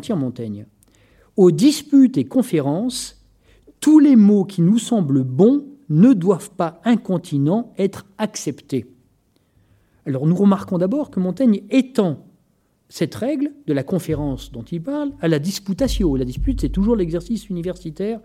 tire 0.00 0.16
Montaigne. 0.16 0.66
Aux 1.36 1.50
disputes 1.50 2.18
et 2.18 2.24
conférences, 2.24 3.24
tous 3.80 3.98
les 3.98 4.16
mots 4.16 4.44
qui 4.44 4.62
nous 4.62 4.78
semblent 4.78 5.24
bons 5.24 5.64
ne 5.88 6.12
doivent 6.12 6.50
pas 6.50 6.80
incontinent 6.84 7.72
être 7.76 8.06
acceptés. 8.18 8.86
Alors 10.06 10.26
nous 10.26 10.36
remarquons 10.36 10.78
d'abord 10.78 11.10
que 11.10 11.20
Montaigne 11.20 11.62
étend 11.70 12.24
cette 12.94 13.16
règle 13.16 13.50
de 13.66 13.72
la 13.72 13.82
conférence 13.82 14.52
dont 14.52 14.62
il 14.62 14.80
parle 14.80 15.10
à 15.20 15.26
la 15.26 15.40
disputatio. 15.40 16.14
La 16.14 16.24
dispute, 16.24 16.60
c'est 16.60 16.68
toujours 16.68 16.94
l'exercice 16.94 17.50
universitaire 17.50 18.20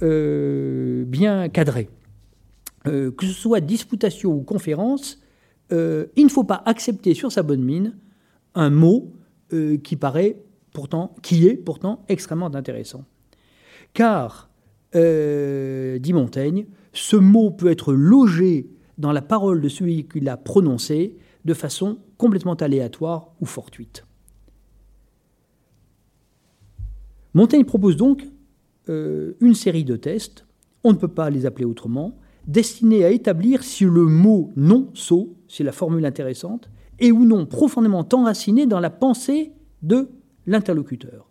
euh, 0.00 1.04
bien 1.04 1.50
cadré. 1.50 1.90
Euh, 2.86 3.10
que 3.10 3.26
ce 3.26 3.32
soit 3.34 3.60
disputatio 3.60 4.30
ou 4.30 4.40
conférence, 4.40 5.20
euh, 5.70 6.06
il 6.16 6.24
ne 6.24 6.30
faut 6.30 6.44
pas 6.44 6.62
accepter 6.64 7.12
sur 7.12 7.30
sa 7.30 7.42
bonne 7.42 7.62
mine 7.62 7.94
un 8.54 8.70
mot 8.70 9.12
qui 9.84 9.96
paraît 9.96 10.42
pourtant, 10.72 11.14
qui 11.22 11.46
est 11.46 11.54
pourtant 11.54 12.02
extrêmement 12.08 12.54
intéressant. 12.54 13.04
Car, 13.92 14.48
dit 14.94 16.12
Montaigne, 16.14 16.64
ce 16.94 17.16
mot 17.16 17.50
peut 17.50 17.70
être 17.70 17.92
logé 17.92 18.70
dans 18.96 19.12
la 19.12 19.20
parole 19.20 19.60
de 19.60 19.68
celui 19.68 20.08
qui 20.08 20.20
l'a 20.20 20.38
prononcé 20.38 21.18
de 21.44 21.52
façon 21.52 21.98
complètement 22.16 22.54
aléatoire 22.54 23.32
ou 23.42 23.44
fortuite. 23.44 24.05
Montaigne 27.36 27.64
propose 27.64 27.96
donc 27.96 28.26
une 28.88 29.54
série 29.54 29.84
de 29.84 29.96
tests, 29.96 30.46
on 30.84 30.92
ne 30.92 30.96
peut 30.96 31.06
pas 31.06 31.28
les 31.28 31.44
appeler 31.44 31.66
autrement, 31.66 32.16
destinés 32.46 33.04
à 33.04 33.10
établir 33.10 33.62
si 33.62 33.84
le 33.84 34.06
mot 34.06 34.52
non 34.56 34.88
sot 34.94 35.36
c'est 35.46 35.62
la 35.62 35.72
formule 35.72 36.06
intéressante, 36.06 36.70
et 36.98 37.12
ou 37.12 37.26
non 37.26 37.44
profondément 37.44 38.08
enraciné 38.10 38.64
dans 38.64 38.80
la 38.80 38.88
pensée 38.88 39.52
de 39.82 40.08
l'interlocuteur. 40.46 41.28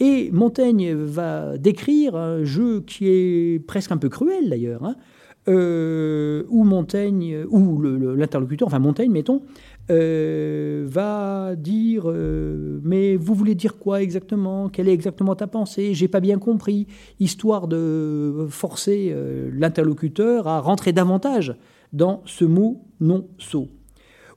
Et 0.00 0.30
Montaigne 0.32 0.92
va 0.92 1.56
décrire 1.56 2.14
un 2.14 2.44
jeu 2.44 2.82
qui 2.82 3.08
est 3.08 3.66
presque 3.66 3.92
un 3.92 3.96
peu 3.96 4.10
cruel 4.10 4.50
d'ailleurs, 4.50 4.84
hein, 4.84 4.96
euh, 5.48 6.42
où 6.50 6.64
Montaigne, 6.64 7.46
ou 7.48 7.80
l'interlocuteur, 7.80 8.68
enfin 8.68 8.80
Montaigne, 8.80 9.12
mettons, 9.12 9.40
euh, 9.90 10.84
va 10.88 11.54
dire 11.56 12.04
euh, 12.06 12.80
Mais 12.82 13.16
vous 13.16 13.34
voulez 13.34 13.54
dire 13.54 13.78
quoi 13.78 14.02
exactement? 14.02 14.68
Quelle 14.68 14.88
est 14.88 14.92
exactement 14.92 15.34
ta 15.34 15.46
pensée? 15.46 15.94
J'ai 15.94 16.08
pas 16.08 16.20
bien 16.20 16.38
compris, 16.38 16.86
histoire 17.20 17.68
de 17.68 18.46
forcer 18.50 19.14
l'interlocuteur 19.52 20.48
à 20.48 20.60
rentrer 20.60 20.92
davantage 20.92 21.54
dans 21.92 22.22
ce 22.24 22.44
mot 22.44 22.82
non 23.00 23.28
sot. 23.38 23.68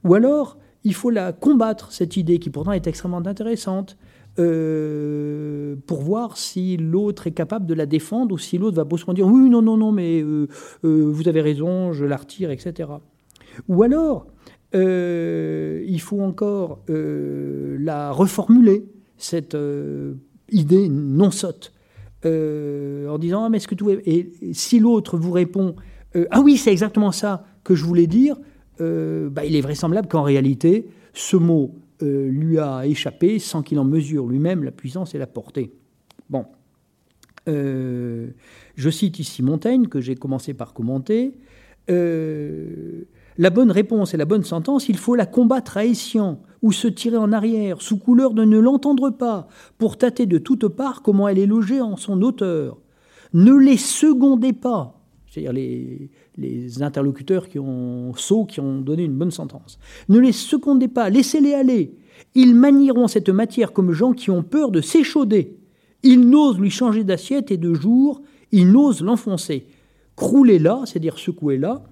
Ou 0.03 0.13
alors, 0.13 0.57
il 0.83 0.93
faut 0.93 1.09
la 1.09 1.33
combattre, 1.33 1.91
cette 1.91 2.15
idée 2.17 2.39
qui 2.39 2.49
pourtant 2.49 2.71
est 2.71 2.87
extrêmement 2.87 3.25
intéressante, 3.25 3.97
euh, 4.39 5.75
pour 5.85 6.01
voir 6.01 6.37
si 6.37 6.77
l'autre 6.77 7.27
est 7.27 7.31
capable 7.31 7.65
de 7.65 7.73
la 7.73 7.85
défendre 7.85 8.33
ou 8.33 8.37
si 8.37 8.57
l'autre 8.57 8.77
va 8.77 8.85
brusquement 8.85 9.13
dire 9.13 9.27
oui, 9.27 9.49
non, 9.49 9.61
non, 9.61 9.75
non, 9.75 9.91
mais 9.91 10.21
euh, 10.21 10.47
euh, 10.85 11.09
vous 11.11 11.27
avez 11.27 11.41
raison, 11.41 11.91
je 11.91 12.05
la 12.05 12.15
retire, 12.15 12.49
etc. 12.51 12.89
Ou 13.67 13.83
alors, 13.83 14.27
il 14.73 15.99
faut 16.01 16.21
encore 16.21 16.83
la 16.87 18.11
reformuler, 18.11 18.85
cette 19.17 19.57
idée 20.51 20.89
non 20.89 21.31
sotte, 21.31 21.73
en 22.25 23.17
disant 23.17 23.45
ah, 23.45 23.49
mais 23.49 23.57
est-ce 23.57 23.67
que 23.67 23.75
tout 23.75 23.89
est... 23.89 24.01
Et 24.05 24.31
si 24.53 24.79
l'autre 24.79 25.17
vous 25.17 25.31
répond 25.31 25.75
ah 26.31 26.41
oui, 26.41 26.57
c'est 26.57 26.71
exactement 26.71 27.11
ça 27.11 27.45
que 27.63 27.75
je 27.75 27.85
voulais 27.85 28.07
dire, 28.07 28.35
euh, 28.81 29.29
bah, 29.29 29.45
il 29.45 29.55
est 29.55 29.61
vraisemblable 29.61 30.07
qu'en 30.07 30.23
réalité, 30.23 30.87
ce 31.13 31.37
mot 31.37 31.75
euh, 32.01 32.29
lui 32.29 32.57
a 32.59 32.85
échappé 32.85 33.39
sans 33.39 33.61
qu'il 33.61 33.77
en 33.79 33.85
mesure 33.85 34.27
lui-même 34.27 34.63
la 34.63 34.71
puissance 34.71 35.15
et 35.15 35.17
la 35.17 35.27
portée. 35.27 35.73
Bon. 36.29 36.45
Euh, 37.47 38.29
je 38.75 38.89
cite 38.89 39.19
ici 39.19 39.43
Montaigne, 39.43 39.87
que 39.87 39.99
j'ai 39.99 40.15
commencé 40.15 40.53
par 40.53 40.73
commenter. 40.73 41.33
La 43.39 43.49
bonne 43.49 43.71
réponse 43.71 44.13
et 44.13 44.17
la 44.17 44.25
bonne 44.25 44.43
sentence, 44.43 44.89
il 44.89 44.97
faut 44.97 45.15
la 45.15 45.25
combattre 45.25 45.77
à 45.77 45.85
escient 45.85 46.41
ou 46.61 46.73
se 46.73 46.89
tirer 46.89 47.15
en 47.15 47.31
arrière, 47.31 47.81
sous 47.81 47.97
couleur 47.97 48.33
de 48.33 48.43
ne 48.43 48.59
l'entendre 48.59 49.11
pas, 49.11 49.47
pour 49.77 49.97
tâter 49.97 50.25
de 50.25 50.37
toutes 50.37 50.67
parts 50.67 51.01
comment 51.01 51.25
elle 51.25 51.39
est 51.39 51.45
logée 51.45 51.79
en 51.79 51.95
son 51.95 52.21
auteur. 52.21 52.77
Ne 53.33 53.53
les 53.53 53.77
secondez 53.77 54.51
pas, 54.51 55.01
c'est-à-dire 55.29 55.53
les, 55.53 56.81
interlocuteurs 56.81 57.47
qui 57.47 57.59
ont 57.59 58.13
saut, 58.15 58.43
qui 58.43 58.59
ont 58.59 58.81
donné 58.81 59.03
une 59.05 59.17
bonne 59.17 59.31
sentence. 59.31 59.79
Ne 60.09 60.19
les 60.19 60.33
secondez 60.33 60.89
pas, 60.89 61.09
laissez-les 61.09 61.53
aller. 61.53 61.97
Ils 62.35 62.53
manieront 62.53 63.07
cette 63.07 63.29
matière 63.29 63.71
comme 63.71 63.93
gens 63.93 64.11
qui 64.11 64.31
ont 64.31 64.43
peur 64.43 64.69
de 64.69 64.81
s'échauder. 64.81 65.57
Ils 66.03 66.29
n'osent 66.29 66.59
lui 66.59 66.71
changer 66.71 67.05
d'assiette 67.05 67.51
et 67.51 67.57
de 67.57 67.73
jour, 67.73 68.21
ils 68.51 68.69
n'osent 68.69 69.01
l'enfoncer. 69.01 69.65
Croulez-la, 70.17 70.81
c'est-à-dire 70.85 71.17
secouez-la, 71.17 71.83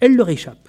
Elle 0.00 0.16
leur 0.16 0.28
échappe. 0.28 0.68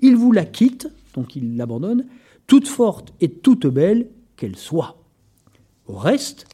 Il 0.00 0.16
vous 0.16 0.32
la 0.32 0.44
quitte, 0.44 0.88
donc 1.14 1.36
il 1.36 1.56
l'abandonne, 1.56 2.06
toute 2.46 2.68
forte 2.68 3.12
et 3.20 3.30
toute 3.30 3.66
belle 3.66 4.08
qu'elle 4.36 4.56
soit. 4.56 5.02
Au 5.86 5.96
reste, 5.96 6.46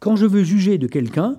quand 0.00 0.16
je 0.16 0.26
veux 0.26 0.44
juger 0.44 0.78
de 0.78 0.86
quelqu'un, 0.86 1.38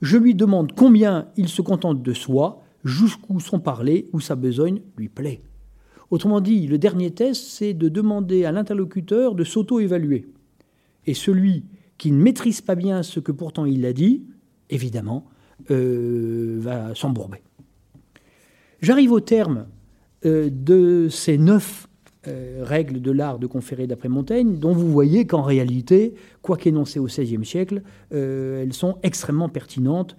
je 0.00 0.16
lui 0.16 0.34
demande 0.34 0.72
combien 0.72 1.28
il 1.36 1.48
se 1.48 1.62
contente 1.62 2.02
de 2.02 2.12
soi, 2.12 2.62
jusqu'où 2.84 3.40
son 3.40 3.60
parler 3.60 4.08
ou 4.12 4.20
sa 4.20 4.34
besogne 4.34 4.80
lui 4.96 5.08
plaît. 5.08 5.40
Autrement 6.10 6.40
dit, 6.40 6.66
le 6.66 6.78
dernier 6.78 7.12
test, 7.12 7.46
c'est 7.46 7.72
de 7.72 7.88
demander 7.88 8.44
à 8.44 8.52
l'interlocuteur 8.52 9.34
de 9.34 9.44
s'auto-évaluer. 9.44 10.26
Et 11.06 11.14
celui 11.14 11.64
qui 11.96 12.10
ne 12.12 12.20
maîtrise 12.20 12.60
pas 12.60 12.74
bien 12.74 13.02
ce 13.02 13.20
que 13.20 13.32
pourtant 13.32 13.64
il 13.64 13.86
a 13.86 13.92
dit, 13.92 14.24
évidemment, 14.68 15.26
euh, 15.70 16.58
va 16.60 16.94
s'embourber. 16.94 17.38
J'arrive 18.80 19.12
au 19.12 19.20
terme 19.20 19.66
euh, 20.24 20.50
de 20.50 21.08
ces 21.08 21.38
neuf 21.38 21.88
euh, 22.28 22.62
règles 22.64 23.00
de 23.00 23.10
l'art 23.10 23.38
de 23.38 23.46
conférer 23.46 23.86
d'après 23.86 24.08
Montaigne, 24.08 24.58
dont 24.58 24.72
vous 24.72 24.90
voyez 24.90 25.26
qu'en 25.26 25.42
réalité, 25.42 26.14
quoi 26.40 26.56
qu'énoncées 26.56 26.98
au 26.98 27.06
XVIe 27.06 27.44
siècle, 27.44 27.82
elles 28.10 28.72
sont 28.72 28.98
extrêmement 29.02 29.48
pertinentes 29.48 30.16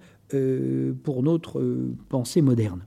pour 1.04 1.22
notre 1.22 1.62
pensée 2.08 2.42
moderne. 2.42 2.84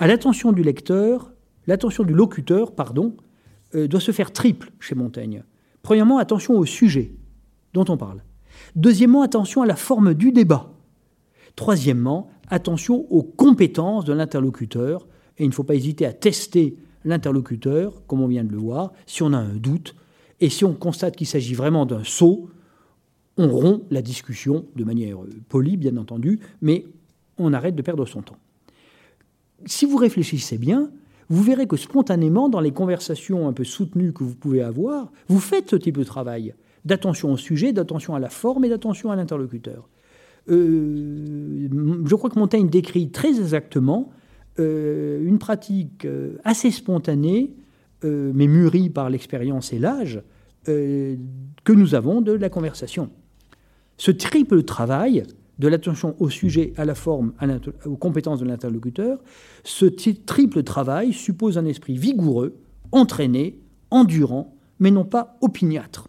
À 0.00 0.06
l'attention 0.06 0.52
du 0.52 0.62
lecteur, 0.62 1.30
l'attention 1.66 2.04
du 2.04 2.14
locuteur, 2.14 2.74
pardon, 2.74 3.14
euh, 3.74 3.86
doit 3.86 4.00
se 4.00 4.12
faire 4.12 4.32
triple 4.32 4.72
chez 4.80 4.94
Montaigne. 4.94 5.44
Premièrement, 5.82 6.16
attention 6.16 6.58
au 6.58 6.64
sujet 6.64 7.12
dont 7.74 7.84
on 7.88 7.98
parle. 7.98 8.22
Deuxièmement, 8.74 9.20
attention 9.20 9.60
à 9.60 9.66
la 9.66 9.76
forme 9.76 10.14
du 10.14 10.32
débat. 10.32 10.72
Troisièmement, 11.54 12.30
attention 12.48 13.06
aux 13.12 13.22
compétences 13.22 14.06
de 14.06 14.14
l'interlocuteur. 14.14 15.06
Et 15.40 15.44
il 15.44 15.48
ne 15.48 15.54
faut 15.54 15.64
pas 15.64 15.74
hésiter 15.74 16.04
à 16.04 16.12
tester 16.12 16.76
l'interlocuteur, 17.04 18.02
comme 18.06 18.20
on 18.20 18.28
vient 18.28 18.44
de 18.44 18.52
le 18.52 18.58
voir, 18.58 18.92
si 19.06 19.22
on 19.22 19.32
a 19.32 19.38
un 19.38 19.56
doute. 19.56 19.96
Et 20.38 20.50
si 20.50 20.66
on 20.66 20.74
constate 20.74 21.16
qu'il 21.16 21.26
s'agit 21.26 21.54
vraiment 21.54 21.86
d'un 21.86 22.04
saut, 22.04 22.50
on 23.38 23.48
rompt 23.48 23.82
la 23.90 24.02
discussion 24.02 24.66
de 24.76 24.84
manière 24.84 25.22
euh, 25.22 25.30
polie, 25.48 25.78
bien 25.78 25.96
entendu, 25.96 26.40
mais 26.60 26.84
on 27.38 27.54
arrête 27.54 27.74
de 27.74 27.80
perdre 27.80 28.06
son 28.06 28.20
temps. 28.20 28.36
Si 29.64 29.86
vous 29.86 29.96
réfléchissez 29.96 30.58
bien, 30.58 30.90
vous 31.30 31.42
verrez 31.42 31.66
que 31.66 31.76
spontanément, 31.76 32.50
dans 32.50 32.60
les 32.60 32.72
conversations 32.72 33.48
un 33.48 33.54
peu 33.54 33.64
soutenues 33.64 34.12
que 34.12 34.22
vous 34.22 34.34
pouvez 34.34 34.60
avoir, 34.60 35.10
vous 35.28 35.40
faites 35.40 35.70
ce 35.70 35.76
type 35.76 35.96
de 35.96 36.04
travail 36.04 36.54
d'attention 36.84 37.32
au 37.32 37.36
sujet, 37.38 37.72
d'attention 37.72 38.14
à 38.14 38.18
la 38.18 38.28
forme 38.28 38.66
et 38.66 38.68
d'attention 38.68 39.10
à 39.10 39.16
l'interlocuteur. 39.16 39.88
Euh, 40.50 41.68
je 42.04 42.14
crois 42.14 42.28
que 42.28 42.38
Montaigne 42.38 42.68
décrit 42.68 43.10
très 43.10 43.28
exactement 43.28 44.10
euh, 44.58 45.24
une 45.24 45.38
pratique 45.38 46.04
euh, 46.04 46.38
assez 46.44 46.70
spontanée, 46.70 47.54
mais 48.02 48.46
mûrie 48.46 48.88
par 48.88 49.10
l'expérience 49.10 49.74
et 49.74 49.78
l'âge, 49.78 50.22
que 50.64 51.18
nous 51.68 51.94
avons 51.94 52.22
de 52.22 52.32
la 52.32 52.48
conversation. 52.48 53.10
Ce 53.98 54.10
triple 54.10 54.62
travail, 54.62 55.24
de 55.58 55.68
l'attention 55.68 56.16
au 56.18 56.30
sujet, 56.30 56.72
à 56.78 56.86
la 56.86 56.94
forme, 56.94 57.34
aux 57.84 57.98
compétences 57.98 58.40
de 58.40 58.46
l'interlocuteur, 58.46 59.18
ce 59.64 59.84
triple 59.84 60.62
travail 60.62 61.12
suppose 61.12 61.58
un 61.58 61.66
esprit 61.66 61.98
vigoureux, 61.98 62.56
entraîné, 62.90 63.58
endurant, 63.90 64.56
mais 64.78 64.90
non 64.90 65.04
pas 65.04 65.36
opiniâtre. 65.42 66.08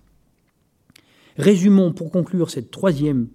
Résumons 1.35 1.91
pour 1.91 2.09
conclure 2.09 2.51
cette 2.51 2.71
troisième 2.71 3.27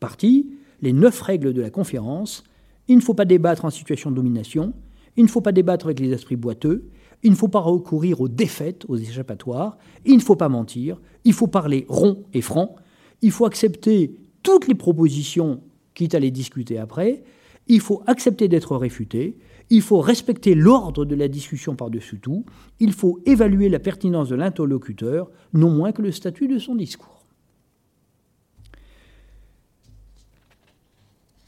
partie 0.00 0.48
les 0.82 0.92
neuf 0.92 1.20
règles 1.20 1.52
de 1.52 1.60
la 1.60 1.70
conférence. 1.70 2.44
Il 2.90 2.96
ne 2.96 3.02
faut 3.02 3.14
pas 3.14 3.24
débattre 3.24 3.64
en 3.64 3.70
situation 3.70 4.10
de 4.10 4.16
domination, 4.16 4.74
il 5.16 5.22
ne 5.22 5.28
faut 5.28 5.40
pas 5.40 5.52
débattre 5.52 5.86
avec 5.86 6.00
les 6.00 6.10
esprits 6.10 6.34
boiteux, 6.34 6.88
il 7.22 7.30
ne 7.30 7.36
faut 7.36 7.46
pas 7.46 7.60
recourir 7.60 8.20
aux 8.20 8.26
défaites, 8.26 8.84
aux 8.88 8.96
échappatoires, 8.96 9.78
il 10.04 10.16
ne 10.16 10.20
faut 10.20 10.34
pas 10.34 10.48
mentir, 10.48 11.00
il 11.24 11.32
faut 11.32 11.46
parler 11.46 11.86
rond 11.88 12.24
et 12.34 12.40
franc, 12.40 12.74
il 13.22 13.30
faut 13.30 13.46
accepter 13.46 14.16
toutes 14.42 14.66
les 14.66 14.74
propositions, 14.74 15.60
quitte 15.94 16.16
à 16.16 16.18
les 16.18 16.32
discuter 16.32 16.78
après, 16.78 17.22
il 17.68 17.78
faut 17.78 18.02
accepter 18.08 18.48
d'être 18.48 18.76
réfuté, 18.76 19.38
il 19.70 19.82
faut 19.82 20.00
respecter 20.00 20.56
l'ordre 20.56 21.04
de 21.04 21.14
la 21.14 21.28
discussion 21.28 21.76
par-dessus 21.76 22.18
tout, 22.18 22.44
il 22.80 22.92
faut 22.92 23.20
évaluer 23.24 23.68
la 23.68 23.78
pertinence 23.78 24.30
de 24.30 24.34
l'interlocuteur, 24.34 25.30
non 25.52 25.70
moins 25.70 25.92
que 25.92 26.02
le 26.02 26.10
statut 26.10 26.48
de 26.48 26.58
son 26.58 26.74
discours. 26.74 27.19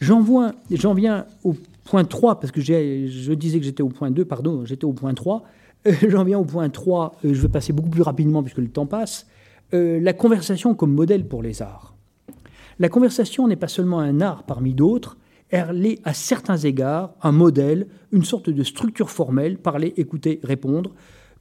J'en 0.02 0.94
viens 0.94 1.26
au 1.44 1.54
point 1.84 2.04
3, 2.04 2.40
parce 2.40 2.50
que 2.50 2.60
je 2.60 3.32
disais 3.34 3.60
que 3.60 3.64
j'étais 3.64 3.84
au 3.84 3.88
point 3.88 4.10
2, 4.10 4.24
pardon, 4.24 4.64
j'étais 4.64 4.84
au 4.84 4.92
point 4.92 5.14
3. 5.14 5.44
Euh, 5.86 5.92
j'en 6.08 6.24
viens 6.24 6.40
au 6.40 6.44
point 6.44 6.68
3, 6.68 7.18
euh, 7.24 7.32
je 7.32 7.40
vais 7.40 7.48
passer 7.48 7.72
beaucoup 7.72 7.88
plus 7.88 8.02
rapidement 8.02 8.42
puisque 8.42 8.58
le 8.58 8.68
temps 8.68 8.86
passe. 8.86 9.28
Euh, 9.74 10.00
la 10.00 10.12
conversation 10.12 10.74
comme 10.74 10.92
modèle 10.92 11.26
pour 11.28 11.40
les 11.40 11.62
arts. 11.62 11.94
La 12.80 12.88
conversation 12.88 13.46
n'est 13.46 13.56
pas 13.56 13.68
seulement 13.68 14.00
un 14.00 14.20
art 14.20 14.42
parmi 14.42 14.74
d'autres, 14.74 15.18
elle 15.50 15.86
est 15.86 16.00
à 16.04 16.14
certains 16.14 16.56
égards 16.56 17.14
un 17.22 17.30
modèle, 17.30 17.86
une 18.10 18.24
sorte 18.24 18.50
de 18.50 18.62
structure 18.64 19.10
formelle, 19.10 19.56
parler, 19.56 19.94
écouter, 19.98 20.40
répondre, 20.42 20.92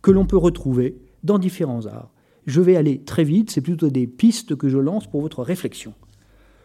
que 0.03 0.11
l'on 0.11 0.25
peut 0.25 0.37
retrouver 0.37 0.97
dans 1.23 1.39
différents 1.39 1.87
arts. 1.87 2.11
Je 2.45 2.61
vais 2.61 2.75
aller 2.75 2.99
très 2.99 3.23
vite, 3.23 3.49
c'est 3.49 3.61
plutôt 3.61 3.89
des 3.89 4.05
pistes 4.05 4.55
que 4.55 4.69
je 4.69 4.77
lance 4.77 5.07
pour 5.07 5.21
votre 5.21 5.41
réflexion. 5.41 5.93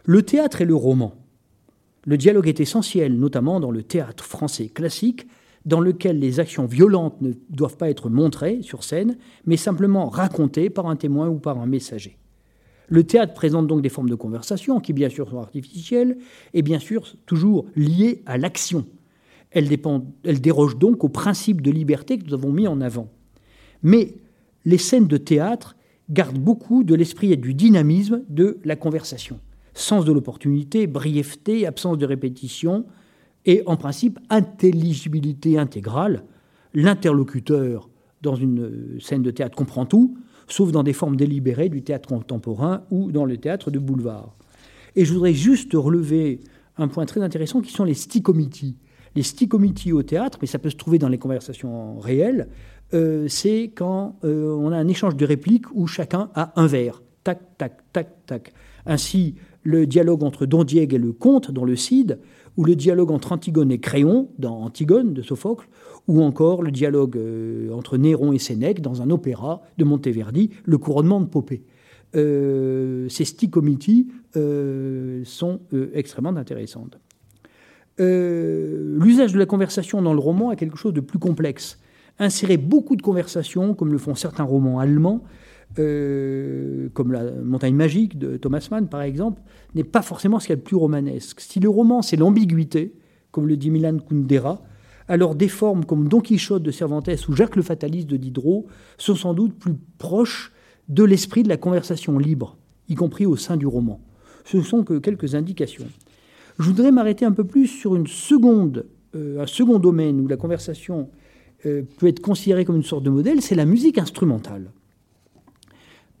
Le 0.03 0.21
théâtre 0.21 0.61
et 0.61 0.65
le 0.65 0.75
roman. 0.75 1.15
Le 2.05 2.17
dialogue 2.17 2.47
est 2.47 2.59
essentiel, 2.59 3.17
notamment 3.17 3.59
dans 3.59 3.71
le 3.71 3.83
théâtre 3.83 4.23
français 4.23 4.67
classique, 4.67 5.27
dans 5.65 5.81
lequel 5.81 6.19
les 6.19 6.39
actions 6.39 6.65
violentes 6.65 7.21
ne 7.21 7.33
doivent 7.49 7.75
pas 7.75 7.89
être 7.89 8.09
montrées 8.09 8.61
sur 8.61 8.83
scène, 8.83 9.17
mais 9.45 9.57
simplement 9.57 10.07
racontées 10.07 10.69
par 10.69 10.87
un 10.87 10.95
témoin 10.95 11.27
ou 11.27 11.39
par 11.39 11.59
un 11.59 11.65
messager. 11.65 12.17
Le 12.87 13.03
théâtre 13.03 13.33
présente 13.33 13.67
donc 13.67 13.81
des 13.81 13.89
formes 13.89 14.09
de 14.09 14.15
conversation 14.15 14.79
qui, 14.79 14.93
bien 14.93 15.09
sûr, 15.09 15.29
sont 15.29 15.39
artificielles 15.39 16.17
et 16.53 16.61
bien 16.61 16.79
sûr 16.79 17.17
toujours 17.25 17.65
liées 17.75 18.23
à 18.25 18.37
l'action. 18.37 18.85
Elles, 19.51 19.69
dérogent 20.39 20.77
donc 20.77 21.03
au 21.03 21.09
principe 21.09 21.61
de 21.61 21.71
liberté 21.71 22.17
que 22.17 22.25
nous 22.25 22.33
avons 22.33 22.51
mis 22.51 22.67
en 22.67 22.79
avant. 22.79 23.09
Mais 23.83 24.15
les 24.65 24.77
scènes 24.77 25.07
de 25.07 25.17
théâtre 25.17 25.75
gardent 26.09 26.39
beaucoup 26.39 26.83
de 26.83 26.95
l'esprit 26.95 27.33
et 27.33 27.37
du 27.37 27.53
dynamisme 27.53 28.23
de 28.29 28.59
la 28.63 28.75
conversation. 28.77 29.39
Sens 29.77 30.05
de 30.05 30.11
l'opportunité, 30.11 30.87
brièveté, 30.87 31.67
absence 31.67 31.99
de 31.99 32.05
répétition 32.07 32.85
et 33.45 33.61
en 33.67 33.77
principe 33.77 34.17
intelligibilité 34.31 35.59
intégrale. 35.59 36.23
L'interlocuteur 36.73 37.87
dans 38.23 38.33
une 38.33 38.97
scène 38.99 39.21
de 39.21 39.29
théâtre 39.29 39.55
comprend 39.55 39.85
tout, 39.85 40.17
sauf 40.47 40.71
dans 40.71 40.81
des 40.81 40.93
formes 40.93 41.15
délibérées 41.15 41.69
du 41.69 41.83
théâtre 41.83 42.09
contemporain 42.09 42.85
ou 42.89 43.11
dans 43.11 43.23
le 43.23 43.37
théâtre 43.37 43.69
de 43.69 43.77
boulevard. 43.77 44.35
Et 44.95 45.05
je 45.05 45.13
voudrais 45.13 45.35
juste 45.35 45.73
relever 45.75 46.39
un 46.79 46.87
point 46.87 47.05
très 47.05 47.21
intéressant 47.21 47.61
qui 47.61 47.71
sont 47.71 47.83
les 47.83 47.93
sticomitis. 47.93 48.77
Les 49.15 49.21
sticomitis 49.21 49.93
au 49.93 50.01
théâtre, 50.01 50.39
mais 50.41 50.47
ça 50.47 50.57
peut 50.57 50.71
se 50.71 50.75
trouver 50.75 50.97
dans 50.97 51.09
les 51.09 51.19
conversations 51.19 51.99
réelles, 51.99 52.47
euh, 52.95 53.27
c'est 53.27 53.71
quand 53.75 54.17
euh, 54.23 54.57
on 54.59 54.71
a 54.71 54.77
un 54.77 54.87
échange 54.87 55.15
de 55.15 55.25
répliques 55.25 55.71
où 55.75 55.85
chacun 55.85 56.31
a 56.33 56.59
un 56.59 56.65
vers. 56.65 57.03
Tac, 57.23 57.57
tac, 57.59 57.77
tac, 57.93 58.25
tac. 58.25 58.53
Ainsi, 58.87 59.35
le 59.67 59.85
dialogue 59.85 60.23
entre 60.23 60.45
Don 60.45 60.63
Diego 60.63 60.95
et 60.95 60.97
le 60.97 61.11
comte 61.11 61.51
dans 61.51 61.65
le 61.65 61.75
Cid, 61.75 62.19
ou 62.55 62.63
le 62.63 62.73
dialogue 62.73 63.11
entre 63.11 63.33
Antigone 63.33 63.69
et 63.69 63.79
Créon 63.79 64.29
dans 64.39 64.61
Antigone 64.61 65.13
de 65.13 65.21
Sophocle, 65.21 65.67
ou 66.07 66.23
encore 66.23 66.63
le 66.63 66.71
dialogue 66.71 67.17
euh, 67.17 67.69
entre 67.73 67.97
Néron 67.97 68.31
et 68.31 68.39
Sénèque 68.39 68.79
dans 68.79 69.01
un 69.01 69.09
opéra 69.09 69.61
de 69.77 69.83
Monteverdi, 69.83 70.51
Le 70.63 70.77
couronnement 70.77 71.19
de 71.19 71.25
Popée. 71.25 71.63
Euh, 72.15 73.09
ces 73.09 73.25
sticomitis 73.25 74.07
euh, 74.37 75.21
sont 75.25 75.59
extrêmement 75.93 76.37
intéressantes. 76.37 76.97
L'usage 77.99 79.33
de 79.33 79.37
la 79.37 79.45
conversation 79.45 80.01
dans 80.01 80.13
le 80.13 80.19
roman 80.19 80.53
est 80.53 80.55
quelque 80.55 80.77
chose 80.77 80.93
de 80.93 81.01
plus 81.01 81.19
complexe. 81.19 81.77
Insérer 82.19 82.55
beaucoup 82.55 82.95
de 82.95 83.01
conversations, 83.01 83.73
comme 83.73 83.91
le 83.91 83.97
font 83.97 84.15
certains 84.15 84.45
romans 84.45 84.79
allemands, 84.79 85.23
comme 85.77 87.11
La 87.11 87.31
Montagne 87.43 87.75
Magique 87.75 88.17
de 88.17 88.37
Thomas 88.37 88.67
Mann 88.71 88.87
par 88.89 89.01
exemple, 89.01 89.41
n'est 89.75 89.83
pas 89.83 90.01
forcément 90.01 90.39
ce 90.39 90.47
qu'il 90.47 90.53
y 90.53 90.57
a 90.57 90.57
de 90.57 90.65
plus 90.65 90.75
romanesque. 90.75 91.39
Si 91.39 91.59
le 91.59 91.69
roman 91.69 92.01
c'est 92.01 92.17
l'ambiguïté, 92.17 92.93
comme 93.31 93.47
le 93.47 93.57
dit 93.57 93.69
Milan 93.69 93.97
Kundera, 93.99 94.61
alors 95.07 95.35
des 95.35 95.47
formes 95.47 95.85
comme 95.85 96.07
Don 96.07 96.19
Quichotte 96.19 96.63
de 96.63 96.71
Cervantes 96.71 97.09
ou 97.29 97.35
Jacques 97.35 97.55
le 97.55 97.61
Fataliste 97.61 98.07
de 98.07 98.17
Diderot 98.17 98.67
sont 98.97 99.15
sans 99.15 99.33
doute 99.33 99.57
plus 99.57 99.75
proches 99.97 100.51
de 100.89 101.03
l'esprit 101.03 101.43
de 101.43 101.49
la 101.49 101.57
conversation 101.57 102.17
libre, 102.17 102.57
y 102.89 102.95
compris 102.95 103.25
au 103.25 103.35
sein 103.35 103.57
du 103.57 103.67
roman. 103.67 103.99
Ce 104.45 104.57
ne 104.57 104.61
sont 104.61 104.83
que 104.83 104.99
quelques 104.99 105.35
indications. 105.35 105.87
Je 106.59 106.63
voudrais 106.63 106.91
m'arrêter 106.91 107.25
un 107.25 107.31
peu 107.31 107.43
plus 107.43 107.67
sur 107.67 107.95
une 107.95 108.07
seconde, 108.07 108.85
euh, 109.15 109.41
un 109.41 109.47
second 109.47 109.79
domaine 109.79 110.19
où 110.21 110.27
la 110.27 110.37
conversation 110.37 111.09
euh, 111.65 111.83
peut 111.97 112.07
être 112.07 112.21
considérée 112.21 112.65
comme 112.65 112.77
une 112.77 112.83
sorte 112.83 113.03
de 113.03 113.09
modèle, 113.09 113.41
c'est 113.41 113.55
la 113.55 113.65
musique 113.65 113.97
instrumentale. 113.97 114.71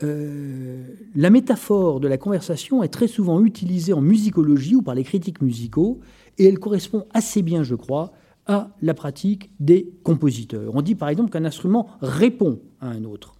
Euh, 0.03 0.83
la 1.15 1.29
métaphore 1.29 1.99
de 1.99 2.07
la 2.07 2.17
conversation 2.17 2.83
est 2.83 2.89
très 2.89 3.07
souvent 3.07 3.43
utilisée 3.43 3.93
en 3.93 4.01
musicologie 4.01 4.75
ou 4.75 4.81
par 4.81 4.95
les 4.95 5.03
critiques 5.03 5.41
musicaux, 5.41 5.99
et 6.37 6.45
elle 6.45 6.59
correspond 6.59 7.05
assez 7.13 7.41
bien, 7.41 7.63
je 7.63 7.75
crois, 7.75 8.11
à 8.45 8.75
la 8.81 8.93
pratique 8.93 9.49
des 9.59 9.91
compositeurs. 10.03 10.71
On 10.75 10.81
dit 10.81 10.95
par 10.95 11.09
exemple 11.09 11.31
qu'un 11.31 11.45
instrument 11.45 11.89
répond 12.01 12.59
à 12.79 12.89
un 12.89 13.03
autre. 13.05 13.33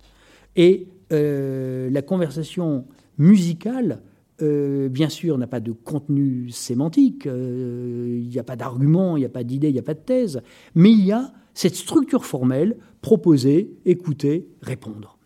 Et 0.55 0.87
euh, 1.13 1.89
la 1.91 2.01
conversation 2.01 2.85
musicale, 3.19 4.01
euh, 4.41 4.89
bien 4.89 5.09
sûr, 5.09 5.37
n'a 5.37 5.47
pas 5.47 5.59
de 5.59 5.71
contenu 5.71 6.49
sémantique, 6.49 7.25
il 7.25 8.27
n'y 8.27 8.39
a 8.39 8.43
pas 8.43 8.55
d'argument, 8.55 9.15
il 9.15 9.21
n'y 9.21 9.25
a 9.25 9.29
pas 9.29 9.43
d'idée, 9.43 9.69
il 9.69 9.73
n'y 9.73 9.79
a 9.79 9.83
pas 9.83 9.93
de 9.93 9.99
thèse, 9.99 10.41
mais 10.73 10.91
il 10.91 11.05
y 11.05 11.11
a 11.11 11.31
cette 11.53 11.75
structure 11.75 12.25
formelle, 12.25 12.77
proposer, 13.01 13.77
écouter, 13.85 14.47
répondre. 14.61 15.16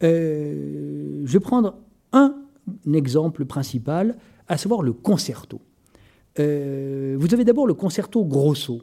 Je 0.00 1.32
vais 1.32 1.40
prendre 1.40 1.76
un 2.12 2.34
exemple 2.92 3.44
principal, 3.44 4.16
à 4.48 4.56
savoir 4.56 4.82
le 4.82 4.92
concerto. 4.92 5.60
vous 6.36 6.42
avez 7.34 7.44
d'abord 7.44 7.66
le 7.66 7.74
concerto 7.74 8.24
grosso. 8.24 8.82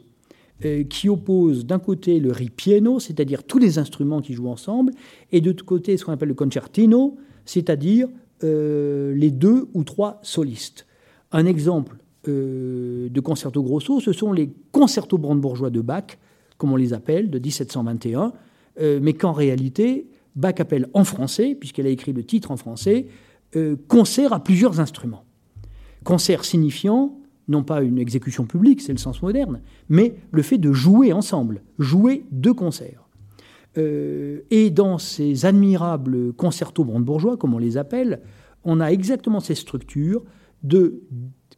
Euh, 0.64 0.84
qui 0.84 1.08
oppose 1.08 1.66
d'un 1.66 1.80
côté 1.80 2.20
le 2.20 2.30
ripieno, 2.30 3.00
c'est-à-dire 3.00 3.42
tous 3.42 3.58
les 3.58 3.78
instruments 3.78 4.20
qui 4.20 4.32
jouent 4.32 4.50
ensemble, 4.50 4.92
et 5.32 5.40
de 5.40 5.48
l'autre 5.48 5.64
côté 5.64 5.96
ce 5.96 6.04
qu'on 6.04 6.12
appelle 6.12 6.28
le 6.28 6.34
concertino, 6.34 7.16
c'est-à-dire 7.44 8.06
euh, 8.44 9.12
les 9.14 9.32
deux 9.32 9.66
ou 9.74 9.82
trois 9.82 10.20
solistes. 10.22 10.86
Un 11.32 11.46
exemple 11.46 11.96
euh, 12.28 13.08
de 13.08 13.20
concerto 13.20 13.60
grosso, 13.62 13.98
ce 13.98 14.12
sont 14.12 14.32
les 14.32 14.52
concertos 14.70 15.18
brandebourgeois 15.18 15.70
de 15.70 15.80
Bach, 15.80 16.16
comme 16.58 16.72
on 16.72 16.76
les 16.76 16.92
appelle, 16.92 17.28
de 17.28 17.40
1721, 17.40 18.32
mais 19.02 19.12
qu'en 19.12 19.32
réalité, 19.32 20.06
Bach 20.36 20.54
appelle 20.58 20.88
en 20.94 21.04
français, 21.04 21.54
puisqu'elle 21.54 21.86
a 21.86 21.90
écrit 21.90 22.12
le 22.12 22.24
titre 22.24 22.50
en 22.50 22.56
français, 22.56 23.06
concert 23.86 24.32
à 24.32 24.42
plusieurs 24.42 24.80
instruments. 24.80 25.24
Concert 26.04 26.44
signifiant 26.44 27.18
non 27.48 27.62
pas 27.62 27.82
une 27.82 27.98
exécution 27.98 28.44
publique, 28.44 28.80
c'est 28.80 28.92
le 28.92 28.98
sens 28.98 29.22
moderne, 29.22 29.60
mais 29.88 30.16
le 30.30 30.42
fait 30.42 30.58
de 30.58 30.72
jouer 30.72 31.12
ensemble, 31.12 31.62
jouer 31.78 32.24
deux 32.30 32.54
concerts. 32.54 33.08
Euh, 33.78 34.40
et 34.50 34.70
dans 34.70 34.98
ces 34.98 35.46
admirables 35.46 36.32
concertos 36.34 36.84
brandebourgeois, 36.84 37.36
comme 37.36 37.54
on 37.54 37.58
les 37.58 37.76
appelle, 37.76 38.20
on 38.64 38.80
a 38.80 38.92
exactement 38.92 39.40
ces 39.40 39.54
structures 39.54 40.22
de, 40.62 41.02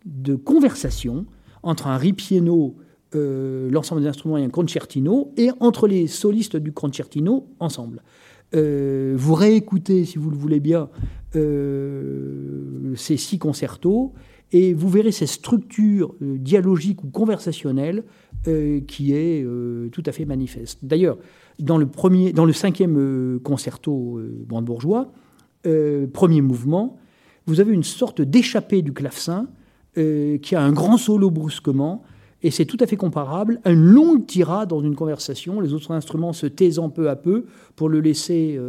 de 0.06 0.34
conversation 0.34 1.26
entre 1.62 1.86
un 1.86 1.96
ripieno, 1.96 2.76
euh, 3.14 3.70
l'ensemble 3.70 4.02
des 4.02 4.08
instruments 4.08 4.38
et 4.38 4.44
un 4.44 4.50
concertino, 4.50 5.32
et 5.36 5.50
entre 5.60 5.86
les 5.86 6.06
solistes 6.06 6.56
du 6.56 6.72
concertino 6.72 7.48
ensemble. 7.58 8.02
Euh, 8.54 9.14
vous 9.16 9.34
réécoutez, 9.34 10.04
si 10.04 10.18
vous 10.18 10.30
le 10.30 10.36
voulez 10.36 10.60
bien, 10.60 10.88
ces 11.32 13.16
six 13.16 13.38
concertos, 13.38 14.14
et 14.54 14.72
vous 14.72 14.88
verrez 14.88 15.10
cette 15.10 15.28
structure 15.28 16.14
euh, 16.22 16.38
dialogique 16.38 17.02
ou 17.02 17.08
conversationnelle 17.08 18.04
euh, 18.46 18.80
qui 18.80 19.12
est 19.12 19.42
euh, 19.44 19.88
tout 19.88 20.02
à 20.06 20.12
fait 20.12 20.24
manifeste. 20.24 20.78
D'ailleurs, 20.84 21.18
dans 21.58 21.76
le, 21.76 21.86
dans 22.32 22.44
le 22.44 22.52
cinquième 22.52 23.40
concerto 23.42 24.20
brandebourgeois, 24.46 25.12
premier 26.12 26.40
mouvement, 26.40 26.98
vous 27.46 27.60
avez 27.60 27.72
une 27.72 27.84
sorte 27.84 28.20
d'échappée 28.20 28.82
du 28.82 28.92
clavecin 28.92 29.46
qui 29.94 30.56
a 30.56 30.60
un 30.60 30.72
grand 30.72 30.96
solo 30.96 31.30
brusquement, 31.30 32.02
et 32.44 32.50
c'est 32.50 32.66
tout 32.66 32.76
à 32.80 32.86
fait 32.86 32.96
comparable 32.96 33.60
à 33.64 33.72
une 33.72 33.84
longue 33.84 34.26
tirade 34.26 34.68
dans 34.68 34.80
une 34.80 34.94
conversation, 34.94 35.60
les 35.60 35.72
autres 35.72 35.90
instruments 35.90 36.32
se 36.32 36.46
taisant 36.46 36.90
peu 36.90 37.08
à 37.08 37.16
peu 37.16 37.46
pour 37.74 37.88
le 37.88 38.00
laisser 38.00 38.60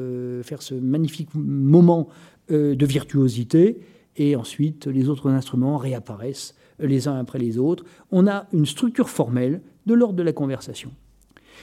faire 0.43 0.61
ce 0.61 0.73
magnifique 0.73 1.30
moment 1.35 2.07
de 2.49 2.85
virtuosité 2.85 3.81
et 4.15 4.38
ensuite 4.38 4.88
les 4.88 5.10
autres 5.10 5.30
instruments 5.30 5.77
réapparaissent 5.77 6.56
les 6.80 7.10
uns 7.10 7.19
après 7.19 7.38
les 7.38 7.57
autres. 7.57 7.84
On 8.11 8.27
a 8.27 8.47
une 8.53 8.65
structure 8.65 9.10
formelle 9.10 9.61
de 9.85 9.93
l'ordre 9.93 10.15
de 10.15 10.23
la 10.23 10.34
conversation. 10.34 10.91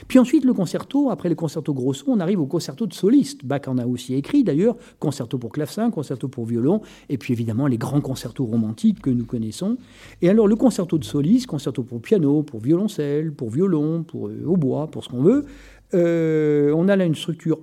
Puis 0.07 0.19
ensuite, 0.19 0.45
le 0.45 0.53
concerto, 0.53 1.09
après 1.09 1.29
le 1.29 1.35
concerto 1.35 1.73
grosso, 1.73 2.05
on 2.07 2.19
arrive 2.19 2.39
au 2.39 2.45
concerto 2.45 2.85
de 2.85 2.93
soliste. 2.93 3.45
Bach 3.45 3.61
en 3.67 3.77
a 3.77 3.85
aussi 3.85 4.13
écrit 4.15 4.43
d'ailleurs, 4.43 4.75
concerto 4.99 5.37
pour 5.37 5.51
clavecin, 5.51 5.91
concerto 5.91 6.27
pour 6.27 6.45
violon, 6.45 6.81
et 7.09 7.17
puis 7.17 7.33
évidemment 7.33 7.67
les 7.67 7.77
grands 7.77 8.01
concertos 8.01 8.45
romantiques 8.45 9.01
que 9.01 9.09
nous 9.09 9.25
connaissons. 9.25 9.77
Et 10.21 10.29
alors 10.29 10.47
le 10.47 10.55
concerto 10.55 10.97
de 10.97 11.03
soliste, 11.03 11.47
concerto 11.47 11.83
pour 11.83 12.01
piano, 12.01 12.43
pour 12.43 12.59
violoncelle, 12.59 13.31
pour 13.31 13.49
violon, 13.49 14.03
pour 14.03 14.27
euh, 14.27 14.43
hautbois, 14.45 14.87
pour 14.87 15.03
ce 15.03 15.09
qu'on 15.09 15.21
veut, 15.21 15.45
euh, 15.93 16.73
on 16.75 16.87
a 16.87 16.95
là 16.95 17.05
une 17.05 17.15
structure 17.15 17.59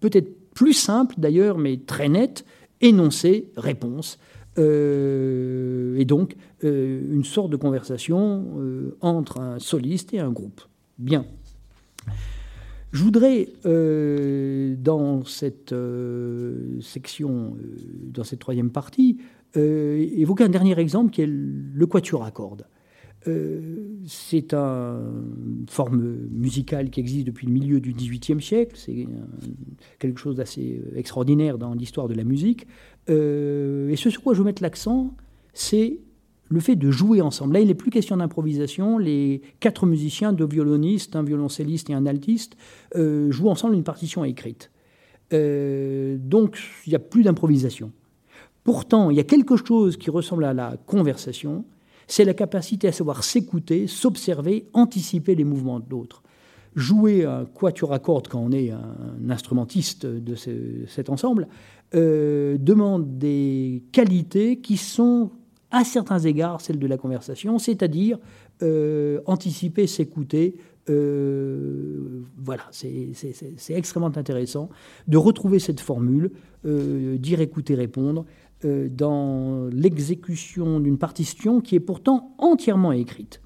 peut-être 0.00 0.52
plus 0.54 0.72
simple 0.72 1.14
d'ailleurs, 1.18 1.58
mais 1.58 1.78
très 1.78 2.08
nette, 2.08 2.44
énoncé, 2.80 3.50
réponse. 3.56 4.18
Euh, 4.56 5.96
et 5.98 6.04
donc 6.04 6.36
euh, 6.62 7.02
une 7.12 7.24
sorte 7.24 7.50
de 7.50 7.56
conversation 7.56 8.44
euh, 8.56 8.96
entre 9.00 9.40
un 9.40 9.58
soliste 9.58 10.14
et 10.14 10.20
un 10.20 10.30
groupe. 10.30 10.60
Bien. 10.98 11.26
Je 12.94 13.02
voudrais, 13.02 13.48
dans 13.64 15.24
cette 15.24 15.74
section, 16.80 17.56
dans 18.04 18.24
cette 18.24 18.38
troisième 18.38 18.70
partie, 18.70 19.18
évoquer 19.56 20.44
un 20.44 20.48
dernier 20.48 20.78
exemple 20.78 21.10
qui 21.10 21.22
est 21.22 21.28
le 21.28 21.86
quatuor 21.86 22.24
à 22.24 22.30
cordes. 22.30 22.66
Euh, 23.26 23.60
c'est 24.06 24.52
une 24.52 25.66
forme 25.68 26.28
musicale 26.30 26.90
qui 26.90 27.00
existe 27.00 27.26
depuis 27.26 27.46
le 27.46 27.52
milieu 27.52 27.80
du 27.80 27.92
XVIIIe 27.92 28.42
siècle. 28.42 28.76
C'est 28.76 29.06
quelque 29.98 30.20
chose 30.20 30.36
d'assez 30.36 30.82
euh, 30.84 30.98
extraordinaire 30.98 31.58
dans 31.58 31.72
l'histoire 31.74 32.08
de 32.08 32.14
la 32.14 32.24
musique. 32.24 32.66
Euh, 33.08 33.88
et 33.88 33.96
ce 33.96 34.10
sur 34.10 34.22
quoi 34.22 34.34
je 34.34 34.38
veux 34.38 34.44
mettre 34.44 34.62
l'accent, 34.62 35.14
c'est 35.54 35.98
le 36.54 36.60
fait 36.60 36.76
de 36.76 36.90
jouer 36.90 37.20
ensemble. 37.20 37.54
Là, 37.54 37.60
il 37.60 37.66
n'est 37.66 37.74
plus 37.74 37.90
question 37.90 38.16
d'improvisation. 38.16 38.96
Les 38.96 39.42
quatre 39.60 39.86
musiciens, 39.86 40.32
deux 40.32 40.46
violonistes, 40.46 41.16
un 41.16 41.22
violoncelliste 41.22 41.90
et 41.90 41.94
un 41.94 42.06
altiste, 42.06 42.56
jouent 42.94 43.48
ensemble 43.48 43.74
une 43.74 43.84
partition 43.84 44.24
écrite. 44.24 44.70
donc, 45.30 46.58
il 46.86 46.90
n'y 46.90 46.96
a 46.96 47.00
plus 47.00 47.24
d'improvisation. 47.24 47.92
Pourtant, 48.62 49.10
il 49.10 49.16
y 49.16 49.20
a 49.20 49.24
quelque 49.24 49.56
chose 49.56 49.98
qui 49.98 50.10
ressemble 50.10 50.44
à 50.44 50.54
la 50.54 50.76
conversation, 50.86 51.64
c'est 52.06 52.24
la 52.24 52.34
capacité 52.34 52.88
à 52.88 52.92
savoir 52.92 53.24
s'écouter, 53.24 53.86
s'observer, 53.86 54.68
anticiper 54.72 55.34
les 55.34 55.44
mouvements 55.44 55.80
de 55.80 55.88
l'autre. 55.90 56.22
Jouer 56.74 57.24
un 57.24 57.44
quatuor 57.44 57.92
à 57.92 57.98
cordes 57.98 58.28
quand 58.28 58.40
on 58.40 58.50
est 58.50 58.70
un 58.70 59.30
instrumentiste 59.30 60.06
de 60.06 60.34
cet 60.34 61.08
ensemble 61.08 61.46
euh, 61.94 62.56
demande 62.58 63.18
des 63.18 63.84
qualités 63.92 64.60
qui 64.60 64.76
sont 64.76 65.30
à 65.74 65.84
certains 65.84 66.20
égards 66.20 66.60
celles 66.60 66.78
de 66.78 66.86
la 66.86 66.96
conversation, 66.96 67.58
c'est-à-dire 67.58 68.18
euh, 68.62 69.20
anticiper, 69.26 69.86
s'écouter. 69.86 70.56
Euh, 70.90 72.22
voilà, 72.36 72.64
c'est 72.70 73.12
extrêmement 73.70 74.14
intéressant 74.16 74.68
de 75.08 75.16
retrouver 75.16 75.58
cette 75.58 75.80
formule, 75.80 76.30
dire, 76.64 77.40
écouter, 77.40 77.74
répondre. 77.74 78.24
Euh, 78.64 78.88
dans 78.88 79.68
l'exécution 79.72 80.80
d'une 80.80 80.96
partition 80.96 81.60
qui 81.60 81.74
est 81.74 81.80
pourtant 81.80 82.34
entièrement 82.38 82.92
écrite. 82.92 83.42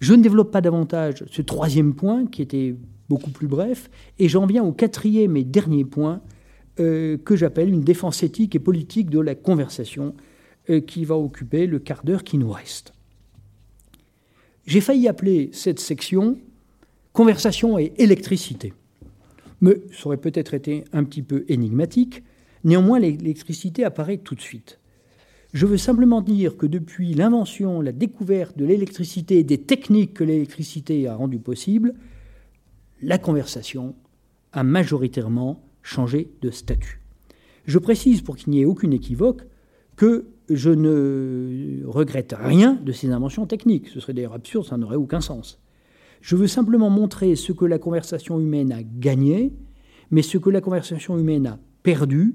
Je 0.00 0.14
ne 0.14 0.22
développe 0.22 0.50
pas 0.50 0.62
davantage 0.62 1.24
ce 1.30 1.42
troisième 1.42 1.94
point 1.94 2.26
qui 2.26 2.40
était 2.40 2.74
beaucoup 3.10 3.30
plus 3.30 3.48
bref, 3.48 3.90
et 4.18 4.28
j'en 4.28 4.46
viens 4.46 4.64
au 4.64 4.72
quatrième 4.72 5.36
et 5.36 5.44
dernier 5.44 5.84
point 5.84 6.22
euh, 6.80 7.16
que 7.18 7.36
j'appelle 7.36 7.70
une 7.70 7.82
défense 7.82 8.22
éthique 8.22 8.54
et 8.54 8.60
politique 8.60 9.10
de 9.10 9.20
la 9.20 9.34
conversation 9.34 10.14
euh, 10.70 10.80
qui 10.80 11.04
va 11.04 11.16
occuper 11.16 11.66
le 11.66 11.78
quart 11.78 12.04
d'heure 12.04 12.24
qui 12.24 12.38
nous 12.38 12.50
reste. 12.50 12.92
J'ai 14.66 14.80
failli 14.80 15.08
appeler 15.08 15.50
cette 15.52 15.80
section 15.80 16.38
Conversation 17.12 17.78
et 17.78 17.94
électricité 17.96 18.74
mais 19.60 19.80
ça 19.92 20.06
aurait 20.06 20.16
peut-être 20.16 20.54
été 20.54 20.84
un 20.92 21.04
petit 21.04 21.22
peu 21.22 21.44
énigmatique. 21.48 22.22
Néanmoins, 22.64 22.98
l'électricité 22.98 23.84
apparaît 23.84 24.18
tout 24.18 24.34
de 24.34 24.40
suite. 24.40 24.78
Je 25.52 25.66
veux 25.66 25.78
simplement 25.78 26.20
dire 26.20 26.56
que 26.56 26.66
depuis 26.66 27.14
l'invention, 27.14 27.80
la 27.80 27.92
découverte 27.92 28.58
de 28.58 28.64
l'électricité 28.64 29.38
et 29.38 29.44
des 29.44 29.58
techniques 29.58 30.14
que 30.14 30.24
l'électricité 30.24 31.06
a 31.06 31.14
rendues 31.14 31.38
possibles, 31.38 31.94
la 33.00 33.18
conversation 33.18 33.94
a 34.52 34.62
majoritairement 34.62 35.62
changé 35.86 36.30
de 36.42 36.50
statut. 36.50 37.00
Je 37.64 37.78
précise, 37.78 38.20
pour 38.20 38.36
qu'il 38.36 38.50
n'y 38.50 38.60
ait 38.60 38.66
aucune 38.66 38.92
équivoque, 38.92 39.42
que 39.94 40.26
je 40.50 40.70
ne 40.70 41.84
regrette 41.86 42.34
rien 42.38 42.74
de 42.74 42.92
ces 42.92 43.10
inventions 43.10 43.46
techniques. 43.46 43.88
Ce 43.88 44.00
serait 44.00 44.12
d'ailleurs 44.12 44.34
absurde, 44.34 44.66
ça 44.66 44.76
n'aurait 44.76 44.96
aucun 44.96 45.20
sens. 45.20 45.60
Je 46.20 46.36
veux 46.36 46.46
simplement 46.48 46.90
montrer 46.90 47.36
ce 47.36 47.52
que 47.52 47.64
la 47.64 47.78
conversation 47.78 48.40
humaine 48.40 48.72
a 48.72 48.82
gagné, 48.82 49.52
mais 50.10 50.22
ce 50.22 50.38
que 50.38 50.50
la 50.50 50.60
conversation 50.60 51.18
humaine 51.18 51.46
a 51.46 51.58
perdu 51.82 52.34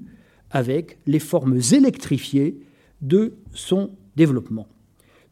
avec 0.50 0.98
les 1.06 1.18
formes 1.18 1.60
électrifiées 1.72 2.60
de 3.00 3.34
son 3.52 3.90
développement. 4.16 4.66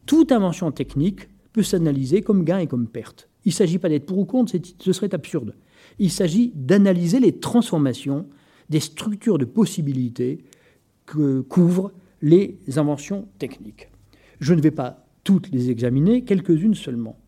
Toute 0.05 0.31
invention 0.31 0.71
technique 0.71 1.27
peut 1.53 1.63
s'analyser 1.63 2.21
comme 2.21 2.43
gain 2.43 2.59
et 2.59 2.67
comme 2.67 2.87
perte. 2.87 3.29
Il 3.45 3.49
ne 3.49 3.53
s'agit 3.53 3.79
pas 3.79 3.89
d'être 3.89 4.05
pour 4.05 4.19
ou 4.19 4.25
contre, 4.25 4.53
ce 4.79 4.93
serait 4.93 5.13
absurde. 5.13 5.55
Il 6.01 6.09
s'agit 6.09 6.51
d'analyser 6.55 7.19
les 7.19 7.33
transformations 7.33 8.25
des 8.71 8.79
structures 8.79 9.37
de 9.37 9.45
possibilités 9.45 10.43
que 11.05 11.41
couvrent 11.41 11.91
les 12.23 12.57
inventions 12.77 13.27
techniques. 13.37 13.87
Je 14.39 14.55
ne 14.55 14.61
vais 14.61 14.71
pas 14.71 15.05
toutes 15.23 15.51
les 15.51 15.69
examiner, 15.69 16.23
quelques-unes 16.23 16.73
seulement. 16.73 17.19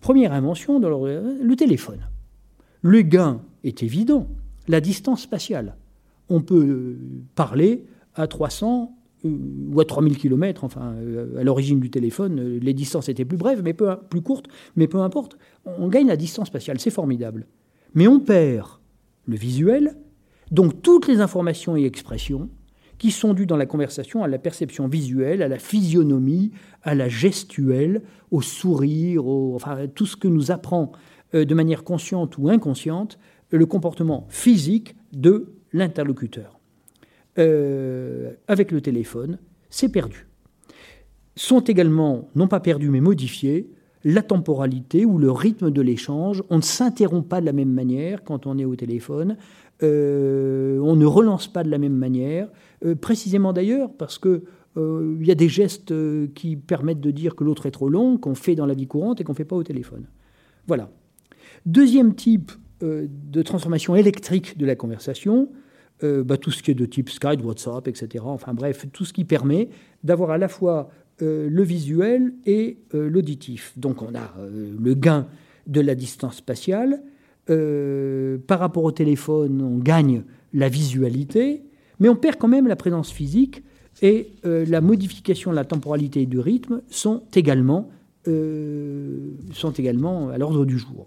Première 0.00 0.32
invention, 0.32 0.80
le 0.80 1.54
téléphone. 1.54 2.00
Le 2.82 3.02
gain 3.02 3.40
est 3.62 3.84
évident, 3.84 4.26
la 4.66 4.80
distance 4.80 5.22
spatiale. 5.22 5.76
On 6.28 6.42
peut 6.42 6.96
parler 7.36 7.84
à 8.16 8.26
300 8.26 8.92
euh, 9.24 9.28
ou 9.72 9.80
à 9.80 9.84
3000 9.84 10.18
km, 10.18 10.64
enfin, 10.64 10.94
euh, 10.96 11.38
à 11.38 11.44
l'origine 11.44 11.78
du 11.78 11.90
téléphone, 11.92 12.40
euh, 12.40 12.58
les 12.60 12.74
distances 12.74 13.08
étaient 13.08 13.24
plus 13.24 13.38
brèves, 13.38 13.62
mais 13.62 13.72
peu, 13.72 13.94
plus 14.10 14.20
courtes, 14.20 14.46
mais 14.74 14.88
peu 14.88 14.98
importe. 14.98 15.38
On 15.78 15.86
gagne 15.86 16.08
la 16.08 16.16
distance 16.16 16.48
spatiale, 16.48 16.80
c'est 16.80 16.90
formidable. 16.90 17.46
Mais 17.94 18.08
on 18.08 18.20
perd 18.20 18.68
le 19.26 19.36
visuel, 19.36 19.96
donc 20.50 20.82
toutes 20.82 21.08
les 21.08 21.20
informations 21.20 21.76
et 21.76 21.84
expressions 21.84 22.50
qui 22.98 23.10
sont 23.10 23.34
dues 23.34 23.46
dans 23.46 23.56
la 23.56 23.66
conversation 23.66 24.22
à 24.22 24.28
la 24.28 24.38
perception 24.38 24.86
visuelle, 24.86 25.42
à 25.42 25.48
la 25.48 25.58
physionomie, 25.58 26.52
à 26.82 26.94
la 26.94 27.08
gestuelle, 27.08 28.02
au 28.30 28.40
sourire, 28.40 29.26
enfin 29.26 29.88
tout 29.88 30.06
ce 30.06 30.16
que 30.16 30.28
nous 30.28 30.50
apprend 30.50 30.92
de 31.32 31.54
manière 31.54 31.82
consciente 31.82 32.38
ou 32.38 32.48
inconsciente 32.48 33.18
le 33.50 33.66
comportement 33.66 34.26
physique 34.28 34.94
de 35.12 35.54
l'interlocuteur. 35.72 36.60
Euh, 37.38 38.32
avec 38.46 38.70
le 38.70 38.80
téléphone, 38.80 39.38
c'est 39.70 39.90
perdu. 39.90 40.26
Sont 41.36 41.60
également, 41.60 42.28
non 42.36 42.46
pas 42.46 42.60
perdus, 42.60 42.90
mais 42.90 43.00
modifiés, 43.00 43.70
la 44.04 44.22
temporalité 44.22 45.04
ou 45.04 45.18
le 45.18 45.30
rythme 45.30 45.70
de 45.70 45.80
l'échange. 45.80 46.42
On 46.50 46.58
ne 46.58 46.62
s'interrompt 46.62 47.28
pas 47.28 47.40
de 47.40 47.46
la 47.46 47.52
même 47.52 47.72
manière 47.72 48.22
quand 48.22 48.46
on 48.46 48.58
est 48.58 48.64
au 48.64 48.76
téléphone. 48.76 49.36
Euh, 49.82 50.78
on 50.80 50.94
ne 50.96 51.06
relance 51.06 51.48
pas 51.48 51.64
de 51.64 51.70
la 51.70 51.78
même 51.78 51.96
manière. 51.96 52.48
Euh, 52.84 52.94
précisément 52.94 53.52
d'ailleurs 53.52 53.90
parce 53.92 54.18
que 54.18 54.44
il 54.76 55.24
y 55.24 55.30
a 55.30 55.36
des 55.36 55.48
gestes 55.48 55.94
qui 56.34 56.56
permettent 56.56 57.00
de 57.00 57.12
dire 57.12 57.36
que 57.36 57.44
l'autre 57.44 57.66
est 57.66 57.70
trop 57.70 57.88
long, 57.88 58.18
qu'on 58.18 58.34
fait 58.34 58.56
dans 58.56 58.66
la 58.66 58.74
vie 58.74 58.88
courante 58.88 59.20
et 59.20 59.24
qu'on 59.24 59.30
ne 59.30 59.36
fait 59.36 59.44
pas 59.44 59.54
au 59.54 59.62
téléphone. 59.62 60.08
Voilà. 60.66 60.90
Deuxième 61.64 62.16
type 62.16 62.50
de 62.80 63.42
transformation 63.42 63.94
électrique 63.94 64.58
de 64.58 64.66
la 64.66 64.74
conversation, 64.74 65.48
euh, 66.02 66.24
bah, 66.24 66.36
tout 66.36 66.50
ce 66.50 66.62
qui 66.62 66.72
est 66.72 66.74
de 66.74 66.86
type 66.86 67.08
Skype, 67.08 67.44
WhatsApp, 67.44 67.86
etc. 67.86 68.24
Enfin 68.26 68.52
bref, 68.52 68.84
tout 68.92 69.04
ce 69.04 69.12
qui 69.12 69.24
permet 69.24 69.68
d'avoir 70.02 70.30
à 70.30 70.38
la 70.38 70.48
fois 70.48 70.90
euh, 71.22 71.48
le 71.48 71.62
visuel 71.62 72.34
et 72.46 72.78
euh, 72.94 73.08
l'auditif. 73.08 73.72
Donc 73.76 74.02
on 74.02 74.14
a 74.14 74.34
le 74.50 74.94
gain 74.94 75.26
de 75.66 75.80
la 75.80 75.94
distance 75.94 76.36
spatiale. 76.36 77.02
par 77.46 78.58
rapport 78.58 78.84
au 78.84 78.92
téléphone, 78.92 79.62
on 79.62 79.78
gagne 79.78 80.24
la 80.52 80.68
visualité, 80.68 81.62
mais 82.00 82.08
on 82.08 82.16
perd 82.16 82.36
quand 82.36 82.48
même 82.48 82.66
la 82.66 82.76
présence 82.76 83.10
physique 83.10 83.62
et 84.02 84.32
la 84.42 84.80
modification 84.80 85.50
de 85.50 85.56
la 85.56 85.64
temporalité 85.64 86.22
et 86.22 86.26
du 86.26 86.38
rythme 86.38 86.82
sont 86.88 87.22
également, 87.34 87.90
sont 88.26 89.72
également 89.76 90.30
à 90.30 90.38
l'ordre 90.38 90.64
du 90.64 90.78
jour. 90.78 91.06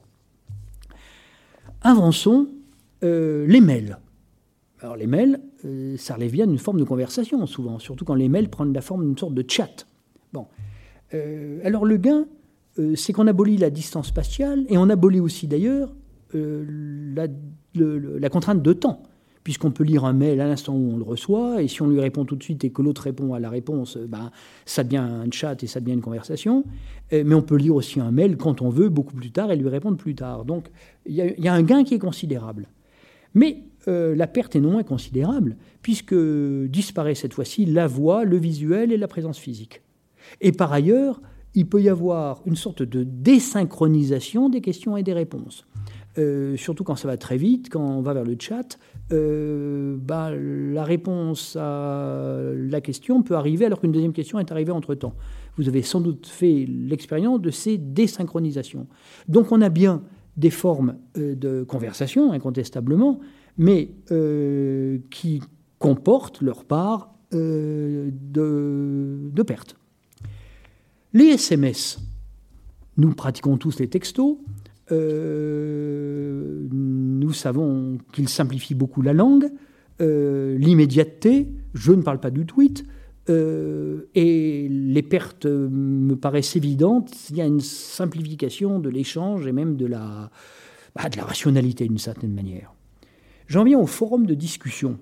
Avançons 1.82 2.48
les 3.02 3.62
mails. 3.62 3.98
Alors 4.82 4.96
les 4.96 5.08
mails, 5.08 5.40
euh, 5.66 5.98
ça 5.98 6.16
relève 6.16 6.32
bien 6.32 6.48
d'une 6.48 6.60
forme 6.60 6.80
de 6.80 6.84
conversation 6.84 7.46
souvent, 7.48 7.80
surtout 7.80 8.06
quand 8.06 8.16
les 8.16 8.30
mails 8.30 8.50
prennent 8.50 8.74
la 8.74 8.82
forme 8.82 9.06
d'une 9.06 9.18
sorte 9.18 9.34
de 9.34 9.44
chat. 9.48 9.88
Bon. 10.34 10.48
Euh, 11.14 11.60
alors 11.64 11.86
le 11.86 11.98
gain, 11.98 12.26
euh, 12.80 12.96
c'est 12.96 13.14
qu'on 13.14 13.28
abolit 13.28 13.58
la 13.58 13.70
distance 13.70 14.08
spatiale 14.08 14.66
et 14.70 14.78
on 14.78 14.90
abolit 14.90 15.20
aussi 15.20 15.48
d'ailleurs 15.48 15.94
la, 16.34 17.28
la, 17.74 18.30
contrainte 18.30 18.62
de 18.62 18.74
temps, 18.74 19.02
puisqu'on 19.44 19.72
peut 19.72 19.86
lire 19.86 20.04
un 20.04 20.12
mail 20.12 20.42
à 20.42 20.48
l'instant 20.48 20.76
où 20.76 20.92
on 20.94 20.98
le 20.98 21.04
reçoit, 21.04 21.64
et 21.64 21.70
si 21.70 21.82
on 21.82 21.88
lui 21.88 22.02
répond 22.02 22.26
tout 22.26 22.36
de 22.36 22.44
suite 22.44 22.66
et 22.66 22.70
que 22.70 22.82
l'autre 22.82 23.04
répond 23.04 23.34
à 23.34 23.40
la 23.40 23.50
réponse, 23.50 23.98
ben, 23.98 24.32
ça 24.66 24.84
devient 24.84 24.98
un 24.98 25.32
chat 25.32 25.64
et 25.64 25.68
ça 25.68 25.80
devient 25.80 25.94
une 25.94 26.02
conversation. 26.02 26.66
mais 27.14 27.34
on 27.34 27.42
peut 27.42 27.56
lire 27.56 27.76
aussi 27.76 28.02
un 28.02 28.12
mail 28.12 28.36
quand 28.36 28.62
on 28.62 28.70
veut, 28.70 28.90
beaucoup 28.90 29.16
plus 29.16 29.32
tard, 29.32 29.52
et 29.52 29.56
lui 29.56 29.70
répondre 29.70 29.96
plus 29.96 30.16
tard. 30.16 30.44
Donc 30.44 30.68
il 31.06 31.16
y, 31.16 31.42
y, 31.42 31.48
a 31.48 31.54
un 31.54 31.64
gain 31.64 31.86
qui 31.86 31.94
est 31.94 32.00
considérable. 32.00 32.68
Mais 33.34 33.64
euh, 33.88 34.16
la 34.16 34.28
perte 34.28 34.56
est 34.56 34.60
non 34.60 34.72
moins 34.72 34.84
considérable, 34.84 35.56
puisque 35.82 36.16
disparaît 36.16 37.16
cette 37.16 37.34
fois-ci 37.34 37.66
la 37.66 37.88
voix, 37.88 38.26
le 38.26 38.38
visuel 38.38 38.92
et 38.92 38.98
la 38.98 39.08
présence 39.08 39.38
physique. 39.38 39.82
Et 40.42 40.52
par 40.52 40.74
ailleurs, 40.74 41.22
il 41.54 41.68
peut 41.68 41.82
y 41.82 41.90
avoir 41.90 42.42
une 42.46 42.56
sorte 42.56 42.84
de 42.84 43.04
désynchronisation 43.04 44.50
des 44.50 44.62
questions 44.62 44.98
et 44.98 45.04
des 45.04 45.14
réponses. 45.14 45.66
Euh, 46.18 46.58
surtout 46.58 46.84
quand 46.84 46.96
ça 46.96 47.08
va 47.08 47.18
très 47.18 47.38
vite, 47.38 47.70
quand 47.70 47.82
on 47.82 48.02
va 48.02 48.14
vers 48.14 48.24
le 48.24 48.36
chat, 48.40 48.80
euh, 49.12 49.98
bah, 50.00 50.32
la 50.32 50.84
réponse 50.84 51.56
à 51.60 52.40
la 52.56 52.82
question 52.82 53.22
peut 53.22 53.36
arriver 53.36 53.66
alors 53.66 53.80
qu'une 53.80 53.92
deuxième 53.92 54.14
question 54.14 54.40
est 54.40 54.52
arrivée 54.52 54.72
entre-temps. 54.72 55.14
Vous 55.58 55.68
avez 55.68 55.84
sans 55.84 56.02
doute 56.02 56.28
fait 56.28 56.66
l'expérience 56.68 57.42
de 57.42 57.52
ces 57.52 57.78
désynchronisations. 57.78 58.88
Donc 59.28 59.52
on 59.52 59.62
a 59.62 59.70
bien 59.70 60.04
des 60.38 60.52
formes 60.52 60.96
de 61.16 61.64
conversation, 61.64 62.32
incontestablement, 62.32 63.20
mais 63.58 63.90
euh, 64.12 65.00
qui 65.10 65.42
comportent 65.80 66.42
leur 66.42 66.64
part 66.64 67.14
euh, 67.34 68.10
de, 68.14 69.32
de 69.32 69.44
perte. 69.44 69.76
Les 71.18 71.30
SMS, 71.30 71.98
nous 72.98 73.12
pratiquons 73.16 73.58
tous 73.58 73.80
les 73.80 73.88
textos, 73.88 74.38
euh, 74.92 76.68
nous 76.72 77.34
savons 77.34 77.98
qu'ils 78.14 78.30
simplifient 78.30 78.76
beaucoup 78.76 79.02
la 79.02 79.14
langue, 79.14 79.50
l'immédiateté, 80.00 81.48
je 81.74 81.92
ne 81.94 82.04
parle 82.04 82.20
pas 82.20 82.30
du 82.30 82.46
tweet, 82.46 82.86
et 83.28 84.68
les 84.70 85.02
pertes 85.02 85.48
me 85.48 86.14
paraissent 86.14 86.56
évidentes. 86.56 87.12
Il 87.32 87.38
y 87.38 87.42
a 87.42 87.48
une 87.48 87.62
simplification 87.62 88.80
de 88.80 88.90
l'échange 88.90 89.48
et 89.48 89.52
même 89.52 89.76
de 89.76 89.88
la, 89.88 90.30
bah, 90.96 91.10
de 91.10 91.18
la 91.18 91.24
rationalité 91.24 91.88
d'une 91.88 91.98
certaine 91.98 92.36
manière. 92.36 92.76
J'en 93.48 93.64
viens 93.64 93.80
au 93.80 93.88
forum 93.88 94.28
de 94.28 94.36
discussion. 94.36 95.00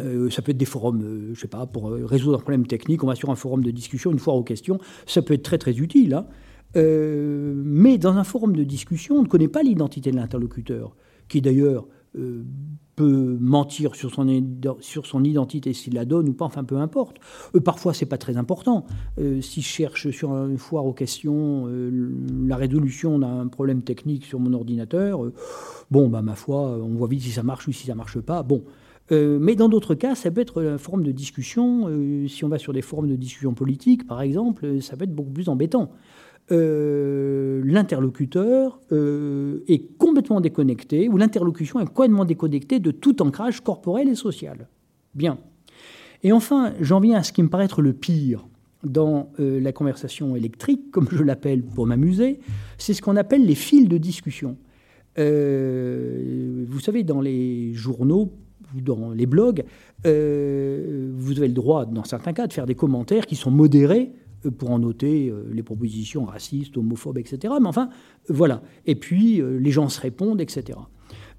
Euh, 0.00 0.30
ça 0.30 0.42
peut 0.42 0.52
être 0.52 0.58
des 0.58 0.64
forums, 0.64 1.02
euh, 1.02 1.34
je 1.34 1.40
sais 1.40 1.48
pas, 1.48 1.66
pour 1.66 1.90
euh, 1.90 2.04
résoudre 2.04 2.38
un 2.38 2.40
problème 2.40 2.66
technique, 2.66 3.02
on 3.04 3.06
va 3.06 3.14
sur 3.14 3.30
un 3.30 3.36
forum 3.36 3.62
de 3.62 3.70
discussion, 3.70 4.10
une 4.10 4.18
fois 4.18 4.34
aux 4.34 4.42
questions, 4.42 4.78
ça 5.06 5.22
peut 5.22 5.34
être 5.34 5.42
très 5.42 5.58
très 5.58 5.78
utile. 5.78 6.14
Hein. 6.14 6.26
mais 6.74 7.98
dans 7.98 8.16
un 8.16 8.24
forum 8.24 8.54
de 8.54 8.64
discussion, 8.64 9.16
on 9.16 9.22
ne 9.22 9.28
connaît 9.28 9.48
pas 9.48 9.62
l'identité 9.62 10.10
de 10.10 10.16
l'interlocuteur, 10.16 10.96
qui 11.28 11.40
d'ailleurs 11.40 11.86
peut 12.94 13.36
mentir 13.40 13.94
sur 13.94 14.10
son, 14.12 15.24
identité 15.24 15.72
s'il 15.72 15.94
la 15.94 16.04
donne 16.04 16.28
ou 16.28 16.32
pas, 16.32 16.44
enfin 16.44 16.64
peu 16.64 16.76
importe. 16.76 17.18
parfois, 17.64 17.94
c'est 17.94 18.06
pas 18.06 18.18
très 18.18 18.36
important. 18.36 18.86
si 19.40 19.62
je 19.62 19.66
cherche 19.66 20.10
sur 20.10 20.30
une 20.32 20.58
foire 20.58 20.84
aux 20.84 20.92
questions 20.92 21.68
la 22.46 22.56
résolution 22.56 23.18
d'un 23.18 23.46
problème 23.48 23.82
technique 23.82 24.26
sur 24.26 24.38
mon 24.38 24.52
ordinateur, 24.52 25.22
Bon, 25.90 26.08
bah, 26.08 26.20
ma 26.20 26.34
foi, 26.34 26.60
on 26.82 26.96
voit 26.96 27.08
vite 27.08 27.22
si 27.22 27.30
ça 27.30 27.42
marche 27.42 27.66
ou 27.66 27.72
si 27.72 27.86
ça 27.86 27.94
marche 27.94 28.20
pas. 28.20 28.42
Bon. 28.42 28.62
Euh, 29.10 29.38
mais 29.40 29.54
dans 29.54 29.68
d'autres 29.68 29.94
cas, 29.94 30.14
ça 30.14 30.30
peut 30.30 30.40
être 30.40 30.62
une 30.62 30.78
forme 30.78 31.02
de 31.02 31.12
discussion. 31.12 31.86
Euh, 31.88 32.28
si 32.28 32.44
on 32.44 32.48
va 32.48 32.58
sur 32.58 32.72
des 32.72 32.82
formes 32.82 33.08
de 33.08 33.16
discussion 33.16 33.54
politique, 33.54 34.06
par 34.06 34.20
exemple, 34.20 34.80
ça 34.80 34.96
peut 34.96 35.04
être 35.04 35.14
beaucoup 35.14 35.30
plus 35.30 35.48
embêtant. 35.48 35.90
Euh, 36.50 37.60
l'interlocuteur 37.64 38.80
est 38.90 39.96
complètement 39.98 40.40
déconnecté, 40.40 41.08
ou 41.08 41.16
l'interlocution 41.16 41.80
est 41.80 41.86
complètement 41.86 42.24
déconnectée 42.24 42.80
de 42.80 42.90
tout 42.90 43.22
ancrage 43.22 43.60
corporel 43.62 44.08
et 44.08 44.14
social. 44.14 44.68
Bien. 45.14 45.38
Et 46.22 46.32
enfin, 46.32 46.72
j'en 46.80 47.00
viens 47.00 47.18
à 47.18 47.22
ce 47.22 47.32
qui 47.32 47.42
me 47.42 47.48
paraît 47.48 47.64
être 47.64 47.82
le 47.82 47.92
pire 47.92 48.46
dans 48.84 49.30
la 49.38 49.72
conversation 49.72 50.36
électrique, 50.36 50.82
comme 50.92 51.08
je 51.10 51.22
l'appelle 51.22 51.62
pour 51.62 51.86
m'amuser, 51.86 52.40
c'est 52.78 52.94
ce 52.94 53.02
qu'on 53.02 53.16
appelle 53.16 53.44
les 53.44 53.54
fils 53.54 53.88
de 53.88 53.98
discussion. 53.98 54.56
Euh, 55.18 56.64
vous 56.68 56.80
savez, 56.80 57.02
dans 57.02 57.20
les 57.20 57.74
journaux 57.74 58.32
dans 58.74 59.10
les 59.10 59.26
blogs, 59.26 59.64
euh, 60.06 61.10
vous 61.14 61.38
avez 61.38 61.48
le 61.48 61.54
droit, 61.54 61.86
dans 61.86 62.04
certains 62.04 62.32
cas, 62.32 62.46
de 62.46 62.52
faire 62.52 62.66
des 62.66 62.74
commentaires 62.74 63.26
qui 63.26 63.36
sont 63.36 63.50
modérés 63.50 64.12
euh, 64.44 64.50
pour 64.50 64.70
en 64.70 64.78
noter 64.78 65.32
les 65.50 65.62
propositions 65.62 66.24
racistes, 66.24 66.76
homophobes, 66.76 67.18
etc. 67.18 67.54
Mais 67.60 67.68
enfin, 67.68 67.88
voilà. 68.28 68.62
Et 68.86 68.94
puis, 68.94 69.42
les 69.42 69.70
gens 69.70 69.88
se 69.88 70.00
répondent, 70.00 70.40
etc. 70.40 70.78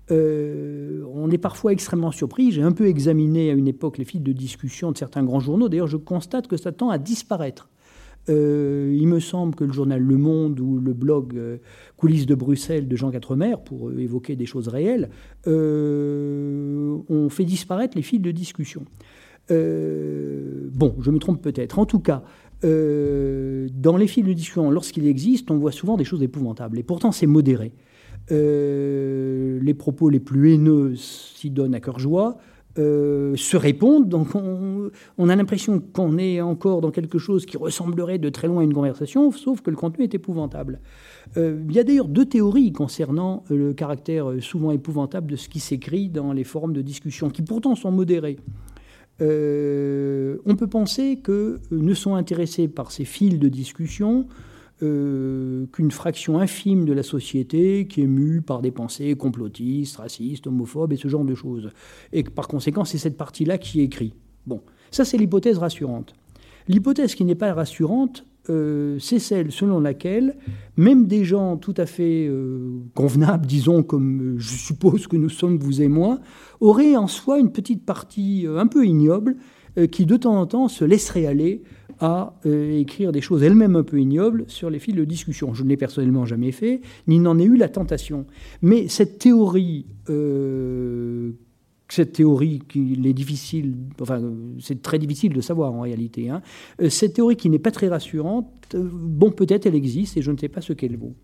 on 0.10 1.30
est 1.31 1.38
parfois 1.38 1.72
extrêmement 1.72 2.11
surpris. 2.11 2.51
J'ai 2.51 2.64
un 2.64 2.72
peu 2.72 2.88
examiné 2.88 3.51
à 3.51 3.53
une 3.53 3.68
époque 3.68 3.97
les 3.97 4.06
fils 4.06 4.22
de 4.22 4.34
discussion 4.34 4.91
de 4.91 4.97
certains 4.97 5.23
grands 5.23 5.39
journaux. 5.39 5.69
D'ailleurs, 5.69 5.88
je 5.88 5.97
constate 5.97 6.47
que 6.47 6.57
ça 6.57 6.72
tend 6.72 6.89
à 6.89 6.97
disparaître. 6.97 7.69
Euh, 8.30 8.95
il 8.95 9.07
me 9.07 9.19
semble 9.19 9.56
que 9.56 9.64
le 9.64 9.73
journal 9.73 10.01
Le 10.01 10.18
Monde 10.18 10.60
ou 10.60 10.80
le 10.80 10.93
blog 10.93 11.35
euh, 11.35 11.57
Coulisses 11.97 12.26
de 12.26 12.35
Bruxelles 12.35 12.88
de 12.88 12.95
Jean 12.95 13.11
Quatremer, 13.11 13.56
pour 13.64 13.89
euh, 13.89 13.99
évoquer 13.99 14.35
des 14.35 14.45
choses 14.45 14.68
réelles, 14.68 15.10
ont 15.47 17.30
fait 17.30 17.45
disparaître 17.45 17.97
les 17.97 18.03
fils 18.03 18.22
de 18.22 18.31
discussion. 18.31 18.84
bon, 19.49 20.95
je 20.99 21.11
me 21.11 21.18
trompe 21.18 21.41
peut-être. 21.41 21.80
En 21.80 21.85
tout 21.85 21.99
cas, 21.99 22.23
dans 22.61 23.97
les 23.97 24.07
fils 24.07 24.23
de 24.23 24.34
discussion, 24.34 24.69
lorsqu'il 24.69 25.07
existe, 25.07 25.49
on 25.49 25.57
voit 25.57 25.72
souvent 25.72 25.97
des 25.97 26.03
choses 26.03 26.22
épouvantables. 26.22 26.77
Et 26.77 26.84
pourtant, 26.84 27.11
c'est 27.11 27.26
modéré. 27.26 27.72
les 28.30 29.73
propos 29.73 30.10
les 30.10 30.19
plus 30.19 30.53
haineux 30.53 30.95
s'y 30.95 31.49
donnent 31.49 31.73
à 31.73 31.80
cœur 31.80 31.99
joie. 31.99 32.38
Euh, 32.80 33.35
se 33.35 33.57
répondent. 33.57 34.07
Donc 34.07 34.30
on, 34.35 35.30
a 35.30 35.35
l'impression 35.35 35.80
qu'on 35.80 36.18
est 36.18 36.39
encore 36.39 36.81
dans 36.81 36.91
quelque 36.91 37.18
chose 37.18 37.45
qui 37.45 37.57
ressemblerait 37.57 38.18
de 38.18 38.30
très 38.30 38.47
loin 38.47 38.61
à 38.61 38.64
une 38.64 38.73
conversation, 38.73 39.31
sauf 39.31 39.61
que 39.61 39.69
le 39.69 39.76
contenu 39.76 40.06
est 40.06 40.15
épouvantable. 40.15 40.80
Euh, 41.38 41.61
il 41.68 41.76
y 41.76 41.80
a 41.80 41.84
d'ailleurs 41.84 42.07
deux 42.07 42.26
théories 42.26 42.72
concernant 42.72 43.43
le 43.49 43.73
caractère 43.73 44.31
souvent 44.39 44.72
épouvantable 44.72 45.30
de 45.30 45.35
ce 45.35 45.49
qui 45.49 45.60
s'écrit 45.60 46.10
dans 46.10 46.31
les 46.31 46.43
forums 46.43 46.73
de 46.73 46.81
discussion, 46.81 47.30
qui 47.30 47.41
pourtant 47.41 47.76
sont 47.76 47.91
modérés. 47.91 48.38
on 49.19 50.56
peut 50.56 50.69
penser 50.69 51.19
que 51.22 51.60
ne 51.72 51.93
sont 51.93 52.15
intéressés 52.15 52.68
par 52.68 52.91
ces 52.91 53.06
fils 53.06 53.38
de 53.38 53.49
discussion 53.49 54.26
euh, 54.81 55.65
qu'une 55.73 55.91
fraction 55.91 56.39
infime 56.39 56.85
de 56.85 56.93
la 56.93 57.03
société 57.03 57.85
qui 57.85 58.01
est 58.01 58.07
mue 58.07 58.41
par 58.41 58.61
des 58.61 58.72
pensées 58.72 59.14
complotistes, 59.15 59.97
racistes, 59.97 60.47
homophobes 60.47 60.93
et 60.93 60.95
ce 60.95 61.10
genre 61.10 61.26
de 61.26 61.35
choses. 61.35 61.69
Et 62.14 62.23
par 62.23 62.47
conséquent, 62.47 62.85
c'est 62.85 62.97
cette 62.97 63.18
partie-là 63.18 63.57
qui 63.57 63.81
écrit. 63.81 64.14
Bon, 64.47 64.61
ça 64.89 65.03
c'est 65.03 65.18
l'hypothèse 65.18 65.57
rassurante. 65.57 66.14
L'hypothèse 66.69 67.15
qui 67.15 67.26
n'est 67.26 67.35
pas 67.35 67.53
rassurante, 67.53 68.26
euh, 68.49 68.97
c'est 68.99 69.19
celle 69.19 69.51
selon 69.51 69.81
laquelle 69.81 70.38
même 70.77 71.07
des 71.07 71.26
gens 71.26 71.57
tout 71.57 71.76
à 71.76 71.85
fait 71.85 72.27
euh, 72.30 72.80
convenables, 72.93 73.47
disons 73.47 73.84
comme 73.84 74.35
je 74.38 74.56
suppose 74.56 75.07
que 75.07 75.18
nous 75.18 75.30
sommes 75.30 75.57
vous 75.57 75.81
et 75.81 75.89
moi, 75.89 76.19
auraient 76.61 76.95
en 76.95 77.07
soi 77.07 77.39
une 77.39 77.51
petite 77.51 77.85
partie 77.85 78.45
un 78.47 78.68
peu 78.68 78.85
ignoble 78.85 79.35
qui 79.91 80.06
de 80.06 80.18
temps 80.18 80.39
en 80.39 80.45
temps 80.45 80.68
se 80.68 80.84
laisserait 80.84 81.26
aller 81.26 81.64
à 81.99 82.34
euh, 82.45 82.80
écrire 82.80 83.11
des 83.11 83.21
choses 83.21 83.43
elles-mêmes 83.43 83.76
un 83.76 83.84
peu 83.84 83.99
ignobles 83.99 84.45
sur 84.47 84.69
les 84.69 84.80
fils 84.80 84.95
de 84.95 85.05
discussion. 85.05 85.53
Je 85.53 85.63
ne 85.63 85.69
l'ai 85.69 85.77
personnellement 85.77 86.26
jamais 86.26 86.51
fait, 86.51 86.81
ni 87.07 87.19
n'en 87.19 87.38
ai 87.38 87.43
eu 87.43 87.57
la 87.57 87.69
tentation. 87.69 88.26
Mais 88.61 88.88
cette 88.88 89.19
théorie, 89.19 89.85
euh, 90.09 91.31
cette 91.89 92.13
théorie 92.13 92.61
qu'il 92.67 93.05
est 93.05 93.13
difficile, 93.13 93.76
enfin 94.01 94.21
c'est 94.59 94.81
très 94.81 94.99
difficile 94.99 95.34
de 95.34 95.41
savoir 95.41 95.73
en 95.73 95.81
réalité, 95.81 96.30
hein, 96.30 96.41
euh, 96.81 96.89
cette 96.89 97.13
théorie 97.13 97.35
qui 97.35 97.49
n'est 97.49 97.59
pas 97.59 97.71
très 97.71 97.88
rassurante, 97.88 98.76
bon 98.76 99.31
peut-être 99.31 99.65
elle 99.65 99.76
existe 99.76 100.17
et 100.17 100.21
je 100.21 100.31
ne 100.31 100.38
sais 100.38 100.49
pas 100.49 100.61
ce 100.61 100.73
qu'elle 100.73 100.97
vaut. 100.97 101.15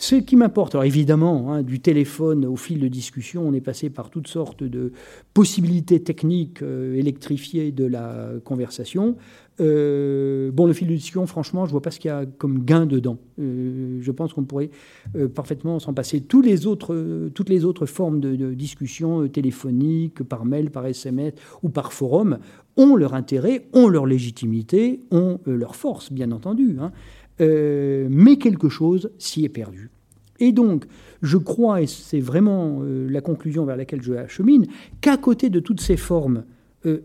Ce 0.00 0.14
qui 0.14 0.36
m'importe, 0.36 0.74
alors 0.74 0.84
évidemment, 0.84 1.52
hein, 1.52 1.62
du 1.62 1.80
téléphone 1.80 2.46
au 2.46 2.56
fil 2.56 2.78
de 2.78 2.88
discussion, 2.88 3.42
on 3.46 3.52
est 3.52 3.60
passé 3.60 3.90
par 3.90 4.10
toutes 4.10 4.28
sortes 4.28 4.62
de 4.62 4.92
possibilités 5.34 6.00
techniques 6.02 6.62
électrifiées 6.62 7.72
de 7.72 7.84
la 7.84 8.30
conversation. 8.44 9.16
Euh, 9.60 10.50
bon, 10.52 10.66
le 10.66 10.72
fil 10.72 10.88
de 10.88 10.94
discussion, 10.94 11.26
franchement, 11.26 11.66
je 11.66 11.72
vois 11.72 11.82
pas 11.82 11.90
ce 11.90 11.98
qu'il 11.98 12.08
y 12.08 12.12
a 12.12 12.26
comme 12.26 12.64
gain 12.64 12.86
dedans. 12.86 13.18
Euh, 13.40 13.98
je 14.00 14.12
pense 14.12 14.32
qu'on 14.32 14.44
pourrait 14.44 14.70
euh, 15.16 15.28
parfaitement 15.28 15.78
s'en 15.78 15.94
passer. 15.94 16.22
Les 16.44 16.66
autres, 16.66 17.28
toutes 17.34 17.48
les 17.48 17.64
autres 17.64 17.86
formes 17.86 18.20
de, 18.20 18.54
discussion 18.54 19.28
téléphonique, 19.28 20.22
par 20.22 20.44
mail, 20.44 20.70
par 20.70 20.86
SMS 20.86 21.34
ou 21.62 21.68
par 21.68 21.92
forum 21.92 22.38
ont 22.76 22.94
leur 22.94 23.14
intérêt, 23.14 23.66
ont 23.72 23.88
leur 23.88 24.06
légitimité, 24.06 25.00
ont 25.10 25.40
leur 25.46 25.74
force, 25.74 26.12
bien 26.12 26.30
entendu. 26.30 26.76
Hein. 26.80 26.92
Mais 27.40 28.36
quelque 28.36 28.68
chose 28.68 29.10
s'y 29.18 29.44
est 29.44 29.48
perdu. 29.48 29.90
Et 30.40 30.52
donc, 30.52 30.84
je 31.22 31.36
crois, 31.36 31.82
et 31.82 31.86
c'est 31.86 32.20
vraiment 32.20 32.82
la 32.82 33.20
conclusion 33.20 33.64
vers 33.64 33.76
laquelle 33.76 34.02
je 34.02 34.12
achemine, 34.12 34.66
qu'à 35.00 35.16
côté 35.16 35.50
de 35.50 35.60
toutes 35.60 35.80
ces 35.80 35.96
formes 35.96 36.44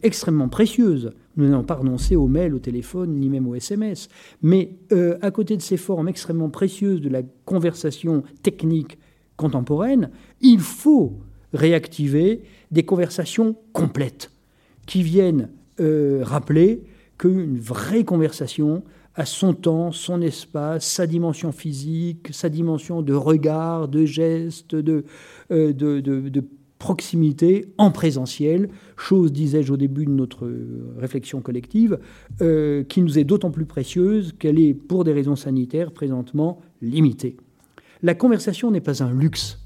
extrêmement 0.02 0.50
précieuses, 0.50 1.12
nous 1.36 1.48
n'allons 1.48 1.64
pas 1.64 1.76
renoncer 1.76 2.16
au 2.16 2.28
mail, 2.28 2.54
au 2.54 2.60
téléphone, 2.60 3.16
ni 3.16 3.30
même 3.30 3.48
au 3.48 3.56
SMS. 3.56 4.10
Mais 4.42 4.76
euh, 4.92 5.18
à 5.22 5.32
côté 5.32 5.58
de 5.58 5.62
ces 5.62 5.78
formes 5.78 6.08
extrêmement 6.08 6.50
précieuses 6.50 7.02
de 7.02 7.10
la 7.10 7.22
conversation 7.46 8.24
technique 8.44 8.98
contemporaine, 9.36 10.12
il 10.42 10.60
faut 10.60 11.14
réactiver 11.54 12.44
des 12.72 12.84
conversations 12.84 13.56
complètes 13.74 14.32
qui 14.86 15.02
viennent 15.02 15.50
euh, 15.80 16.20
rappeler 16.24 16.84
qu'une 17.18 17.58
vraie 17.58 18.04
conversation 18.04 18.84
a 19.16 19.26
son 19.26 19.54
temps, 19.54 19.92
son 19.92 20.22
espace, 20.22 20.86
sa 20.86 21.08
dimension 21.08 21.52
physique, 21.52 22.30
sa 22.32 22.50
dimension 22.50 23.02
de 23.02 23.14
regard, 23.14 23.88
de 23.88 24.06
geste, 24.06 24.76
de, 24.76 25.06
euh, 25.52 25.72
de, 25.74 26.00
de 26.00 26.44
proximité 26.84 27.74
en 27.78 27.92
présentiel, 27.92 28.68
chose, 28.98 29.32
disais-je 29.32 29.72
au 29.72 29.78
début 29.78 30.06
de 30.06 30.12
notre 30.12 30.52
réflexion 30.98 31.40
collective, 31.40 31.98
euh, 32.42 32.84
qui 32.84 33.02
nous 33.02 33.18
est 33.18 33.24
d'autant 33.24 33.52
plus 33.52 33.66
précieuse 33.66 34.34
qu'elle 34.38 34.60
est, 34.60 34.74
pour 34.74 35.06
des 35.06 35.14
raisons 35.14 35.38
sanitaires, 35.38 35.94
présentement 35.94 36.60
limitée. 36.82 37.38
La 38.02 38.16
conversation 38.16 38.70
n'est 38.70 38.82
pas 38.82 39.02
un 39.02 39.14
luxe. 39.14 39.66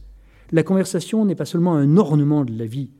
La 0.51 0.61
conversation 0.61 1.25
n'est 1.25 1.33
pas 1.33 1.45
seulement 1.45 1.75
un 1.75 1.97
ornement 1.97 2.45
de 2.45 2.55
la 2.55 2.67
vie. 2.67 2.91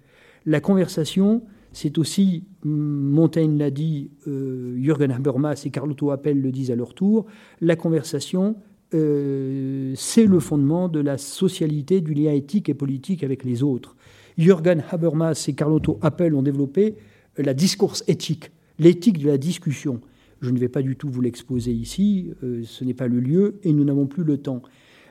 La 0.48 0.62
conversation, 0.62 1.44
c'est 1.72 1.98
aussi, 1.98 2.46
Montaigne 2.64 3.58
l'a 3.58 3.70
dit, 3.70 4.10
euh, 4.28 4.78
Jürgen 4.82 5.12
Habermas 5.12 5.62
et 5.66 5.70
Carlotto 5.70 6.12
Appel 6.12 6.42
le 6.42 6.52
disent 6.52 6.72
à 6.72 6.76
leur 6.76 6.94
tour, 6.94 7.26
la 7.62 7.76
conversation, 7.76 8.56
euh, 8.94 9.94
c'est 9.96 10.26
le 10.26 10.40
fondement 10.40 10.90
de 10.90 11.00
la 11.00 11.18
socialité, 11.18 12.02
du 12.02 12.14
lien 12.14 12.32
éthique 12.32 12.70
et 12.70 12.74
politique 12.74 13.24
avec 13.24 13.44
les 13.44 13.64
autres. 13.64 13.96
Jürgen 14.38 14.84
Habermas 14.90 15.46
et 15.48 15.54
Carlotto 15.54 16.00
Appel 16.02 16.34
ont 16.34 16.44
développé 16.44 16.96
euh, 17.38 17.44
la 17.44 17.54
discourse 17.54 18.04
éthique, 18.08 18.52
l'éthique 18.80 19.20
de 19.20 19.28
la 19.28 19.38
discussion. 19.38 20.02
Je 20.42 20.52
ne 20.52 20.60
vais 20.60 20.70
pas 20.70 20.82
du 20.82 20.96
tout 20.96 21.10
vous 21.10 21.22
l'exposer 21.22 21.72
ici, 21.72 22.32
ce 22.64 22.84
n'est 22.84 22.94
pas 22.94 23.08
le 23.08 23.20
lieu 23.20 23.60
et 23.64 23.74
nous 23.74 23.84
n'avons 23.84 24.06
plus 24.06 24.24
le 24.24 24.38
temps. 24.38 24.62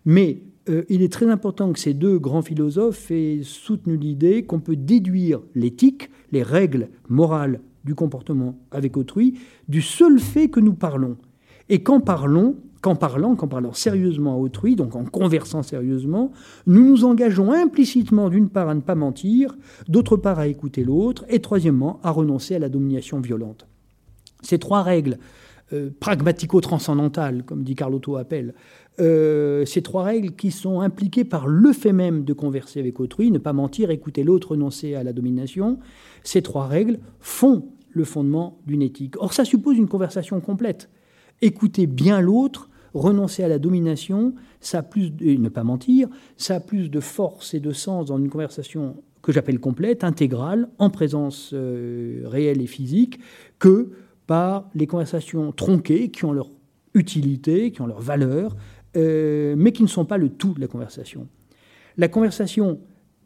Mais 0.04 0.42
euh, 0.68 0.84
il 0.88 1.02
est 1.02 1.12
très 1.12 1.28
important 1.28 1.72
que 1.72 1.78
ces 1.78 1.94
deux 1.94 2.18
grands 2.18 2.42
philosophes 2.42 3.10
aient 3.10 3.40
soutenu 3.42 3.96
l'idée 3.96 4.44
qu'on 4.44 4.60
peut 4.60 4.76
déduire 4.76 5.40
l'éthique, 5.54 6.10
les 6.32 6.42
règles 6.42 6.88
morales 7.08 7.60
du 7.84 7.94
comportement 7.94 8.58
avec 8.72 8.96
autrui, 8.96 9.38
du 9.68 9.80
seul 9.80 10.18
fait 10.18 10.48
que 10.48 10.60
nous 10.60 10.74
parlons. 10.74 11.16
Et 11.68 11.82
qu'en 11.82 12.00
parlons, 12.00 12.56
qu'en 12.80 12.94
parlant, 12.94 13.34
qu'en 13.36 13.48
parlant 13.48 13.72
sérieusement 13.72 14.34
à 14.34 14.36
autrui, 14.36 14.76
donc 14.76 14.94
en 14.94 15.04
conversant 15.04 15.62
sérieusement, 15.62 16.32
nous 16.66 16.84
nous 16.84 17.04
engageons 17.04 17.52
implicitement 17.52 18.28
d'une 18.28 18.48
part 18.48 18.68
à 18.68 18.74
ne 18.74 18.80
pas 18.80 18.94
mentir, 18.94 19.56
d'autre 19.88 20.16
part 20.16 20.38
à 20.38 20.46
écouter 20.46 20.84
l'autre, 20.84 21.24
et 21.28 21.40
troisièmement 21.40 22.00
à 22.02 22.10
renoncer 22.10 22.54
à 22.54 22.58
la 22.58 22.68
domination 22.68 23.20
violente. 23.20 23.66
Ces 24.42 24.58
trois 24.58 24.82
règles 24.82 25.18
euh, 25.72 25.90
pragmatico-transcendantales, 25.98 27.42
comme 27.44 27.64
dit 27.64 27.74
Carlotto 27.74 28.16
Appel, 28.16 28.54
euh, 28.98 29.64
ces 29.66 29.82
trois 29.82 30.04
règles 30.04 30.32
qui 30.32 30.50
sont 30.50 30.80
impliquées 30.80 31.24
par 31.24 31.46
le 31.46 31.72
fait 31.72 31.92
même 31.92 32.24
de 32.24 32.32
converser 32.32 32.80
avec 32.80 32.98
autrui, 33.00 33.30
ne 33.30 33.38
pas 33.38 33.52
mentir, 33.52 33.90
écouter 33.90 34.24
l'autre, 34.24 34.52
renoncer 34.52 34.94
à 34.94 35.02
la 35.02 35.12
domination, 35.12 35.78
ces 36.22 36.42
trois 36.42 36.66
règles 36.66 36.98
font 37.20 37.66
le 37.90 38.04
fondement 38.04 38.58
d'une 38.66 38.82
éthique. 38.82 39.14
Or, 39.18 39.32
ça 39.32 39.44
suppose 39.44 39.76
une 39.76 39.88
conversation 39.88 40.40
complète. 40.40 40.88
Écouter 41.42 41.86
bien 41.86 42.20
l'autre, 42.20 42.70
renoncer 42.94 43.42
à 43.42 43.48
la 43.48 43.58
domination, 43.58 44.34
ça 44.60 44.78
a 44.78 44.82
plus 44.82 45.12
et 45.20 45.36
ne 45.36 45.48
pas 45.48 45.64
mentir, 45.64 46.08
ça 46.36 46.56
a 46.56 46.60
plus 46.60 46.90
de 46.90 47.00
force 47.00 47.54
et 47.54 47.60
de 47.60 47.72
sens 47.72 48.06
dans 48.06 48.18
une 48.18 48.30
conversation 48.30 48.96
que 49.22 49.32
j'appelle 49.32 49.58
complète, 49.58 50.04
intégrale, 50.04 50.68
en 50.78 50.88
présence 50.88 51.50
euh, 51.52 52.22
réelle 52.26 52.62
et 52.62 52.66
physique, 52.66 53.18
que 53.58 53.90
par 54.26 54.70
les 54.74 54.86
conversations 54.86 55.52
tronquées 55.52 56.10
qui 56.10 56.24
ont 56.24 56.32
leur 56.32 56.50
utilité, 56.94 57.70
qui 57.72 57.82
ont 57.82 57.86
leur 57.86 58.00
valeur, 58.00 58.56
euh, 58.96 59.54
mais 59.56 59.72
qui 59.72 59.82
ne 59.82 59.88
sont 59.88 60.04
pas 60.04 60.18
le 60.18 60.30
tout 60.30 60.54
de 60.54 60.60
la 60.60 60.66
conversation. 60.66 61.28
La 61.96 62.08
conversation 62.08 62.80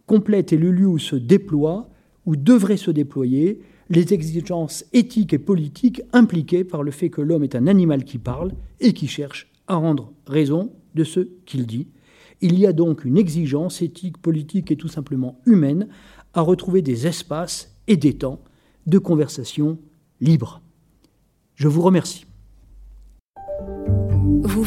complète 0.07 0.53
est 0.53 0.57
le 0.57 0.71
lieu 0.71 0.87
où 0.87 0.99
se 0.99 1.17
déploie, 1.17 1.89
où 2.27 2.37
devrait 2.37 2.77
se 2.77 2.91
déployer, 2.91 3.61
les 3.89 4.15
exigences 4.15 4.85
éthiques 4.93 5.33
et 5.33 5.39
politiques 5.39 6.03
impliquées 6.13 6.65
par 6.65 6.83
le 6.83 6.91
fait 6.91 7.11
que 7.11 7.21
l'homme 7.21 7.43
est 7.43 7.57
un 7.57 7.67
animal 7.67 8.05
qui 8.05 8.19
parle 8.19 8.53
et 8.79 8.93
qui 8.93 9.09
cherche 9.09 9.51
à 9.67 9.77
rendre 9.77 10.13
raison 10.27 10.73
de 10.95 11.05
ce 11.05 11.21
qu'il 11.47 11.67
dit. 11.67 11.89
Il 12.41 12.59
y 12.59 12.67
a 12.67 12.73
donc 12.73 13.05
une 13.05 13.19
exigence 13.19 13.83
éthique, 13.83 14.19
politique 14.19 14.71
et 14.71 14.77
tout 14.77 14.89
simplement 14.89 15.41
humaine 15.45 15.89
à 16.33 16.41
retrouver 16.41 16.83
des 16.83 17.07
espaces 17.07 17.77
et 17.87 17.97
des 17.97 18.15
temps 18.15 18.41
de 18.87 18.99
conversation 18.99 19.79
libre. 20.21 20.63
Je 21.57 21.69
vous 21.69 21.83
remercie. 21.83 22.30